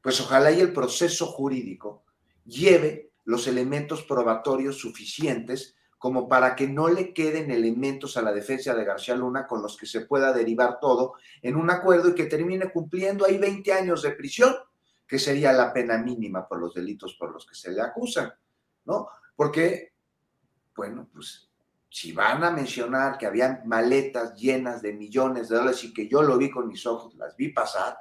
pues 0.02 0.20
ojalá 0.20 0.52
y 0.52 0.60
el 0.60 0.74
proceso 0.74 1.26
jurídico 1.26 2.04
lleve 2.44 3.12
los 3.24 3.46
elementos 3.46 4.02
probatorios 4.02 4.76
suficientes 4.76 5.76
como 6.04 6.28
para 6.28 6.54
que 6.54 6.68
no 6.68 6.88
le 6.88 7.14
queden 7.14 7.50
elementos 7.50 8.18
a 8.18 8.20
la 8.20 8.30
defensa 8.30 8.74
de 8.74 8.84
García 8.84 9.16
Luna 9.16 9.46
con 9.46 9.62
los 9.62 9.74
que 9.74 9.86
se 9.86 10.02
pueda 10.02 10.34
derivar 10.34 10.78
todo 10.78 11.14
en 11.40 11.56
un 11.56 11.70
acuerdo 11.70 12.10
y 12.10 12.14
que 12.14 12.26
termine 12.26 12.70
cumpliendo 12.70 13.24
ahí 13.24 13.38
20 13.38 13.72
años 13.72 14.02
de 14.02 14.10
prisión, 14.10 14.54
que 15.08 15.18
sería 15.18 15.50
la 15.54 15.72
pena 15.72 15.96
mínima 15.96 16.46
por 16.46 16.60
los 16.60 16.74
delitos 16.74 17.14
por 17.14 17.32
los 17.32 17.46
que 17.46 17.54
se 17.54 17.70
le 17.70 17.80
acusan, 17.80 18.30
¿no? 18.84 19.08
Porque, 19.34 19.94
bueno, 20.76 21.08
pues 21.10 21.50
si 21.88 22.12
van 22.12 22.44
a 22.44 22.50
mencionar 22.50 23.16
que 23.16 23.24
habían 23.24 23.62
maletas 23.64 24.34
llenas 24.34 24.82
de 24.82 24.92
millones 24.92 25.48
de 25.48 25.56
dólares 25.56 25.84
y 25.84 25.94
que 25.94 26.06
yo 26.06 26.20
lo 26.20 26.36
vi 26.36 26.50
con 26.50 26.68
mis 26.68 26.84
ojos, 26.84 27.14
las 27.14 27.34
vi 27.34 27.48
pasar, 27.48 27.96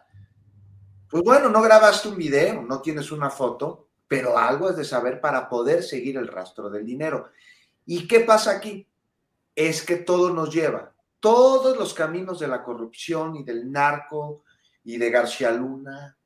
pues 1.10 1.24
bueno, 1.24 1.48
no 1.48 1.62
grabaste 1.62 2.10
un 2.10 2.18
video, 2.18 2.64
no 2.64 2.82
tienes 2.82 3.14
una 3.14 3.30
foto, 3.30 3.88
pero 4.10 4.38
algo 4.38 4.70
es 4.70 4.76
de 4.76 4.84
saber 4.84 5.22
para 5.22 5.48
poder 5.48 5.84
seguir 5.84 6.18
el 6.18 6.28
rastro 6.28 6.70
del 6.70 6.86
dinero. 6.86 7.30
¿Y 7.86 8.08
qué 8.08 8.22
pasa 8.22 8.52
aquí? 8.52 8.88
Es 9.56 9.86
que 9.86 9.98
todo 9.98 10.34
nos 10.34 10.54
lleva, 10.54 10.94
todos 11.20 11.78
los 11.78 11.94
caminos 11.94 12.40
de 12.40 12.48
la 12.48 12.64
corrupción 12.64 13.36
y 13.36 13.44
del 13.44 13.72
narco 13.72 14.44
y 14.84 14.98
de 14.98 15.10
García 15.10 15.52
Luna 15.52 16.18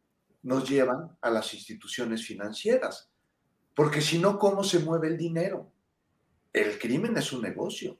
nos 0.43 0.67
llevan 0.69 1.17
a 1.21 1.29
las 1.29 1.53
instituciones 1.53 2.25
financieras. 2.25 3.09
Porque 3.75 4.01
si 4.01 4.17
no, 4.17 4.39
¿cómo 4.39 4.63
se 4.63 4.79
mueve 4.79 5.09
el 5.09 5.17
dinero? 5.17 5.71
El 6.53 6.79
crimen 6.79 7.15
es 7.17 7.31
un 7.31 7.41
negocio. 7.41 7.99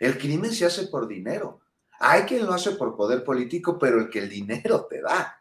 El 0.00 0.18
crimen 0.18 0.52
se 0.52 0.66
hace 0.66 0.88
por 0.88 1.06
dinero. 1.06 1.60
Hay 2.00 2.22
quien 2.22 2.44
lo 2.44 2.52
hace 2.52 2.72
por 2.72 2.96
poder 2.96 3.24
político, 3.24 3.78
pero 3.78 4.00
el 4.00 4.10
que 4.10 4.18
el 4.18 4.28
dinero 4.28 4.86
te 4.90 5.00
da. 5.00 5.40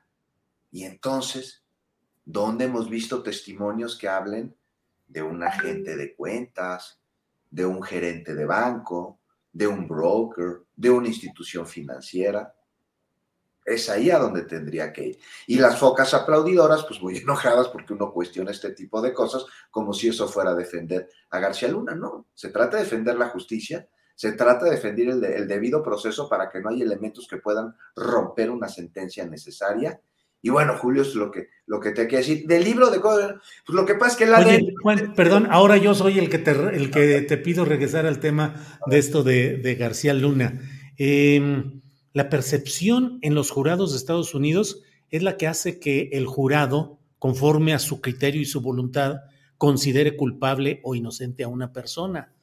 Y 0.72 0.84
entonces, 0.84 1.64
¿dónde 2.24 2.66
hemos 2.66 2.90
visto 2.90 3.22
testimonios 3.22 3.98
que 3.98 4.08
hablen 4.08 4.56
de 5.08 5.22
un 5.22 5.44
agente 5.44 5.96
de 5.96 6.16
cuentas, 6.16 7.03
de 7.54 7.68
un 7.68 7.84
gerente 7.84 8.34
de 8.34 8.46
banco, 8.46 9.20
de 9.52 9.68
un 9.68 9.88
broker, 9.88 10.64
de 10.76 10.90
una 10.90 11.08
institución 11.08 11.68
financiera. 11.68 12.52
Es 13.64 13.92
ahí 13.92 14.10
a 14.10 14.18
donde 14.18 14.42
tendría 14.42 14.92
que 14.92 15.04
ir. 15.10 15.20
Y 15.46 15.60
las 15.60 15.78
focas 15.78 16.16
aplaudidoras, 16.16 16.84
pues 16.84 17.00
muy 17.00 17.18
enojadas 17.20 17.68
porque 17.68 17.94
uno 17.94 18.12
cuestiona 18.12 18.50
este 18.50 18.72
tipo 18.72 19.04
de 19.04 19.14
cosas 19.14 19.46
como 19.70 19.94
si 19.94 20.08
eso 20.08 20.28
fuera 20.28 20.56
defender 20.56 21.08
a 21.30 21.40
García 21.40 21.70
Luna. 21.70 21.94
No, 21.94 22.26
se 22.34 22.50
trata 22.50 22.78
de 22.78 22.84
defender 22.84 23.18
la 23.18 23.30
justicia, 23.30 23.88
Se 24.16 24.32
trata 24.32 24.66
de 24.66 24.72
defender 24.72 25.10
el, 25.10 25.48
debido 25.48 25.84
proceso 25.84 26.28
para 26.28 26.50
que 26.50 26.60
no 26.60 26.70
haya 26.70 26.84
elementos 26.84 27.28
que 27.28 27.38
puedan 27.38 27.76
romper 27.96 28.50
una 28.50 28.68
sentencia 28.68 29.28
necesaria. 29.28 30.02
Y 30.46 30.50
bueno, 30.50 30.78
Julio, 30.78 31.04
es 31.04 31.16
lo 31.16 31.32
que, 31.32 31.48
lo 31.68 31.80
que 31.80 31.92
te 31.92 32.06
quiero 32.06 32.18
decir. 32.18 32.46
Del 32.46 32.66
libro 32.66 32.92
de 32.92 33.00
pues 33.00 33.16
lo 33.70 33.86
que 33.86 33.96
pasa 33.96 34.12
es 34.12 34.18
que 34.18 34.26
la 34.26 34.40
Oye, 34.40 34.74
Juan, 34.82 35.14
perdón, 35.16 35.48
ahora 35.50 35.78
yo 35.78 35.96
soy 35.96 36.20
el 36.20 36.30
que 36.30 36.38
te, 36.38 36.52
el 36.52 36.92
que 36.92 37.22
te 37.22 37.38
pido 37.38 37.64
regresar 37.64 38.06
al 38.06 38.20
tema 38.20 38.54
de 38.86 38.98
esto 38.98 39.24
de, 39.24 39.78
García 39.80 40.14
Luna. 40.14 40.60
Em, 40.98 41.82
la 42.12 42.30
percepción 42.30 43.20
en 43.22 43.36
los 43.36 43.52
jurados 43.52 43.92
de 43.92 43.98
Estados 43.98 44.36
Unidos 44.36 44.84
es 45.12 45.24
la 45.24 45.38
que 45.38 45.48
hace 45.48 45.80
que 45.80 46.10
el 46.12 46.26
jurado, 46.26 47.00
conforme 47.20 47.74
a 47.74 47.80
su 47.80 48.02
criterio 48.02 48.42
y 48.42 48.46
su 48.46 48.60
voluntad, 48.60 49.22
considere 49.58 50.18
culpable 50.18 50.82
o 50.84 50.94
inocente 50.94 51.46
a 51.46 51.48
una 51.48 51.72
persona. 51.72 52.34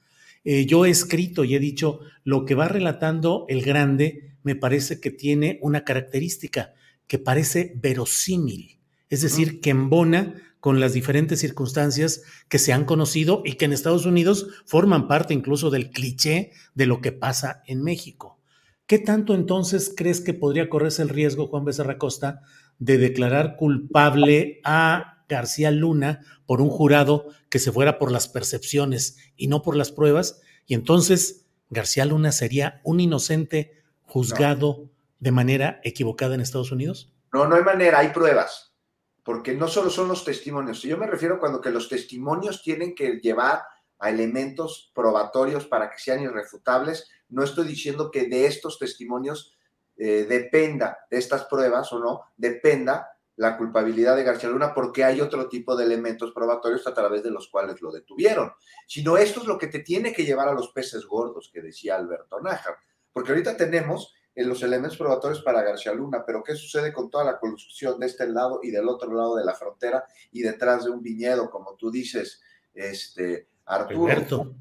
Eh, 0.43 0.64
yo 0.64 0.86
he 0.86 0.90
escrito 0.90 1.44
y 1.44 1.55
he 1.55 1.59
dicho, 1.59 2.01
lo 2.24 2.47
que 2.47 2.55
va 2.55 2.66
relatando 2.66 3.44
el 3.51 3.60
grande 3.60 4.36
me 4.43 4.56
parece 4.56 5.01
que 5.01 5.10
tiene 5.10 5.59
una 5.60 5.85
característica 5.85 6.72
que 7.11 7.19
parece 7.19 7.73
verosímil, 7.74 8.78
es 9.09 9.23
decir, 9.23 9.61
que 9.61 9.70
embona 9.70 10.37
con 10.61 10.78
las 10.78 10.93
diferentes 10.93 11.41
circunstancias 11.41 12.23
que 12.49 12.61
se 12.61 12.73
han 12.73 12.85
conocido 12.85 13.43
y 13.45 13.55
que 13.55 13.65
en 13.65 13.73
Estados 13.73 14.07
Unidos 14.07 14.47
forman 14.65 15.09
parte 15.09 15.35
incluso 15.35 15.70
del 15.70 15.91
cliché 15.91 16.53
de 16.77 16.87
lo 16.87 17.01
que 17.01 17.11
pasa 17.11 17.65
en 17.66 17.82
México. 17.82 18.39
¿Qué 18.87 19.01
tanto 19.01 19.35
entonces 19.35 19.93
crees 19.97 20.20
que 20.20 20.35
podría 20.35 20.69
correrse 20.69 21.03
el 21.03 21.09
riesgo, 21.09 21.49
Juan 21.49 21.65
Becerra 21.65 21.99
Costa, 21.99 22.43
de 22.78 22.97
declarar 22.97 23.57
culpable 23.57 24.61
a 24.62 25.24
García 25.28 25.73
Luna 25.73 26.20
por 26.47 26.61
un 26.61 26.70
jurado 26.70 27.27
que 27.49 27.59
se 27.59 27.73
fuera 27.73 27.99
por 27.99 28.12
las 28.12 28.28
percepciones 28.28 29.16
y 29.37 29.49
no 29.49 29.62
por 29.62 29.74
las 29.74 29.91
pruebas, 29.91 30.43
y 30.65 30.74
entonces 30.74 31.45
García 31.70 32.05
Luna 32.05 32.31
sería 32.31 32.81
un 32.85 33.01
inocente 33.01 33.82
juzgado 34.03 34.89
de 35.20 35.30
manera 35.30 35.80
equivocada 35.84 36.34
en 36.34 36.40
Estados 36.40 36.72
Unidos? 36.72 37.12
No, 37.32 37.47
no 37.47 37.55
hay 37.55 37.62
manera, 37.62 38.01
hay 38.01 38.09
pruebas, 38.09 38.74
porque 39.22 39.55
no 39.55 39.68
solo 39.68 39.90
son 39.90 40.09
los 40.09 40.24
testimonios. 40.24 40.82
Yo 40.82 40.98
me 40.98 41.06
refiero 41.06 41.38
cuando 41.38 41.60
que 41.60 41.70
los 41.70 41.88
testimonios 41.88 42.62
tienen 42.62 42.94
que 42.94 43.20
llevar 43.20 43.62
a 43.98 44.10
elementos 44.10 44.90
probatorios 44.94 45.66
para 45.66 45.90
que 45.90 45.98
sean 45.98 46.22
irrefutables. 46.22 47.09
No 47.28 47.44
estoy 47.44 47.68
diciendo 47.68 48.10
que 48.10 48.26
de 48.26 48.47
estos 48.47 48.78
testimonios 48.78 49.56
eh, 49.97 50.26
dependa, 50.28 50.98
de 51.10 51.18
estas 51.18 51.44
pruebas 51.44 51.92
o 51.92 52.01
no, 52.01 52.22
dependa 52.36 53.10
la 53.36 53.56
culpabilidad 53.56 54.16
de 54.16 54.24
García 54.24 54.51
Luna 54.51 54.74
porque 54.74 55.05
hay 55.05 55.20
otro 55.20 55.48
tipo 55.48 55.76
de 55.76 55.84
elementos 55.84 56.32
probatorios 56.32 56.86
a 56.86 56.94
través 56.94 57.22
de 57.22 57.30
los 57.30 57.48
cuales 57.48 57.80
lo 57.80 57.92
detuvieron. 57.92 58.52
Sino 58.86 59.16
esto 59.16 59.40
es 59.40 59.47
lo 59.47 59.59
que 59.59 59.66
te 59.66 59.80
tiene 59.80 60.12
que 60.12 60.24
llevar 60.24 60.48
a 60.48 60.52
los 60.52 60.72
peces 60.72 61.06
gordos 61.06 61.51
que 61.52 61.62
decía 61.62 61.97
Alberto 61.97 62.40
Nájar. 62.40 62.76
Porque 63.12 63.32
ahorita 63.32 63.56
tenemos 63.56 64.14
eh, 64.35 64.44
los 64.44 64.62
elementos 64.62 64.97
probatorios 64.97 65.43
para 65.43 65.62
García 65.62 65.93
Luna, 65.93 66.24
pero 66.27 66.43
¿qué 66.43 66.55
sucede 66.55 66.93
con 66.93 67.11
toda 67.11 67.24
la 67.24 67.39
construcción 67.39 67.98
de 67.98 68.07
este 68.07 68.28
lado 68.28 68.61
y 68.62 68.70
del 68.70 68.89
otro 68.89 69.12
lado 69.12 69.36
de 69.36 69.44
la 69.44 69.55
frontera 69.55 70.05
y 70.31 70.43
detrás 70.43 70.85
de 70.85 70.90
un 70.90 71.02
viñedo, 71.02 71.51
como 71.51 71.74
tú 71.77 71.90
dices, 71.90 72.40
este, 72.73 73.48
Arturo? 73.66 74.12
Alberto. 74.12 74.55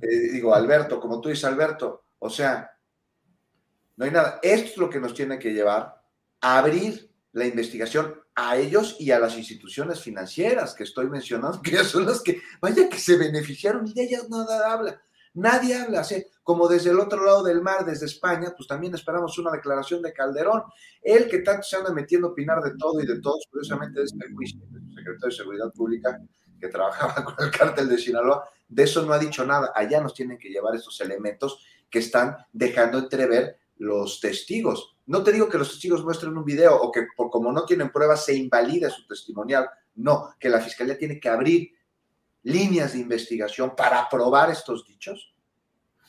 Eh, 0.00 0.32
digo, 0.32 0.54
Alberto, 0.54 1.00
como 1.00 1.20
tú 1.20 1.28
dices, 1.28 1.44
Alberto, 1.44 2.04
o 2.18 2.30
sea, 2.30 2.70
no 3.96 4.04
hay 4.04 4.10
nada. 4.10 4.40
Esto 4.42 4.70
es 4.70 4.76
lo 4.76 4.90
que 4.90 5.00
nos 5.00 5.14
tiene 5.14 5.38
que 5.38 5.52
llevar 5.52 6.00
a 6.40 6.58
abrir 6.58 7.10
la 7.32 7.46
investigación 7.46 8.20
a 8.34 8.56
ellos 8.56 8.96
y 8.98 9.10
a 9.10 9.18
las 9.18 9.36
instituciones 9.36 10.00
financieras 10.00 10.74
que 10.74 10.84
estoy 10.84 11.08
mencionando, 11.08 11.60
que 11.62 11.76
son 11.84 12.06
las 12.06 12.20
que, 12.20 12.40
vaya 12.60 12.88
que 12.88 12.98
se 12.98 13.16
beneficiaron 13.16 13.86
y 13.86 13.92
de 13.92 14.04
ellas 14.04 14.28
nada 14.28 14.72
habla. 14.72 15.00
Nadie 15.34 15.74
habla, 15.74 16.00
así 16.00 16.24
como 16.42 16.68
desde 16.68 16.90
el 16.90 17.00
otro 17.00 17.24
lado 17.24 17.42
del 17.42 17.60
mar, 17.60 17.84
desde 17.84 18.06
España, 18.06 18.52
pues 18.56 18.68
también 18.68 18.94
esperamos 18.94 19.36
una 19.38 19.50
declaración 19.50 20.00
de 20.02 20.12
Calderón. 20.12 20.62
Él 21.02 21.28
que 21.28 21.38
tanto 21.38 21.64
se 21.64 21.76
anda 21.76 21.92
metiendo 21.92 22.28
a 22.28 22.30
opinar 22.30 22.62
de 22.62 22.76
todo 22.78 23.00
y 23.00 23.06
de 23.06 23.20
todos, 23.20 23.44
curiosamente 23.50 23.98
de 23.98 24.06
este 24.06 24.32
juicio, 24.32 24.60
el 24.72 24.94
secretario 24.94 25.28
de 25.28 25.32
Seguridad 25.32 25.72
Pública 25.72 26.20
que 26.60 26.68
trabajaba 26.68 27.24
con 27.24 27.34
el 27.44 27.50
cártel 27.50 27.88
de 27.88 27.98
Sinaloa, 27.98 28.48
de 28.68 28.82
eso 28.84 29.04
no 29.04 29.12
ha 29.12 29.18
dicho 29.18 29.44
nada. 29.44 29.72
Allá 29.74 30.00
nos 30.00 30.14
tienen 30.14 30.38
que 30.38 30.48
llevar 30.48 30.74
estos 30.74 31.00
elementos 31.00 31.64
que 31.90 31.98
están 31.98 32.36
dejando 32.52 32.98
entrever 32.98 33.58
los 33.76 34.20
testigos. 34.20 34.96
No 35.06 35.22
te 35.22 35.32
digo 35.32 35.48
que 35.48 35.58
los 35.58 35.70
testigos 35.70 36.04
muestren 36.04 36.36
un 36.36 36.44
video 36.44 36.76
o 36.76 36.92
que 36.92 37.06
por, 37.16 37.30
como 37.30 37.52
no 37.52 37.64
tienen 37.64 37.90
pruebas 37.90 38.24
se 38.24 38.34
invalide 38.34 38.88
su 38.90 39.06
testimonial. 39.06 39.68
No, 39.96 40.34
que 40.38 40.48
la 40.48 40.60
fiscalía 40.60 40.98
tiene 40.98 41.20
que 41.20 41.28
abrir 41.28 41.73
líneas 42.44 42.92
de 42.92 43.00
investigación 43.00 43.74
para 43.76 44.08
probar 44.08 44.50
estos 44.50 44.86
dichos 44.86 45.34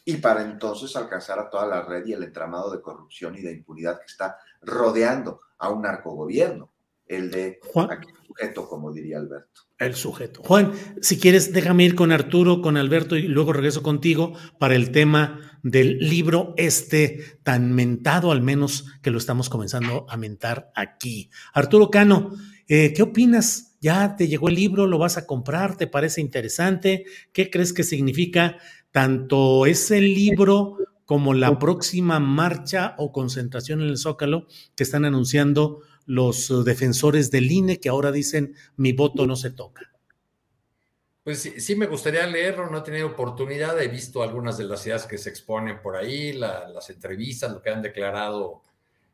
y 0.05 0.17
para 0.17 0.43
entonces 0.43 0.95
alcanzar 0.95 1.39
a 1.39 1.49
toda 1.49 1.65
la 1.65 1.81
red 1.81 2.05
y 2.05 2.13
el 2.13 2.23
entramado 2.23 2.71
de 2.71 2.81
corrupción 2.81 3.35
y 3.35 3.41
de 3.41 3.53
impunidad 3.53 3.99
que 3.99 4.05
está 4.05 4.37
rodeando 4.61 5.41
a 5.57 5.69
un 5.69 5.81
narcogobierno, 5.81 6.71
el 7.07 7.31
de 7.31 7.59
aquel 7.89 8.13
sujeto, 8.27 8.67
como 8.67 8.91
diría 8.91 9.17
Alberto. 9.17 9.61
El 9.77 9.95
sujeto. 9.95 10.41
Juan, 10.43 10.73
si 11.01 11.19
quieres, 11.19 11.51
déjame 11.51 11.83
ir 11.83 11.95
con 11.95 12.11
Arturo, 12.11 12.61
con 12.61 12.77
Alberto 12.77 13.15
y 13.15 13.23
luego 13.23 13.51
regreso 13.51 13.81
contigo 13.81 14.33
para 14.59 14.75
el 14.75 14.91
tema 14.91 15.59
del 15.63 15.97
libro 15.97 16.53
este 16.57 17.39
tan 17.43 17.73
mentado, 17.73 18.31
al 18.31 18.41
menos 18.41 18.85
que 19.01 19.11
lo 19.11 19.17
estamos 19.17 19.49
comenzando 19.49 20.05
a 20.07 20.17
mentar 20.17 20.71
aquí. 20.75 21.31
Arturo 21.53 21.89
Cano, 21.89 22.31
eh, 22.67 22.93
¿qué 22.93 23.01
opinas? 23.01 23.64
¿Ya 23.85 24.15
te 24.15 24.27
llegó 24.27 24.49
el 24.49 24.55
libro? 24.55 24.87
¿Lo 24.87 24.97
vas 24.97 25.15
a 25.17 25.27
comprar? 25.27 25.77
¿Te 25.77 25.85
parece 25.85 26.19
interesante? 26.19 27.05
¿Qué 27.31 27.51
crees 27.51 27.71
que 27.71 27.83
significa 27.83 28.57
tanto 28.89 29.67
ese 29.67 30.01
libro 30.01 30.77
como 31.05 31.35
la 31.35 31.59
próxima 31.59 32.19
marcha 32.19 32.95
o 32.97 33.11
concentración 33.11 33.81
en 33.81 33.89
el 33.89 33.99
Zócalo 33.99 34.47
que 34.73 34.81
están 34.81 35.05
anunciando 35.05 35.81
los 36.07 36.49
eh, 36.49 36.63
defensores 36.65 37.29
del 37.29 37.51
INE 37.51 37.79
que 37.79 37.89
ahora 37.89 38.11
dicen 38.11 38.55
mi 38.75 38.91
voto 38.91 39.27
no 39.27 39.35
se 39.35 39.51
toca? 39.51 39.91
Pues 41.23 41.53
sí, 41.55 41.75
me 41.75 41.85
gustaría 41.85 42.25
leerlo, 42.25 42.67
no 42.71 42.79
he 42.79 42.81
tenido 42.81 43.05
oportunidad, 43.05 43.79
he 43.79 43.87
visto 43.87 44.23
algunas 44.23 44.57
de 44.57 44.63
las 44.63 44.83
ideas 44.87 45.05
que 45.05 45.19
se 45.19 45.29
exponen 45.29 45.79
por 45.83 45.95
ahí, 45.95 46.33
las 46.33 46.89
entrevistas, 46.89 47.51
lo 47.51 47.61
que 47.61 47.69
han 47.69 47.83
declarado 47.83 48.63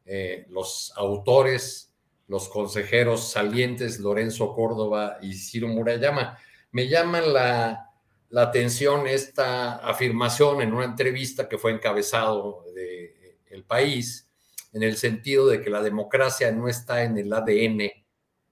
eh, 0.06 0.46
los 0.48 0.94
autores, 0.96 1.91
los 2.32 2.48
consejeros 2.48 3.30
salientes, 3.30 4.00
Lorenzo 4.00 4.56
Córdoba 4.56 5.18
y 5.22 5.34
Ciro 5.34 5.68
Murayama. 5.68 6.40
Me 6.72 6.88
llama 6.88 7.20
la, 7.20 7.92
la 8.30 8.42
atención 8.44 9.06
esta 9.06 9.76
afirmación 9.86 10.62
en 10.62 10.72
una 10.72 10.86
entrevista 10.86 11.50
que 11.50 11.58
fue 11.58 11.74
encabezado 11.74 12.64
de 12.74 13.38
El 13.50 13.66
País, 13.66 14.32
en 14.72 14.82
el 14.82 14.96
sentido 14.96 15.46
de 15.46 15.62
que 15.62 15.70
la 15.70 15.82
democracia 15.84 16.54
no 16.54 16.70
está 16.70 17.04
en 17.04 17.18
el 17.18 17.34
ADN 17.34 17.92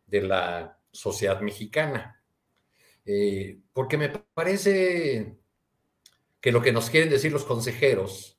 de 0.08 0.22
la 0.24 0.78
sociedad 0.92 1.40
mexicana. 1.40 2.22
Eh, 3.06 3.60
porque 3.72 3.98
me 3.98 4.10
parece 4.10 5.38
que 6.42 6.52
lo 6.52 6.62
que 6.62 6.74
nos 6.74 6.90
quieren 6.90 7.10
decir 7.10 7.32
los 7.32 7.46
consejeros 7.46 8.38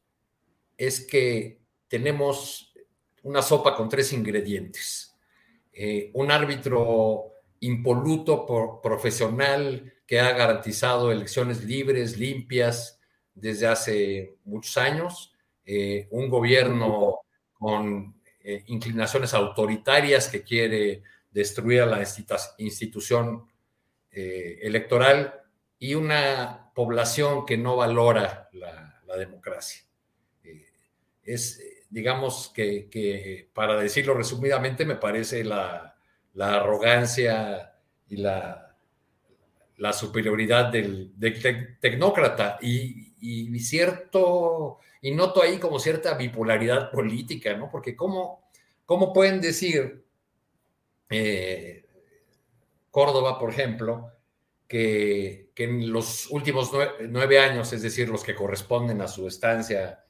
es 0.77 1.01
que 1.01 1.63
tenemos 1.89 2.75
una 3.23 3.41
sopa 3.41 3.75
con 3.75 3.89
tres 3.89 4.13
ingredientes. 4.13 5.10
Eh, 5.83 6.11
un 6.13 6.31
árbitro 6.31 7.37
impoluto, 7.61 8.81
profesional, 8.83 9.95
que 10.07 10.21
ha 10.21 10.33
garantizado 10.33 11.11
elecciones 11.11 11.65
libres, 11.65 12.19
limpias 12.19 13.01
desde 13.33 13.67
hace 13.67 14.37
muchos 14.45 14.77
años, 14.77 15.33
eh, 15.65 16.07
un 16.11 16.29
gobierno 16.29 17.21
con 17.55 18.21
eh, 18.45 18.63
inclinaciones 18.67 19.33
autoritarias 19.33 20.29
que 20.29 20.43
quiere 20.43 21.03
destruir 21.31 21.81
a 21.81 21.87
la 21.87 22.05
institución 22.59 23.47
electoral 24.13 25.33
y 25.79 25.95
una 25.95 26.71
población 26.75 27.47
que 27.47 27.57
no 27.57 27.77
valora 27.77 28.51
la, 28.53 29.17
democracia. 29.17 29.83
Eh, 30.45 30.67
es, 31.23 31.59
digamos 31.91 32.53
que, 32.55 33.51
para 33.53 33.81
decirlo 33.81 34.15
resumidamente, 34.15 34.87
me 34.87 34.97
parece 34.97 35.45
la, 35.45 35.97
arrogancia 36.39 37.75
y 38.09 38.17
la, 38.17 38.77
superioridad 39.93 40.73
del, 40.73 41.13
tecnócrata 41.81 42.59
y, 42.63 43.13
y 43.21 43.59
cierto 43.61 44.79
y 45.03 45.13
noto 45.13 45.43
ahí 45.43 45.59
como 45.59 45.79
cierta 45.79 46.15
bipolaridad 46.15 46.91
política, 46.91 47.55
¿no? 47.55 47.71
Porque 47.71 47.97
cómo, 47.97 48.49
cómo 48.85 49.13
pueden 49.13 49.41
decir 49.41 50.05
eh, 51.09 51.85
Córdoba, 52.91 53.39
por 53.39 53.51
ejemplo, 53.51 54.13
que, 54.69 55.51
en 55.57 55.93
los 55.93 56.31
últimos 56.31 56.71
nueve, 57.09 57.39
años, 57.39 57.73
es 57.73 57.83
decir, 57.83 58.09
los 58.09 58.25
que 58.25 58.35
corresponden 58.35 59.01
a 59.03 59.09
su 59.09 59.27
estancia 59.27 60.05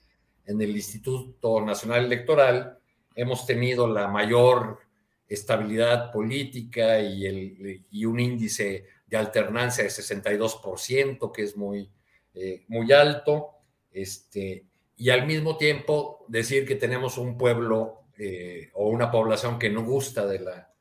en 0.50 0.60
el 0.60 0.70
Instituto 0.70 1.60
Nacional 1.60 2.04
Electoral, 2.04 2.78
hemos 3.14 3.46
tenido 3.46 3.86
la 3.86 4.08
mayor 4.08 4.80
estabilidad 5.28 6.10
política 6.10 7.00
y, 7.00 7.24
el, 7.24 7.84
y 7.90 8.04
un 8.04 8.18
índice 8.18 8.86
de 9.06 9.16
alternancia 9.16 9.84
de 9.84 9.90
62%, 9.90 11.32
que 11.32 11.42
es 11.42 11.56
muy, 11.56 11.88
eh, 12.34 12.64
muy 12.68 12.90
alto 12.92 13.50
este, 13.92 14.66
y 14.96 15.10
al 15.10 15.26
mismo 15.26 15.56
tiempo 15.56 16.24
decir 16.28 16.66
que 16.66 16.74
tenemos 16.74 17.16
un 17.16 17.38
pueblo 17.38 18.02
eh, 18.18 18.70
o 18.74 18.88
una 18.88 19.10
población 19.10 19.58
que 19.58 19.70
no 19.70 19.84
gusta 19.84 20.26
de 20.26 20.40
la, 20.40 20.72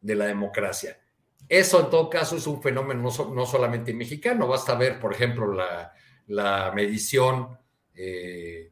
de 0.00 0.14
la 0.14 0.26
democracia. 0.26 0.98
Eso 1.48 1.80
en 1.80 1.90
todo 1.90 2.08
caso 2.08 2.36
es 2.36 2.46
un 2.46 2.62
fenómeno 2.62 3.02
no, 3.02 3.46
solamente 3.46 3.92
mexicano, 3.92 4.46
basta 4.46 4.74
ver, 4.76 4.98
por 4.98 5.12
ejemplo, 5.12 5.52
la, 5.52 5.92
la 6.28 6.72
medición, 6.74 7.58
eh, 7.94 8.69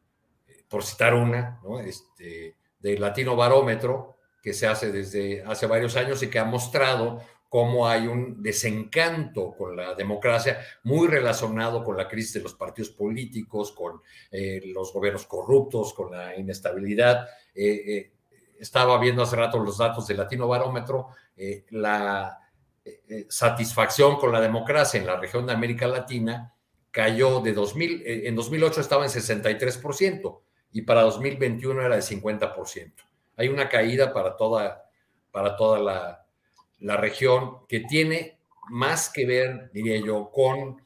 por 0.68 0.84
citar 0.84 1.14
una, 1.14 1.60
¿no? 1.62 1.80
este, 1.80 2.56
del 2.78 3.00
Latino 3.00 3.36
Barómetro, 3.36 4.16
que 4.42 4.52
se 4.52 4.66
hace 4.66 4.92
desde 4.92 5.42
hace 5.44 5.66
varios 5.66 5.96
años 5.96 6.22
y 6.22 6.28
que 6.28 6.38
ha 6.38 6.44
mostrado 6.44 7.20
cómo 7.48 7.88
hay 7.88 8.06
un 8.06 8.42
desencanto 8.42 9.54
con 9.56 9.74
la 9.74 9.94
democracia 9.94 10.60
muy 10.82 11.08
relacionado 11.08 11.82
con 11.82 11.96
la 11.96 12.06
crisis 12.06 12.34
de 12.34 12.40
los 12.40 12.54
partidos 12.54 12.90
políticos, 12.90 13.72
con 13.72 14.02
eh, 14.30 14.60
los 14.66 14.92
gobiernos 14.92 15.26
corruptos, 15.26 15.94
con 15.94 16.12
la 16.12 16.36
inestabilidad. 16.36 17.26
Eh, 17.54 18.12
estaba 18.60 18.98
viendo 18.98 19.22
hace 19.22 19.36
rato 19.36 19.58
los 19.58 19.78
datos 19.78 20.06
del 20.06 20.18
Latino 20.18 20.48
Barómetro, 20.48 21.08
la 21.70 22.36
satisfacción 23.28 24.16
con 24.16 24.32
la 24.32 24.40
democracia 24.40 24.98
en 24.98 25.06
la 25.06 25.20
región 25.20 25.46
de 25.46 25.52
América 25.52 25.86
Latina 25.86 26.52
cayó 26.90 27.40
de 27.40 27.52
2000, 27.52 28.02
en 28.04 28.34
2008 28.34 28.80
estaba 28.80 29.04
en 29.04 29.10
63% 29.10 30.40
y 30.72 30.82
para 30.82 31.02
2021 31.02 31.82
era 31.82 31.96
de 31.96 32.02
50%. 32.02 32.92
Hay 33.36 33.48
una 33.48 33.68
caída 33.68 34.12
para 34.12 34.36
toda, 34.36 34.90
para 35.30 35.56
toda 35.56 35.78
la, 35.78 36.26
la 36.80 36.96
región 36.96 37.66
que 37.68 37.80
tiene 37.80 38.38
más 38.70 39.10
que 39.10 39.26
ver, 39.26 39.70
diría 39.72 39.98
yo, 40.04 40.30
con 40.30 40.82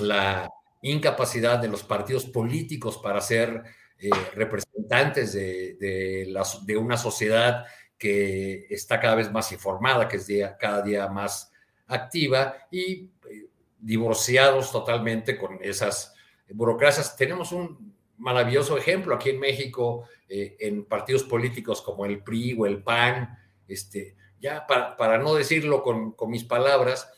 la 0.00 0.48
incapacidad 0.82 1.58
de 1.58 1.68
los 1.68 1.82
partidos 1.82 2.24
políticos 2.24 2.98
para 2.98 3.20
ser 3.20 3.62
eh, 3.98 4.10
representantes 4.34 5.32
de, 5.34 5.76
de, 5.78 6.76
una 6.76 6.96
sociedad 6.96 7.66
que 7.98 8.66
está 8.70 8.98
cada 8.98 9.16
vez 9.16 9.30
más 9.30 9.52
informada, 9.52 10.08
que 10.08 10.16
es 10.16 10.26
día, 10.26 10.56
cada 10.56 10.80
día 10.80 11.06
más 11.08 11.52
activa 11.86 12.54
y 12.70 13.10
eh, 13.28 13.46
divorciados 13.78 14.72
totalmente 14.72 15.36
con 15.36 15.58
esas 15.60 16.14
burocracias. 16.48 17.14
Tenemos 17.14 17.52
un 17.52 17.94
maravilloso 18.20 18.78
ejemplo 18.78 19.14
aquí 19.14 19.30
en 19.30 19.40
México, 19.40 20.04
eh, 20.28 20.56
en 20.60 20.84
partidos 20.84 21.24
políticos 21.24 21.82
como 21.82 22.04
el 22.06 22.22
PRI 22.22 22.56
o 22.58 22.66
el 22.66 22.82
PAN, 22.82 23.36
este, 23.66 24.16
ya 24.38 24.66
para, 24.66 24.96
para 24.96 25.18
no 25.18 25.34
decirlo 25.34 25.82
con, 25.82 26.12
con, 26.12 26.30
mis 26.30 26.44
palabras, 26.44 27.10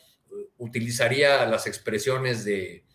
utilizaría 0.57 1.45
las 1.45 1.67
expresiones 1.67 2.43
de, 2.43 2.85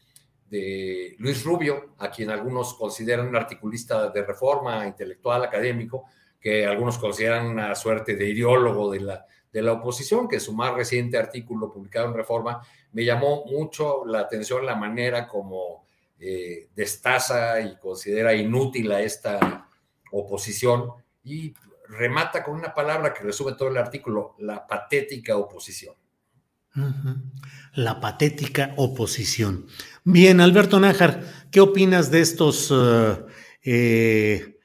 de 0.51 1.15
Luis 1.19 1.45
Rubio, 1.45 1.95
a 1.99 2.11
quien 2.11 2.31
algunos 2.31 2.75
consideran 2.75 3.29
un 3.29 3.37
articulista 3.37 4.11
de 4.11 4.25
reforma 4.25 4.87
intelectual, 4.87 5.45
académico, 5.45 6.07
que 6.41 6.67
algunos 6.67 6.99
consideran 6.99 7.47
una 7.47 7.75
suerte 7.75 8.17
de 8.17 8.29
ideólogo 8.29 8.91
de 8.91 9.01
la, 9.01 9.27
de 9.53 9.63
la 9.63 9.73
oposición, 9.73 10.29
que 10.29 10.41
su 10.41 10.53
más 10.53 10.75
reciente 10.75 11.19
artículo 11.19 11.73
publicado 11.73 12.09
en 12.09 12.15
Reforma 12.15 12.63
me 12.93 13.05
llamó 13.05 13.45
mucho 13.47 14.05
la 14.07 14.21
atención 14.21 14.65
la 14.65 14.77
manera 14.77 15.27
como 15.27 15.88
eh, 16.21 16.69
destaza 16.75 17.61
y 17.61 17.77
considera 17.79 18.35
inútil 18.35 18.91
a 18.93 19.01
esta 19.01 19.69
oposición 20.11 20.93
y 21.25 21.55
remata 21.89 22.43
con 22.43 22.57
una 22.57 22.75
palabra 22.75 23.15
que 23.15 23.23
resume 23.23 23.53
todo 23.53 23.69
el 23.69 23.77
artículo, 23.77 24.35
la 24.39 24.67
patética 24.67 25.37
oposición. 25.37 25.95
La 27.75 28.01
patética 28.01 28.75
oposición. 28.77 29.67
Bien, 30.05 30.41
Alberto 30.41 30.79
Nájar, 30.79 31.23
¿qué 31.51 31.61
opinas 31.61 32.11
de 32.11 32.21
estos 32.21 32.71
uh, 32.71 33.27
eh, 33.65 34.59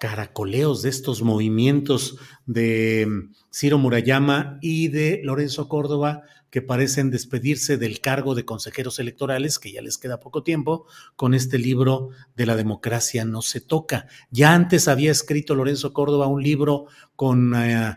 caracoleos 0.00 0.82
de 0.82 0.88
estos 0.88 1.22
movimientos 1.22 2.18
de 2.46 3.06
mm, 3.06 3.34
Ciro 3.52 3.78
Murayama 3.78 4.58
y 4.60 4.88
de 4.88 5.20
Lorenzo 5.22 5.68
Córdoba 5.68 6.22
que 6.50 6.62
parecen 6.62 7.10
despedirse 7.10 7.76
del 7.76 8.00
cargo 8.00 8.34
de 8.34 8.44
consejeros 8.44 8.98
electorales, 8.98 9.58
que 9.58 9.72
ya 9.72 9.82
les 9.82 9.98
queda 9.98 10.20
poco 10.20 10.42
tiempo, 10.42 10.86
con 11.16 11.34
este 11.34 11.58
libro 11.58 12.10
de 12.36 12.46
la 12.46 12.56
democracia 12.56 13.24
no 13.24 13.42
se 13.42 13.60
toca. 13.60 14.06
Ya 14.30 14.54
antes 14.54 14.88
había 14.88 15.10
escrito 15.10 15.54
Lorenzo 15.54 15.92
Córdoba 15.92 16.26
un 16.26 16.42
libro 16.42 16.86
con 17.16 17.54
eh, 17.54 17.96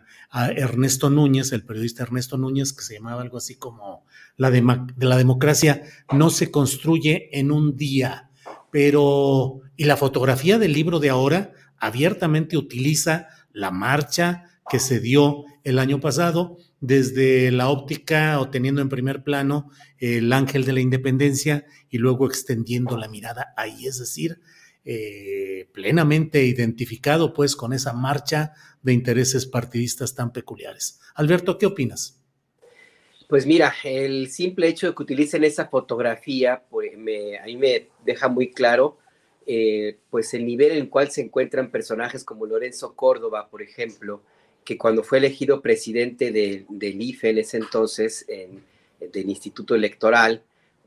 Ernesto 0.56 1.10
Núñez, 1.10 1.52
el 1.52 1.66
periodista 1.66 2.04
Ernesto 2.04 2.38
Núñez, 2.38 2.74
que 2.74 2.84
se 2.84 2.96
llamaba 2.96 3.22
algo 3.22 3.38
así 3.38 3.56
como 3.56 4.06
la 4.38 4.52
de, 4.52 4.62
de 4.96 5.06
la 5.06 5.18
democracia 5.18 5.82
no 6.12 6.30
se 6.30 6.52
construye 6.52 7.30
en 7.38 7.52
un 7.52 7.76
día. 7.76 8.30
Pero, 8.72 9.62
¿y 9.78 9.86
la 9.86 9.98
fotografía 9.98 10.58
del 10.58 10.74
libro 10.74 11.00
de 11.00 11.10
ahora? 11.10 11.54
abiertamente 11.84 12.56
utiliza 12.56 13.28
la 13.52 13.70
marcha 13.70 14.46
que 14.70 14.80
se 14.80 15.02
dio 15.02 15.44
el 15.66 15.80
año 15.80 16.00
pasado 16.00 16.58
desde 16.84 17.50
la 17.50 17.70
óptica 17.70 18.42
o 18.42 18.50
teniendo 18.50 18.82
en 18.82 18.90
primer 18.90 19.24
plano 19.24 19.72
el 20.00 20.34
ángel 20.34 20.66
de 20.66 20.74
la 20.74 20.82
independencia 20.82 21.66
y 21.90 21.98
luego 21.98 22.28
extendiendo 22.28 22.98
la 22.98 23.08
mirada 23.08 23.54
ahí, 23.56 23.88
es 23.88 24.00
decir, 24.00 24.42
eh, 24.84 25.70
plenamente 25.72 26.44
identificado 26.44 27.34
pues 27.34 27.56
con 27.56 27.72
esa 27.72 27.94
marcha 27.94 28.52
de 28.82 28.92
intereses 28.92 29.46
partidistas 29.46 30.14
tan 30.14 30.34
peculiares. 30.34 31.00
Alberto, 31.16 31.58
¿qué 31.58 31.68
opinas? 31.68 32.22
Pues 33.30 33.46
mira, 33.46 33.74
el 33.86 34.30
simple 34.30 34.68
hecho 34.68 34.88
de 34.88 34.94
que 34.94 35.04
utilicen 35.04 35.46
esa 35.46 35.70
fotografía, 35.70 36.64
pues 36.70 36.96
a 36.96 37.46
mí 37.46 37.56
me 37.56 37.88
deja 38.04 38.28
muy 38.28 38.52
claro 38.52 38.98
eh, 39.46 40.00
pues 40.10 40.34
el 40.34 40.46
nivel 40.46 40.74
en 40.74 40.80
el 40.80 40.90
cual 40.90 41.12
se 41.12 41.22
encuentran 41.22 41.72
personajes 41.72 42.26
como 42.26 42.46
Lorenzo 42.46 42.94
Córdoba, 42.94 43.48
por 43.50 43.62
ejemplo, 43.62 44.22
que 44.64 44.78
cuando 44.78 45.04
fue 45.04 45.18
elegido 45.18 45.62
presidente 45.62 46.32
del 46.32 47.02
IFE 47.02 47.30
en 47.30 47.38
ese 47.40 47.58
entonces, 47.58 48.26
del 49.12 49.30
Instituto 49.30 49.76
Electoral, 49.76 50.42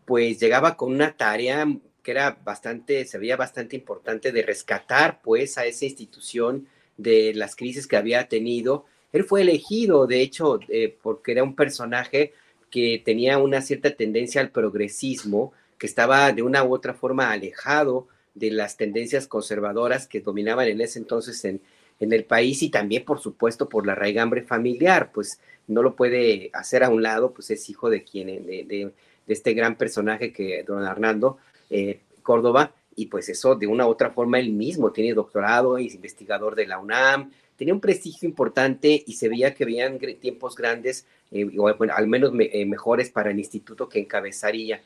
pues 0.05 0.41
llegaba 0.41 0.77
con 0.77 0.93
una 0.93 1.17
tarea 1.17 1.67
que 2.03 2.13
era 2.13 2.39
bastante, 2.45 3.05
se 3.05 3.19
veía 3.19 3.37
bastante 3.37 3.75
importante 3.75 4.31
de 4.31 4.43
rescatar 4.43 5.21
pues 5.23 5.59
a 5.59 5.67
esa 5.67 5.85
institución 5.85 6.69
de 6.97 7.35
las 7.35 7.57
crisis 7.57 7.87
que 7.87 7.97
había 7.97 8.29
tenido. 8.29 8.87
Él 9.13 9.25
fue 9.25 9.43
elegido, 9.43 10.07
de 10.07 10.23
hecho, 10.23 10.61
eh, 10.69 10.97
porque 11.03 11.33
era 11.33 11.43
un 11.43 11.57
personaje 11.57 12.33
que 12.71 13.03
tenía 13.05 13.39
una 13.39 13.61
cierta 13.61 13.91
tendencia 13.91 14.41
al 14.41 14.51
progresismo, 14.51 15.53
que 15.79 15.87
estaba 15.87 16.33
de 16.33 16.43
una 16.43 16.63
u 16.63 16.73
otra 16.73 16.95
forma 16.95 17.33
alejado 17.33 18.07
de 18.35 18.51
las 18.53 18.77
tendencias 18.77 19.27
conservadoras 19.27 20.07
que 20.07 20.21
dominaban 20.21 20.69
en 20.69 20.81
ese 20.81 21.01
entonces 21.01 21.45
en, 21.45 21.61
en 22.01 22.13
el 22.13 22.25
país 22.25 22.63
y 22.63 22.71
también, 22.71 23.05
por 23.05 23.21
supuesto, 23.21 23.69
por 23.69 23.87
la 23.87 23.95
raigambre 23.95 24.43
familiar, 24.43 25.11
pues 25.13 25.41
no 25.67 25.83
lo 25.83 25.97
puede 25.97 26.51
hacer 26.53 26.85
a 26.85 26.91
un 26.91 27.03
lado, 27.03 27.33
pues 27.33 27.51
es 27.51 27.69
hijo 27.69 27.91
de 27.91 28.05
quien, 28.05 28.27
de, 28.27 28.65
de, 28.65 28.93
este 29.27 29.55
gran 29.55 29.77
personaje 29.77 30.33
que 30.33 30.63
don 30.63 30.85
Hernando 30.85 31.39
eh, 31.69 32.01
Córdoba, 32.23 32.73
y 32.95 33.07
pues 33.07 33.29
eso 33.29 33.57
de 33.57 33.67
una 33.67 33.87
u 33.87 33.91
otra 33.91 34.11
forma 34.11 34.39
él 34.39 34.51
mismo 34.51 34.93
tiene 34.93 35.15
doctorado, 35.15 35.79
es 35.79 35.95
investigador 35.95 36.55
de 36.55 36.67
la 36.67 36.79
UNAM, 36.79 37.31
tenía 37.57 37.75
un 37.75 37.81
prestigio 37.81 38.29
importante 38.29 39.03
y 39.07 39.13
se 39.15 39.29
veía 39.29 39.55
que 39.55 39.65
habían 39.65 39.99
tiempos 39.99 40.55
grandes, 40.55 41.07
eh, 41.31 41.45
bueno, 41.45 41.93
al 41.95 42.07
menos 42.07 42.33
eh, 42.39 42.65
mejores 42.65 43.11
para 43.11 43.31
el 43.31 43.39
instituto 43.39 43.89
que 43.89 43.99
encabezaría. 43.99 44.81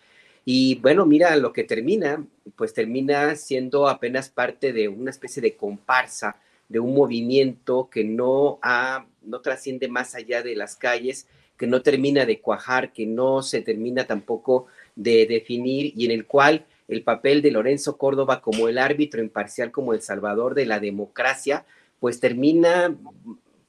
Y 0.44 0.76
bueno, 0.76 1.04
mira, 1.04 1.36
lo 1.36 1.52
que 1.52 1.64
termina, 1.64 2.24
pues 2.56 2.72
termina 2.72 3.36
siendo 3.36 3.88
apenas 3.88 4.30
parte 4.30 4.72
de 4.72 4.88
una 4.88 5.10
especie 5.10 5.42
de 5.42 5.54
comparsa, 5.54 6.36
de 6.70 6.78
un 6.80 6.94
movimiento 6.94 7.90
que 7.90 8.04
no, 8.04 8.58
ha, 8.62 9.04
no 9.22 9.40
trasciende 9.40 9.88
más 9.88 10.14
allá 10.14 10.42
de 10.42 10.56
las 10.56 10.76
calles, 10.76 11.26
que 11.58 11.66
no 11.66 11.82
termina 11.82 12.24
de 12.24 12.40
cuajar, 12.40 12.92
que 12.92 13.04
no 13.04 13.42
se 13.42 13.60
termina 13.60 14.06
tampoco 14.06 14.66
de 14.94 15.26
definir 15.26 15.92
y 15.94 16.06
en 16.06 16.12
el 16.12 16.26
cual 16.26 16.64
el 16.88 17.02
papel 17.02 17.42
de 17.42 17.50
Lorenzo 17.50 17.98
Córdoba 17.98 18.40
como 18.40 18.68
el 18.68 18.78
árbitro 18.78 19.20
imparcial, 19.20 19.72
como 19.72 19.92
el 19.92 20.00
salvador 20.00 20.54
de 20.54 20.64
la 20.64 20.80
democracia, 20.80 21.66
pues 21.98 22.20
termina, 22.20 22.96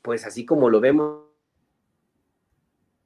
pues 0.03 0.25
así 0.25 0.45
como 0.45 0.69
lo 0.69 0.79
vemos 0.79 1.23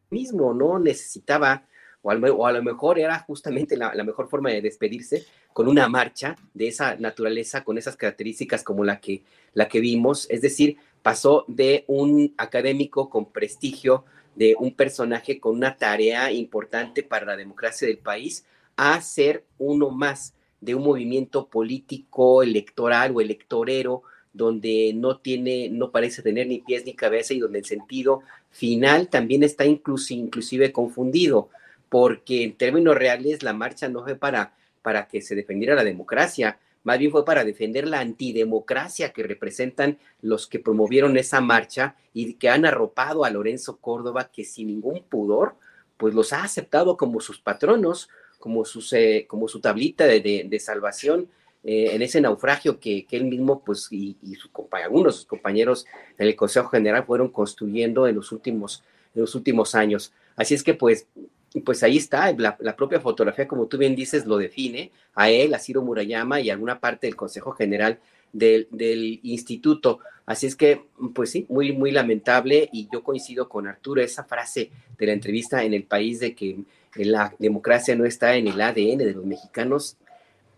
mismo, 0.10 0.54
¿no? 0.54 0.78
Necesitaba 0.78 1.66
o, 2.06 2.46
a 2.46 2.52
lo 2.52 2.64
mejor 2.64 3.00
era 3.00 3.20
justamente 3.20 3.76
la, 3.76 3.92
mejor 4.04 4.30
forma 4.30 4.52
de 4.52 4.62
despedirse 4.62 5.26
con 5.54 5.68
una 5.68 5.90
marcha 5.90 6.36
de 6.54 6.68
esa 6.68 6.96
naturaleza, 6.98 7.64
con 7.64 7.78
esas 7.78 7.96
características 7.98 8.64
como 8.64 8.84
la 8.84 9.00
que, 9.00 9.24
la 9.54 9.68
que 9.68 9.80
vimos, 9.80 10.28
es 10.30 10.42
decir, 10.42 10.78
pasó 11.02 11.46
de 11.48 11.84
un 11.88 12.34
académico 12.38 13.10
con 13.10 13.32
prestigio, 13.32 14.06
de 14.36 14.56
un 14.60 14.76
personaje 14.76 15.40
con 15.40 15.56
una 15.56 15.78
tarea 15.78 16.32
importante 16.32 17.02
para 17.02 17.26
la 17.26 17.38
democracia 17.38 17.88
del 17.88 17.98
país, 17.98 18.46
a 18.76 19.02
ser 19.02 19.44
uno 19.58 19.90
más 19.90 20.34
de 20.62 20.76
un 20.76 20.84
movimiento 20.84 21.48
político, 21.48 22.44
electoral 22.44 23.14
o 23.16 23.22
electorero, 23.22 24.04
donde 24.34 24.92
no 24.94 25.18
tiene, 25.18 25.70
no 25.70 25.92
parece 25.92 26.22
tener 26.22 26.48
ni 26.48 26.60
pies 26.60 26.86
ni 26.86 26.94
cabeza 26.94 27.34
y 27.34 27.40
donde 27.40 27.60
el 27.60 27.66
sentido 27.66 28.22
final 28.52 29.08
también 29.08 29.44
está 29.44 29.66
inclusive 29.66 30.72
confundido 30.74 31.50
porque 31.90 32.44
en 32.44 32.58
términos 32.58 32.96
reales 32.96 33.44
la 33.44 33.54
marcha 33.54 33.88
no 33.90 34.04
fue 34.04 34.16
para, 34.16 34.54
para 34.82 35.08
que 35.08 35.22
se 35.22 35.36
defendiera 35.36 35.76
la 35.76 35.84
democracia, 35.84 36.60
más 36.86 37.00
bien 37.00 37.12
fue 37.12 37.26
para 37.26 37.44
defender 37.44 37.88
la 37.88 38.00
antidemocracia 38.00 39.12
que 39.12 39.24
representan 39.24 39.98
los 40.22 40.46
que 40.46 40.60
promovieron 40.60 41.18
esa 41.18 41.42
marcha 41.42 41.96
y 42.14 42.36
que 42.36 42.48
han 42.48 42.64
arropado 42.64 43.26
a 43.26 43.32
Lorenzo 43.32 43.78
Córdoba, 43.78 44.30
que 44.32 44.46
sin 44.46 44.68
ningún 44.68 45.04
pudor, 45.04 45.56
pues 45.98 46.14
los 46.14 46.32
ha 46.32 46.44
aceptado 46.44 46.96
como 46.96 47.20
sus 47.22 47.40
patronos, 47.40 48.08
como, 48.40 48.66
sus, 48.66 48.94
eh, 48.94 49.26
como 49.28 49.48
su 49.48 49.60
tablita 49.62 50.06
de, 50.06 50.60
salvación 50.60 51.28
eh, 51.64 51.90
en 51.94 52.04
ese 52.04 52.22
naufragio 52.22 52.80
que, 52.80 53.08
él 53.10 53.26
mismo, 53.26 53.64
pues, 53.64 53.88
y, 53.90 54.16
y 54.22 54.38
algunos 54.84 55.16
de 55.16 55.18
sus 55.18 55.26
compañeros 55.26 55.88
en 56.20 56.28
el 56.28 56.36
Consejo 56.36 56.70
General 56.70 57.04
fueron 57.04 57.30
construyendo 57.30 58.08
en 58.08 58.16
los 58.16 58.32
últimos, 58.32 58.84
en 59.16 59.22
los 59.22 59.34
últimos 59.34 59.74
años. 59.74 60.14
Así 60.36 60.54
es 60.54 60.62
que, 60.62 60.76
pues, 60.76 61.08
pues 61.62 61.84
ahí 61.84 61.98
está, 61.98 62.32
la, 62.34 62.76
propia 62.76 63.00
fotografía, 63.00 63.48
como 63.48 63.68
tú 63.68 63.78
bien 63.78 63.96
dices, 63.96 64.26
lo 64.26 64.38
define 64.38 64.92
a 65.14 65.30
él, 65.30 65.54
a 65.54 65.60
Ciro 65.60 65.82
Murayama 65.82 66.42
y 66.42 66.50
alguna 66.50 66.80
parte 66.80 67.08
del 67.08 67.16
Consejo 67.16 67.52
General 67.54 68.00
del, 68.34 68.68
del, 68.72 69.20
instituto. 69.24 70.00
Así 70.26 70.48
es 70.48 70.56
que, 70.56 70.82
pues 71.14 71.32
sí, 71.32 71.46
muy, 71.50 71.72
muy 71.72 71.92
lamentable 71.92 72.70
y 72.74 72.90
yo 72.92 73.04
coincido 73.04 73.48
con 73.48 73.68
Arturo, 73.68 74.02
esa 74.02 74.24
frase 74.24 74.72
de 74.98 75.06
la 75.06 75.14
entrevista 75.14 75.64
en 75.64 75.74
el 75.74 75.84
país 75.84 76.20
de 76.20 76.36
que 76.36 76.58
la 76.96 77.34
democracia 77.40 77.96
no 77.96 78.06
está 78.06 78.36
en 78.36 78.48
el 78.48 78.60
ADN 78.60 78.98
de 78.98 79.14
los 79.14 79.26
mexicanos, 79.26 79.98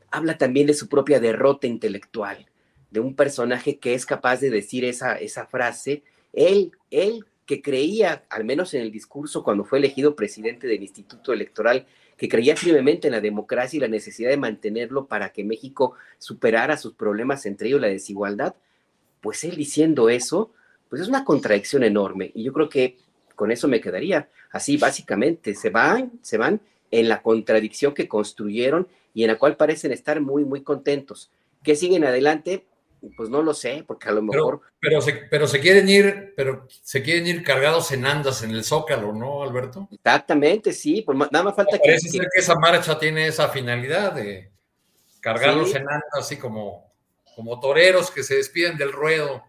habla 0.10 0.38
también 0.38 0.68
de 0.68 0.74
su 0.74 0.88
propia 0.88 1.20
derrota 1.20 1.68
intelectual, 1.68 2.48
de 2.92 3.00
un 3.00 3.16
personaje 3.16 3.78
que 3.78 3.94
es 3.94 4.06
capaz 4.06 4.40
de 4.40 4.50
decir 4.50 4.86
esa, 4.86 5.16
esa 5.16 5.46
frase, 5.46 6.04
él, 6.34 6.72
él 6.90 7.26
que 7.48 7.62
creía, 7.62 8.26
al 8.30 8.44
menos 8.44 8.74
en 8.74 8.82
el 8.82 8.92
discurso 8.92 9.44
cuando 9.44 9.64
fue 9.64 9.80
elegido 9.80 10.16
presidente 10.16 10.68
del 10.68 10.84
Instituto 10.84 11.34
Electoral, 11.34 11.88
que 12.18 12.28
creía 12.28 12.56
firmemente 12.56 13.08
en 13.08 13.14
la 13.14 13.22
democracia 13.22 13.78
y 13.78 13.80
la 13.80 13.88
necesidad 13.88 14.30
de 14.30 14.38
mantenerlo 14.38 15.08
para 15.08 15.32
que 15.32 15.44
México 15.44 15.94
superara 16.18 16.78
sus 16.78 16.94
problemas, 16.94 17.46
entre 17.46 17.70
ellos 17.70 17.82
la 17.82 17.88
desigualdad, 17.88 18.56
pues 19.22 19.44
él 19.46 19.56
diciendo 19.56 20.10
eso, 20.10 20.52
pues 20.90 21.02
es 21.02 21.08
una 21.08 21.24
contradicción 21.24 21.84
enorme. 21.84 22.32
Y 22.36 22.44
yo 22.44 22.54
creo 22.54 22.70
que 22.70 22.98
con 23.36 23.52
eso 23.52 23.68
me 23.68 23.80
quedaría. 23.80 24.30
Así, 24.52 24.78
básicamente, 24.78 25.56
se 25.56 25.70
van, 25.70 26.12
se 26.22 26.38
van 26.38 26.60
en 26.92 27.08
la 27.08 27.22
contradicción 27.22 27.94
que 27.94 28.08
construyeron 28.08 28.88
y 29.14 29.24
en 29.24 29.30
la 29.30 29.38
cual 29.38 29.56
parecen 29.56 29.92
estar 29.94 30.20
muy, 30.20 30.44
muy 30.44 30.64
contentos. 30.64 31.32
¿Qué 31.64 31.76
siguen 31.76 32.04
adelante? 32.04 32.66
Pues 33.16 33.30
no 33.30 33.42
lo 33.42 33.54
sé, 33.54 33.84
porque 33.86 34.10
a 34.10 34.12
lo 34.12 34.22
mejor. 34.22 34.62
Pero, 34.80 35.02
se, 35.02 35.14
pero 35.14 35.48
se 35.48 35.60
quieren 35.60 35.88
ir, 35.88 36.34
pero 36.36 36.68
se 36.70 37.04
quieren 37.04 37.28
ir 37.28 37.44
cargados 37.44 37.92
en 37.92 38.06
andas 38.06 38.42
en 38.44 38.52
el 38.52 38.64
Zócalo, 38.64 39.14
¿no, 39.14 39.44
Alberto? 39.44 39.88
Exactamente, 39.92 40.74
sí. 40.74 41.04
Pues 41.04 41.18
nada 41.32 41.44
más 41.44 41.56
falta 41.56 41.78
que. 41.78 41.90
Parece 41.90 42.10
ser 42.10 42.28
que 42.34 42.40
esa 42.40 42.56
marcha 42.56 42.98
tiene 42.98 43.28
esa 43.28 43.50
finalidad 43.50 44.14
de 44.14 44.52
cargarlos 45.22 45.76
en 45.76 45.82
andas, 45.82 46.10
así 46.14 46.38
como, 46.38 46.92
como 47.36 47.60
toreros 47.60 48.10
que 48.10 48.24
se 48.24 48.36
despiden 48.36 48.78
del 48.78 48.92
ruedo. 48.92 49.44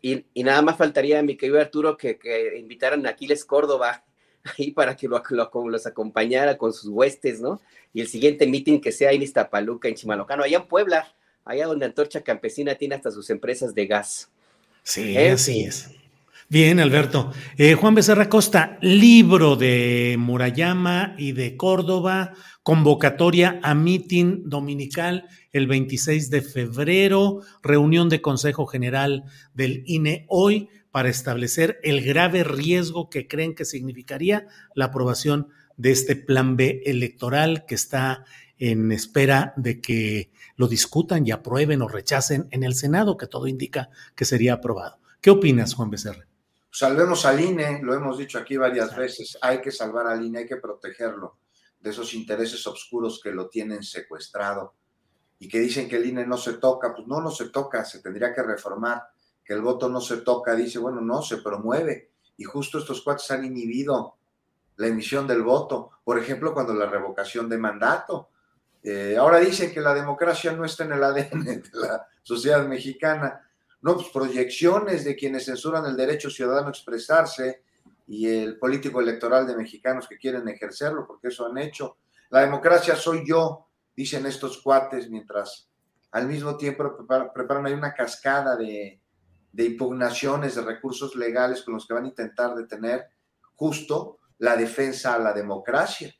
Y, 0.00 0.24
nada 0.42 0.62
más 0.62 0.76
faltaría, 0.76 1.22
mi 1.22 1.36
querido 1.36 1.60
Arturo, 1.60 1.96
que, 1.96 2.18
invitaran 2.58 3.06
a 3.06 3.10
Aquiles 3.10 3.44
Córdoba 3.44 4.04
ahí 4.58 4.72
para 4.72 4.96
que 4.96 5.08
lo, 5.08 5.22
los 5.66 5.86
acompañara 5.86 6.56
con 6.56 6.72
sus 6.72 6.88
huestes, 6.88 7.40
¿no? 7.40 7.60
Y 7.92 8.00
el 8.00 8.08
siguiente 8.08 8.46
meeting 8.46 8.80
que 8.80 8.92
sea 8.92 9.12
en 9.12 9.22
Iztapaluca, 9.22 9.88
en 9.88 9.94
Chimalocano, 9.94 10.42
allá 10.42 10.56
en 10.56 10.66
Puebla 10.66 11.14
allá 11.44 11.66
donde 11.66 11.86
Antorcha 11.86 12.22
Campesina 12.22 12.74
tiene 12.74 12.94
hasta 12.94 13.10
sus 13.10 13.30
empresas 13.30 13.74
de 13.74 13.86
gas. 13.86 14.30
Sí, 14.82 15.16
¿Eh? 15.16 15.30
así 15.30 15.64
es. 15.64 15.90
Bien, 16.48 16.80
Alberto. 16.80 17.32
Eh, 17.56 17.74
Juan 17.74 17.94
Becerra 17.94 18.28
Costa, 18.28 18.76
libro 18.82 19.56
de 19.56 20.16
Murayama 20.18 21.14
y 21.16 21.32
de 21.32 21.56
Córdoba, 21.56 22.34
convocatoria 22.62 23.58
a 23.62 23.74
mitin 23.74 24.50
dominical 24.50 25.26
el 25.52 25.66
26 25.66 26.28
de 26.28 26.42
febrero, 26.42 27.40
reunión 27.62 28.10
de 28.10 28.20
Consejo 28.20 28.66
General 28.66 29.24
del 29.54 29.82
INE 29.86 30.26
hoy 30.28 30.68
para 30.90 31.08
establecer 31.08 31.80
el 31.82 32.04
grave 32.04 32.44
riesgo 32.44 33.08
que 33.08 33.26
creen 33.26 33.54
que 33.54 33.64
significaría 33.64 34.46
la 34.74 34.86
aprobación 34.86 35.48
de 35.78 35.92
este 35.92 36.16
plan 36.16 36.56
B 36.56 36.82
electoral 36.84 37.64
que 37.66 37.74
está 37.74 38.26
en 38.58 38.92
espera 38.92 39.54
de 39.56 39.80
que 39.80 40.30
lo 40.56 40.68
discutan 40.68 41.26
y 41.26 41.30
aprueben 41.30 41.82
o 41.82 41.88
rechacen 41.88 42.48
en 42.50 42.62
el 42.62 42.74
Senado, 42.74 43.16
que 43.16 43.26
todo 43.26 43.46
indica 43.46 43.90
que 44.14 44.24
sería 44.24 44.54
aprobado. 44.54 44.98
¿Qué 45.20 45.30
opinas, 45.30 45.74
Juan 45.74 45.90
Becerra? 45.90 46.26
Salvemos 46.70 47.26
al 47.26 47.40
INE, 47.40 47.80
lo 47.82 47.94
hemos 47.94 48.16
dicho 48.16 48.38
aquí 48.38 48.56
varias 48.56 48.96
veces, 48.96 49.36
hay 49.42 49.60
que 49.60 49.70
salvar 49.70 50.06
al 50.06 50.24
INE, 50.24 50.40
hay 50.40 50.46
que 50.46 50.56
protegerlo 50.56 51.38
de 51.78 51.90
esos 51.90 52.14
intereses 52.14 52.66
oscuros 52.66 53.20
que 53.22 53.32
lo 53.32 53.48
tienen 53.48 53.82
secuestrado. 53.82 54.74
Y 55.38 55.48
que 55.48 55.58
dicen 55.58 55.88
que 55.88 55.96
el 55.96 56.06
INE 56.06 56.26
no 56.26 56.36
se 56.36 56.54
toca, 56.54 56.94
pues 56.94 57.06
no, 57.06 57.20
no 57.20 57.30
se 57.30 57.50
toca, 57.50 57.84
se 57.84 58.00
tendría 58.00 58.32
que 58.32 58.42
reformar, 58.42 59.02
que 59.44 59.52
el 59.52 59.60
voto 59.60 59.88
no 59.88 60.00
se 60.00 60.18
toca, 60.18 60.54
dice, 60.54 60.78
bueno, 60.78 61.00
no, 61.00 61.20
se 61.20 61.38
promueve. 61.38 62.12
Y 62.36 62.44
justo 62.44 62.78
estos 62.78 63.02
cuates 63.02 63.30
han 63.32 63.44
inhibido 63.44 64.16
la 64.76 64.86
emisión 64.86 65.26
del 65.26 65.42
voto, 65.42 65.90
por 66.04 66.18
ejemplo, 66.18 66.54
cuando 66.54 66.74
la 66.74 66.86
revocación 66.86 67.48
de 67.48 67.58
mandato, 67.58 68.30
eh, 68.82 69.16
ahora 69.16 69.38
dicen 69.38 69.72
que 69.72 69.80
la 69.80 69.94
democracia 69.94 70.52
no 70.52 70.64
está 70.64 70.84
en 70.84 70.92
el 70.92 71.04
ADN 71.04 71.44
de 71.44 71.62
la 71.74 72.06
sociedad 72.22 72.66
mexicana. 72.66 73.48
No, 73.80 73.94
pues 73.94 74.08
proyecciones 74.08 75.04
de 75.04 75.16
quienes 75.16 75.46
censuran 75.46 75.84
el 75.86 75.96
derecho 75.96 76.30
ciudadano 76.30 76.68
a 76.68 76.70
expresarse 76.70 77.62
y 78.06 78.28
el 78.28 78.58
político 78.58 79.00
electoral 79.00 79.46
de 79.46 79.56
mexicanos 79.56 80.08
que 80.08 80.18
quieren 80.18 80.46
ejercerlo, 80.48 81.06
porque 81.06 81.28
eso 81.28 81.46
han 81.46 81.58
hecho. 81.58 81.96
La 82.30 82.40
democracia 82.40 82.96
soy 82.96 83.26
yo, 83.26 83.68
dicen 83.96 84.26
estos 84.26 84.60
cuates, 84.62 85.10
mientras 85.10 85.68
al 86.12 86.26
mismo 86.26 86.56
tiempo 86.56 86.96
preparan, 87.34 87.66
ahí 87.66 87.72
una 87.72 87.94
cascada 87.94 88.56
de, 88.56 89.00
de 89.52 89.64
impugnaciones 89.64 90.54
de 90.54 90.62
recursos 90.62 91.16
legales 91.16 91.62
con 91.62 91.74
los 91.74 91.86
que 91.86 91.94
van 91.94 92.04
a 92.04 92.08
intentar 92.08 92.54
detener 92.54 93.06
justo 93.54 94.18
la 94.38 94.56
defensa 94.56 95.14
a 95.14 95.18
la 95.18 95.32
democracia 95.32 96.14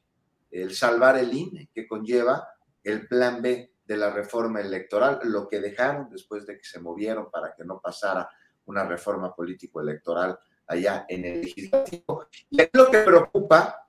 el 0.53 0.75
salvar 0.75 1.19
el 1.19 1.33
INE, 1.33 1.71
que 1.75 1.89
conlleva 1.89 2.47
el 2.85 3.07
plan 3.07 3.43
B 3.43 3.73
de 3.85 3.97
la 3.97 4.11
reforma 4.11 4.61
electoral, 4.61 5.21
lo 5.25 5.49
que 5.49 5.61
dejaron 5.61 6.09
después 6.11 6.47
de 6.47 6.57
que 6.57 6.65
se 6.65 6.81
movieron 6.81 7.31
para 7.31 7.55
que 7.55 7.65
no 7.65 7.81
pasara 7.81 8.29
una 8.67 8.85
reforma 8.85 9.35
político-electoral 9.35 10.39
allá 10.67 11.05
en 11.09 11.25
el 11.25 11.41
legislativo. 11.43 12.27
Y 12.51 12.63
es 12.63 12.71
lo 12.73 12.91
que 12.91 12.99
preocupa, 12.99 13.87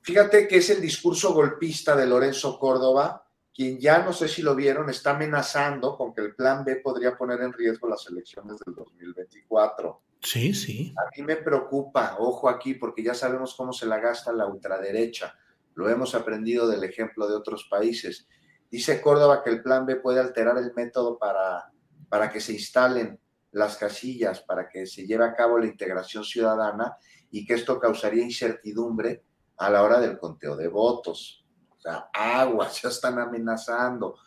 fíjate 0.00 0.46
que 0.46 0.58
es 0.58 0.70
el 0.70 0.80
discurso 0.80 1.34
golpista 1.34 1.96
de 1.96 2.06
Lorenzo 2.06 2.58
Córdoba, 2.58 3.26
quien 3.54 3.78
ya 3.78 4.02
no 4.02 4.12
sé 4.12 4.28
si 4.28 4.42
lo 4.42 4.54
vieron, 4.54 4.88
está 4.88 5.10
amenazando 5.10 5.96
con 5.96 6.14
que 6.14 6.22
el 6.22 6.34
plan 6.34 6.64
B 6.64 6.76
podría 6.76 7.16
poner 7.16 7.40
en 7.42 7.52
riesgo 7.52 7.88
las 7.88 8.06
elecciones 8.06 8.58
del 8.64 8.74
2024. 8.74 10.02
Sí, 10.22 10.54
sí. 10.54 10.94
A 10.96 11.10
mí 11.14 11.22
me 11.22 11.36
preocupa, 11.36 12.16
ojo 12.18 12.48
aquí, 12.48 12.74
porque 12.74 13.02
ya 13.02 13.12
sabemos 13.12 13.54
cómo 13.54 13.72
se 13.72 13.86
la 13.86 13.98
gasta 13.98 14.32
la 14.32 14.46
ultraderecha. 14.46 15.36
Lo 15.74 15.88
hemos 15.88 16.14
aprendido 16.14 16.68
del 16.68 16.84
ejemplo 16.84 17.26
de 17.28 17.34
otros 17.34 17.66
países. 17.70 18.26
Dice 18.70 19.00
Córdoba 19.00 19.42
que 19.42 19.50
el 19.50 19.62
plan 19.62 19.86
B 19.86 19.96
puede 19.96 20.20
alterar 20.20 20.56
el 20.58 20.72
método 20.74 21.18
para, 21.18 21.70
para 22.08 22.30
que 22.30 22.40
se 22.40 22.52
instalen 22.52 23.18
las 23.52 23.76
casillas, 23.76 24.40
para 24.40 24.68
que 24.68 24.86
se 24.86 25.06
lleve 25.06 25.24
a 25.24 25.34
cabo 25.34 25.58
la 25.58 25.66
integración 25.66 26.24
ciudadana 26.24 26.96
y 27.30 27.44
que 27.44 27.54
esto 27.54 27.78
causaría 27.78 28.22
incertidumbre 28.22 29.24
a 29.58 29.70
la 29.70 29.82
hora 29.82 30.00
del 30.00 30.18
conteo 30.18 30.56
de 30.56 30.68
votos. 30.68 31.44
O 31.70 31.80
sea, 31.80 32.08
aguas, 32.12 32.80
ya 32.82 32.88
están 32.88 33.18
amenazando, 33.18 34.18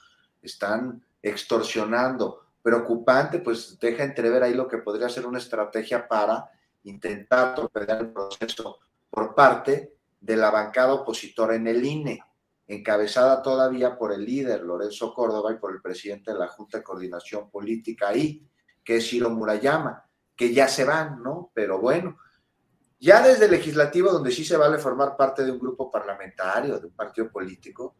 están 0.41 1.03
extorsionando. 1.22 2.41
Preocupante, 2.61 3.39
pues 3.39 3.77
deja 3.80 4.03
entrever 4.03 4.43
ahí 4.43 4.53
lo 4.53 4.67
que 4.67 4.80
podría 4.80 5.09
ser 5.09 5.26
una 5.26 5.38
estrategia 5.38 6.07
para 6.07 6.49
intentar 6.84 7.55
torpedear 7.55 8.01
el 8.01 8.11
proceso 8.11 8.80
por 9.09 9.34
parte 9.34 9.94
de 10.26 10.35
la 10.35 10.49
bancada 10.49 10.93
opositora 10.93 11.53
en 11.53 11.68
el 11.68 11.85
INE, 11.85 12.19
encabezada 12.65 13.43
todavía 13.43 13.95
por 13.95 14.11
el 14.11 14.26
líder 14.26 14.61
Lorenzo 14.61 15.14
Córdoba 15.14 15.52
y 15.52 15.57
por 15.57 15.72
el 15.72 15.84
presidente 15.84 16.34
de 16.34 16.39
la 16.39 16.47
Junta 16.47 16.80
de 16.80 16.84
Coordinación 16.84 17.52
Política 17.52 18.07
ahí, 18.07 18.43
que 18.84 18.97
es 18.97 19.07
Ciro 19.07 19.30
Murayama, 19.30 20.03
que 20.35 20.52
ya 20.52 20.68
se 20.68 20.84
van, 20.84 21.22
¿no? 21.22 21.52
Pero 21.53 21.80
bueno, 21.80 22.18
ya 22.99 23.22
desde 23.22 23.45
el 23.45 23.52
legislativo, 23.52 24.11
donde 24.11 24.31
sí 24.31 24.43
se 24.43 24.57
vale 24.57 24.80
formar 24.80 25.15
parte 25.15 25.45
de 25.45 25.52
un 25.52 25.60
grupo 25.60 25.91
parlamentario, 25.91 26.80
de 26.80 26.88
un 26.88 26.95
partido 26.95 27.30
político, 27.30 27.95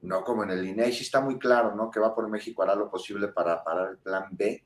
no 0.00 0.24
como 0.24 0.44
en 0.44 0.50
el 0.52 0.66
INE, 0.66 0.90
sí 0.90 1.02
está 1.02 1.20
muy 1.20 1.38
claro, 1.38 1.74
¿no? 1.74 1.90
Que 1.90 2.00
va 2.00 2.14
por 2.14 2.30
México 2.30 2.62
hará 2.62 2.74
lo 2.74 2.90
posible 2.90 3.28
para 3.28 3.62
parar 3.62 3.90
el 3.90 3.98
plan 3.98 4.28
B. 4.30 4.64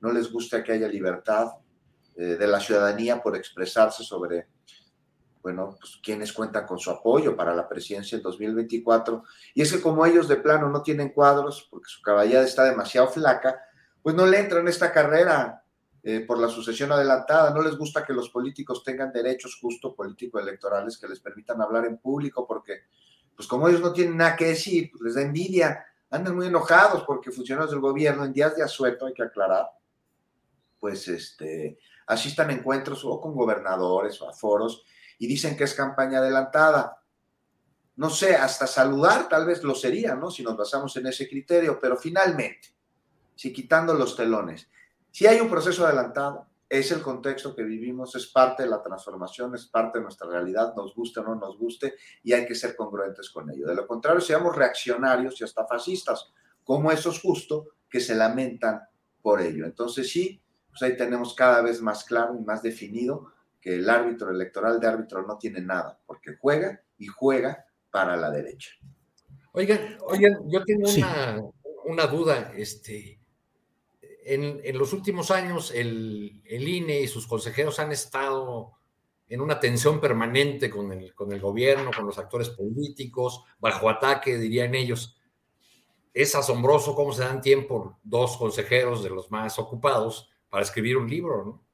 No 0.00 0.12
les 0.12 0.30
gusta 0.30 0.62
que 0.62 0.72
haya 0.72 0.86
libertad 0.86 1.48
eh, 2.14 2.36
de 2.36 2.46
la 2.46 2.60
ciudadanía 2.60 3.22
por 3.22 3.36
expresarse 3.36 4.04
sobre 4.04 4.48
bueno, 5.42 5.76
pues 5.78 5.98
quienes 6.02 6.32
cuentan 6.32 6.66
con 6.66 6.78
su 6.78 6.90
apoyo 6.90 7.36
para 7.36 7.54
la 7.54 7.68
presidencia 7.68 8.16
en 8.16 8.22
2024. 8.22 9.24
Y 9.54 9.62
es 9.62 9.72
que 9.72 9.82
como 9.82 10.06
ellos 10.06 10.28
de 10.28 10.36
plano 10.36 10.68
no 10.68 10.82
tienen 10.82 11.08
cuadros, 11.08 11.66
porque 11.68 11.88
su 11.88 12.00
caballada 12.00 12.44
está 12.44 12.64
demasiado 12.64 13.08
flaca, 13.08 13.60
pues 14.00 14.14
no 14.14 14.24
le 14.24 14.38
entran 14.38 14.68
esta 14.68 14.92
carrera 14.92 15.64
eh, 16.04 16.20
por 16.20 16.38
la 16.38 16.48
sucesión 16.48 16.92
adelantada. 16.92 17.52
No 17.52 17.60
les 17.60 17.76
gusta 17.76 18.04
que 18.04 18.12
los 18.12 18.30
políticos 18.30 18.84
tengan 18.84 19.12
derechos 19.12 19.58
justo 19.60 19.94
político-electorales 19.94 20.96
que 20.96 21.08
les 21.08 21.18
permitan 21.18 21.60
hablar 21.60 21.86
en 21.86 21.98
público, 21.98 22.46
porque 22.46 22.82
pues 23.34 23.48
como 23.48 23.68
ellos 23.68 23.80
no 23.80 23.92
tienen 23.92 24.16
nada 24.16 24.36
que 24.36 24.46
decir, 24.46 24.90
pues 24.92 25.02
les 25.02 25.14
da 25.16 25.22
envidia, 25.22 25.84
andan 26.10 26.36
muy 26.36 26.46
enojados 26.46 27.02
porque 27.04 27.32
funcionarios 27.32 27.72
del 27.72 27.80
gobierno 27.80 28.24
en 28.24 28.32
días 28.32 28.54
de 28.54 28.62
asueto, 28.62 29.06
hay 29.06 29.14
que 29.14 29.22
aclarar, 29.22 29.66
pues 30.78 31.08
este, 31.08 31.78
asistan 32.06 32.50
encuentros 32.50 33.04
o 33.04 33.20
con 33.20 33.34
gobernadores 33.34 34.20
o 34.22 34.28
a 34.28 34.32
foros 34.32 34.84
y 35.18 35.26
dicen 35.26 35.56
que 35.56 35.64
es 35.64 35.74
campaña 35.74 36.18
adelantada. 36.18 37.02
No 37.96 38.10
sé, 38.10 38.34
hasta 38.36 38.66
saludar 38.66 39.28
tal 39.28 39.46
vez 39.46 39.62
lo 39.62 39.74
sería, 39.74 40.14
¿no? 40.14 40.30
Si 40.30 40.42
nos 40.42 40.56
basamos 40.56 40.96
en 40.96 41.06
ese 41.06 41.28
criterio, 41.28 41.78
pero 41.80 41.96
finalmente, 41.96 42.74
si 43.34 43.52
quitando 43.52 43.94
los 43.94 44.16
telones, 44.16 44.68
si 45.10 45.26
hay 45.26 45.40
un 45.40 45.50
proceso 45.50 45.86
adelantado, 45.86 46.46
es 46.68 46.90
el 46.90 47.02
contexto 47.02 47.54
que 47.54 47.64
vivimos, 47.64 48.14
es 48.14 48.28
parte 48.28 48.62
de 48.62 48.70
la 48.70 48.82
transformación, 48.82 49.54
es 49.54 49.66
parte 49.66 49.98
de 49.98 50.04
nuestra 50.04 50.26
realidad, 50.26 50.74
nos 50.74 50.94
guste 50.94 51.20
o 51.20 51.22
no 51.22 51.34
nos 51.34 51.58
guste, 51.58 51.96
y 52.22 52.32
hay 52.32 52.46
que 52.46 52.54
ser 52.54 52.74
congruentes 52.74 53.28
con 53.28 53.50
ello. 53.50 53.66
De 53.66 53.74
lo 53.74 53.86
contrario, 53.86 54.22
seamos 54.22 54.56
reaccionarios 54.56 55.38
y 55.38 55.44
hasta 55.44 55.66
fascistas, 55.66 56.32
como 56.64 56.90
esos 56.90 57.20
justo 57.20 57.66
que 57.90 58.00
se 58.00 58.14
lamentan 58.14 58.80
por 59.20 59.42
ello. 59.42 59.66
Entonces 59.66 60.10
sí, 60.10 60.42
pues 60.70 60.80
ahí 60.80 60.96
tenemos 60.96 61.34
cada 61.34 61.60
vez 61.60 61.82
más 61.82 62.04
claro 62.04 62.34
y 62.40 62.42
más 62.42 62.62
definido 62.62 63.26
que 63.62 63.76
el 63.76 63.88
árbitro 63.88 64.30
electoral 64.30 64.78
de 64.78 64.88
árbitro 64.88 65.22
no 65.22 65.38
tiene 65.38 65.60
nada, 65.60 65.98
porque 66.04 66.36
juega 66.38 66.82
y 66.98 67.06
juega 67.06 67.64
para 67.90 68.16
la 68.16 68.30
derecha. 68.30 68.72
Oigan, 69.52 69.96
oigan, 70.06 70.34
yo 70.50 70.64
tengo 70.64 70.90
una, 70.90 71.40
una 71.84 72.06
duda, 72.06 72.52
este, 72.56 73.22
en, 74.24 74.78
los 74.78 74.92
últimos 74.92 75.30
años 75.30 75.72
el, 75.74 76.42
INE 76.46 77.00
y 77.00 77.08
sus 77.08 77.26
consejeros 77.26 77.78
han 77.78 77.92
estado 77.92 78.72
en 79.28 79.40
una 79.40 79.58
tensión 79.58 80.00
permanente 80.00 80.68
con 80.68 80.92
el, 80.92 81.14
con 81.14 81.32
el 81.32 81.40
gobierno, 81.40 81.90
con 81.94 82.06
los 82.06 82.18
actores 82.18 82.50
políticos, 82.50 83.44
bajo 83.58 83.88
ataque, 83.88 84.38
dirían 84.38 84.74
ellos. 84.74 85.16
Es 86.12 86.34
asombroso 86.34 86.94
cómo 86.94 87.12
se 87.12 87.22
dan 87.22 87.40
tiempo 87.40 87.98
dos 88.02 88.36
consejeros 88.36 89.02
de 89.02 89.10
los 89.10 89.30
más 89.30 89.58
ocupados 89.58 90.30
para 90.50 90.64
escribir 90.64 90.98
un 90.98 91.08
libro, 91.08 91.44
¿no? 91.44 91.71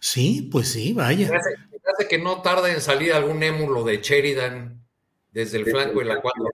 Sí, 0.00 0.48
pues 0.50 0.68
sí, 0.68 0.92
vaya. 0.92 1.30
Me 1.30 2.06
que 2.08 2.18
no 2.18 2.42
tarda 2.42 2.72
en 2.72 2.80
salir 2.80 3.12
algún 3.12 3.42
émulo 3.42 3.84
de 3.84 3.98
Sheridan 3.98 4.84
desde 5.30 5.58
el 5.58 5.64
flanco 5.64 6.00
de 6.00 6.06
la 6.06 6.20
4 6.20 6.44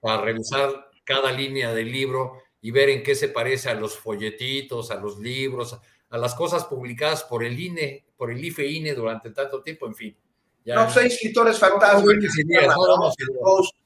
para 0.00 0.22
revisar 0.22 0.90
cada 1.04 1.32
línea 1.32 1.74
del 1.74 1.90
libro 1.90 2.42
y 2.60 2.70
ver 2.70 2.90
en 2.90 3.02
qué 3.02 3.14
se 3.14 3.28
parece 3.28 3.70
a 3.70 3.74
los 3.74 3.98
folletitos, 3.98 4.90
a 4.90 4.96
los 4.96 5.18
libros, 5.18 5.78
a 6.10 6.18
las 6.18 6.34
cosas 6.34 6.64
publicadas 6.64 7.24
por 7.24 7.42
el 7.42 7.58
INE, 7.58 8.04
por 8.16 8.30
el 8.30 8.44
IFE-INE 8.44 8.90
e 8.90 8.94
durante 8.94 9.30
tanto 9.30 9.62
tiempo, 9.62 9.86
en 9.86 9.94
fin. 9.94 10.16
No, 10.66 10.84
pues 10.84 10.96
hay 10.96 11.06
escritores 11.06 11.58
fantásticos. 11.58 12.12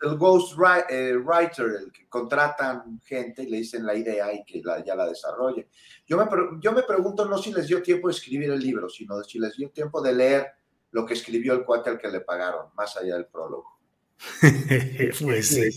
el 0.03 0.17
ghost, 0.17 0.53
eh, 0.91 1.17
writer, 1.17 1.67
el 1.67 1.93
que 1.93 2.07
contratan 2.09 3.01
gente 3.05 3.43
y 3.43 3.47
le 3.47 3.59
dicen 3.59 3.87
la 3.87 3.95
idea 3.95 4.33
y 4.33 4.45
que 4.45 4.63
ya 4.85 4.95
la 4.95 5.07
desarrolle. 5.07 5.69
Yo 6.07 6.17
me, 6.17 6.27
yo 6.61 6.73
me 6.73 6.83
pregunto 6.83 7.25
no 7.25 7.39
si 7.39 7.53
les 7.53 7.67
dio 7.67 7.83
tiempo 7.83 8.09
de 8.09 8.15
escribir 8.15 8.51
el 8.51 8.61
libro, 8.61 8.89
sino 8.89 9.23
si 9.23 9.39
les 9.39 9.57
dio 9.57 9.71
tiempo 9.71 10.03
de 10.03 10.13
leer 10.13 10.47
lo 10.91 11.05
que 11.05 11.15
escribió 11.15 11.53
el 11.55 11.65
cuate 11.65 11.91
al 11.91 11.99
que 11.99 12.09
le 12.09 12.21
pagaron, 12.21 12.67
más 12.75 12.97
allá 12.97 13.15
del 13.15 13.27
prólogo. 13.27 13.79
pues 15.23 15.49
sí. 15.49 15.69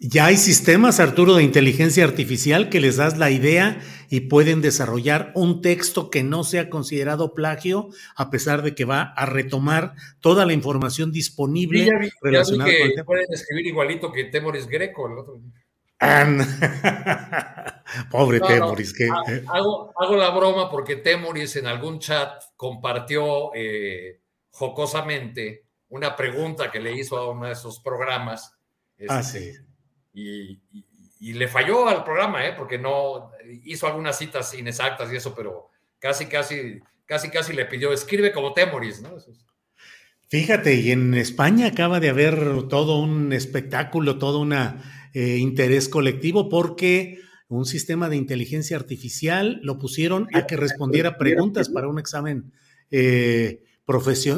Ya 0.00 0.26
hay 0.26 0.36
sistemas, 0.36 1.00
Arturo, 1.00 1.34
de 1.34 1.42
inteligencia 1.42 2.04
artificial 2.04 2.68
que 2.68 2.78
les 2.78 2.98
das 2.98 3.18
la 3.18 3.32
idea 3.32 3.80
y 4.08 4.20
pueden 4.20 4.62
desarrollar 4.62 5.32
un 5.34 5.60
texto 5.60 6.08
que 6.08 6.22
no 6.22 6.44
sea 6.44 6.70
considerado 6.70 7.34
plagio, 7.34 7.88
a 8.14 8.30
pesar 8.30 8.62
de 8.62 8.76
que 8.76 8.84
va 8.84 9.02
a 9.02 9.26
retomar 9.26 9.94
toda 10.20 10.46
la 10.46 10.52
información 10.52 11.10
disponible 11.10 12.12
relacionada 12.22 12.70
con 12.70 12.80
el 12.80 12.94
tema. 12.94 13.06
Pueden 13.06 13.32
escribir 13.32 13.66
igualito 13.66 14.12
que 14.12 14.22
Temoris 14.24 14.68
Greco 14.68 15.08
el 15.08 15.18
otro 15.18 15.40
Pobre 18.12 18.38
Temoris. 18.38 18.94
hago, 19.48 20.16
la 20.16 20.30
broma 20.30 20.70
porque 20.70 20.94
Temoris 20.94 21.56
en 21.56 21.66
algún 21.66 21.98
chat 21.98 22.40
compartió 22.54 23.52
eh, 23.52 24.20
jocosamente 24.50 25.64
una 25.88 26.14
pregunta 26.14 26.70
que 26.70 26.78
le 26.78 26.92
hizo 26.92 27.16
a 27.16 27.32
uno 27.32 27.46
de 27.46 27.52
esos 27.52 27.80
programas. 27.80 28.56
ah, 29.08 29.24
sí 29.24 29.54
y, 30.18 31.32
le 31.32 31.48
falló 31.48 31.88
al 31.88 32.04
programa, 32.04 32.46
¿eh? 32.46 32.54
porque 32.56 32.78
no 32.78 33.32
hizo 33.64 33.86
algunas 33.86 34.16
citas 34.16 34.54
inexactas 34.54 35.12
y 35.12 35.16
eso, 35.16 35.34
pero 35.34 35.68
casi, 35.98 36.26
casi, 36.26 36.80
casi, 37.06 37.28
casi 37.28 37.52
le 37.52 37.66
pidió, 37.66 37.92
escribe 37.92 38.32
como 38.32 38.52
Temoris, 38.52 39.02
¿no? 39.02 39.16
Fíjate, 40.28 40.74
y 40.74 40.92
en 40.92 41.14
España 41.14 41.66
acaba 41.66 42.00
de 42.00 42.10
haber 42.10 42.68
todo 42.68 43.00
un 43.00 43.32
espectáculo, 43.32 44.18
todo 44.18 44.40
un 44.40 44.52
eh, 44.52 45.36
interés 45.38 45.88
colectivo, 45.88 46.48
porque 46.48 47.18
un 47.48 47.64
sistema 47.64 48.08
de 48.10 48.16
inteligencia 48.16 48.76
artificial 48.76 49.58
lo 49.62 49.78
pusieron 49.78 50.28
a 50.34 50.46
que 50.46 50.56
respondiera 50.56 51.16
preguntas 51.16 51.70
para 51.70 51.88
un 51.88 51.98
examen 51.98 52.52
eh, 52.90 53.62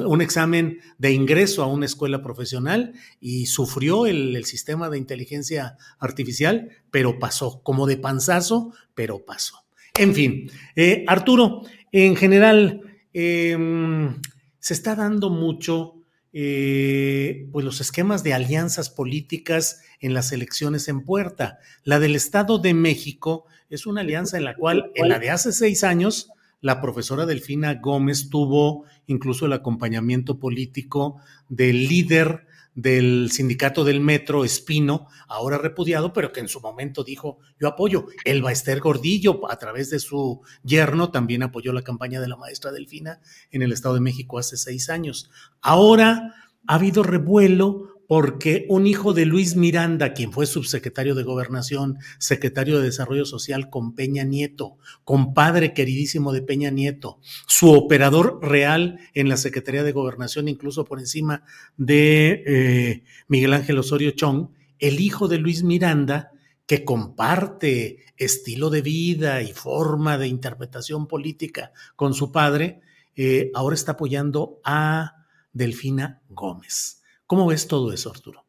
un 0.07 0.21
examen 0.21 0.79
de 0.99 1.13
ingreso 1.13 1.63
a 1.63 1.67
una 1.67 1.87
escuela 1.87 2.23
profesional 2.23 2.93
y 3.21 3.47
sufrió 3.47 4.07
el, 4.07 4.45
sistema 4.45 4.89
de 4.89 4.99
inteligencia 4.99 5.77
artificial, 5.99 6.69
pero 6.91 7.19
pasó, 7.19 7.61
como 7.63 7.87
de 7.87 7.97
panzazo, 7.97 8.73
pero 8.95 9.25
pasó. 9.25 9.65
En 9.99 10.15
fin, 10.15 10.51
eh, 10.77 11.05
Arturo, 11.09 11.63
en 11.91 12.15
general, 12.15 12.81
em, 13.13 14.21
se 14.61 14.75
está 14.75 14.95
dando 14.95 15.31
mucho 15.31 15.97
eh, 16.33 17.49
pues 17.51 17.65
los 17.65 17.81
esquemas 17.81 18.23
de 18.23 18.35
alianzas 18.35 18.89
políticas 18.89 19.83
en 19.99 20.15
las 20.15 20.31
elecciones 20.31 20.87
en 20.87 21.05
puerta. 21.05 21.59
La 21.83 21.99
del 21.99 22.15
Estado 22.15 22.59
de 22.59 22.73
México 22.73 23.47
es 23.69 23.85
una 23.85 24.03
alianza 24.03 24.37
en 24.37 24.45
la 24.45 24.55
cual, 24.55 24.93
en 24.95 25.09
la 25.09 25.19
de 25.19 25.31
hace 25.31 25.51
seis 25.51 25.83
años, 25.83 26.31
la 26.61 26.81
profesora 26.81 27.27
Delfina 27.27 27.75
Gómez 27.75 28.29
tuvo 28.29 28.85
incluso 29.11 29.47
el 29.47 29.53
acompañamiento 29.53 30.39
político 30.39 31.21
del 31.49 31.89
líder 31.89 32.47
del 32.75 33.31
sindicato 33.33 33.85
del 33.85 34.01
metro, 34.01 34.45
Espino, 34.45 35.09
ahora 35.27 35.59
repudiado, 35.59 36.13
pero 36.13 36.33
que 36.33 36.41
en 36.41 36.49
su 36.49 36.61
momento 36.61 37.03
dijo, 37.03 37.39
yo 37.59 37.69
apoyo. 37.69 38.07
El 38.25 38.43
Baester 38.43 38.81
Gordillo, 38.81 39.51
a 39.51 39.59
través 39.59 39.91
de 39.91 39.99
su 39.99 40.41
yerno, 40.63 41.11
también 41.11 41.43
apoyó 41.43 41.73
la 41.73 41.83
campaña 41.83 42.21
de 42.21 42.29
la 42.29 42.37
maestra 42.37 42.71
Delfina 42.71 43.21
en 43.51 43.63
el 43.63 43.73
Estado 43.73 43.97
de 43.97 44.01
México 44.01 44.39
hace 44.39 44.57
seis 44.57 44.89
años. 44.89 45.31
Ahora 45.61 46.35
ha 46.67 46.75
habido 46.75 47.03
revuelo 47.03 48.00
porque 48.11 48.67
un 48.69 48.89
hijo 48.89 49.13
de 49.13 49.25
Luis 49.25 49.55
Miranda, 49.55 50.15
quien 50.15 50.33
fue 50.33 50.45
subsecretario 50.45 51.15
de 51.15 51.23
Gobernación, 51.23 51.99
secretario 52.19 52.79
de 52.79 52.87
Desarrollo 52.87 53.25
Social 53.25 53.71
con 53.71 53.95
Peña 53.95 54.25
Nieto, 54.25 54.79
compadre 55.05 55.75
queridísimo 55.75 56.33
de 56.33 56.43
Peña 56.43 56.71
Nieto, 56.71 57.21
su 57.47 57.71
operador 57.71 58.41
real 58.43 58.99
en 59.15 59.29
la 59.29 59.37
Secretaría 59.37 59.85
de 59.85 59.93
Gobernación, 59.93 60.49
incluso 60.49 60.85
por 60.85 60.99
encima 60.99 61.45
de 61.77 62.43
eh, 62.49 63.05
Miguel 63.29 63.53
Ángel 63.53 63.79
Osorio 63.79 64.11
Chong, 64.11 64.49
el 64.81 64.99
hijo 64.99 65.29
de 65.29 65.39
Luis 65.39 65.63
Miranda, 65.63 66.33
que 66.67 66.85
comparte 66.85 68.07
estilo 68.17 68.71
de 68.71 68.83
vida 68.83 69.41
y 69.43 69.53
forma 69.53 70.19
de 70.19 70.27
interpretación 70.27 71.07
política 71.07 71.71
con 71.95 72.15
su 72.15 72.33
padre, 72.33 72.81
eh, 73.15 73.53
ahora 73.55 73.77
está 73.77 73.93
apoyando 73.93 74.59
a 74.65 75.27
Delfina 75.53 76.23
Gómez. 76.29 77.00
¿Cómo 77.31 77.47
ves 77.47 77.69
todo 77.69 77.93
eso, 77.93 78.11
Arturo? 78.11 78.45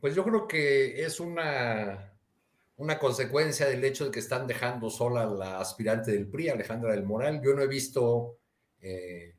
Pues 0.00 0.14
yo 0.14 0.24
creo 0.24 0.48
que 0.48 1.04
es 1.04 1.20
una, 1.20 2.14
una 2.76 2.98
consecuencia 2.98 3.66
del 3.66 3.84
hecho 3.84 4.06
de 4.06 4.10
que 4.10 4.20
están 4.20 4.46
dejando 4.46 4.88
sola 4.88 5.26
la 5.26 5.60
aspirante 5.60 6.12
del 6.12 6.30
PRI, 6.30 6.48
Alejandra 6.48 6.92
del 6.92 7.04
Moral. 7.04 7.42
Yo 7.44 7.52
no 7.52 7.60
he 7.60 7.66
visto, 7.66 8.38
eh, 8.80 9.34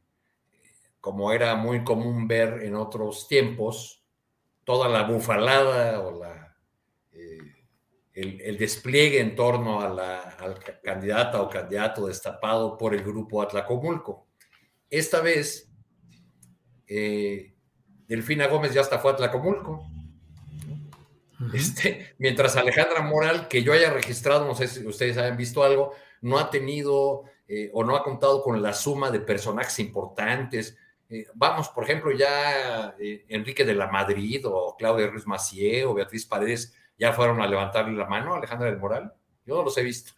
como 1.00 1.32
era 1.32 1.56
muy 1.56 1.84
común 1.84 2.28
ver 2.28 2.62
en 2.62 2.76
otros 2.76 3.28
tiempos, 3.28 4.06
toda 4.64 4.88
la 4.88 5.02
bufalada 5.08 6.02
o 6.02 6.20
la, 6.20 6.56
eh, 7.14 7.40
el, 8.14 8.60
despliegue 8.60 9.22
en 9.22 9.36
torno 9.36 9.82
a 9.82 9.90
la 9.90 10.60
candidata 10.84 11.42
o 11.42 11.50
candidato 11.50 12.06
destapado 12.06 12.78
por 12.78 12.94
el 12.94 13.02
grupo 13.02 13.42
Atlacomulco. 13.42 14.28
Esta 14.88 15.20
vez 15.20 15.74
eh, 16.86 17.52
Delfina 18.12 18.48
Gómez 18.48 18.74
ya 18.74 18.82
hasta 18.82 19.00
fue 19.00 19.14
a 19.14 19.16
Tlacomulco. 19.16 19.88
Este, 21.54 22.14
mientras 22.18 22.58
Alejandra 22.58 23.02
Moral, 23.04 23.48
que 23.48 23.64
yo 23.64 23.72
haya 23.72 23.90
registrado, 23.90 24.46
no 24.46 24.54
sé 24.54 24.68
si 24.68 24.86
ustedes 24.86 25.18
hayan 25.18 25.38
visto 25.38 25.64
algo, 25.64 25.94
no 26.20 26.38
ha 26.38 26.50
tenido 26.50 27.24
eh, 27.48 27.70
o 27.74 27.86
no 27.86 27.96
ha 27.96 28.04
contado 28.04 28.44
con 28.44 28.62
la 28.62 28.74
suma 28.74 29.12
de 29.12 29.22
personajes 29.22 29.80
importantes. 29.80 30.78
Eh, 31.10 31.26
vamos, 31.36 31.70
por 31.70 31.86
ejemplo, 31.86 32.12
ya 32.12 32.98
eh, 33.00 33.24
Enrique 33.30 33.64
de 33.64 33.76
la 33.76 33.88
Madrid 33.88 34.46
o 34.46 34.76
Claudia 34.78 35.08
Ruiz 35.08 35.26
Macié 35.26 35.86
o 35.86 35.94
Beatriz 35.94 36.26
Paredes 36.26 36.76
ya 36.98 37.14
fueron 37.14 37.42
a 37.42 37.48
levantarle 37.48 37.98
la 37.98 38.08
mano 38.08 38.34
a 38.34 38.40
Alejandra 38.40 38.70
del 38.70 38.78
Moral. 38.78 39.14
Yo 39.46 39.56
no 39.56 39.64
los 39.64 39.78
he 39.78 39.84
visto. 39.84 40.12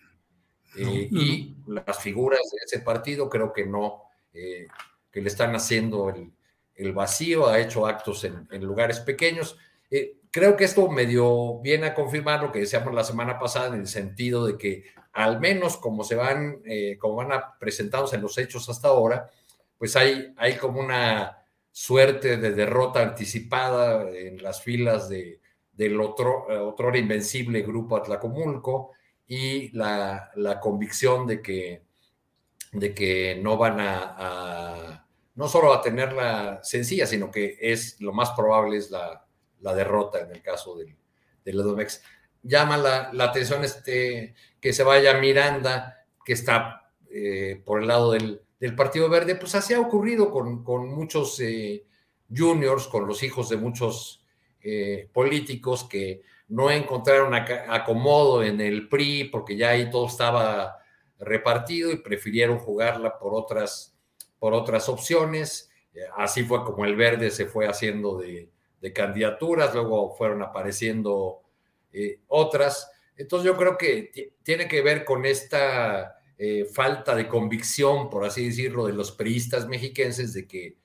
Y 0.76 1.58
las 1.68 2.00
figuras 2.00 2.42
de 2.52 2.58
ese 2.66 2.80
partido 2.84 3.30
creo 3.30 3.54
que 3.54 3.68
no, 3.68 4.06
que 4.32 5.22
le 5.22 5.28
están 5.28 5.56
haciendo 5.56 6.10
el, 6.10 6.32
el 6.76 6.94
vacío, 6.94 7.48
ha 7.48 7.60
hecho 7.60 7.86
actos 7.86 8.24
en, 8.24 8.48
lugares 8.64 9.00
pequeños. 9.00 9.58
Eh, 9.90 10.18
creo 10.32 10.56
que 10.56 10.64
esto 10.64 10.90
medio 10.90 11.60
viene 11.60 11.88
a 11.88 11.94
confirmar 11.94 12.42
lo 12.42 12.52
que 12.52 12.60
decíamos 12.60 12.94
la 12.94 13.04
semana 13.04 13.38
pasada 13.40 13.68
en 13.68 13.82
el 13.82 13.88
sentido 13.88 14.46
de 14.46 14.58
que 14.58 14.86
al 15.14 15.40
menos 15.40 15.78
como 15.78 16.04
se 16.04 16.16
van, 16.16 16.62
eh, 16.66 16.98
como 17.00 17.16
van 17.16 17.32
a 17.32 17.56
en 17.62 18.22
los 18.22 18.38
hechos 18.38 18.68
hasta 18.70 18.88
ahora, 18.88 19.30
pues 19.78 19.96
hay, 19.96 20.34
hay 20.38 20.58
como 20.58 20.80
una 20.80 21.46
suerte 21.72 22.38
de 22.38 22.52
derrota 22.52 23.02
anticipada 23.02 24.10
en 24.10 24.42
las 24.42 24.62
filas 24.62 25.10
de, 25.10 25.40
del 25.72 26.00
otro, 26.00 26.46
otro 26.68 26.96
invencible 26.96 27.62
grupo 27.62 27.98
Atlacomulco 27.98 28.92
y 29.28 29.70
la, 29.76 30.60
convicción 30.62 31.26
de 31.26 31.42
que, 31.42 31.84
de 32.72 32.94
que 32.94 33.40
no 33.42 33.58
van 33.58 33.80
a, 33.80 35.08
no 35.36 35.48
solo 35.48 35.74
a 35.74 35.82
tenerla 35.82 36.60
sencilla, 36.64 37.08
sino 37.08 37.32
que 37.32 37.58
es 37.60 38.00
lo 38.02 38.14
más 38.14 38.32
probable 38.32 38.78
es 38.78 38.92
la, 38.92 39.26
derrota 39.60 40.20
en 40.20 40.32
el 40.32 40.42
caso 40.42 40.76
del, 40.76 40.96
del 41.46 41.60
Edomex. 41.60 42.04
Llama 42.42 42.78
la, 42.78 43.12
atención 43.24 43.64
este, 43.64 44.36
que 44.60 44.74
se 44.74 44.84
vaya 44.84 45.20
Miranda, 45.20 46.06
que 46.26 46.34
está 46.34 46.92
eh, 47.10 47.62
por 47.64 47.82
el 47.82 47.88
lado 47.88 48.12
del, 48.12 48.42
Partido 48.78 49.10
Verde, 49.10 49.36
pues 49.36 49.56
así 49.56 49.74
ha 49.74 49.80
ocurrido 49.82 50.32
con, 50.32 50.64
muchos 50.90 51.38
eh, 51.42 51.86
juniors, 52.34 52.88
con 52.88 53.06
los 53.06 53.22
hijos 53.22 53.50
de 53.50 53.58
muchos 53.58 54.24
eh, 54.62 55.10
políticos 55.12 55.84
que 55.84 56.22
no 56.48 56.72
encontraron 56.72 57.34
acomodo 57.34 58.42
en 58.42 58.62
el 58.62 58.88
PRI 58.88 59.26
porque 59.26 59.58
ya 59.58 59.72
ahí 59.72 59.90
todo 59.90 60.08
estaba 60.08 60.78
repartido 61.20 61.92
y 61.92 61.98
prefirieron 61.98 62.58
jugarla 62.58 63.18
por 63.18 63.34
otras, 63.34 63.93
por 64.44 64.54
otras 64.54 64.90
opciones. 64.90 65.72
Eh, 65.94 66.02
así 66.18 66.44
fue 66.44 66.66
como 66.66 66.84
el 66.84 66.98
verde 66.98 67.32
se 67.32 67.46
fue 67.46 67.66
haciendo 67.66 68.18
de, 68.18 68.50
candidaturas, 68.94 69.74
luego 69.74 70.14
fueron 70.18 70.42
apareciendo 70.42 71.40
eh, 71.94 72.20
otras. 72.28 72.92
Entonces 73.16 73.46
yo 73.46 73.56
creo 73.56 73.78
que 73.78 74.34
tiene 74.44 74.68
que 74.68 74.82
ver 74.82 75.06
con 75.06 75.26
esta 75.26 76.20
eh, 76.38 76.66
falta 76.66 77.16
de 77.16 77.30
convicción, 77.30 78.10
por 78.10 78.26
así 78.26 78.48
decirlo, 78.48 78.86
de 78.86 78.92
los 78.92 79.14
priistas 79.14 79.66
mexiquenses 79.66 80.34
de 80.34 80.46
que, 80.46 80.76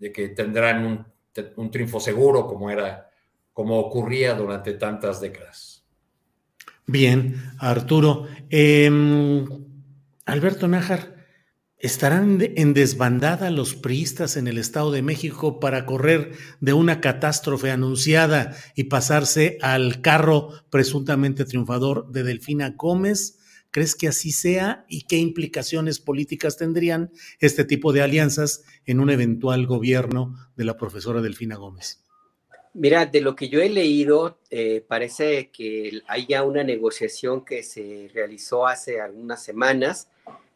de 0.00 0.12
que 0.12 0.30
tendrán 0.30 0.84
un, 0.84 1.06
un 1.54 1.70
triunfo 1.70 2.00
seguro 2.00 2.48
como 2.48 2.72
era 2.72 3.08
como 3.52 3.78
ocurría 3.78 4.34
durante 4.34 4.72
tantas 4.72 5.20
décadas. 5.20 5.84
Bien, 6.88 7.36
Arturo. 7.60 8.26
Em, 8.50 9.46
Alberto 10.24 10.66
Nájar, 10.66 11.15
¿estarán 11.78 12.38
en 12.40 12.74
desbandada 12.74 13.50
los 13.50 13.74
priistas 13.74 14.36
en 14.36 14.46
el 14.46 14.58
Estado 14.58 14.90
de 14.90 15.02
México 15.02 15.60
para 15.60 15.84
correr 15.86 16.32
de 16.60 16.72
una 16.72 17.00
catástrofe 17.00 17.70
anunciada 17.70 18.56
y 18.74 18.84
pasarse 18.84 19.58
al 19.60 20.00
carro 20.00 20.50
presuntamente 20.70 21.44
triunfador 21.44 22.10
de 22.10 22.22
Delfina 22.22 22.70
Gómez? 22.70 23.38
¿Crees 23.70 23.94
que 23.94 24.08
así 24.08 24.32
sea 24.32 24.86
y 24.88 25.02
qué 25.02 25.18
implicaciones 25.18 26.00
políticas 26.00 26.56
tendrían 26.56 27.10
este 27.40 27.64
tipo 27.64 27.92
de 27.92 28.02
alianzas 28.02 28.64
en 28.86 29.00
un 29.00 29.10
eventual 29.10 29.66
gobierno 29.66 30.34
de 30.56 30.64
la 30.64 30.78
profesora 30.78 31.20
Delfina 31.20 31.56
Gómez? 31.56 32.02
Mira, 32.72 33.06
de 33.06 33.20
lo 33.20 33.34
que 33.34 33.48
yo 33.48 33.60
he 33.60 33.68
leído, 33.68 34.38
eh, 34.50 34.84
parece 34.86 35.50
que 35.50 36.02
hay 36.08 36.26
ya 36.26 36.42
una 36.42 36.62
negociación 36.62 37.44
que 37.44 37.62
se 37.62 38.10
realizó 38.12 38.66
hace 38.66 39.00
algunas 39.00 39.42
semanas 39.42 40.08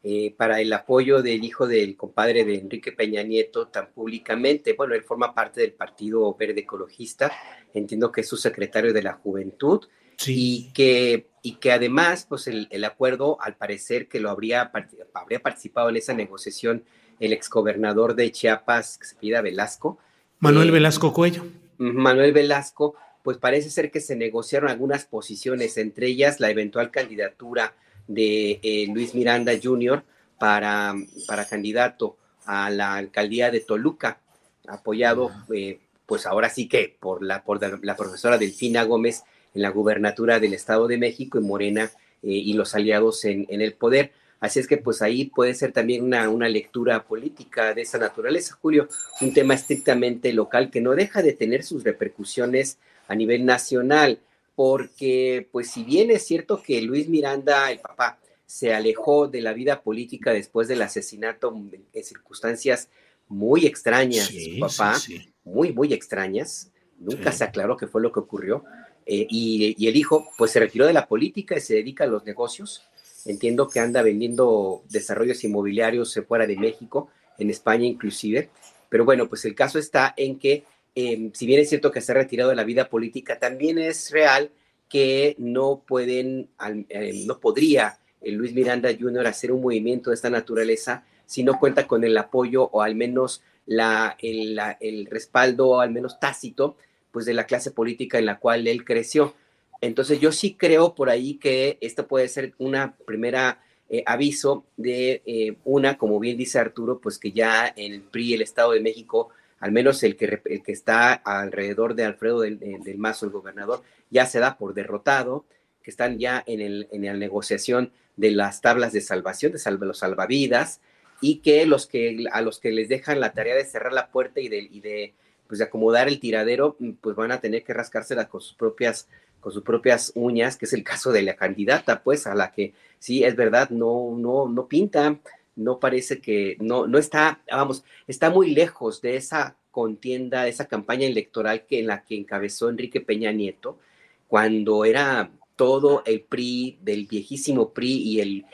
eh, 0.03 0.35
para 0.35 0.63
el 0.63 0.73
apoyo 0.73 1.21
del 1.21 1.45
hijo 1.45 1.67
del 1.67 1.95
compadre 1.95 2.45
de 2.45 2.55
Enrique 2.59 2.91
Peña 2.91 3.23
Nieto 3.23 3.69
tan 3.69 3.93
públicamente. 3.93 4.73
Bueno, 4.73 4.95
él 4.95 5.03
forma 5.03 5.35
parte 5.35 5.61
del 5.61 5.75
Partido 5.75 6.35
Verde 6.35 6.61
Ecologista, 6.61 7.31
entiendo 7.75 8.11
que 8.11 8.23
es 8.23 8.29
su 8.29 8.39
secretario 8.39 8.95
de 8.95 9.03
la 9.03 9.13
Juventud. 9.13 9.87
Y, 10.27 10.71
que, 10.75 11.29
y 11.43 11.55
que 11.55 11.73
además, 11.73 12.27
pues 12.29 12.47
el, 12.47 12.85
acuerdo, 12.85 13.39
al 13.41 13.57
parecer 13.57 14.07
que 14.07 14.21
lo 14.21 14.29
habría, 14.29 14.71
habría 15.15 15.41
participado 15.41 15.89
en 15.89 15.97
esa 15.97 16.13
negociación 16.13 16.85
el 17.21 17.33
exgobernador 17.33 18.15
de 18.15 18.31
Chiapas, 18.31 18.99
que 18.99 19.07
se 19.07 19.17
pida 19.17 19.41
Velasco. 19.41 19.99
Manuel 20.39 20.69
eh, 20.69 20.73
Velasco 20.73 21.15
Cuello. 21.15 21.47
Manuel 21.79 22.33
Velasco, 22.33 22.97
pues 23.23 23.39
parece 23.39 23.71
ser 23.71 23.91
que 23.91 24.01
se 24.01 24.15
negociaron 24.15 24.69
algunas 24.69 25.07
posiciones, 25.07 25.79
entre 25.79 26.09
ellas 26.09 26.39
la 26.39 26.51
eventual 26.51 26.91
candidatura 26.91 27.75
de 28.11 28.59
eh, 28.63 28.87
Luis 28.93 29.15
Miranda 29.15 29.53
Jr. 29.63 30.03
Para, 30.39 30.95
para 31.27 31.47
candidato 31.47 32.17
a 32.47 32.71
la 32.71 32.95
alcaldía 32.95 33.51
de 33.51 33.61
Toluca, 33.61 34.19
apoyado 34.67 35.31
eh, 35.55 35.79
pues 36.07 36.27
ahora 36.27 36.49
sí 36.49 36.67
que 36.67 36.97
por 36.99 37.23
la, 37.23 37.45
por 37.45 37.85
la 37.85 37.97
profesora 37.97 38.39
Delfina 38.39 38.83
Gómez 38.85 39.23
en 39.55 39.63
la 39.63 39.71
gubernatura 39.71 40.41
del 40.41 40.55
Estado 40.55 40.89
de 40.89 40.99
México 40.99 41.39
y 41.39 41.43
Morena 41.43 41.91
eh, 42.23 42.31
y 42.31 42.55
los 42.55 42.75
aliados 42.75 43.25
en, 43.27 43.47
en 43.49 43.61
el 43.61 43.75
poder. 43.75 44.13
Así 44.41 44.59
es 44.59 44.67
que 44.67 44.79
pues 44.79 45.03
ahí 45.03 45.27
puede 45.27 45.55
ser 45.55 45.73
también 45.73 46.03
una, 46.03 46.29
una, 46.31 46.49
lectura 46.49 47.05
política 47.05 47.75
de 47.75 47.83
esa 47.83 47.99
naturaleza, 47.99 48.57
Julio, 48.61 48.89
un 49.21 49.35
tema 49.35 49.53
estrictamente 49.55 50.33
local 50.33 50.71
que 50.71 50.81
no 50.81 50.93
deja 50.93 51.23
de 51.23 51.35
tener 51.35 51.63
sus 51.63 51.85
repercusiones 51.85 52.79
a 53.07 53.15
nivel 53.15 53.45
nacional, 53.45 54.19
porque 54.61 55.49
pues 55.51 55.71
si 55.71 55.85
bien 55.85 56.11
es 56.11 56.27
cierto 56.27 56.63
que 56.63 56.83
Luis 56.83 57.09
Miranda, 57.09 57.71
el 57.71 57.79
papá, 57.79 58.19
se 58.45 58.75
alejó 58.75 59.27
de 59.27 59.41
la 59.41 59.55
vida 59.55 59.81
política 59.81 60.35
después 60.35 60.69
del 60.69 60.83
asesinato 60.83 61.51
en 61.95 62.05
circunstancias 62.05 62.91
muy 63.27 63.65
extrañas 63.65 64.27
su 64.27 64.59
papá, 64.61 64.99
muy, 65.45 65.73
muy 65.73 65.95
extrañas, 65.95 66.71
nunca 66.99 67.33
se 67.33 67.43
aclaró 67.43 67.79
qué 67.79 67.87
fue 67.87 68.03
lo 68.03 68.13
que 68.13 68.21
ocurrió, 68.21 68.63
eh, 69.07 69.27
y, 69.31 69.75
y 69.79 69.89
el 69.89 69.97
hijo 69.97 70.29
pues 70.37 70.51
se 70.51 70.61
retiró 70.61 70.87
de 70.87 70.93
la 70.93 71.07
política 71.07 71.57
y 71.57 71.63
se 71.63 71.77
dedica 71.77 72.05
a 72.05 72.09
los 72.09 72.27
negocios, 72.27 72.83
Entiendo 73.25 73.67
que 73.67 73.81
anda 73.81 74.03
vendiendo 74.03 74.83
desarrollos 74.91 75.43
inmobiliarios 75.43 76.21
fuera 76.29 76.47
de 76.47 76.57
México, 76.57 77.09
en 77.39 77.49
España 77.49 77.87
inclusive. 77.87 78.51
Pero 78.91 79.07
bueno, 79.07 79.27
pues 79.27 79.43
el 79.47 79.55
caso 79.55 79.79
está 79.79 80.13
en 80.19 80.39
que, 80.39 80.65
em, 80.95 81.33
si 81.33 81.47
bien 81.47 81.61
es 81.61 81.69
cierto 81.69 81.91
que 81.91 82.01
se 82.01 82.13
ha 82.13 82.17
retirado 82.17 82.51
de 82.51 82.57
la 82.57 82.65
vida 82.65 82.89
política, 82.89 83.39
también 83.39 83.79
es 83.79 84.11
real 84.11 84.51
que 84.89 85.37
no 85.39 85.83
pueden, 85.87 86.49
em, 86.89 87.27
no 87.27 87.41
podría 87.41 87.99
Luis 88.23 88.53
Miranda 88.53 88.91
Jr. 88.99 89.27
hacer 89.27 89.53
un 89.53 89.63
movimiento 89.63 90.11
de 90.11 90.15
esta 90.15 90.29
naturaleza 90.31 91.05
si 91.27 91.43
no 91.43 91.59
cuenta 91.59 91.87
con 91.87 92.05
el 92.05 92.19
apoyo 92.19 92.65
o 92.73 92.83
al 92.83 92.95
menos 92.95 93.43
la, 93.67 94.17
el, 94.21 94.59
el 94.81 95.07
respaldo, 95.07 95.81
al 95.81 95.91
menos 95.91 96.19
tácito, 96.19 96.77
pues 97.13 97.25
de 97.25 97.35
la 97.35 97.47
clase 97.47 97.71
política 97.71 98.19
en 98.19 98.27
la 98.27 98.39
cual 98.39 98.67
él 98.67 98.85
creció. 98.85 99.35
Entonces 99.81 100.21
yo 100.21 100.33
sí 100.33 100.55
creo 100.55 100.95
por 100.95 101.09
ahí 101.09 101.35
que 101.35 101.79
esto 101.81 102.07
puede 102.07 102.29
ser 102.29 102.55
una 102.59 102.97
primera 102.97 103.61
eh, 103.89 104.03
aviso 104.07 104.65
de 104.77 105.23
eh, 105.25 105.57
una, 105.65 105.99
como 105.99 106.21
bien 106.21 106.37
dice 106.37 106.59
Arturo, 106.59 107.01
pues 107.01 107.19
que 107.19 107.33
ya 107.33 107.67
el 107.67 108.03
PRI, 108.03 108.35
el 108.35 108.43
Estado 108.43 108.73
de 108.73 108.81
México, 108.81 109.31
al 109.61 109.73
menos 109.73 110.03
el 110.03 110.17
que, 110.17 110.41
que 110.65 110.73
está 110.73 111.13
alrededor 111.13 111.95
de 111.95 112.05
Alfredo 112.05 112.41
del, 112.41 112.99
Mazo, 112.99 113.27
el 113.27 113.33
gobernador, 113.33 113.83
ya 114.11 114.27
se 114.27 114.41
da 114.41 114.57
por 114.57 114.75
derrotado, 114.75 115.45
que 115.83 115.91
están 115.91 116.19
ya 116.19 116.43
en, 116.47 116.61
el, 116.61 116.89
en 116.91 117.05
la 117.05 117.15
negociación 117.15 117.93
de 118.17 118.31
las 118.33 118.61
tablas 118.61 118.93
de 118.93 119.01
salvación, 119.01 119.53
de 119.53 119.87
los 119.87 119.99
salvavidas, 119.99 120.81
y 121.21 121.37
que, 121.37 121.67
los 121.67 121.87
que 121.87 122.25
a 122.33 122.41
los 122.41 122.59
que 122.59 122.73
les 122.73 122.89
dejan 122.89 123.21
la 123.21 123.33
tarea 123.33 123.55
de 123.55 123.65
cerrar 123.65 123.93
la 123.93 124.11
puerta 124.11 124.41
y 124.41 124.49
de, 124.49 124.59
y 124.59 124.81
de, 124.81 125.15
pues, 125.47 125.59
de 125.59 125.67
acomodar 125.67 126.09
el 126.09 126.19
tiradero, 126.19 126.77
pues 127.03 127.15
van 127.15 127.31
a 127.31 127.41
tener 127.41 127.63
que 127.63 127.75
rascárselas 127.75 128.29
con 128.29 128.41
sus 128.41 128.55
propias 128.55 129.07
con 129.41 129.53
sus 129.53 129.63
propias 129.63 130.13
uñas, 130.15 130.57
que 130.57 130.67
es 130.67 130.73
el 130.75 130.85
caso 130.85 131.13
de 131.13 131.23
la 131.23 131.35
candidata, 131.35 132.03
pues, 132.03 132.27
a 132.27 132.35
la 132.35 132.53
que 132.53 132.75
sí 132.99 133.25
es 133.25 133.37
verdad, 133.37 133.71
no, 133.71 134.15
no, 134.17 134.49
no 134.49 134.69
pinta, 134.69 135.19
no 135.61 135.79
parece 135.79 136.21
que, 136.21 136.57
no, 136.61 136.87
no 136.87 136.99
está, 136.99 137.43
vamos, 137.51 137.85
está 138.07 138.31
muy 138.31 138.51
lejos 138.55 139.01
de 139.01 139.17
esa 139.17 139.57
contienda, 139.71 140.45
de 140.45 140.51
esa 140.51 140.67
campaña 140.67 141.07
electoral 141.07 141.67
que 141.67 141.79
en 141.81 141.87
la 141.87 142.03
que 142.05 142.17
encabezó 142.17 142.71
Enrique 142.71 143.01
Peña 143.01 143.31
Nieto, 143.31 143.79
cuando 144.27 144.85
era 144.85 145.31
todo 145.57 146.03
el 146.07 146.23
PRI, 146.23 146.79
del 146.81 147.07
viejísimo 147.07 147.73
PRI 147.75 147.97
y 147.99 148.21
el 148.21 148.47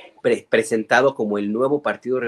presentado 0.51 1.15
como 1.15 1.39
el 1.39 1.53
nuevo 1.53 1.81
partido 1.81 2.21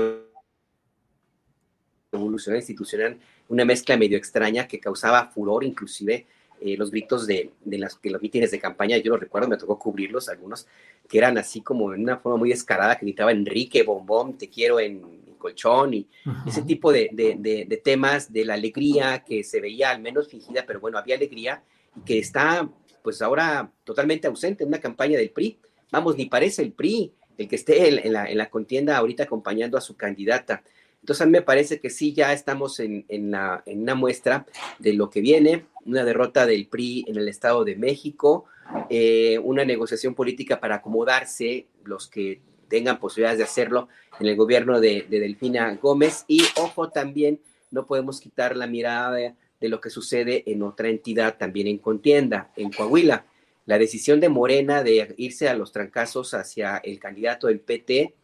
revolucionario 2.13 2.61
institucional, 2.61 3.19
una 3.49 3.65
mezcla 3.65 3.97
medio 3.97 4.17
extraña 4.17 4.69
que 4.69 4.79
causaba 4.79 5.29
furor 5.29 5.65
inclusive 5.65 6.27
eh, 6.61 6.77
los 6.77 6.91
gritos 6.91 7.27
de, 7.27 7.53
de, 7.65 7.79
las, 7.79 7.97
que 7.97 8.11
los 8.11 8.23
mítines 8.23 8.51
de 8.51 8.59
campaña, 8.59 8.97
yo 8.99 9.13
los 9.13 9.21
recuerdo, 9.21 9.49
me 9.49 9.57
tocó 9.57 9.79
cubrirlos, 9.79 10.29
algunos 10.29 10.67
que 11.09 11.19
eran 11.19 11.39
así 11.39 11.61
como 11.61 11.95
en 11.95 12.03
una 12.03 12.19
forma 12.19 12.39
muy 12.39 12.51
descarada, 12.51 12.97
que 12.97 13.07
gritaba 13.07 13.33
Enrique, 13.33 13.83
bombón, 13.83 14.37
te 14.37 14.49
quiero 14.49 14.81
en, 14.81 15.19
colchón, 15.39 15.95
y 15.95 16.09
ese 16.47 16.63
tipo 16.63 16.91
de, 16.93 17.11
de, 17.13 17.77
temas 17.85 18.33
de 18.33 18.45
la 18.45 18.55
alegría 18.55 19.23
que 19.25 19.45
se 19.45 19.61
veía 19.61 19.91
al 19.91 20.03
menos 20.03 20.29
fingida, 20.29 20.65
pero 20.67 20.81
bueno, 20.81 20.99
había 20.99 21.15
alegría, 21.15 21.63
y 21.97 22.01
que 22.01 22.19
está 22.19 22.69
pues 23.03 23.23
ahora 23.23 23.71
totalmente 23.85 24.27
ausente 24.27 24.65
en 24.65 24.69
una 24.69 24.81
campaña 24.81 25.17
del 25.17 25.31
PRI. 25.31 25.59
Vamos, 25.93 26.17
ni 26.17 26.27
parece 26.27 26.63
el 26.63 26.73
PRI 26.73 27.15
el 27.39 27.49
que 27.49 27.57
esté 27.57 28.05
en, 28.05 28.13
la, 28.13 28.29
en 28.29 28.37
la 28.37 28.51
contienda 28.51 28.97
ahorita 28.97 29.23
acompañando 29.23 29.79
a 29.79 29.81
su 29.81 29.97
candidata. 29.97 30.63
Entonces 31.01 31.23
a 31.23 31.27
mí 31.27 31.33
me 31.33 31.43
parece 31.43 31.81
que 31.81 31.91
sí, 31.91 32.13
ya 32.13 32.33
estamos 32.33 32.81
en, 32.81 33.05
la, 33.31 33.63
en 33.67 33.83
una 33.83 33.95
muestra 33.95 34.47
de 34.79 34.93
lo 34.93 35.11
que 35.11 35.21
viene, 35.21 35.65
una 35.85 36.05
derrota 36.05 36.47
del 36.47 36.67
PRI 36.67 37.05
en 37.09 37.17
el 37.17 37.29
Estado 37.29 37.65
de 37.65 37.77
México, 37.77 38.45
eh, 38.91 39.39
una 39.43 39.65
negociación 39.65 40.15
política 40.15 40.61
para 40.61 40.77
acomodarse 40.77 41.67
los 41.85 42.09
que 42.09 42.41
tengan 42.69 42.99
posibilidades 42.99 43.39
de 43.39 43.45
hacerlo 43.45 43.89
en 44.21 44.27
el 44.27 44.37
gobierno 44.37 44.81
de, 44.81 45.07
de 45.09 45.21
Delfina 45.21 45.75
Gómez 45.77 46.25
y 46.29 46.43
ojo 46.57 46.91
también, 46.91 47.41
no 47.71 47.87
podemos 47.87 48.21
quitar 48.21 48.57
la 48.57 48.67
mirada 48.67 49.13
de, 49.13 49.35
de 49.61 49.69
lo 49.69 49.81
que 49.81 49.91
sucede 49.91 50.45
en 50.47 50.63
otra 50.63 50.89
entidad 50.89 51.37
también 51.39 51.67
en 51.67 51.79
contienda, 51.79 52.51
en 52.57 52.71
Coahuila. 52.71 53.25
La 53.67 53.79
decisión 53.79 54.21
de 54.21 54.29
Morena 54.29 54.83
de 54.83 55.15
irse 55.19 55.49
a 55.49 55.55
los 55.55 55.73
trancazos 55.73 56.33
hacia 56.35 56.79
el 56.79 56.99
candidato 56.99 57.49
del 57.49 57.61
PT 57.61 58.15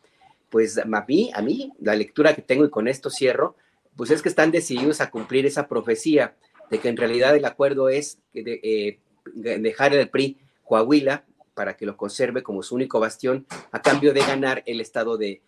pues 0.50 0.78
a 0.78 0.84
mí, 0.84 1.30
a 1.34 1.42
mí, 1.42 1.72
la 1.80 1.94
lectura 1.94 2.34
que 2.34 2.42
tengo 2.42 2.64
y 2.64 2.70
con 2.70 2.88
esto 2.88 3.10
cierro, 3.10 3.56
pues 3.96 4.10
es 4.10 4.22
que 4.22 4.28
están 4.28 4.50
decididos 4.50 5.00
a 5.00 5.10
cumplir 5.10 5.46
esa 5.46 5.68
profecía 5.68 6.34
de 6.70 6.78
que 6.78 6.88
en 6.88 6.96
realidad 6.96 7.36
el 7.36 7.44
acuerdo 7.44 7.88
es 7.88 8.18
eh, 8.34 8.98
dejar 9.34 9.94
el 9.94 10.08
PRI 10.08 10.38
Coahuila 10.64 11.24
para 11.54 11.76
que 11.76 11.86
lo 11.86 11.96
conserve 11.96 12.42
como 12.42 12.62
su 12.62 12.74
único 12.74 13.00
bastión 13.00 13.46
a 13.70 13.80
cambio 13.80 14.12
de 14.12 14.20
ganar 14.20 14.62
el 14.66 14.80
Estado 14.80 15.16
de, 15.16 15.40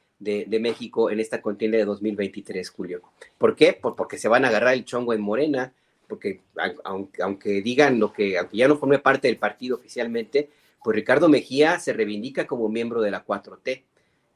México 0.60 1.10
en 1.10 1.20
esta 1.20 1.42
contienda 1.42 1.78
de 1.78 1.84
2023, 1.84 2.70
Julio. 2.70 3.02
¿Por 3.38 3.56
qué? 3.56 3.78
porque 3.80 4.18
se 4.18 4.28
van 4.28 4.44
a 4.44 4.48
agarrar 4.48 4.74
el 4.74 4.84
chongo 4.84 5.12
en 5.12 5.20
Morena, 5.20 5.72
porque 6.08 6.40
aunque, 6.84 7.22
aunque 7.22 7.62
digan 7.62 7.98
lo 7.98 8.12
que, 8.12 8.38
aunque 8.38 8.56
ya 8.56 8.68
no 8.68 8.78
forme 8.78 8.98
parte 8.98 9.28
del 9.28 9.38
partido 9.38 9.76
oficialmente, 9.76 10.48
pues 10.82 10.94
Ricardo 10.94 11.28
Mejía 11.28 11.80
se 11.80 11.92
reivindica 11.92 12.46
como 12.46 12.68
miembro 12.68 13.02
de 13.02 13.10
la 13.10 13.26
4T 13.26 13.82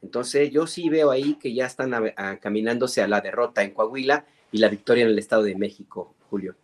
entonces 0.02 0.51
yo 0.51 0.66
sí 0.66 0.89
veo 0.89 1.10
ahí 1.10 1.35
que 1.35 1.55
ya 1.55 1.66
están 1.66 1.93
caminándose 2.40 3.02
a 3.02 3.09
la 3.09 3.20
derrota 3.20 3.62
en 3.62 3.72
Coahuila 3.72 4.24
y 4.52 4.59
la 4.59 4.68
victoria 4.68 5.05
en 5.05 5.10
el 5.10 5.18
Estado 5.18 5.43
de 5.43 5.55
México, 5.56 6.14
Julio. 6.28 6.56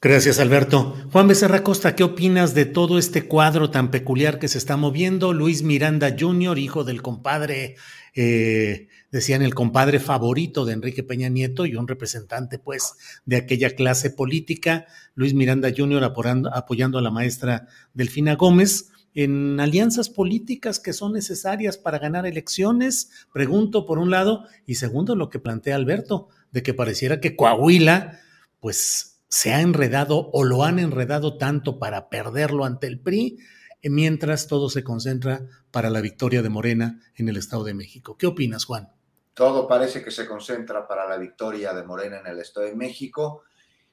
Gracias, 0.00 0.38
Alberto. 0.38 0.94
Juan 1.12 1.28
Becerra 1.28 1.62
Costa, 1.62 1.96
¿qué 1.96 2.04
opinas 2.04 2.52
de 2.52 2.66
todo 2.66 2.98
este 2.98 3.26
cuadro 3.26 3.70
tan 3.70 3.90
peculiar 3.90 4.38
que 4.38 4.48
se 4.48 4.58
está 4.58 4.76
moviendo? 4.76 5.32
Luis 5.32 5.62
Miranda 5.62 6.14
Jr., 6.18 6.58
hijo 6.58 6.84
del 6.84 7.00
compadre, 7.00 7.76
eh, 8.14 8.88
decían 9.10 9.40
el 9.40 9.54
compadre 9.54 10.00
favorito 10.00 10.66
de 10.66 10.74
Enrique 10.74 11.02
Peña 11.02 11.30
Nieto 11.30 11.64
y 11.64 11.76
un 11.76 11.88
representante, 11.88 12.58
pues, 12.58 12.96
de 13.24 13.36
aquella 13.36 13.70
clase 13.70 14.10
política. 14.10 14.84
Luis 15.14 15.32
Miranda 15.32 15.70
Jr. 15.74 16.12
apoyando 16.52 16.98
a 16.98 17.02
la 17.02 17.10
maestra 17.10 17.66
Delfina 17.94 18.34
Gómez 18.34 18.90
en 19.14 19.60
alianzas 19.60 20.08
políticas 20.08 20.80
que 20.80 20.92
son 20.92 21.12
necesarias 21.12 21.78
para 21.78 21.98
ganar 21.98 22.26
elecciones? 22.26 23.10
Pregunto 23.32 23.86
por 23.86 23.98
un 23.98 24.10
lado, 24.10 24.44
y 24.66 24.74
segundo 24.74 25.14
lo 25.14 25.30
que 25.30 25.38
plantea 25.38 25.76
Alberto, 25.76 26.28
de 26.50 26.62
que 26.62 26.74
pareciera 26.74 27.20
que 27.20 27.36
Coahuila, 27.36 28.20
pues 28.60 29.20
se 29.28 29.52
ha 29.52 29.60
enredado 29.60 30.30
o 30.32 30.44
lo 30.44 30.64
han 30.64 30.78
enredado 30.78 31.38
tanto 31.38 31.78
para 31.78 32.08
perderlo 32.08 32.64
ante 32.64 32.86
el 32.86 33.00
PRI, 33.00 33.38
eh, 33.82 33.90
mientras 33.90 34.46
todo 34.46 34.70
se 34.70 34.84
concentra 34.84 35.46
para 35.70 35.90
la 35.90 36.00
victoria 36.00 36.40
de 36.40 36.48
Morena 36.48 37.00
en 37.16 37.28
el 37.28 37.36
Estado 37.36 37.64
de 37.64 37.74
México. 37.74 38.16
¿Qué 38.16 38.26
opinas, 38.26 38.64
Juan? 38.64 38.92
Todo 39.34 39.66
parece 39.66 40.04
que 40.04 40.12
se 40.12 40.28
concentra 40.28 40.86
para 40.86 41.08
la 41.08 41.18
victoria 41.18 41.74
de 41.74 41.82
Morena 41.82 42.20
en 42.20 42.28
el 42.28 42.38
Estado 42.38 42.66
de 42.66 42.76
México. 42.76 43.42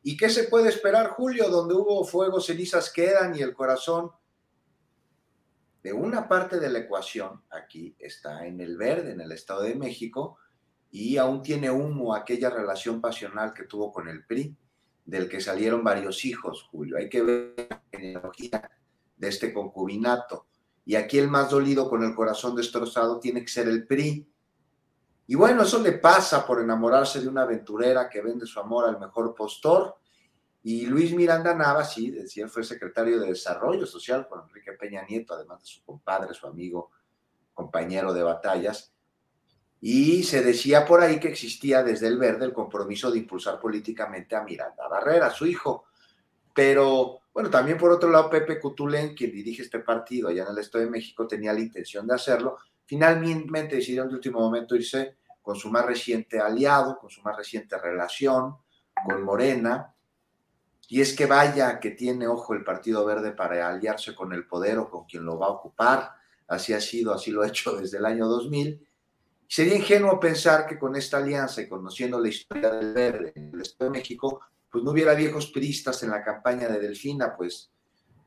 ¿Y 0.03 0.15
qué 0.15 0.29
se 0.29 0.43
puede 0.43 0.69
esperar, 0.69 1.09
Julio? 1.09 1.49
Donde 1.49 1.73
hubo 1.73 2.03
fuego, 2.05 2.39
cenizas 2.39 2.91
quedan 2.91 3.35
y 3.35 3.41
el 3.41 3.53
corazón 3.55 4.11
de 5.83 5.93
una 5.93 6.27
parte 6.27 6.59
de 6.59 6.69
la 6.69 6.79
ecuación 6.79 7.41
aquí 7.49 7.95
está 7.97 8.45
en 8.45 8.59
el 8.61 8.77
verde, 8.77 9.11
en 9.11 9.21
el 9.21 9.31
Estado 9.31 9.63
de 9.63 9.75
México, 9.75 10.37
y 10.91 11.17
aún 11.17 11.41
tiene 11.41 11.71
humo 11.71 12.13
aquella 12.13 12.49
relación 12.49 13.01
pasional 13.01 13.53
que 13.53 13.63
tuvo 13.63 13.91
con 13.91 14.07
el 14.07 14.25
PRI, 14.25 14.55
del 15.05 15.27
que 15.27 15.41
salieron 15.41 15.83
varios 15.83 16.23
hijos, 16.25 16.67
Julio. 16.69 16.97
Hay 16.97 17.09
que 17.09 17.21
ver 17.23 17.67
la 17.69 17.81
genealogía 17.91 18.69
de 19.17 19.27
este 19.27 19.53
concubinato. 19.53 20.47
Y 20.85 20.95
aquí 20.95 21.17
el 21.17 21.29
más 21.29 21.49
dolido 21.49 21.89
con 21.89 22.03
el 22.03 22.13
corazón 22.13 22.55
destrozado 22.55 23.19
tiene 23.19 23.41
que 23.41 23.47
ser 23.47 23.67
el 23.67 23.87
PRI. 23.87 24.27
Y 25.27 25.35
bueno, 25.35 25.63
eso 25.63 25.79
le 25.79 25.93
pasa 25.93 26.45
por 26.45 26.61
enamorarse 26.61 27.21
de 27.21 27.27
una 27.27 27.43
aventurera 27.43 28.09
que 28.09 28.21
vende 28.21 28.45
su 28.45 28.59
amor 28.59 28.85
al 28.87 28.99
mejor 28.99 29.33
postor 29.33 30.00
y 30.63 30.85
Luis 30.85 31.13
Miranda 31.13 31.55
Nava, 31.55 31.83
sí, 31.83 32.11
decía, 32.11 32.47
fue 32.47 32.63
secretario 32.63 33.19
de 33.19 33.29
Desarrollo 33.29 33.85
Social 33.85 34.27
con 34.27 34.41
Enrique 34.43 34.73
Peña 34.73 35.03
Nieto, 35.07 35.33
además 35.33 35.61
de 35.61 35.67
su 35.67 35.83
compadre, 35.83 36.33
su 36.35 36.45
amigo, 36.45 36.91
compañero 37.53 38.13
de 38.13 38.21
batallas. 38.21 38.93
Y 39.79 40.21
se 40.21 40.43
decía 40.43 40.85
por 40.85 41.01
ahí 41.01 41.19
que 41.19 41.29
existía 41.29 41.81
desde 41.81 42.07
el 42.07 42.19
verde 42.19 42.45
el 42.45 42.53
compromiso 42.53 43.09
de 43.09 43.17
impulsar 43.17 43.59
políticamente 43.59 44.35
a 44.35 44.43
Miranda 44.43 44.87
Barrera, 44.87 45.31
su 45.31 45.47
hijo. 45.47 45.85
Pero, 46.53 47.21
bueno, 47.33 47.49
también 47.49 47.79
por 47.79 47.91
otro 47.91 48.11
lado, 48.11 48.29
Pepe 48.29 48.59
Cutulén, 48.59 49.15
quien 49.15 49.31
dirige 49.31 49.63
este 49.63 49.79
partido 49.79 50.29
allá 50.29 50.43
en 50.43 50.49
el 50.49 50.59
Estado 50.59 50.83
de 50.83 50.91
México, 50.91 51.25
tenía 51.25 51.53
la 51.53 51.61
intención 51.61 52.05
de 52.05 52.13
hacerlo. 52.13 52.57
Finalmente 52.85 53.77
decidieron 53.77 54.09
de 54.09 54.15
último 54.15 54.39
momento 54.39 54.75
irse 54.75 55.17
con 55.41 55.55
su 55.55 55.71
más 55.71 55.87
reciente 55.87 56.39
aliado, 56.39 56.99
con 56.99 57.09
su 57.09 57.23
más 57.23 57.35
reciente 57.35 57.75
relación, 57.79 58.57
con 59.07 59.23
Morena, 59.23 59.90
y 60.91 60.99
es 60.99 61.15
que 61.15 61.25
vaya 61.25 61.79
que 61.79 61.91
tiene 61.91 62.27
ojo 62.27 62.53
el 62.53 62.65
Partido 62.65 63.05
Verde 63.05 63.31
para 63.31 63.69
aliarse 63.69 64.13
con 64.13 64.33
el 64.33 64.45
poder 64.45 64.77
o 64.77 64.89
con 64.89 65.05
quien 65.05 65.23
lo 65.23 65.39
va 65.39 65.47
a 65.47 65.51
ocupar. 65.51 66.11
Así 66.49 66.73
ha 66.73 66.81
sido, 66.81 67.13
así 67.13 67.31
lo 67.31 67.43
ha 67.43 67.47
hecho 67.47 67.77
desde 67.77 67.97
el 67.97 68.05
año 68.05 68.27
2000. 68.27 68.85
Sería 69.47 69.77
ingenuo 69.77 70.19
pensar 70.19 70.67
que 70.67 70.77
con 70.77 70.97
esta 70.97 71.19
alianza 71.19 71.61
y 71.61 71.69
conociendo 71.69 72.19
la 72.19 72.27
historia 72.27 72.71
del 72.71 72.93
Verde 72.93 73.31
en 73.37 73.53
el 73.53 73.61
Estado 73.61 73.89
de 73.89 73.99
México, 73.99 74.41
pues 74.69 74.83
no 74.83 74.91
hubiera 74.91 75.13
viejos 75.13 75.47
priistas 75.47 76.03
en 76.03 76.09
la 76.09 76.25
campaña 76.25 76.67
de 76.67 76.81
Delfina, 76.81 77.37
pues 77.37 77.71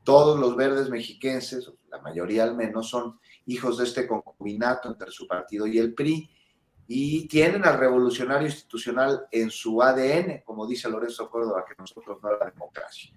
todos 0.03 0.39
los 0.39 0.55
verdes 0.55 0.89
mexiquenses, 0.89 1.71
la 1.89 2.01
mayoría 2.01 2.45
al 2.45 2.55
menos, 2.55 2.89
son 2.89 3.19
hijos 3.45 3.77
de 3.77 3.83
este 3.83 4.07
concubinato 4.07 4.89
entre 4.89 5.11
su 5.11 5.27
partido 5.27 5.67
y 5.67 5.77
el 5.77 5.93
PRI, 5.93 6.31
y 6.87 7.27
tienen 7.27 7.65
al 7.65 7.79
revolucionario 7.79 8.47
institucional 8.47 9.27
en 9.31 9.49
su 9.49 9.81
ADN, 9.81 10.43
como 10.45 10.67
dice 10.67 10.89
Lorenzo 10.89 11.29
Córdoba, 11.29 11.65
que 11.67 11.75
nosotros 11.77 12.19
no 12.21 12.31
la 12.37 12.45
democracia. 12.45 13.11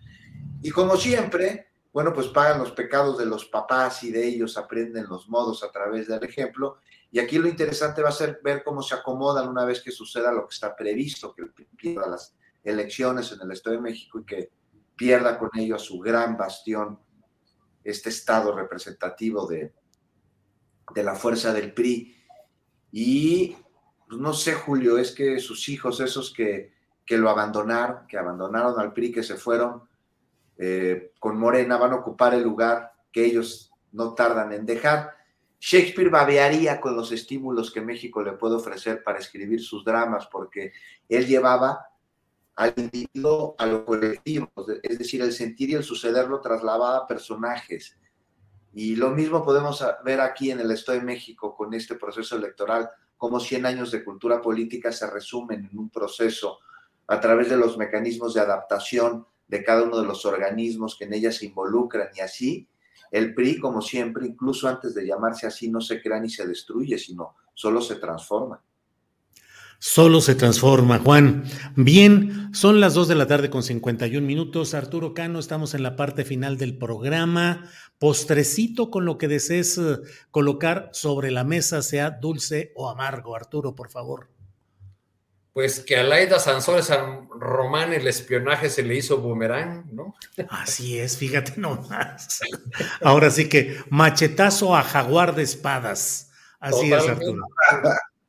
Y 0.63 0.71
como 0.71 0.97
siempre, 0.97 1.69
bueno, 1.93 2.13
pues 2.13 2.29
pagan 2.29 2.61
los 2.61 2.73
pecados 2.73 3.19
de 3.19 3.27
los 3.27 3.45
papás 3.47 4.03
y 4.05 4.11
de 4.11 4.27
ellos 4.27 4.57
aprenden 4.57 5.07
los 5.09 5.29
modos 5.29 5.63
a 5.63 5.71
través 5.71 6.09
del 6.09 6.23
ejemplo. 6.25 6.79
Y 7.11 7.19
aquí 7.19 7.39
lo 7.39 7.49
interesante 7.49 8.03
va 8.03 8.09
a 8.09 8.13
ser 8.13 8.41
ver 8.43 8.63
cómo 8.65 8.83
se 8.83 8.95
acomodan 8.95 9.49
una 9.49 9.65
vez 9.65 9.83
que 9.83 9.91
suceda 9.91 10.33
lo 10.33 10.49
que 10.49 10.55
está 10.55 10.75
previsto, 10.75 11.35
que 11.35 11.45
pierda 11.77 12.09
las 12.09 12.35
elecciones 12.65 13.33
en 13.33 13.41
el 13.43 13.53
Estado 13.53 13.77
de 13.77 13.83
México 13.83 14.21
y 14.21 14.25
que 14.25 14.51
pierda 14.97 15.39
con 15.39 15.51
ello 15.55 15.77
a 15.77 15.79
su 15.79 15.99
gran 15.99 16.37
bastión, 16.37 16.99
este 17.85 18.09
Estado 18.09 18.55
representativo 18.55 19.47
de, 19.47 19.73
de 20.95 21.03
la 21.03 21.15
fuerza 21.15 21.53
del 21.53 21.73
PRI 21.73 22.18
y 22.93 23.57
pues, 24.09 24.21
no 24.21 24.33
sé, 24.33 24.55
Julio, 24.55 24.99
es 24.99 25.13
que 25.13 25.39
sus 25.39 25.69
hijos, 25.69 26.01
esos 26.01 26.33
que, 26.33 26.73
que 27.05 27.19
lo 27.19 27.31
abandonaron, 27.31 28.07
que 28.07 28.19
abandonaron 28.19 28.79
al 28.79 28.93
PRI, 28.93 29.13
que 29.13 29.23
se 29.23 29.37
fueron 29.37 29.83
eh, 30.57 31.13
con 31.19 31.39
Morena, 31.39 31.77
van 31.77 31.93
a 31.93 31.97
ocupar 31.97 32.35
el 32.35 32.43
lugar 32.43 32.93
que 33.13 33.25
ellos 33.25 33.73
no 33.93 34.15
tardan 34.15 34.53
en 34.53 34.67
dejar. 34.67 35.15
Shakespeare 35.61 36.11
babearía 36.11 36.81
con 36.81 36.97
los 36.97 37.11
estímulos 37.13 37.71
que 37.71 37.81
México 37.81 38.23
le 38.23 38.33
puede 38.33 38.57
ofrecer 38.57 39.03
para 39.03 39.19
escribir 39.19 39.61
sus 39.61 39.85
dramas, 39.85 40.29
porque 40.31 40.73
él 41.09 41.27
llevaba 41.27 41.87
al 42.55 42.75
individuo 42.77 43.55
a 43.59 43.67
lo 43.67 43.85
colectivo, 43.85 44.51
es 44.83 44.99
decir, 44.99 45.23
el 45.23 45.33
sentir 45.33 45.71
y 45.71 45.75
el 45.75 45.85
suceder 45.85 46.29
lo 46.29 46.41
trasladaba 46.41 46.97
a 46.97 47.07
personajes. 47.07 47.97
Y 48.75 48.97
lo 48.97 49.11
mismo 49.11 49.45
podemos 49.45 49.85
ver 50.05 50.21
aquí 50.21 50.51
en 50.51 50.61
el 50.61 50.71
Estado 50.71 50.99
de 50.99 51.05
México 51.05 51.55
con 51.57 51.73
este 51.75 51.95
proceso 51.97 52.37
electoral, 52.37 52.89
como 53.17 53.41
100 53.41 53.67
años 53.67 53.91
de 53.91 54.05
cultura 54.05 54.41
política 54.41 54.93
se 54.93 55.09
resumen 55.11 55.69
en 55.71 55.79
un 55.79 55.91
proceso 55.91 56.59
a 57.07 57.21
través 57.21 57.49
de 57.49 57.57
los 57.57 57.77
mecanismos 57.77 58.35
de 58.35 58.41
adaptación 58.41 59.27
de 59.49 59.65
cada 59.65 59.83
uno 59.83 59.99
de 59.99 60.07
los 60.07 60.25
organismos 60.27 60.97
que 60.97 61.05
en 61.05 61.15
ella 61.15 61.33
se 61.33 61.47
involucran 61.47 62.09
y 62.15 62.21
así 62.21 62.69
el 63.11 63.35
PRI, 63.35 63.59
como 63.59 63.81
siempre, 63.81 64.27
incluso 64.27 64.69
antes 64.69 64.95
de 64.95 65.07
llamarse 65.07 65.47
así, 65.47 65.71
no 65.71 65.81
se 65.81 66.03
crea 66.03 66.21
ni 66.21 66.29
se 66.29 66.47
destruye, 66.47 66.99
sino 66.99 67.37
solo 67.55 67.81
se 67.81 67.97
transforma. 67.97 68.63
Solo 69.81 70.21
se 70.21 70.35
transforma, 70.35 70.99
Juan. 70.99 71.45
Bien, 71.77 72.51
son 72.53 72.81
las 72.81 72.95
2 72.95 73.07
de 73.07 73.15
la 73.15 73.29
tarde 73.29 73.49
con 73.49 73.63
51 73.63 74.27
minutos. 74.27 74.75
Arturo 74.75 75.15
Cano, 75.15 75.39
estamos 75.39 75.73
en 75.75 75.85
la 75.85 75.95
parte 75.95 76.25
final 76.25 76.59
del 76.59 76.77
programa. 76.77 77.71
Postrecito 77.99 78.91
con 78.91 79.05
lo 79.05 79.19
que 79.19 79.29
desees 79.29 79.77
eh, 79.79 79.99
colocar 80.31 80.91
sobre 80.93 81.31
la 81.31 81.45
mesa, 81.45 81.83
sea 81.83 82.11
dulce 82.11 82.73
o 82.77 82.89
amargo. 82.89 83.35
Arturo, 83.35 83.75
por 83.75 83.91
favor. 83.91 84.29
Pues 85.53 85.81
que 85.81 85.97
a 85.97 86.05
Laida 86.05 86.39
Sansores 86.39 86.87
San 86.87 87.29
Román 87.31 87.93
el 87.93 88.07
espionaje 88.07 88.71
se 88.71 88.85
le 88.85 88.95
hizo 88.95 89.19
boomerang, 89.19 89.93
¿no? 89.93 90.15
Así 90.49 90.99
es, 91.01 91.17
fíjate 91.17 91.55
nomás. 91.57 92.39
Ahora 93.03 93.29
sí 93.31 93.49
que 93.49 93.77
machetazo 93.91 94.77
a 94.77 94.85
jaguar 94.85 95.35
de 95.35 95.43
espadas. 95.43 96.31
Así 96.61 96.93
es, 96.93 97.09
Arturo. 97.09 97.43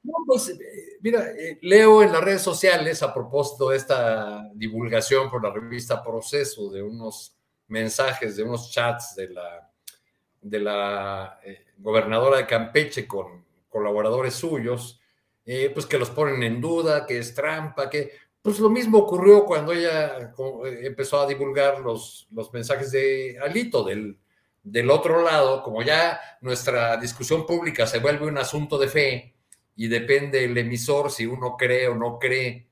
No, 0.01 0.13
pues 0.25 0.57
mira, 1.01 1.29
eh, 1.29 1.59
leo 1.61 2.01
en 2.01 2.11
las 2.11 2.23
redes 2.23 2.41
sociales 2.41 3.03
a 3.03 3.13
propósito 3.13 3.69
de 3.69 3.77
esta 3.77 4.49
divulgación 4.55 5.29
por 5.29 5.43
la 5.43 5.53
revista 5.53 6.03
Proceso 6.03 6.71
de 6.71 6.81
unos 6.81 7.38
mensajes, 7.69 8.35
de 8.35 8.43
unos 8.43 8.71
chats 8.71 9.15
de 9.15 10.59
la, 10.59 11.39
eh, 11.43 11.65
gobernadora 11.77 12.37
de 12.37 12.45
Campeche 12.45 13.07
con 13.07 13.45
colaboradores 13.67 14.33
suyos, 14.33 14.99
eh, 15.45 15.69
pues 15.73 15.85
que 15.85 15.97
los 15.97 16.09
ponen 16.09 16.43
en 16.43 16.59
duda, 16.59 17.05
que 17.05 17.17
es 17.17 17.33
trampa, 17.33 17.89
que 17.89 18.11
pues 18.41 18.59
lo 18.59 18.69
mismo 18.69 18.99
ocurrió 18.99 19.45
cuando 19.45 19.73
ella 19.73 20.33
empezó 20.81 21.19
a 21.19 21.27
divulgar 21.27 21.79
los, 21.79 22.27
los 22.31 22.51
mensajes 22.53 22.91
de 22.91 23.37
Alito 23.41 23.83
del, 23.83 24.17
del 24.63 24.89
otro 24.89 25.23
lado, 25.23 25.63
como 25.63 25.81
ya 25.81 26.19
nuestra 26.41 26.97
discusión 26.97 27.45
pública 27.45 27.85
se 27.85 27.99
vuelve 27.99 28.27
un 28.27 28.37
asunto 28.37 28.77
de 28.77 28.87
fe, 28.87 29.35
y 29.75 29.87
depende 29.87 30.43
el 30.43 30.57
emisor 30.57 31.09
si 31.09 31.25
uno 31.25 31.55
cree 31.57 31.87
o 31.87 31.95
no 31.95 32.19
cree, 32.19 32.67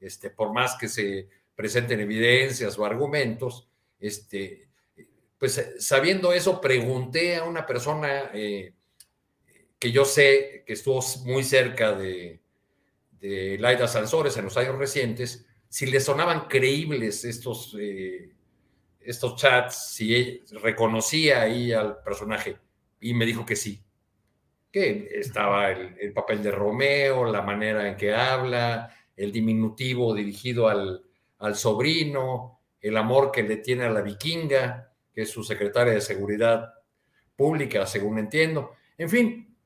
este, 0.00 0.30
por 0.30 0.52
más 0.52 0.76
que 0.76 0.88
se 0.88 1.28
presenten 1.54 2.00
evidencias 2.00 2.78
o 2.78 2.84
argumentos, 2.84 3.67
este, 4.00 4.68
pues 5.38 5.74
sabiendo 5.78 6.32
eso, 6.32 6.60
pregunté 6.60 7.36
a 7.36 7.44
una 7.44 7.66
persona 7.66 8.30
eh, 8.34 8.72
que 9.78 9.92
yo 9.92 10.04
sé 10.04 10.64
que 10.66 10.72
estuvo 10.72 11.00
muy 11.24 11.44
cerca 11.44 11.92
de, 11.92 12.40
de 13.20 13.58
Laida 13.58 13.88
Sansores 13.88 14.36
en 14.36 14.44
los 14.44 14.56
años 14.56 14.78
recientes, 14.78 15.46
si 15.68 15.86
le 15.86 16.00
sonaban 16.00 16.46
creíbles 16.48 17.24
estos, 17.24 17.76
eh, 17.78 18.32
estos 19.00 19.36
chats, 19.36 19.92
si 19.92 20.42
reconocía 20.62 21.42
ahí 21.42 21.72
al 21.72 22.02
personaje, 22.02 22.56
y 23.00 23.14
me 23.14 23.26
dijo 23.26 23.44
que 23.44 23.56
sí, 23.56 23.82
que 24.70 25.08
estaba 25.12 25.70
el, 25.70 26.12
papel 26.12 26.42
de 26.42 26.50
Romeo, 26.50 27.24
la 27.30 27.42
manera 27.42 27.88
en 27.88 27.96
que 27.96 28.14
habla, 28.14 28.94
el 29.16 29.32
diminutivo 29.32 30.14
dirigido 30.14 30.68
al, 30.68 31.04
sobrino, 31.54 32.57
el 32.80 32.96
amor 32.96 33.30
que 33.32 33.42
le 33.42 33.56
tiene 33.56 33.84
a 33.84 33.90
la 33.90 34.02
vikinga, 34.02 34.92
que 35.12 35.22
es 35.22 35.30
su 35.30 35.42
secretaria 35.42 35.92
de 35.92 36.00
Seguridad 36.00 36.74
Pública, 37.36 37.86
según 37.86 38.18
entiendo. 38.18 38.72
En 38.96 39.08
fin, 39.08 39.56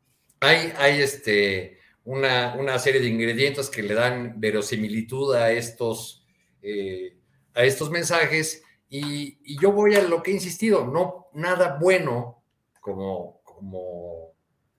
hay, 0.41 0.73
hay 0.77 1.01
este, 1.01 1.79
una, 2.05 2.79
serie 2.79 3.01
de 3.01 3.09
ingredientes 3.09 3.69
que 3.69 3.83
le 3.83 3.95
dan 3.95 4.41
verosimilitud 4.41 5.35
a 5.35 5.53
estos, 5.53 6.27
eh, 6.63 7.17
a 7.55 7.65
estos 7.65 7.91
mensajes 7.91 8.63
y, 8.89 9.39
y, 9.43 9.59
yo 9.61 9.73
voy 9.73 9.95
a 9.95 10.03
lo 10.03 10.23
que 10.23 10.31
he 10.31 10.35
insistido, 10.35 10.87
no 10.87 11.29
nada 11.33 11.79
bueno 11.81 12.43
como, 12.81 13.41
como 13.45 14.33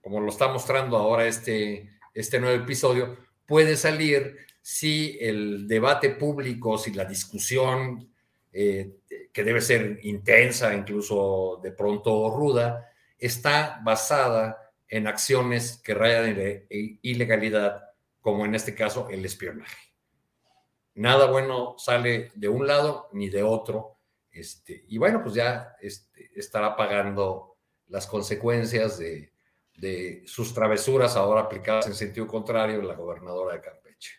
como 0.04 0.20
lo 0.20 0.28
está 0.28 0.48
mostrando 0.48 0.98
ahora 0.98 1.26
este, 1.26 1.90
este 2.12 2.38
nuevo 2.38 2.62
episodio, 2.62 3.16
puede 3.46 3.74
salir 3.74 4.36
si 4.60 5.16
el 5.18 5.66
debate 5.66 6.10
público, 6.10 6.76
si 6.76 6.92
la 6.92 7.06
discusión, 7.06 8.12
eh, 8.56 9.00
que 9.32 9.42
debe 9.42 9.60
ser 9.60 9.98
intensa, 10.04 10.72
incluso 10.72 11.58
de 11.60 11.72
pronto 11.72 12.30
ruda, 12.30 12.88
está 13.18 13.80
basada 13.82 14.72
en 14.88 15.08
acciones 15.08 15.80
que 15.82 15.92
rayan 15.92 16.38
en 16.38 16.98
ilegalidad, 17.02 17.82
como 18.20 18.44
en 18.44 18.54
este 18.54 18.74
caso 18.76 19.08
el 19.10 19.24
espionaje. 19.24 19.92
Nada 20.94 21.26
bueno 21.26 21.74
sale 21.78 22.30
de 22.36 22.48
un 22.48 22.68
lado 22.68 23.08
ni 23.12 23.28
de 23.28 23.42
otro. 23.42 23.98
Este, 24.30 24.84
y 24.86 24.98
bueno, 24.98 25.20
pues 25.20 25.34
ya 25.34 25.74
este, 25.80 26.30
estará 26.36 26.76
pagando 26.76 27.56
las 27.88 28.06
consecuencias 28.06 28.98
de, 28.98 29.32
de 29.76 30.22
sus 30.26 30.54
travesuras 30.54 31.16
ahora 31.16 31.40
aplicadas 31.40 31.88
en 31.88 31.94
sentido 31.94 32.28
contrario 32.28 32.82
la 32.82 32.94
gobernadora 32.94 33.56
de 33.56 33.60
Campeche. 33.60 34.12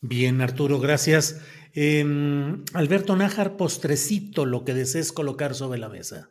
Bien, 0.00 0.40
Arturo, 0.40 0.80
gracias. 0.80 1.40
Em, 1.74 2.64
Alberto 2.74 3.16
Nájar, 3.16 3.56
postrecito, 3.56 4.44
lo 4.46 4.64
que 4.64 4.74
desees 4.74 5.12
colocar 5.12 5.54
sobre 5.54 5.78
la 5.78 5.88
mesa. 5.88 6.30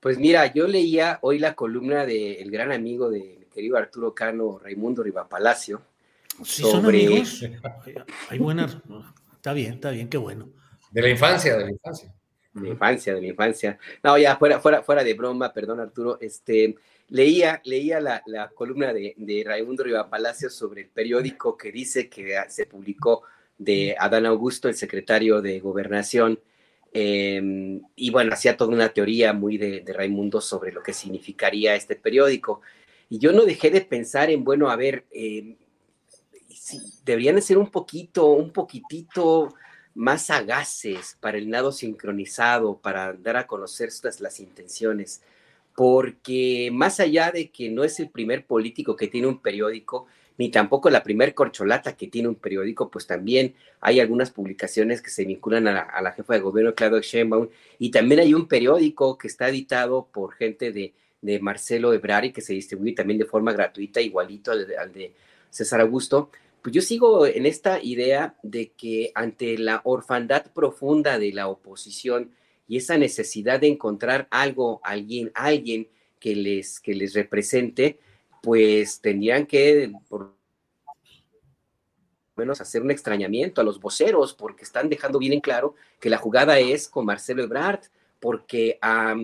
Pues 0.00 0.18
mira, 0.18 0.52
yo 0.52 0.66
leía 0.66 1.18
hoy 1.22 1.38
la 1.38 1.54
columna 1.54 2.06
del 2.06 2.50
gran 2.50 2.72
amigo 2.72 3.10
de 3.10 3.38
mi 3.40 3.46
querido 3.46 3.76
Arturo 3.76 4.14
Cano, 4.14 4.58
Raimundo 4.62 5.02
Rivapalacio. 5.02 5.82
Sí, 6.44 6.62
son 6.62 6.86
amigos. 6.86 7.44
Hay 8.28 8.38
buena. 8.38 8.82
Está 9.34 9.52
bien, 9.52 9.74
está 9.74 9.90
bien, 9.90 10.08
qué 10.08 10.18
bueno. 10.18 10.48
De 10.90 11.02
la 11.02 11.10
infancia, 11.10 11.56
de 11.56 11.64
la 11.64 11.70
infancia 11.72 12.14
de 12.58 12.60
mi 12.60 12.70
infancia, 12.70 13.14
de 13.14 13.20
mi 13.20 13.28
infancia. 13.28 13.78
No, 14.02 14.18
ya 14.18 14.36
fuera, 14.36 14.60
fuera, 14.60 14.82
fuera 14.82 15.04
de 15.04 15.14
broma, 15.14 15.52
perdón 15.52 15.80
Arturo, 15.80 16.18
este, 16.20 16.76
leía, 17.08 17.60
leía 17.64 18.00
la, 18.00 18.22
la 18.26 18.48
columna 18.48 18.92
de, 18.92 19.14
de 19.16 19.42
Raimundo 19.44 19.84
Palacio 20.10 20.50
sobre 20.50 20.82
el 20.82 20.88
periódico 20.88 21.56
que 21.56 21.72
dice 21.72 22.08
que 22.08 22.36
se 22.48 22.66
publicó 22.66 23.22
de 23.58 23.96
Adán 23.98 24.26
Augusto, 24.26 24.68
el 24.68 24.74
secretario 24.74 25.42
de 25.42 25.60
Gobernación, 25.60 26.40
em, 26.92 27.82
y 27.96 28.10
bueno, 28.10 28.32
hacía 28.32 28.56
toda 28.56 28.72
una 28.72 28.88
teoría 28.90 29.32
muy 29.32 29.58
de, 29.58 29.80
de, 29.80 29.92
Raimundo 29.92 30.40
sobre 30.40 30.72
lo 30.72 30.82
que 30.82 30.92
significaría 30.92 31.74
este 31.74 31.96
periódico. 31.96 32.60
Y 33.10 33.18
yo 33.18 33.32
no 33.32 33.44
dejé 33.44 33.70
de 33.70 33.80
pensar 33.82 34.30
en, 34.30 34.44
bueno, 34.44 34.70
a 34.70 34.76
ver, 34.76 35.04
eh, 35.10 35.56
deberían 37.04 37.40
ser 37.42 37.58
un 37.58 37.70
poquito, 37.70 38.26
un 38.32 38.52
poquitito 38.52 39.54
más 39.94 40.26
sagaces 40.26 41.16
para 41.20 41.38
el 41.38 41.50
nado 41.50 41.72
sincronizado, 41.72 42.78
para 42.78 43.12
dar 43.14 43.36
a 43.36 43.46
conocer 43.46 43.90
las, 44.20 44.40
intenciones, 44.40 45.22
porque 45.74 46.70
más 46.72 47.00
allá 47.00 47.32
de 47.32 47.50
que 47.50 47.70
no 47.70 47.84
es 47.84 47.98
el 48.00 48.10
primer 48.10 48.46
político 48.46 48.96
que 48.96 49.08
tiene 49.08 49.26
un 49.26 49.40
periódico, 49.40 50.06
ni 50.38 50.50
tampoco 50.50 50.88
la 50.88 51.02
primer 51.02 51.34
corcholata 51.34 51.96
que 51.96 52.06
tiene 52.06 52.28
un 52.28 52.36
periódico, 52.36 52.90
pues 52.90 53.06
también 53.06 53.54
hay 53.80 54.00
algunas 54.00 54.30
publicaciones 54.30 55.02
que 55.02 55.10
se 55.10 55.24
vinculan 55.24 55.66
a 55.66 56.00
la, 56.00 56.12
jefa 56.12 56.34
de 56.34 56.40
gobierno, 56.40 56.74
Claudio 56.74 57.00
Sheinbaum, 57.00 57.48
y 57.78 57.90
también 57.90 58.20
hay 58.20 58.34
un 58.34 58.46
periódico 58.46 59.18
que 59.18 59.26
está 59.26 59.48
editado 59.48 60.08
por 60.10 60.32
gente 60.32 60.72
de, 60.72 60.94
de 61.20 61.40
Marcelo 61.40 61.92
Ebrari, 61.92 62.32
que 62.32 62.40
se 62.40 62.54
distribuye 62.54 62.92
también 62.92 63.18
de 63.18 63.26
forma 63.26 63.52
gratuita, 63.52 64.00
igualito 64.00 64.52
al 64.52 64.92
de 64.92 65.12
César 65.50 65.80
Augusto, 65.80 66.30
pues 66.62 66.74
yo 66.74 66.82
sigo 66.82 67.26
en 67.26 67.46
esta 67.46 67.82
idea 67.82 68.36
de 68.42 68.72
que 68.72 69.12
ante 69.14 69.58
la 69.58 69.80
orfandad 69.84 70.46
profunda 70.52 71.18
de 71.18 71.32
la 71.32 71.48
oposición 71.48 72.30
y 72.66 72.76
esa 72.76 72.98
necesidad 72.98 73.60
de 73.60 73.68
encontrar 73.68 74.28
algo, 74.30 74.80
alguien, 74.84 75.30
alguien 75.34 75.88
que 76.20 76.34
les, 76.34 76.80
que 76.80 76.94
les 76.94 77.14
represente, 77.14 77.98
pues 78.42 79.00
tendrían 79.00 79.46
que 79.46 79.92
por 80.08 80.34
menos 82.36 82.60
hacer 82.60 82.82
un 82.82 82.90
extrañamiento 82.90 83.60
a 83.60 83.64
los 83.64 83.80
voceros, 83.80 84.32
porque 84.32 84.64
están 84.64 84.88
dejando 84.88 85.18
bien 85.18 85.32
en 85.32 85.40
claro 85.40 85.74
que 86.00 86.08
la 86.08 86.18
jugada 86.18 86.58
es 86.58 86.88
con 86.88 87.04
Marcelo 87.04 87.42
Ebrard, 87.42 87.80
porque 88.20 88.78
a, 88.80 89.16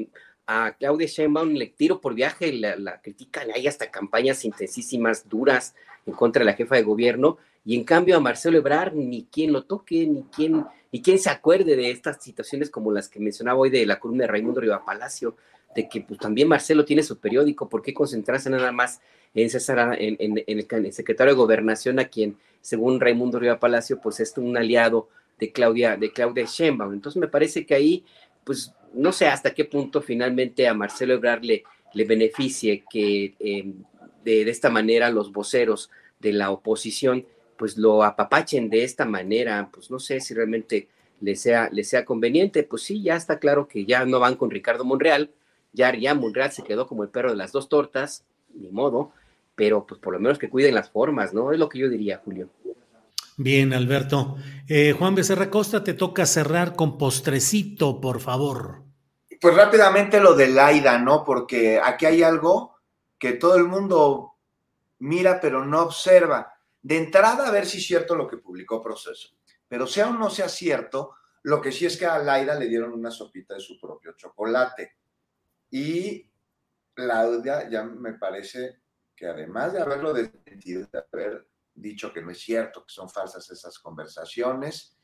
Claudia 0.79 1.07
Sheinbaum 1.07 1.55
le 1.55 1.69
tiro 1.69 2.01
por 2.01 2.15
viaje, 2.15 2.53
la, 2.53 2.77
la 2.77 3.01
critican, 3.01 3.51
hay 3.55 3.67
hasta 3.67 3.91
campañas 3.91 4.45
intensísimas, 4.45 5.27
duras, 5.27 5.75
en 6.05 6.13
contra 6.13 6.41
de 6.41 6.47
la 6.47 6.53
jefa 6.53 6.77
de 6.77 6.83
gobierno, 6.83 7.39
y 7.65 7.77
en 7.77 7.85
cambio 7.85 8.17
a 8.17 8.21
Marcelo 8.21 8.59
Ebrard 8.59 8.93
ni 8.93 9.25
quien 9.25 9.53
lo 9.53 9.65
toque, 9.65 10.07
ni 10.07 10.25
quien, 10.25 10.67
ni 10.93 11.01
quien 11.01 11.19
se 11.19 11.31
acuerde 11.31 11.77
de 11.77 11.91
estas 11.91 12.23
situaciones 12.23 12.69
como 12.69 12.93
las 12.93 13.09
que 13.09 13.21
mencionaba 13.21 13.59
hoy 13.59 13.71
de 13.71 13.87
la 13.87 13.99
columna 13.99 14.25
de 14.25 14.29
Raimundo 14.29 14.61
Riva 14.61 14.85
Palacio, 14.85 15.37
de 15.75 15.89
que 15.89 16.01
pues, 16.03 16.19
también 16.21 16.49
Marcelo 16.49 16.85
tiene 16.85 17.03
su 17.03 17.19
periódico, 17.19 17.69
¿por 17.69 17.83
qué 17.83 17.93
concentrarse 17.93 18.51
nada 18.51 18.73
más 18.73 19.01
en 19.35 19.51
César, 19.51 19.97
en, 19.99 20.43
el, 20.47 20.93
secretario 20.93 21.33
de 21.33 21.37
Gobernación, 21.37 21.99
a 21.99 22.05
quien, 22.05 22.37
según 22.61 23.01
Raimundo 23.01 23.41
Riva 23.41 23.59
Palacio, 23.59 24.01
pues 24.01 24.21
es 24.21 24.37
un 24.39 24.57
aliado 24.57 25.09
de 25.39 25.51
Claudia, 25.51 25.97
de 25.97 26.13
Claudia 26.13 26.45
Sheinbaum. 26.45 26.93
Entonces 26.93 27.21
me 27.21 27.29
parece 27.29 27.67
que 27.67 27.75
ahí, 27.75 28.05
pues 28.45 28.73
no 28.93 29.13
sé 29.13 29.27
hasta 29.27 29.53
qué 29.53 29.65
punto 29.65 30.01
finalmente 30.01 30.69
a 30.69 30.75
Marcelo 30.75 31.15
Ebrard 31.15 31.43
le, 31.43 31.65
le 31.95 32.05
beneficie 32.05 32.85
que 32.89 33.35
eh, 33.41 33.73
de, 34.25 34.49
esta 34.49 34.71
manera 34.71 35.11
los 35.11 35.33
voceros 35.33 35.91
de 36.21 36.33
la 36.33 36.51
oposición 36.51 37.27
pues 37.57 37.77
lo 37.79 38.03
apapachen 38.03 38.69
de 38.69 38.83
esta 38.83 39.05
manera, 39.05 39.69
pues 39.73 39.91
no 39.91 40.01
sé 40.01 40.21
si 40.21 40.35
realmente 40.35 40.89
les 41.21 41.41
sea, 41.41 41.69
les 41.71 41.89
sea 41.89 42.05
conveniente, 42.05 42.65
pues 42.65 42.83
sí, 42.83 43.01
ya 43.01 43.15
está 43.15 43.39
claro 43.39 43.69
que 43.69 43.85
ya 43.85 44.05
no 44.05 44.19
van 44.19 44.35
con 44.35 44.51
Ricardo 44.51 44.85
Monreal, 44.85 45.31
ya, 45.75 45.95
ya 45.95 46.15
Monreal 46.15 46.53
se 46.53 46.63
quedó 46.63 46.87
como 46.87 47.03
el 47.03 47.11
perro 47.11 47.31
de 47.31 47.37
las 47.37 47.53
dos 47.53 47.69
tortas, 47.69 48.25
ni 48.55 48.71
modo, 48.71 49.13
pero 49.55 49.87
pues 49.87 50.01
por 50.01 50.15
lo 50.15 50.21
menos 50.21 50.39
que 50.39 50.49
cuiden 50.49 50.75
las 50.75 50.91
formas, 50.91 51.35
¿no? 51.35 51.53
Es 51.53 51.59
lo 51.59 51.69
que 51.69 51.81
yo 51.81 51.89
diría, 51.89 52.23
Julio. 52.25 52.49
Bien, 53.37 53.75
Alberto. 53.75 54.37
Eh, 54.69 54.95
Juan 54.97 55.15
Becerra 55.15 55.51
Costa, 55.51 55.83
te 55.83 55.95
toca 55.95 56.25
cerrar 56.25 56.77
con 56.77 56.97
postrecito, 56.97 58.01
por 58.01 58.21
favor. 58.21 58.83
Pues 59.41 59.55
rápidamente 59.55 60.21
lo 60.21 60.35
de 60.35 60.49
Laida, 60.49 60.99
¿no? 60.99 61.25
Porque 61.25 61.81
aquí 61.83 62.07
hay 62.07 62.23
algo 62.23 62.77
que 63.19 63.33
todo 63.33 63.57
el 63.57 63.65
mundo 63.65 64.35
mira 65.01 65.41
pero 65.41 65.65
no 65.65 65.83
observa. 65.83 66.53
De 66.81 66.97
entrada, 66.97 67.49
a 67.49 67.51
ver 67.51 67.67
si 67.67 67.79
es 67.79 67.87
cierto 67.87 68.15
lo 68.15 68.29
que 68.29 68.37
publicó 68.37 68.83
Proceso. 68.83 69.31
Pero 69.69 69.87
sea 69.87 70.09
o 70.09 70.13
no 70.13 70.31
sea 70.31 70.49
cierto, 70.49 71.13
lo 71.43 71.61
que 71.61 71.73
sí 71.73 71.87
es 71.87 71.97
que 71.97 72.07
a 72.07 72.19
Laida 72.19 72.55
le 72.55 72.69
dieron 72.69 72.93
una 72.93 73.11
sopita 73.11 73.55
de 73.55 73.61
su 73.61 73.79
propio 73.81 74.13
chocolate. 74.13 74.97
Y 75.77 76.31
Claudia 76.95 77.69
ya 77.69 77.83
me 77.83 78.13
parece 78.13 78.79
que 79.17 79.27
además 79.27 79.73
de 79.73 79.81
haberlo 79.81 80.13
desmentido, 80.13 80.87
de 80.87 81.03
haber 81.13 81.49
dicho 81.75 82.13
que 82.13 82.23
no 82.23 82.31
es 82.31 82.39
cierto, 82.39 82.87
que 82.87 82.95
son 82.95 83.11
falsas 83.11 83.51
esas 83.51 83.81
conversaciones, 83.81 84.97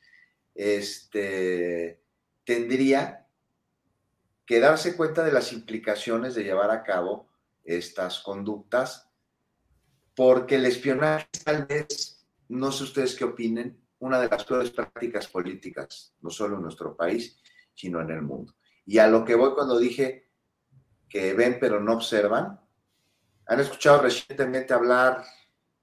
este, 0.54 2.04
tendría 2.44 3.26
que 4.46 4.60
darse 4.60 4.96
cuenta 4.96 5.24
de 5.24 5.32
las 5.32 5.52
implicaciones 5.52 6.36
de 6.36 6.44
llevar 6.44 6.70
a 6.70 6.84
cabo 6.84 7.28
estas 7.64 8.20
conductas, 8.20 9.10
porque 10.14 10.54
el 10.54 10.66
espionaje 10.66 11.26
tal 11.44 11.66
vez, 11.66 12.24
no 12.46 12.70
sé 12.70 12.84
ustedes 12.84 13.16
qué 13.16 13.24
opinen, 13.24 13.76
una 13.98 14.20
de 14.20 14.28
las 14.28 14.44
peores 14.44 14.70
prácticas 14.70 15.26
políticas, 15.26 16.14
no 16.20 16.30
solo 16.30 16.58
en 16.58 16.62
nuestro 16.62 16.96
país, 16.96 17.42
sino 17.74 18.00
en 18.00 18.10
el 18.10 18.22
mundo. 18.22 18.54
Y 18.86 18.98
a 18.98 19.08
lo 19.08 19.24
que 19.24 19.34
voy 19.34 19.52
cuando 19.54 19.76
dije 19.76 20.29
que 21.10 21.34
ven 21.34 21.58
pero 21.60 21.80
no 21.80 21.94
observan, 21.94 22.58
¿han 23.46 23.60
escuchado 23.60 24.02
recientemente 24.02 24.72
hablar 24.72 25.24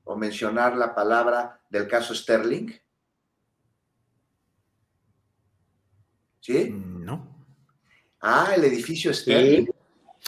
o 0.06 0.16
mencionar 0.16 0.76
la 0.76 0.96
palabra 0.96 1.62
del 1.70 1.88
caso 1.88 2.16
Sterling? 2.16 2.72
¿Sí? 6.40 6.70
No. 6.72 7.46
Ah, 8.22 8.54
el 8.56 8.64
edificio 8.64 9.14
Sterling. 9.14 9.68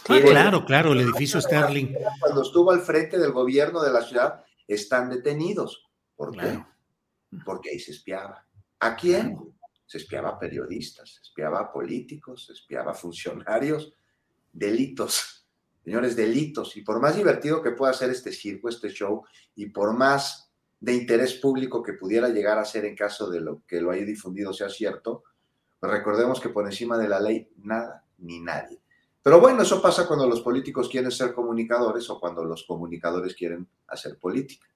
Ah, 0.08 0.20
claro, 0.22 0.64
claro, 0.64 0.92
el 0.92 1.00
edificio 1.00 1.40
Sterling. 1.40 1.94
Cuando 2.20 2.42
estuvo 2.42 2.70
al 2.70 2.80
frente 2.80 3.18
del 3.18 3.32
gobierno 3.32 3.82
de 3.82 3.90
la 3.90 4.02
ciudad, 4.02 4.44
están 4.68 5.08
detenidos. 5.08 5.88
¿Por 6.14 6.36
qué? 6.36 6.62
Porque 7.44 7.70
ahí 7.70 7.80
se 7.80 7.92
espiaba. 7.92 8.46
¿A 8.80 8.94
quién? 8.94 9.38
Se 9.86 9.98
espiaba 9.98 10.30
a 10.30 10.38
periodistas, 10.38 11.14
se 11.14 11.22
espiaba 11.22 11.60
a 11.60 11.72
políticos, 11.72 12.46
se 12.46 12.52
espiaba 12.52 12.92
a 12.92 12.94
funcionarios. 12.94 13.92
Delitos, 14.52 15.46
señores, 15.84 16.16
delitos. 16.16 16.76
Y 16.76 16.82
por 16.82 17.00
más 17.00 17.16
divertido 17.16 17.62
que 17.62 17.72
pueda 17.72 17.92
ser 17.92 18.10
este 18.10 18.32
circo, 18.32 18.68
este 18.68 18.90
show, 18.90 19.24
y 19.54 19.66
por 19.66 19.96
más 19.96 20.50
de 20.80 20.94
interés 20.94 21.34
público 21.34 21.82
que 21.82 21.92
pudiera 21.92 22.28
llegar 22.28 22.58
a 22.58 22.64
ser 22.64 22.84
en 22.86 22.96
caso 22.96 23.30
de 23.30 23.40
lo 23.40 23.62
que 23.66 23.80
lo 23.80 23.90
haya 23.90 24.04
difundido 24.04 24.52
sea 24.52 24.70
cierto, 24.70 25.24
pues 25.78 25.92
recordemos 25.92 26.40
que 26.40 26.48
por 26.48 26.66
encima 26.66 26.96
de 26.96 27.08
la 27.08 27.20
ley 27.20 27.50
nada 27.58 28.04
ni 28.18 28.40
nadie. 28.40 28.80
Pero 29.22 29.40
bueno, 29.40 29.62
eso 29.62 29.82
pasa 29.82 30.06
cuando 30.06 30.26
los 30.26 30.40
políticos 30.40 30.88
quieren 30.88 31.10
ser 31.10 31.34
comunicadores 31.34 32.08
o 32.08 32.18
cuando 32.18 32.44
los 32.44 32.64
comunicadores 32.64 33.34
quieren 33.34 33.68
hacer 33.88 34.18
política. 34.18 34.66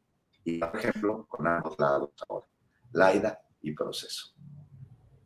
Y 0.45 0.59
por 0.59 0.77
ejemplo, 0.77 1.27
con 1.27 1.47
ambos 1.47 1.79
lados 1.79 2.11
ahora, 2.29 2.47
Laida 2.93 3.41
y 3.63 3.73
proceso. 3.73 4.35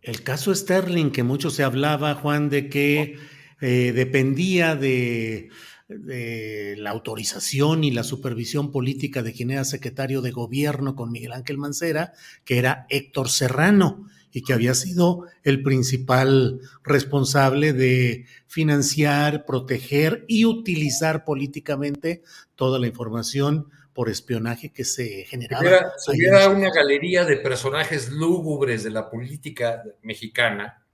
El 0.00 0.22
caso 0.22 0.54
Sterling, 0.54 1.10
que 1.10 1.24
mucho 1.24 1.50
se 1.50 1.64
hablaba, 1.64 2.14
Juan, 2.14 2.48
de 2.48 2.68
que 2.68 3.18
eh, 3.60 3.92
dependía 3.92 4.76
de, 4.76 5.50
de, 5.88 6.76
la 6.78 6.90
autorización 6.90 7.84
y 7.84 7.90
la 7.90 8.04
supervisión 8.04 8.70
política 8.70 9.22
de 9.22 9.32
quien 9.32 9.50
era 9.50 9.64
secretario 9.64 10.22
de 10.22 10.30
gobierno 10.30 10.94
con 10.94 11.10
Miguel 11.10 11.32
Ángel 11.32 11.58
Mancera, 11.58 12.12
que 12.44 12.58
era 12.58 12.86
Héctor 12.88 13.28
Serrano 13.28 14.06
y 14.32 14.42
que 14.42 14.52
había 14.52 14.74
sido 14.74 15.26
el 15.42 15.62
principal 15.62 16.60
responsable 16.84 17.72
de 17.72 18.26
financiar, 18.46 19.46
proteger 19.46 20.24
y 20.28 20.44
utilizar 20.44 21.24
políticamente 21.24 22.22
toda 22.54 22.78
la 22.78 22.86
información 22.86 23.68
por 23.92 24.08
espionaje 24.08 24.70
que 24.70 24.84
se 24.84 25.24
generaba. 25.24 25.92
Si 25.98 26.12
hubiera, 26.12 26.48
una 26.50 26.70
galería 26.70 27.24
de 27.24 27.36
personajes 27.38 28.10
lúgubres 28.10 28.84
de 28.84 28.90
la 28.90 29.10
política 29.10 29.82
mexicana, 30.02 30.84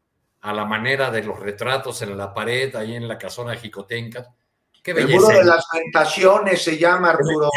a 0.44 0.52
la 0.52 0.66
manera 0.66 1.10
de 1.10 1.22
los 1.22 1.40
retratos 1.40 2.02
en 2.02 2.18
la 2.18 2.34
pared, 2.34 2.76
ahí 2.76 2.94
en 2.94 3.08
la 3.08 3.16
casona 3.16 3.56
Jicotenca. 3.56 4.30
Qué 4.82 4.90
el 4.90 5.08
muro 5.08 5.28
de 5.28 5.42
las 5.42 5.64
mentaciones 5.72 6.62
se 6.62 6.76
llama, 6.76 7.10
Arturo. 7.10 7.48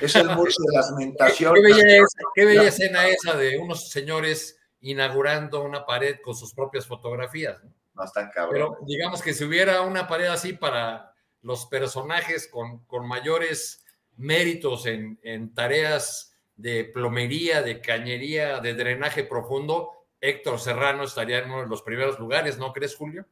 Es 0.00 0.16
el 0.16 0.30
muro 0.30 0.50
de 0.50 0.74
las 0.74 0.90
mentaciones. 0.92 1.62
Qué 1.62 1.84
bella, 1.84 2.04
qué 2.34 2.44
bella 2.46 2.62
escena 2.62 3.06
esa 3.06 3.36
de 3.36 3.58
unos 3.58 3.90
señores 3.90 4.58
inaugurando 4.80 5.62
una 5.62 5.84
pared 5.84 6.16
con 6.22 6.34
sus 6.34 6.54
propias 6.54 6.86
fotografías. 6.86 7.60
No, 7.92 8.04
están 8.04 8.30
cabrón. 8.30 8.54
Pero 8.54 8.86
digamos 8.86 9.20
que 9.20 9.34
si 9.34 9.44
hubiera 9.44 9.82
una 9.82 10.08
pared 10.08 10.28
así 10.28 10.54
para 10.54 11.12
los 11.42 11.66
personajes 11.66 12.48
con, 12.48 12.86
con 12.86 13.06
mayores 13.06 13.84
méritos 14.16 14.86
en, 14.86 15.20
en, 15.22 15.52
tareas 15.52 16.34
de 16.56 16.84
plomería, 16.86 17.60
de 17.60 17.82
cañería, 17.82 18.60
de 18.60 18.72
drenaje 18.72 19.24
profundo, 19.24 19.97
Héctor 20.20 20.58
Serrano 20.58 21.04
estaría 21.04 21.38
en 21.38 21.50
uno 21.50 21.62
de 21.62 21.68
los 21.68 21.82
primeros 21.82 22.18
lugares, 22.18 22.58
¿no 22.58 22.72
crees, 22.72 22.96
Julio? 22.96 23.26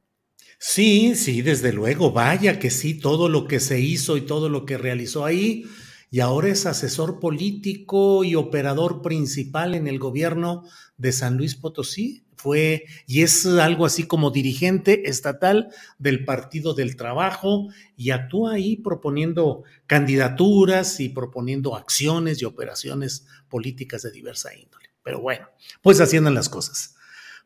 Sí, 0.58 1.14
sí, 1.14 1.42
desde 1.42 1.72
luego, 1.72 2.12
vaya 2.12 2.58
que 2.58 2.70
sí, 2.70 2.98
todo 2.98 3.28
lo 3.28 3.46
que 3.46 3.60
se 3.60 3.80
hizo 3.80 4.16
y 4.16 4.22
todo 4.22 4.48
lo 4.48 4.64
que 4.64 4.78
realizó 4.78 5.24
ahí, 5.24 5.66
y 6.10 6.20
ahora 6.20 6.48
es 6.48 6.66
asesor 6.66 7.18
político 7.18 8.24
y 8.24 8.36
operador 8.36 9.02
principal 9.02 9.74
en 9.74 9.86
el 9.86 9.98
gobierno 9.98 10.64
de 10.96 11.12
San 11.12 11.36
Luis 11.36 11.56
Potosí. 11.56 12.22
Fue 12.36 12.84
y 13.06 13.22
es 13.22 13.44
algo 13.46 13.86
así 13.86 14.04
como 14.04 14.30
dirigente 14.30 15.08
estatal 15.08 15.70
del 15.98 16.24
Partido 16.24 16.74
del 16.74 16.94
Trabajo 16.94 17.68
y 17.96 18.10
actúa 18.10 18.52
ahí 18.52 18.76
proponiendo 18.76 19.64
candidaturas 19.86 21.00
y 21.00 21.08
proponiendo 21.08 21.74
acciones 21.74 22.40
y 22.40 22.44
operaciones 22.44 23.26
políticas 23.48 24.02
de 24.02 24.12
diversa 24.12 24.54
índole. 24.54 24.85
Pero 25.06 25.20
bueno, 25.20 25.48
pues 25.82 26.00
haciendo 26.00 26.30
las 26.30 26.48
cosas. 26.48 26.96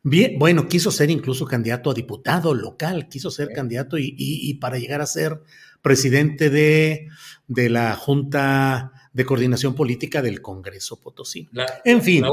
Bien, 0.01 0.39
bueno, 0.39 0.67
quiso 0.67 0.89
ser 0.89 1.11
incluso 1.11 1.45
candidato 1.45 1.91
a 1.91 1.93
diputado 1.93 2.55
local, 2.55 3.07
quiso 3.07 3.29
ser 3.29 3.49
candidato 3.53 3.99
y, 3.99 4.15
y, 4.17 4.55
para 4.55 4.79
llegar 4.79 4.99
a 4.99 5.05
ser 5.05 5.43
presidente 5.83 6.49
de, 6.49 7.07
de 7.47 7.69
la 7.69 7.95
Junta 7.95 8.93
de 9.13 9.25
Coordinación 9.25 9.75
Política 9.75 10.23
del 10.23 10.41
Congreso 10.41 10.99
Potosí. 10.99 11.47
en 11.85 12.01
fin. 12.01 12.25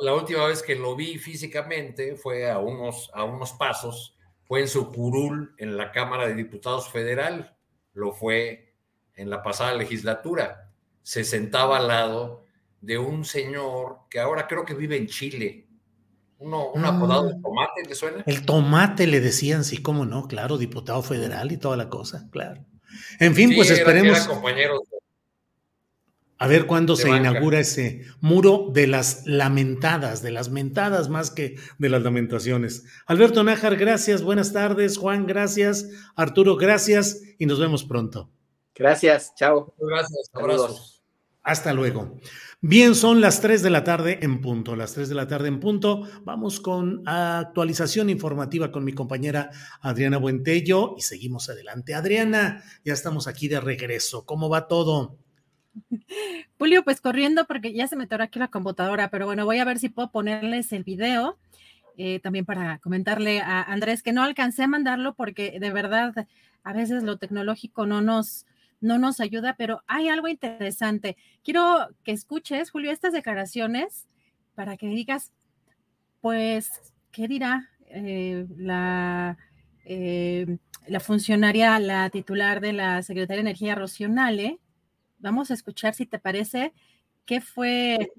La, 0.00 0.14
última 0.14 0.46
vez 0.46 0.62
que 0.62 0.76
lo 0.76 0.96
vi 0.96 1.18
físicamente 1.18 2.16
fue 2.16 2.50
a 2.50 2.58
unos, 2.58 3.10
a 3.12 3.24
unos 3.24 3.52
pasos, 3.52 4.16
fue 4.44 4.62
en 4.62 4.68
su 4.68 4.90
curul 4.90 5.54
en 5.58 5.76
la 5.76 5.92
Cámara 5.92 6.26
de 6.26 6.34
Diputados 6.34 6.88
Federal, 6.88 7.54
lo 7.92 8.12
fue 8.12 8.72
en 9.14 9.28
la 9.28 9.42
pasada 9.42 9.74
legislatura. 9.74 10.70
Se 11.02 11.22
sentaba 11.22 11.76
al 11.76 11.88
lado 11.88 12.46
de 12.80 12.98
un 12.98 13.24
señor 13.24 14.00
que 14.08 14.20
ahora 14.20 14.46
creo 14.46 14.64
que 14.64 14.74
vive 14.74 14.96
en 14.96 15.06
Chile. 15.06 15.66
Uno, 16.38 16.70
un 16.70 16.84
apodado 16.84 17.28
de 17.28 17.34
ah. 17.34 17.40
tomate, 17.42 17.82
¿le 17.86 17.94
suena? 17.94 18.22
El 18.26 18.46
tomate 18.46 19.06
le 19.06 19.20
decían, 19.20 19.62
sí, 19.64 19.82
cómo 19.82 20.06
no, 20.06 20.26
claro, 20.26 20.56
diputado 20.56 21.02
federal 21.02 21.52
y 21.52 21.58
toda 21.58 21.76
la 21.76 21.90
cosa, 21.90 22.28
claro. 22.30 22.64
En 23.18 23.34
fin, 23.34 23.52
pues 23.54 23.70
esperemos. 23.70 24.26
compañeros 24.26 24.80
a 26.40 26.46
ver 26.46 26.66
cuándo 26.66 26.96
se 26.96 27.10
inaugura 27.10 27.60
ese 27.60 28.06
muro 28.20 28.70
de 28.72 28.86
las 28.86 29.26
lamentadas, 29.26 30.22
de 30.22 30.30
las 30.30 30.48
mentadas 30.48 31.10
más 31.10 31.30
que 31.30 31.56
de 31.76 31.88
las 31.90 32.02
lamentaciones. 32.02 32.86
Alberto 33.04 33.44
Nájar, 33.44 33.76
gracias, 33.76 34.22
buenas 34.22 34.54
tardes. 34.54 34.96
Juan, 34.96 35.26
gracias. 35.26 35.86
Arturo, 36.16 36.56
gracias 36.56 37.20
y 37.38 37.44
nos 37.44 37.60
vemos 37.60 37.84
pronto. 37.84 38.30
Gracias, 38.74 39.34
chao. 39.34 39.74
Gracias, 39.78 40.30
abrazos. 40.32 41.02
Hasta 41.42 41.74
luego. 41.74 42.16
Bien, 42.62 42.94
son 42.94 43.22
las 43.22 43.40
3 43.40 43.62
de 43.62 43.70
la 43.70 43.84
tarde 43.84 44.18
en 44.20 44.42
punto, 44.42 44.76
las 44.76 44.92
3 44.92 45.08
de 45.08 45.14
la 45.14 45.26
tarde 45.26 45.48
en 45.48 45.60
punto. 45.60 46.06
Vamos 46.24 46.60
con 46.60 47.02
actualización 47.08 48.10
informativa 48.10 48.70
con 48.70 48.84
mi 48.84 48.92
compañera 48.92 49.50
Adriana 49.80 50.18
Buentello 50.18 50.94
y 50.98 51.00
seguimos 51.00 51.48
adelante. 51.48 51.94
Adriana, 51.94 52.62
ya 52.84 52.92
estamos 52.92 53.28
aquí 53.28 53.48
de 53.48 53.60
regreso. 53.60 54.26
¿Cómo 54.26 54.50
va 54.50 54.68
todo? 54.68 55.16
Julio, 56.58 56.84
pues 56.84 57.00
corriendo 57.00 57.46
porque 57.46 57.72
ya 57.72 57.88
se 57.88 57.96
me 57.96 58.06
aquí 58.10 58.38
la 58.38 58.48
computadora, 58.48 59.08
pero 59.08 59.24
bueno, 59.24 59.46
voy 59.46 59.56
a 59.56 59.64
ver 59.64 59.78
si 59.78 59.88
puedo 59.88 60.10
ponerles 60.10 60.70
el 60.72 60.84
video. 60.84 61.38
Eh, 61.96 62.20
también 62.20 62.44
para 62.44 62.78
comentarle 62.78 63.40
a 63.40 63.62
Andrés 63.62 64.02
que 64.02 64.12
no 64.12 64.22
alcancé 64.22 64.64
a 64.64 64.68
mandarlo 64.68 65.14
porque 65.14 65.58
de 65.58 65.70
verdad 65.70 66.26
a 66.62 66.72
veces 66.74 67.04
lo 67.04 67.16
tecnológico 67.16 67.86
no 67.86 68.02
nos, 68.02 68.44
no 68.80 68.98
nos 68.98 69.20
ayuda, 69.20 69.54
pero 69.56 69.82
hay 69.86 70.08
algo 70.08 70.28
interesante. 70.28 71.16
Quiero 71.44 71.88
que 72.04 72.12
escuches, 72.12 72.70
Julio, 72.70 72.90
estas 72.90 73.12
declaraciones 73.12 74.08
para 74.54 74.76
que 74.76 74.88
digas, 74.88 75.32
pues, 76.20 76.70
¿qué 77.10 77.28
dirá 77.28 77.70
eh, 77.86 78.46
la, 78.56 79.38
eh, 79.84 80.58
la 80.86 81.00
funcionaria, 81.00 81.78
la 81.78 82.10
titular 82.10 82.60
de 82.60 82.72
la 82.72 83.02
Secretaría 83.02 83.42
de 83.42 83.50
Energía, 83.50 83.74
Rocío 83.74 84.08
Vamos 85.18 85.50
a 85.50 85.54
escuchar 85.54 85.94
si 85.94 86.06
te 86.06 86.18
parece 86.18 86.72
qué 87.26 87.40
fue. 87.40 88.12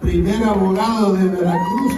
Primer 0.00 0.42
abogado 0.44 1.14
de 1.14 1.28
Veracruz, 1.28 1.94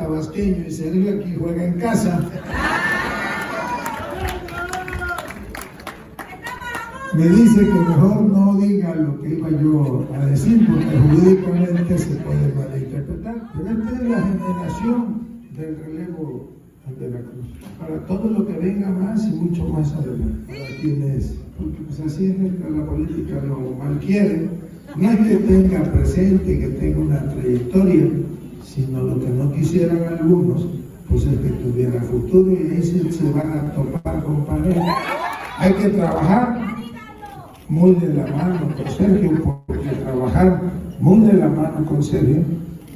tabasqueño 0.00 0.64
y 0.66 0.70
Sergio 0.70 1.20
aquí 1.20 1.36
juega 1.38 1.64
en 1.64 1.74
casa. 1.74 2.20
Me 7.16 7.28
dice 7.28 7.60
que 7.60 7.72
mejor 7.72 8.22
no 8.22 8.58
diga 8.60 8.94
lo 8.94 9.20
que 9.20 9.28
iba 9.30 9.50
yo 9.50 10.08
a 10.14 10.26
decir, 10.26 10.66
porque 10.66 10.98
jurídicamente 10.98 11.98
se 11.98 12.14
puede 12.16 12.54
malinterpretar. 12.54 13.50
Pero 13.56 13.70
esta 13.70 13.90
es 13.90 14.08
la 14.08 14.22
generación 14.22 15.20
del 15.56 15.76
relevo 15.84 16.50
de 16.98 17.08
Veracruz. 17.08 17.46
Para 17.78 18.06
todo 18.06 18.30
lo 18.30 18.46
que 18.46 18.52
venga 18.54 18.90
más 18.90 19.26
y 19.26 19.32
mucho 19.32 19.68
más 19.68 19.92
adelante. 19.92 20.46
Para 20.46 20.80
quienes, 20.80 21.34
porque 21.58 21.78
pues 21.86 22.00
así 22.00 22.26
es 22.26 22.36
la, 22.38 22.70
la 22.70 22.86
política, 22.86 23.42
lo 23.46 23.76
mal 23.76 23.98
quieren. 23.98 24.50
No 24.96 25.10
es 25.10 25.18
que 25.18 25.36
tenga 25.36 25.82
presente, 25.92 26.58
que 26.58 26.68
tenga 26.68 26.98
una 27.00 27.28
trayectoria, 27.28 28.06
sino 28.74 29.02
lo 29.02 29.18
que 29.18 29.28
no 29.28 29.52
quisieran 29.52 30.04
algunos, 30.04 30.64
pues 31.08 31.24
es 31.24 31.38
que 31.40 31.48
tuviera 31.48 32.00
futuro 32.02 32.52
y 32.52 32.70
ahí 32.70 32.82
se, 32.82 33.30
van 33.32 33.52
a 33.52 33.74
topar 33.74 34.22
con 34.22 34.46
pared. 34.46 34.76
Hay 35.58 35.74
que 35.74 35.88
trabajar 35.88 36.76
muy 37.68 37.94
de 37.96 38.14
la 38.14 38.26
mano 38.28 38.74
con 38.76 38.90
Sergio, 38.90 39.60
porque 39.64 39.88
trabajar 39.88 40.62
muy 41.00 41.26
de 41.26 41.32
la 41.32 41.48
mano 41.48 41.84
con 41.84 42.02
Sergio 42.02 42.44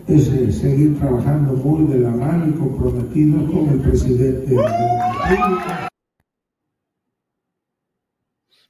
es 0.07 0.29
eh, 0.29 0.53
seguir 0.53 0.99
trabajando 0.99 1.55
muy 1.55 1.93
de 1.93 2.01
la 2.01 2.11
mano 2.11 2.47
y 2.49 2.53
comprometido 2.53 3.45
con 3.51 3.69
el 3.71 3.81
presidente 3.81 4.47
de 4.47 4.57
la 4.57 5.29
República. 5.29 5.89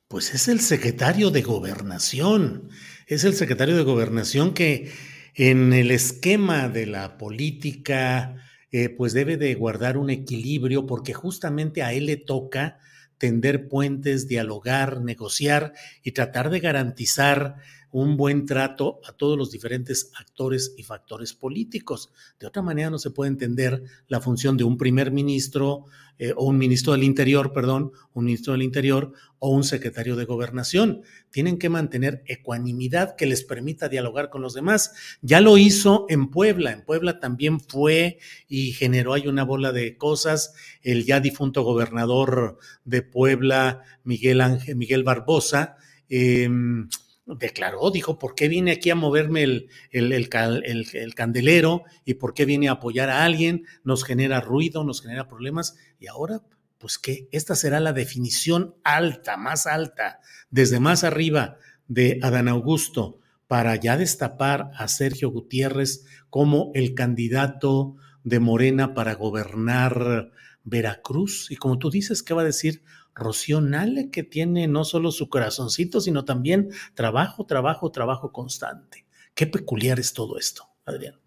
Pues 0.08 0.32
es 0.32 0.48
el 0.48 0.60
secretario 0.60 1.30
de 1.30 1.42
gobernación, 1.42 2.68
es 3.08 3.24
el 3.24 3.34
secretario 3.34 3.76
de 3.76 3.82
gobernación 3.82 4.54
que 4.54 4.90
en 5.34 5.72
el 5.72 5.90
esquema 5.90 6.68
de 6.68 6.86
la 6.86 7.18
política, 7.18 8.36
eh, 8.70 8.88
pues 8.88 9.12
debe 9.12 9.36
de 9.36 9.54
guardar 9.54 9.96
un 9.96 10.10
equilibrio 10.10 10.86
porque 10.86 11.12
justamente 11.12 11.82
a 11.82 11.92
él 11.92 12.06
le 12.06 12.16
toca 12.16 12.78
tender 13.18 13.68
puentes, 13.68 14.28
dialogar, 14.28 15.00
negociar 15.00 15.72
y 16.02 16.12
tratar 16.12 16.50
de 16.50 16.60
garantizar 16.60 17.56
un 17.90 18.16
buen 18.16 18.44
trato 18.46 19.00
a 19.06 19.12
todos 19.12 19.38
los 19.38 19.50
diferentes 19.50 20.10
actores 20.18 20.74
y 20.76 20.82
factores 20.82 21.32
políticos. 21.32 22.12
De 22.40 22.46
otra 22.46 22.60
manera 22.60 22.90
no 22.90 22.98
se 22.98 23.10
puede 23.10 23.30
entender 23.30 23.82
la 24.08 24.20
función 24.20 24.56
de 24.56 24.64
un 24.64 24.76
primer 24.76 25.12
ministro 25.12 25.86
eh, 26.18 26.32
o 26.36 26.44
un 26.46 26.58
ministro 26.58 26.92
del 26.92 27.02
Interior, 27.02 27.52
perdón, 27.52 27.92
un 28.12 28.26
ministro 28.26 28.52
del 28.52 28.62
Interior 28.62 29.12
o 29.38 29.50
un 29.50 29.64
secretario 29.64 30.16
de 30.16 30.24
Gobernación. 30.24 31.02
Tienen 31.30 31.58
que 31.58 31.68
mantener 31.68 32.22
ecuanimidad 32.26 33.16
que 33.16 33.26
les 33.26 33.42
permita 33.42 33.88
dialogar 33.88 34.30
con 34.30 34.40
los 34.40 34.54
demás. 34.54 34.92
Ya 35.22 35.40
lo 35.40 35.58
hizo 35.58 36.06
en 36.08 36.30
Puebla. 36.30 36.72
En 36.72 36.84
Puebla 36.84 37.18
también 37.20 37.60
fue 37.60 38.18
y 38.48 38.72
generó 38.72 39.12
ahí 39.12 39.26
una 39.26 39.44
bola 39.44 39.72
de 39.72 39.96
cosas. 39.96 40.54
El 40.82 41.04
ya 41.04 41.20
difunto 41.20 41.62
gobernador 41.62 42.58
de 42.84 43.02
Puebla, 43.02 43.82
Miguel 44.04 44.40
Ángel, 44.40 44.76
Miguel 44.76 45.02
Barbosa, 45.02 45.76
eh, 46.08 46.48
declaró, 47.26 47.90
dijo, 47.90 48.18
¿por 48.18 48.34
qué 48.34 48.48
viene 48.48 48.72
aquí 48.72 48.90
a 48.90 48.94
moverme 48.94 49.42
el, 49.42 49.68
el, 49.90 50.12
el, 50.12 51.14
candelero 51.14 51.84
y 52.04 52.14
por 52.14 52.34
qué 52.34 52.44
viene 52.44 52.68
a 52.68 52.72
apoyar 52.72 53.10
a 53.10 53.24
alguien? 53.24 53.64
Nos 53.82 54.04
genera 54.04 54.40
ruido, 54.40 54.84
nos 54.84 55.00
genera 55.00 55.28
problemas 55.28 55.76
y 55.98 56.06
ahora, 56.06 56.42
pues 56.78 56.98
que 56.98 57.28
esta 57.32 57.54
será 57.54 57.80
la 57.80 57.92
definición 57.92 58.74
alta, 58.84 59.36
más 59.36 59.66
alta, 59.66 60.20
desde 60.50 60.80
más 60.80 61.04
arriba 61.04 61.56
de 61.88 62.18
Adán 62.22 62.48
Augusto 62.48 63.20
para 63.46 63.76
ya 63.76 63.96
destapar 63.96 64.70
a 64.76 64.88
Sergio 64.88 65.30
Gutiérrez 65.30 66.04
como 66.30 66.72
el 66.74 66.94
candidato 66.94 67.96
de 68.22 68.40
Morena 68.40 68.94
para 68.94 69.14
gobernar 69.14 70.32
Veracruz. 70.64 71.50
Y 71.50 71.56
como 71.56 71.78
tú 71.78 71.90
dices, 71.90 72.22
¿qué 72.22 72.34
va 72.34 72.42
a 72.42 72.46
decir 72.46 72.82
Rocío 73.14 73.60
Nale, 73.60 74.10
que 74.10 74.22
tiene 74.22 74.66
no 74.66 74.84
solo 74.84 75.12
su 75.12 75.28
corazoncito, 75.28 76.00
sino 76.00 76.24
también 76.24 76.70
trabajo, 76.94 77.46
trabajo, 77.46 77.90
trabajo 77.90 78.32
constante. 78.32 79.06
Qué 79.34 79.46
peculiar 79.46 79.98
es 79.98 80.12
todo 80.12 80.38
esto, 80.38 80.68
Adrián. 80.84 81.18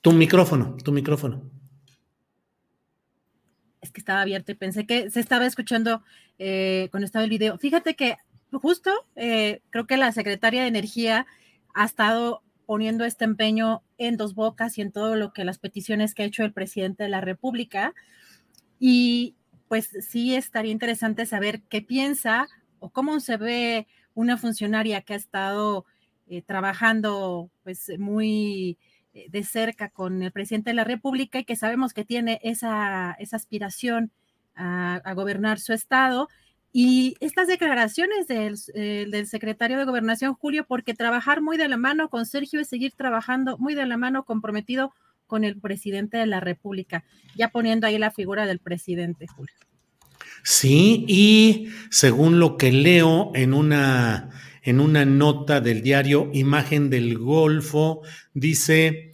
Tu 0.00 0.12
micrófono, 0.12 0.76
tu 0.82 0.92
micrófono. 0.92 1.50
Es 3.80 3.90
que 3.90 4.00
estaba 4.00 4.22
abierto 4.22 4.52
y 4.52 4.54
pensé 4.54 4.86
que 4.86 5.10
se 5.10 5.20
estaba 5.20 5.46
escuchando 5.46 6.02
eh, 6.38 6.88
cuando 6.90 7.06
estaba 7.06 7.24
el 7.24 7.30
video. 7.30 7.58
Fíjate 7.58 7.94
que 7.94 8.16
justo 8.52 8.90
eh, 9.16 9.62
creo 9.70 9.86
que 9.86 9.96
la 9.96 10.12
secretaria 10.12 10.62
de 10.62 10.68
Energía 10.68 11.26
ha 11.74 11.84
estado 11.84 12.42
poniendo 12.66 13.04
este 13.04 13.24
empeño 13.24 13.82
en 13.96 14.16
dos 14.16 14.34
bocas 14.34 14.76
y 14.76 14.82
en 14.82 14.92
todo 14.92 15.16
lo 15.16 15.32
que 15.32 15.44
las 15.44 15.58
peticiones 15.58 16.14
que 16.14 16.22
ha 16.22 16.26
hecho 16.26 16.44
el 16.44 16.52
presidente 16.52 17.04
de 17.04 17.08
la 17.08 17.20
República. 17.20 17.94
Y, 18.78 19.36
pues 19.68 19.90
sí 20.00 20.34
estaría 20.34 20.72
interesante 20.72 21.26
saber 21.26 21.62
qué 21.62 21.82
piensa 21.82 22.48
o 22.80 22.90
cómo 22.90 23.20
se 23.20 23.36
ve 23.36 23.86
una 24.14 24.36
funcionaria 24.36 25.02
que 25.02 25.14
ha 25.14 25.16
estado 25.16 25.84
eh, 26.26 26.42
trabajando 26.42 27.50
pues 27.62 27.90
muy 27.98 28.78
eh, 29.14 29.26
de 29.30 29.44
cerca 29.44 29.90
con 29.90 30.22
el 30.22 30.32
presidente 30.32 30.70
de 30.70 30.74
la 30.74 30.84
República 30.84 31.38
y 31.38 31.44
que 31.44 31.56
sabemos 31.56 31.92
que 31.92 32.04
tiene 32.04 32.40
esa, 32.42 33.16
esa 33.18 33.36
aspiración 33.36 34.10
a, 34.54 35.14
gobernar 35.14 35.60
su 35.60 35.72
estado. 35.72 36.28
Y 36.72 37.16
estas 37.20 37.46
declaraciones 37.46 38.26
del, 38.26 38.56
eh, 38.74 39.06
del, 39.10 39.26
secretario 39.26 39.78
de 39.78 39.84
Gobernación, 39.84 40.34
Julio, 40.34 40.66
porque 40.66 40.94
trabajar 40.94 41.40
muy 41.40 41.56
de 41.56 41.68
la 41.68 41.76
mano 41.76 42.10
con 42.10 42.26
Sergio 42.26 42.60
es 42.60 42.68
seguir 42.68 42.92
trabajando 42.92 43.56
muy 43.58 43.74
de 43.74 43.86
la 43.86 43.96
mano, 43.96 44.24
comprometido 44.24 44.92
con 45.28 45.44
el 45.44 45.60
presidente 45.60 46.16
de 46.16 46.26
la 46.26 46.40
República, 46.40 47.04
ya 47.36 47.50
poniendo 47.50 47.86
ahí 47.86 47.98
la 47.98 48.10
figura 48.10 48.46
del 48.46 48.58
presidente, 48.58 49.28
Julio. 49.28 49.54
Sí, 50.42 51.04
y 51.06 51.68
según 51.90 52.40
lo 52.40 52.56
que 52.56 52.72
leo 52.72 53.30
en 53.34 53.54
una, 53.54 54.30
en 54.62 54.80
una 54.80 55.04
nota 55.04 55.60
del 55.60 55.82
diario 55.82 56.30
Imagen 56.32 56.90
del 56.90 57.18
Golfo, 57.18 58.02
dice, 58.34 59.07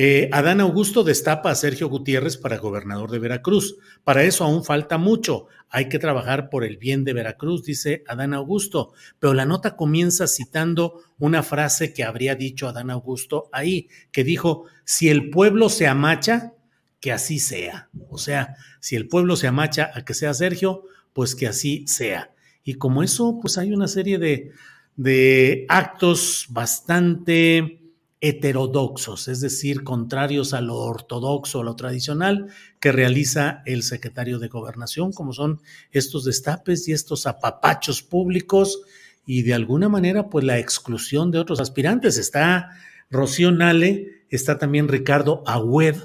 eh, 0.00 0.30
Adán 0.30 0.60
Augusto 0.60 1.02
destapa 1.02 1.50
a 1.50 1.56
Sergio 1.56 1.88
Gutiérrez 1.88 2.36
para 2.36 2.58
gobernador 2.58 3.10
de 3.10 3.18
Veracruz. 3.18 3.78
Para 4.04 4.22
eso 4.22 4.44
aún 4.44 4.64
falta 4.64 4.96
mucho. 4.96 5.48
Hay 5.70 5.88
que 5.88 5.98
trabajar 5.98 6.50
por 6.50 6.62
el 6.62 6.76
bien 6.76 7.02
de 7.02 7.14
Veracruz, 7.14 7.64
dice 7.64 8.04
Adán 8.06 8.32
Augusto. 8.32 8.92
Pero 9.18 9.34
la 9.34 9.44
nota 9.44 9.74
comienza 9.74 10.28
citando 10.28 11.02
una 11.18 11.42
frase 11.42 11.92
que 11.92 12.04
habría 12.04 12.36
dicho 12.36 12.68
Adán 12.68 12.90
Augusto 12.90 13.48
ahí, 13.50 13.88
que 14.12 14.22
dijo, 14.22 14.66
si 14.84 15.08
el 15.08 15.30
pueblo 15.30 15.68
se 15.68 15.88
amacha, 15.88 16.52
que 17.00 17.10
así 17.10 17.40
sea. 17.40 17.88
O 18.08 18.18
sea, 18.18 18.54
si 18.78 18.94
el 18.94 19.08
pueblo 19.08 19.34
se 19.34 19.48
amacha 19.48 19.90
a 19.92 20.04
que 20.04 20.14
sea 20.14 20.32
Sergio, 20.32 20.84
pues 21.12 21.34
que 21.34 21.48
así 21.48 21.88
sea. 21.88 22.30
Y 22.62 22.74
como 22.74 23.02
eso, 23.02 23.40
pues 23.42 23.58
hay 23.58 23.72
una 23.72 23.88
serie 23.88 24.18
de, 24.18 24.52
de 24.94 25.66
actos 25.68 26.46
bastante 26.50 27.77
heterodoxos, 28.20 29.28
es 29.28 29.40
decir, 29.40 29.84
contrarios 29.84 30.52
a 30.52 30.60
lo 30.60 30.76
ortodoxo, 30.76 31.60
a 31.60 31.64
lo 31.64 31.76
tradicional 31.76 32.48
que 32.80 32.90
realiza 32.90 33.62
el 33.64 33.82
secretario 33.82 34.38
de 34.38 34.48
gobernación, 34.48 35.12
como 35.12 35.32
son 35.32 35.60
estos 35.92 36.24
destapes 36.24 36.88
y 36.88 36.92
estos 36.92 37.26
apapachos 37.26 38.02
públicos 38.02 38.80
y 39.24 39.42
de 39.42 39.54
alguna 39.54 39.88
manera 39.88 40.30
pues 40.30 40.44
la 40.44 40.58
exclusión 40.58 41.30
de 41.30 41.38
otros 41.38 41.60
aspirantes. 41.60 42.18
Está 42.18 42.70
Rocío 43.10 43.52
Nale, 43.52 44.24
está 44.30 44.58
también 44.58 44.88
Ricardo 44.88 45.42
Agüed, 45.46 45.96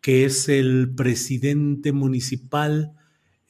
que 0.00 0.24
es 0.24 0.48
el 0.48 0.94
presidente 0.94 1.92
municipal 1.92 2.92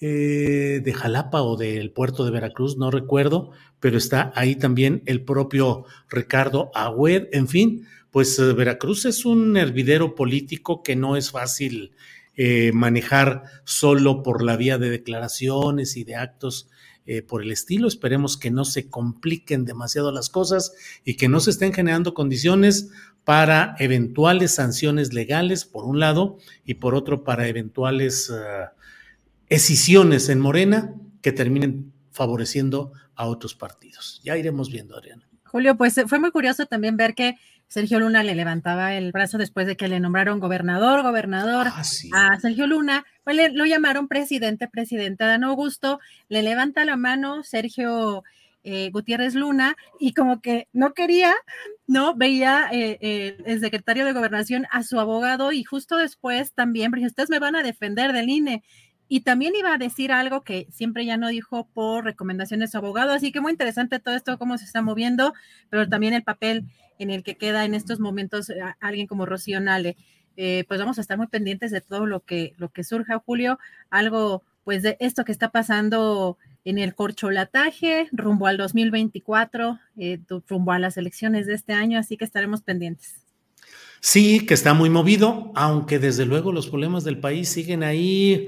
eh, 0.00 0.80
de 0.84 0.92
Jalapa 0.92 1.42
o 1.42 1.56
del 1.56 1.90
puerto 1.90 2.24
de 2.24 2.30
Veracruz, 2.30 2.78
no 2.78 2.90
recuerdo, 2.90 3.50
pero 3.80 3.98
está 3.98 4.32
ahí 4.34 4.56
también 4.56 5.02
el 5.06 5.24
propio 5.24 5.84
Ricardo 6.08 6.70
Agüed. 6.74 7.26
En 7.32 7.48
fin, 7.48 7.86
pues 8.10 8.38
eh, 8.38 8.52
Veracruz 8.52 9.04
es 9.04 9.24
un 9.24 9.56
hervidero 9.56 10.14
político 10.14 10.82
que 10.82 10.96
no 10.96 11.16
es 11.16 11.30
fácil 11.30 11.92
eh, 12.36 12.70
manejar 12.72 13.42
solo 13.64 14.22
por 14.22 14.42
la 14.42 14.56
vía 14.56 14.78
de 14.78 14.90
declaraciones 14.90 15.96
y 15.96 16.04
de 16.04 16.16
actos 16.16 16.68
eh, 17.04 17.22
por 17.22 17.42
el 17.42 17.50
estilo. 17.50 17.88
Esperemos 17.88 18.36
que 18.36 18.50
no 18.50 18.64
se 18.64 18.88
compliquen 18.88 19.64
demasiado 19.64 20.12
las 20.12 20.30
cosas 20.30 20.72
y 21.04 21.16
que 21.16 21.28
no 21.28 21.40
se 21.40 21.50
estén 21.50 21.72
generando 21.72 22.14
condiciones 22.14 22.90
para 23.24 23.74
eventuales 23.78 24.54
sanciones 24.54 25.12
legales, 25.12 25.64
por 25.64 25.84
un 25.84 26.00
lado, 26.00 26.38
y 26.64 26.74
por 26.74 26.94
otro, 26.94 27.24
para 27.24 27.48
eventuales 27.48 28.30
uh, 28.30 28.68
escisiones 29.48 30.28
en 30.28 30.38
Morena 30.40 30.94
que 31.20 31.32
terminen 31.32 31.92
favoreciendo 32.10 32.92
a 33.14 33.26
otros 33.26 33.54
partidos. 33.54 34.20
Ya 34.22 34.36
iremos 34.36 34.70
viendo, 34.70 34.96
Adriana. 34.96 35.28
Julio, 35.44 35.76
pues 35.76 35.96
fue 36.06 36.18
muy 36.18 36.30
curioso 36.30 36.66
también 36.66 36.96
ver 36.96 37.14
que 37.14 37.36
Sergio 37.68 38.00
Luna 38.00 38.22
le 38.22 38.34
levantaba 38.34 38.94
el 38.94 39.12
brazo 39.12 39.38
después 39.38 39.66
de 39.66 39.76
que 39.76 39.88
le 39.88 40.00
nombraron 40.00 40.40
gobernador, 40.40 41.02
gobernador 41.02 41.68
ah, 41.68 41.82
a 42.32 42.40
Sergio 42.40 42.66
Luna, 42.66 43.04
pues 43.24 43.36
le, 43.36 43.50
lo 43.50 43.66
llamaron 43.66 44.08
presidente, 44.08 44.68
presidente 44.68 45.24
Dan 45.24 45.44
Augusto, 45.44 46.00
le 46.28 46.42
levanta 46.42 46.86
la 46.86 46.96
mano 46.96 47.42
Sergio 47.42 48.24
eh, 48.64 48.90
Gutiérrez 48.90 49.34
Luna 49.34 49.76
y 50.00 50.14
como 50.14 50.40
que 50.40 50.68
no 50.72 50.92
quería, 50.92 51.34
¿no? 51.86 52.14
Veía 52.14 52.68
eh, 52.72 52.98
eh, 53.00 53.38
el 53.46 53.60
secretario 53.60 54.04
de 54.04 54.12
gobernación 54.12 54.66
a 54.70 54.82
su 54.82 54.98
abogado 54.98 55.52
y 55.52 55.62
justo 55.62 55.96
después 55.96 56.52
también, 56.52 56.90
porque 56.90 57.06
ustedes 57.06 57.30
me 57.30 57.38
van 57.38 57.54
a 57.54 57.62
defender 57.62 58.12
del 58.12 58.28
INE. 58.28 58.62
Y 59.08 59.20
también 59.20 59.54
iba 59.56 59.72
a 59.72 59.78
decir 59.78 60.12
algo 60.12 60.42
que 60.42 60.66
siempre 60.70 61.06
ya 61.06 61.16
no 61.16 61.28
dijo 61.28 61.66
por 61.72 62.04
recomendaciones 62.04 62.68
de 62.68 62.72
su 62.72 62.78
abogado, 62.78 63.12
así 63.12 63.32
que 63.32 63.40
muy 63.40 63.52
interesante 63.52 64.00
todo 64.00 64.14
esto, 64.14 64.38
cómo 64.38 64.58
se 64.58 64.64
está 64.64 64.82
moviendo, 64.82 65.32
pero 65.70 65.88
también 65.88 66.12
el 66.12 66.24
papel 66.24 66.64
en 66.98 67.10
el 67.10 67.22
que 67.22 67.36
queda 67.36 67.64
en 67.64 67.74
estos 67.74 68.00
momentos 68.00 68.50
eh, 68.50 68.60
alguien 68.80 69.06
como 69.06 69.26
Rocío 69.26 69.60
Nale. 69.60 69.96
Eh, 70.36 70.64
pues 70.68 70.78
vamos 70.78 70.98
a 70.98 71.00
estar 71.00 71.18
muy 71.18 71.26
pendientes 71.26 71.70
de 71.70 71.80
todo 71.80 72.06
lo 72.06 72.20
que, 72.20 72.52
lo 72.58 72.68
que 72.68 72.84
surja, 72.84 73.22
Julio, 73.24 73.58
algo 73.90 74.44
pues 74.62 74.82
de 74.82 74.96
esto 75.00 75.24
que 75.24 75.32
está 75.32 75.50
pasando 75.50 76.36
en 76.64 76.78
el 76.78 76.94
corcholataje 76.94 78.08
rumbo 78.12 78.46
al 78.46 78.56
2024, 78.58 79.80
eh, 79.96 80.20
rumbo 80.46 80.72
a 80.72 80.78
las 80.78 80.96
elecciones 80.96 81.46
de 81.46 81.54
este 81.54 81.72
año, 81.72 81.98
así 81.98 82.16
que 82.16 82.24
estaremos 82.24 82.62
pendientes. 82.62 83.14
Sí, 84.00 84.46
que 84.46 84.54
está 84.54 84.74
muy 84.74 84.90
movido, 84.90 85.50
aunque 85.56 85.98
desde 85.98 86.24
luego 86.24 86.52
los 86.52 86.68
problemas 86.68 87.02
del 87.02 87.18
país 87.18 87.48
siguen 87.48 87.82
ahí 87.82 88.46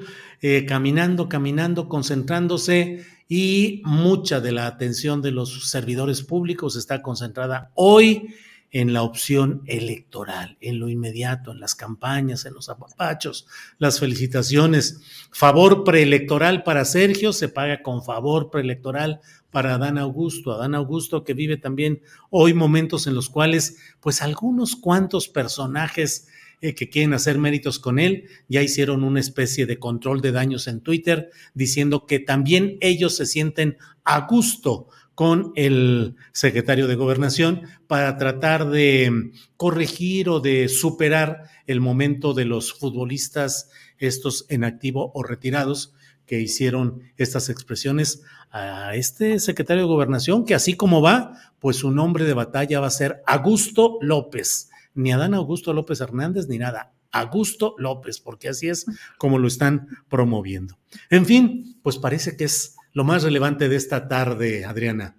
caminando, 0.68 1.28
caminando, 1.28 1.88
concentrándose 1.88 3.04
y 3.32 3.80
mucha 3.84 4.40
de 4.40 4.50
la 4.50 4.66
atención 4.66 5.22
de 5.22 5.30
los 5.30 5.70
servidores 5.70 6.24
públicos 6.24 6.74
está 6.74 7.00
concentrada 7.00 7.70
hoy 7.76 8.34
en 8.72 8.92
la 8.92 9.04
opción 9.04 9.62
electoral, 9.66 10.58
en 10.60 10.80
lo 10.80 10.88
inmediato, 10.88 11.52
en 11.52 11.60
las 11.60 11.76
campañas, 11.76 12.44
en 12.44 12.54
los 12.54 12.68
apapachos, 12.68 13.46
las 13.78 14.00
felicitaciones. 14.00 15.00
Favor 15.30 15.84
preelectoral 15.84 16.64
para 16.64 16.84
Sergio 16.84 17.32
se 17.32 17.48
paga 17.48 17.82
con 17.82 18.02
favor 18.02 18.50
preelectoral 18.50 19.20
para 19.52 19.76
Adán 19.76 19.96
Augusto. 19.98 20.50
Adán 20.50 20.74
Augusto 20.74 21.22
que 21.22 21.34
vive 21.34 21.56
también 21.56 22.02
hoy 22.30 22.52
momentos 22.52 23.06
en 23.06 23.14
los 23.14 23.30
cuales, 23.30 23.78
pues 24.00 24.22
algunos 24.22 24.74
cuantos 24.74 25.28
personajes 25.28 26.26
eh, 26.62 26.74
que 26.74 26.90
quieren 26.90 27.14
hacer 27.14 27.38
méritos 27.38 27.78
con 27.78 27.98
él, 27.98 28.24
ya 28.48 28.62
hicieron 28.62 29.02
una 29.02 29.20
especie 29.20 29.66
de 29.66 29.78
control 29.78 30.20
de 30.20 30.32
daños 30.32 30.66
en 30.66 30.80
Twitter, 30.80 31.30
diciendo 31.54 32.06
que 32.06 32.18
también 32.18 32.76
ellos 32.80 33.16
se 33.16 33.26
sienten 33.26 33.78
a 34.04 34.26
gusto 34.26 34.88
con 35.14 35.52
el 35.54 36.16
secretario 36.32 36.86
de 36.86 36.94
gobernación 36.94 37.62
para 37.86 38.16
tratar 38.16 38.70
de 38.70 39.32
corregir 39.56 40.28
o 40.28 40.40
de 40.40 40.68
superar 40.68 41.42
el 41.66 41.80
momento 41.80 42.32
de 42.32 42.46
los 42.46 42.72
futbolistas, 42.72 43.70
estos 43.98 44.46
en 44.48 44.64
activo 44.64 45.12
o 45.14 45.22
retirados, 45.22 45.94
que 46.24 46.40
hicieron 46.40 47.02
estas 47.16 47.48
expresiones 47.48 48.22
a 48.50 48.94
este 48.94 49.40
secretario 49.40 49.82
de 49.82 49.88
gobernación, 49.88 50.44
que 50.44 50.54
así 50.54 50.74
como 50.74 51.02
va, 51.02 51.36
pues 51.58 51.76
su 51.76 51.90
nombre 51.90 52.24
de 52.24 52.34
batalla 52.34 52.80
va 52.80 52.86
a 52.86 52.90
ser 52.90 53.22
Augusto 53.26 53.98
López 54.00 54.69
ni 54.94 55.12
Adán 55.12 55.34
Augusto 55.34 55.72
López 55.72 56.00
Hernández 56.00 56.48
ni 56.48 56.58
nada. 56.58 56.92
Augusto 57.12 57.74
López, 57.78 58.20
porque 58.20 58.48
así 58.48 58.68
es 58.68 58.86
como 59.18 59.38
lo 59.38 59.48
están 59.48 59.88
promoviendo. 60.08 60.78
En 61.10 61.26
fin, 61.26 61.76
pues 61.82 61.98
parece 61.98 62.36
que 62.36 62.44
es 62.44 62.76
lo 62.92 63.04
más 63.04 63.22
relevante 63.22 63.68
de 63.68 63.76
esta 63.76 64.08
tarde, 64.08 64.64
Adriana. 64.64 65.16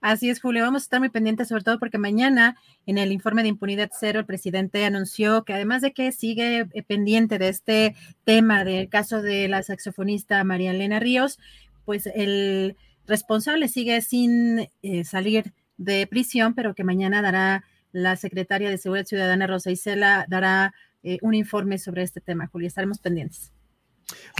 Así 0.00 0.30
es, 0.30 0.40
Julio. 0.40 0.62
Vamos 0.62 0.82
a 0.82 0.84
estar 0.84 1.00
muy 1.00 1.08
pendientes, 1.08 1.48
sobre 1.48 1.64
todo 1.64 1.78
porque 1.80 1.98
mañana, 1.98 2.56
en 2.86 2.98
el 2.98 3.10
informe 3.10 3.42
de 3.42 3.48
impunidad 3.48 3.90
cero, 3.92 4.20
el 4.20 4.26
presidente 4.26 4.84
anunció 4.84 5.44
que 5.44 5.54
además 5.54 5.82
de 5.82 5.92
que 5.92 6.12
sigue 6.12 6.68
eh, 6.72 6.82
pendiente 6.84 7.38
de 7.38 7.48
este 7.48 7.96
tema 8.24 8.64
del 8.64 8.88
caso 8.88 9.22
de 9.22 9.48
la 9.48 9.62
saxofonista 9.64 10.44
María 10.44 10.70
Elena 10.70 11.00
Ríos, 11.00 11.40
pues 11.84 12.06
el 12.14 12.76
responsable 13.08 13.66
sigue 13.66 14.00
sin 14.00 14.68
eh, 14.82 15.04
salir 15.04 15.52
de 15.78 16.06
prisión, 16.06 16.54
pero 16.54 16.74
que 16.74 16.84
mañana 16.84 17.20
dará 17.20 17.64
la 17.92 18.16
secretaria 18.16 18.70
de 18.70 18.78
Seguridad 18.78 19.06
Ciudadana, 19.06 19.46
Rosa 19.46 19.70
Isela, 19.70 20.26
dará 20.28 20.74
eh, 21.02 21.18
un 21.22 21.34
informe 21.34 21.78
sobre 21.78 22.02
este 22.02 22.20
tema, 22.20 22.46
Julia. 22.46 22.68
Estaremos 22.68 22.98
pendientes. 22.98 23.52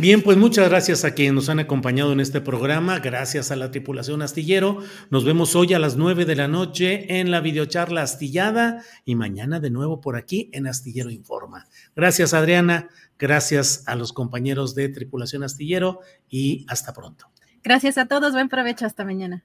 Bien, 0.01 0.23
pues 0.23 0.39
muchas 0.39 0.69
gracias 0.69 1.05
a 1.05 1.13
quienes 1.13 1.35
nos 1.35 1.49
han 1.51 1.59
acompañado 1.59 2.13
en 2.13 2.21
este 2.21 2.41
programa, 2.41 3.01
gracias 3.01 3.51
a 3.51 3.57
la 3.57 3.71
tripulación 3.71 4.23
astillero. 4.23 4.79
Nos 5.11 5.25
vemos 5.25 5.55
hoy 5.57 5.75
a 5.75 5.79
las 5.79 5.97
nueve 5.97 6.25
de 6.25 6.37
la 6.37 6.49
noche 6.49 7.21
en 7.21 7.31
la 7.31 7.41
videocharla 7.41 8.03
astillada 8.03 8.83
y 9.05 9.15
mañana 9.15 9.61
de 9.61 9.71
nuevo 9.71 10.01
por 10.01 10.17
aquí 10.17 10.49
en 10.55 10.67
Astillero 10.67 11.11
Informa. 11.11 11.67
Gracias 11.95 12.33
Adriana, 12.33 12.89
gracias 13.19 13.83
a 13.87 13.95
los 13.95 14.15
compañeros 14.15 14.75
de 14.75 14.89
tripulación 14.89 15.43
astillero 15.43 16.01
y 16.31 16.65
hasta 16.69 16.95
pronto. 16.95 17.31
Gracias 17.63 17.99
a 17.99 18.07
todos, 18.07 18.33
buen 18.33 18.49
provecho, 18.49 18.87
hasta 18.87 19.05
mañana. 19.05 19.45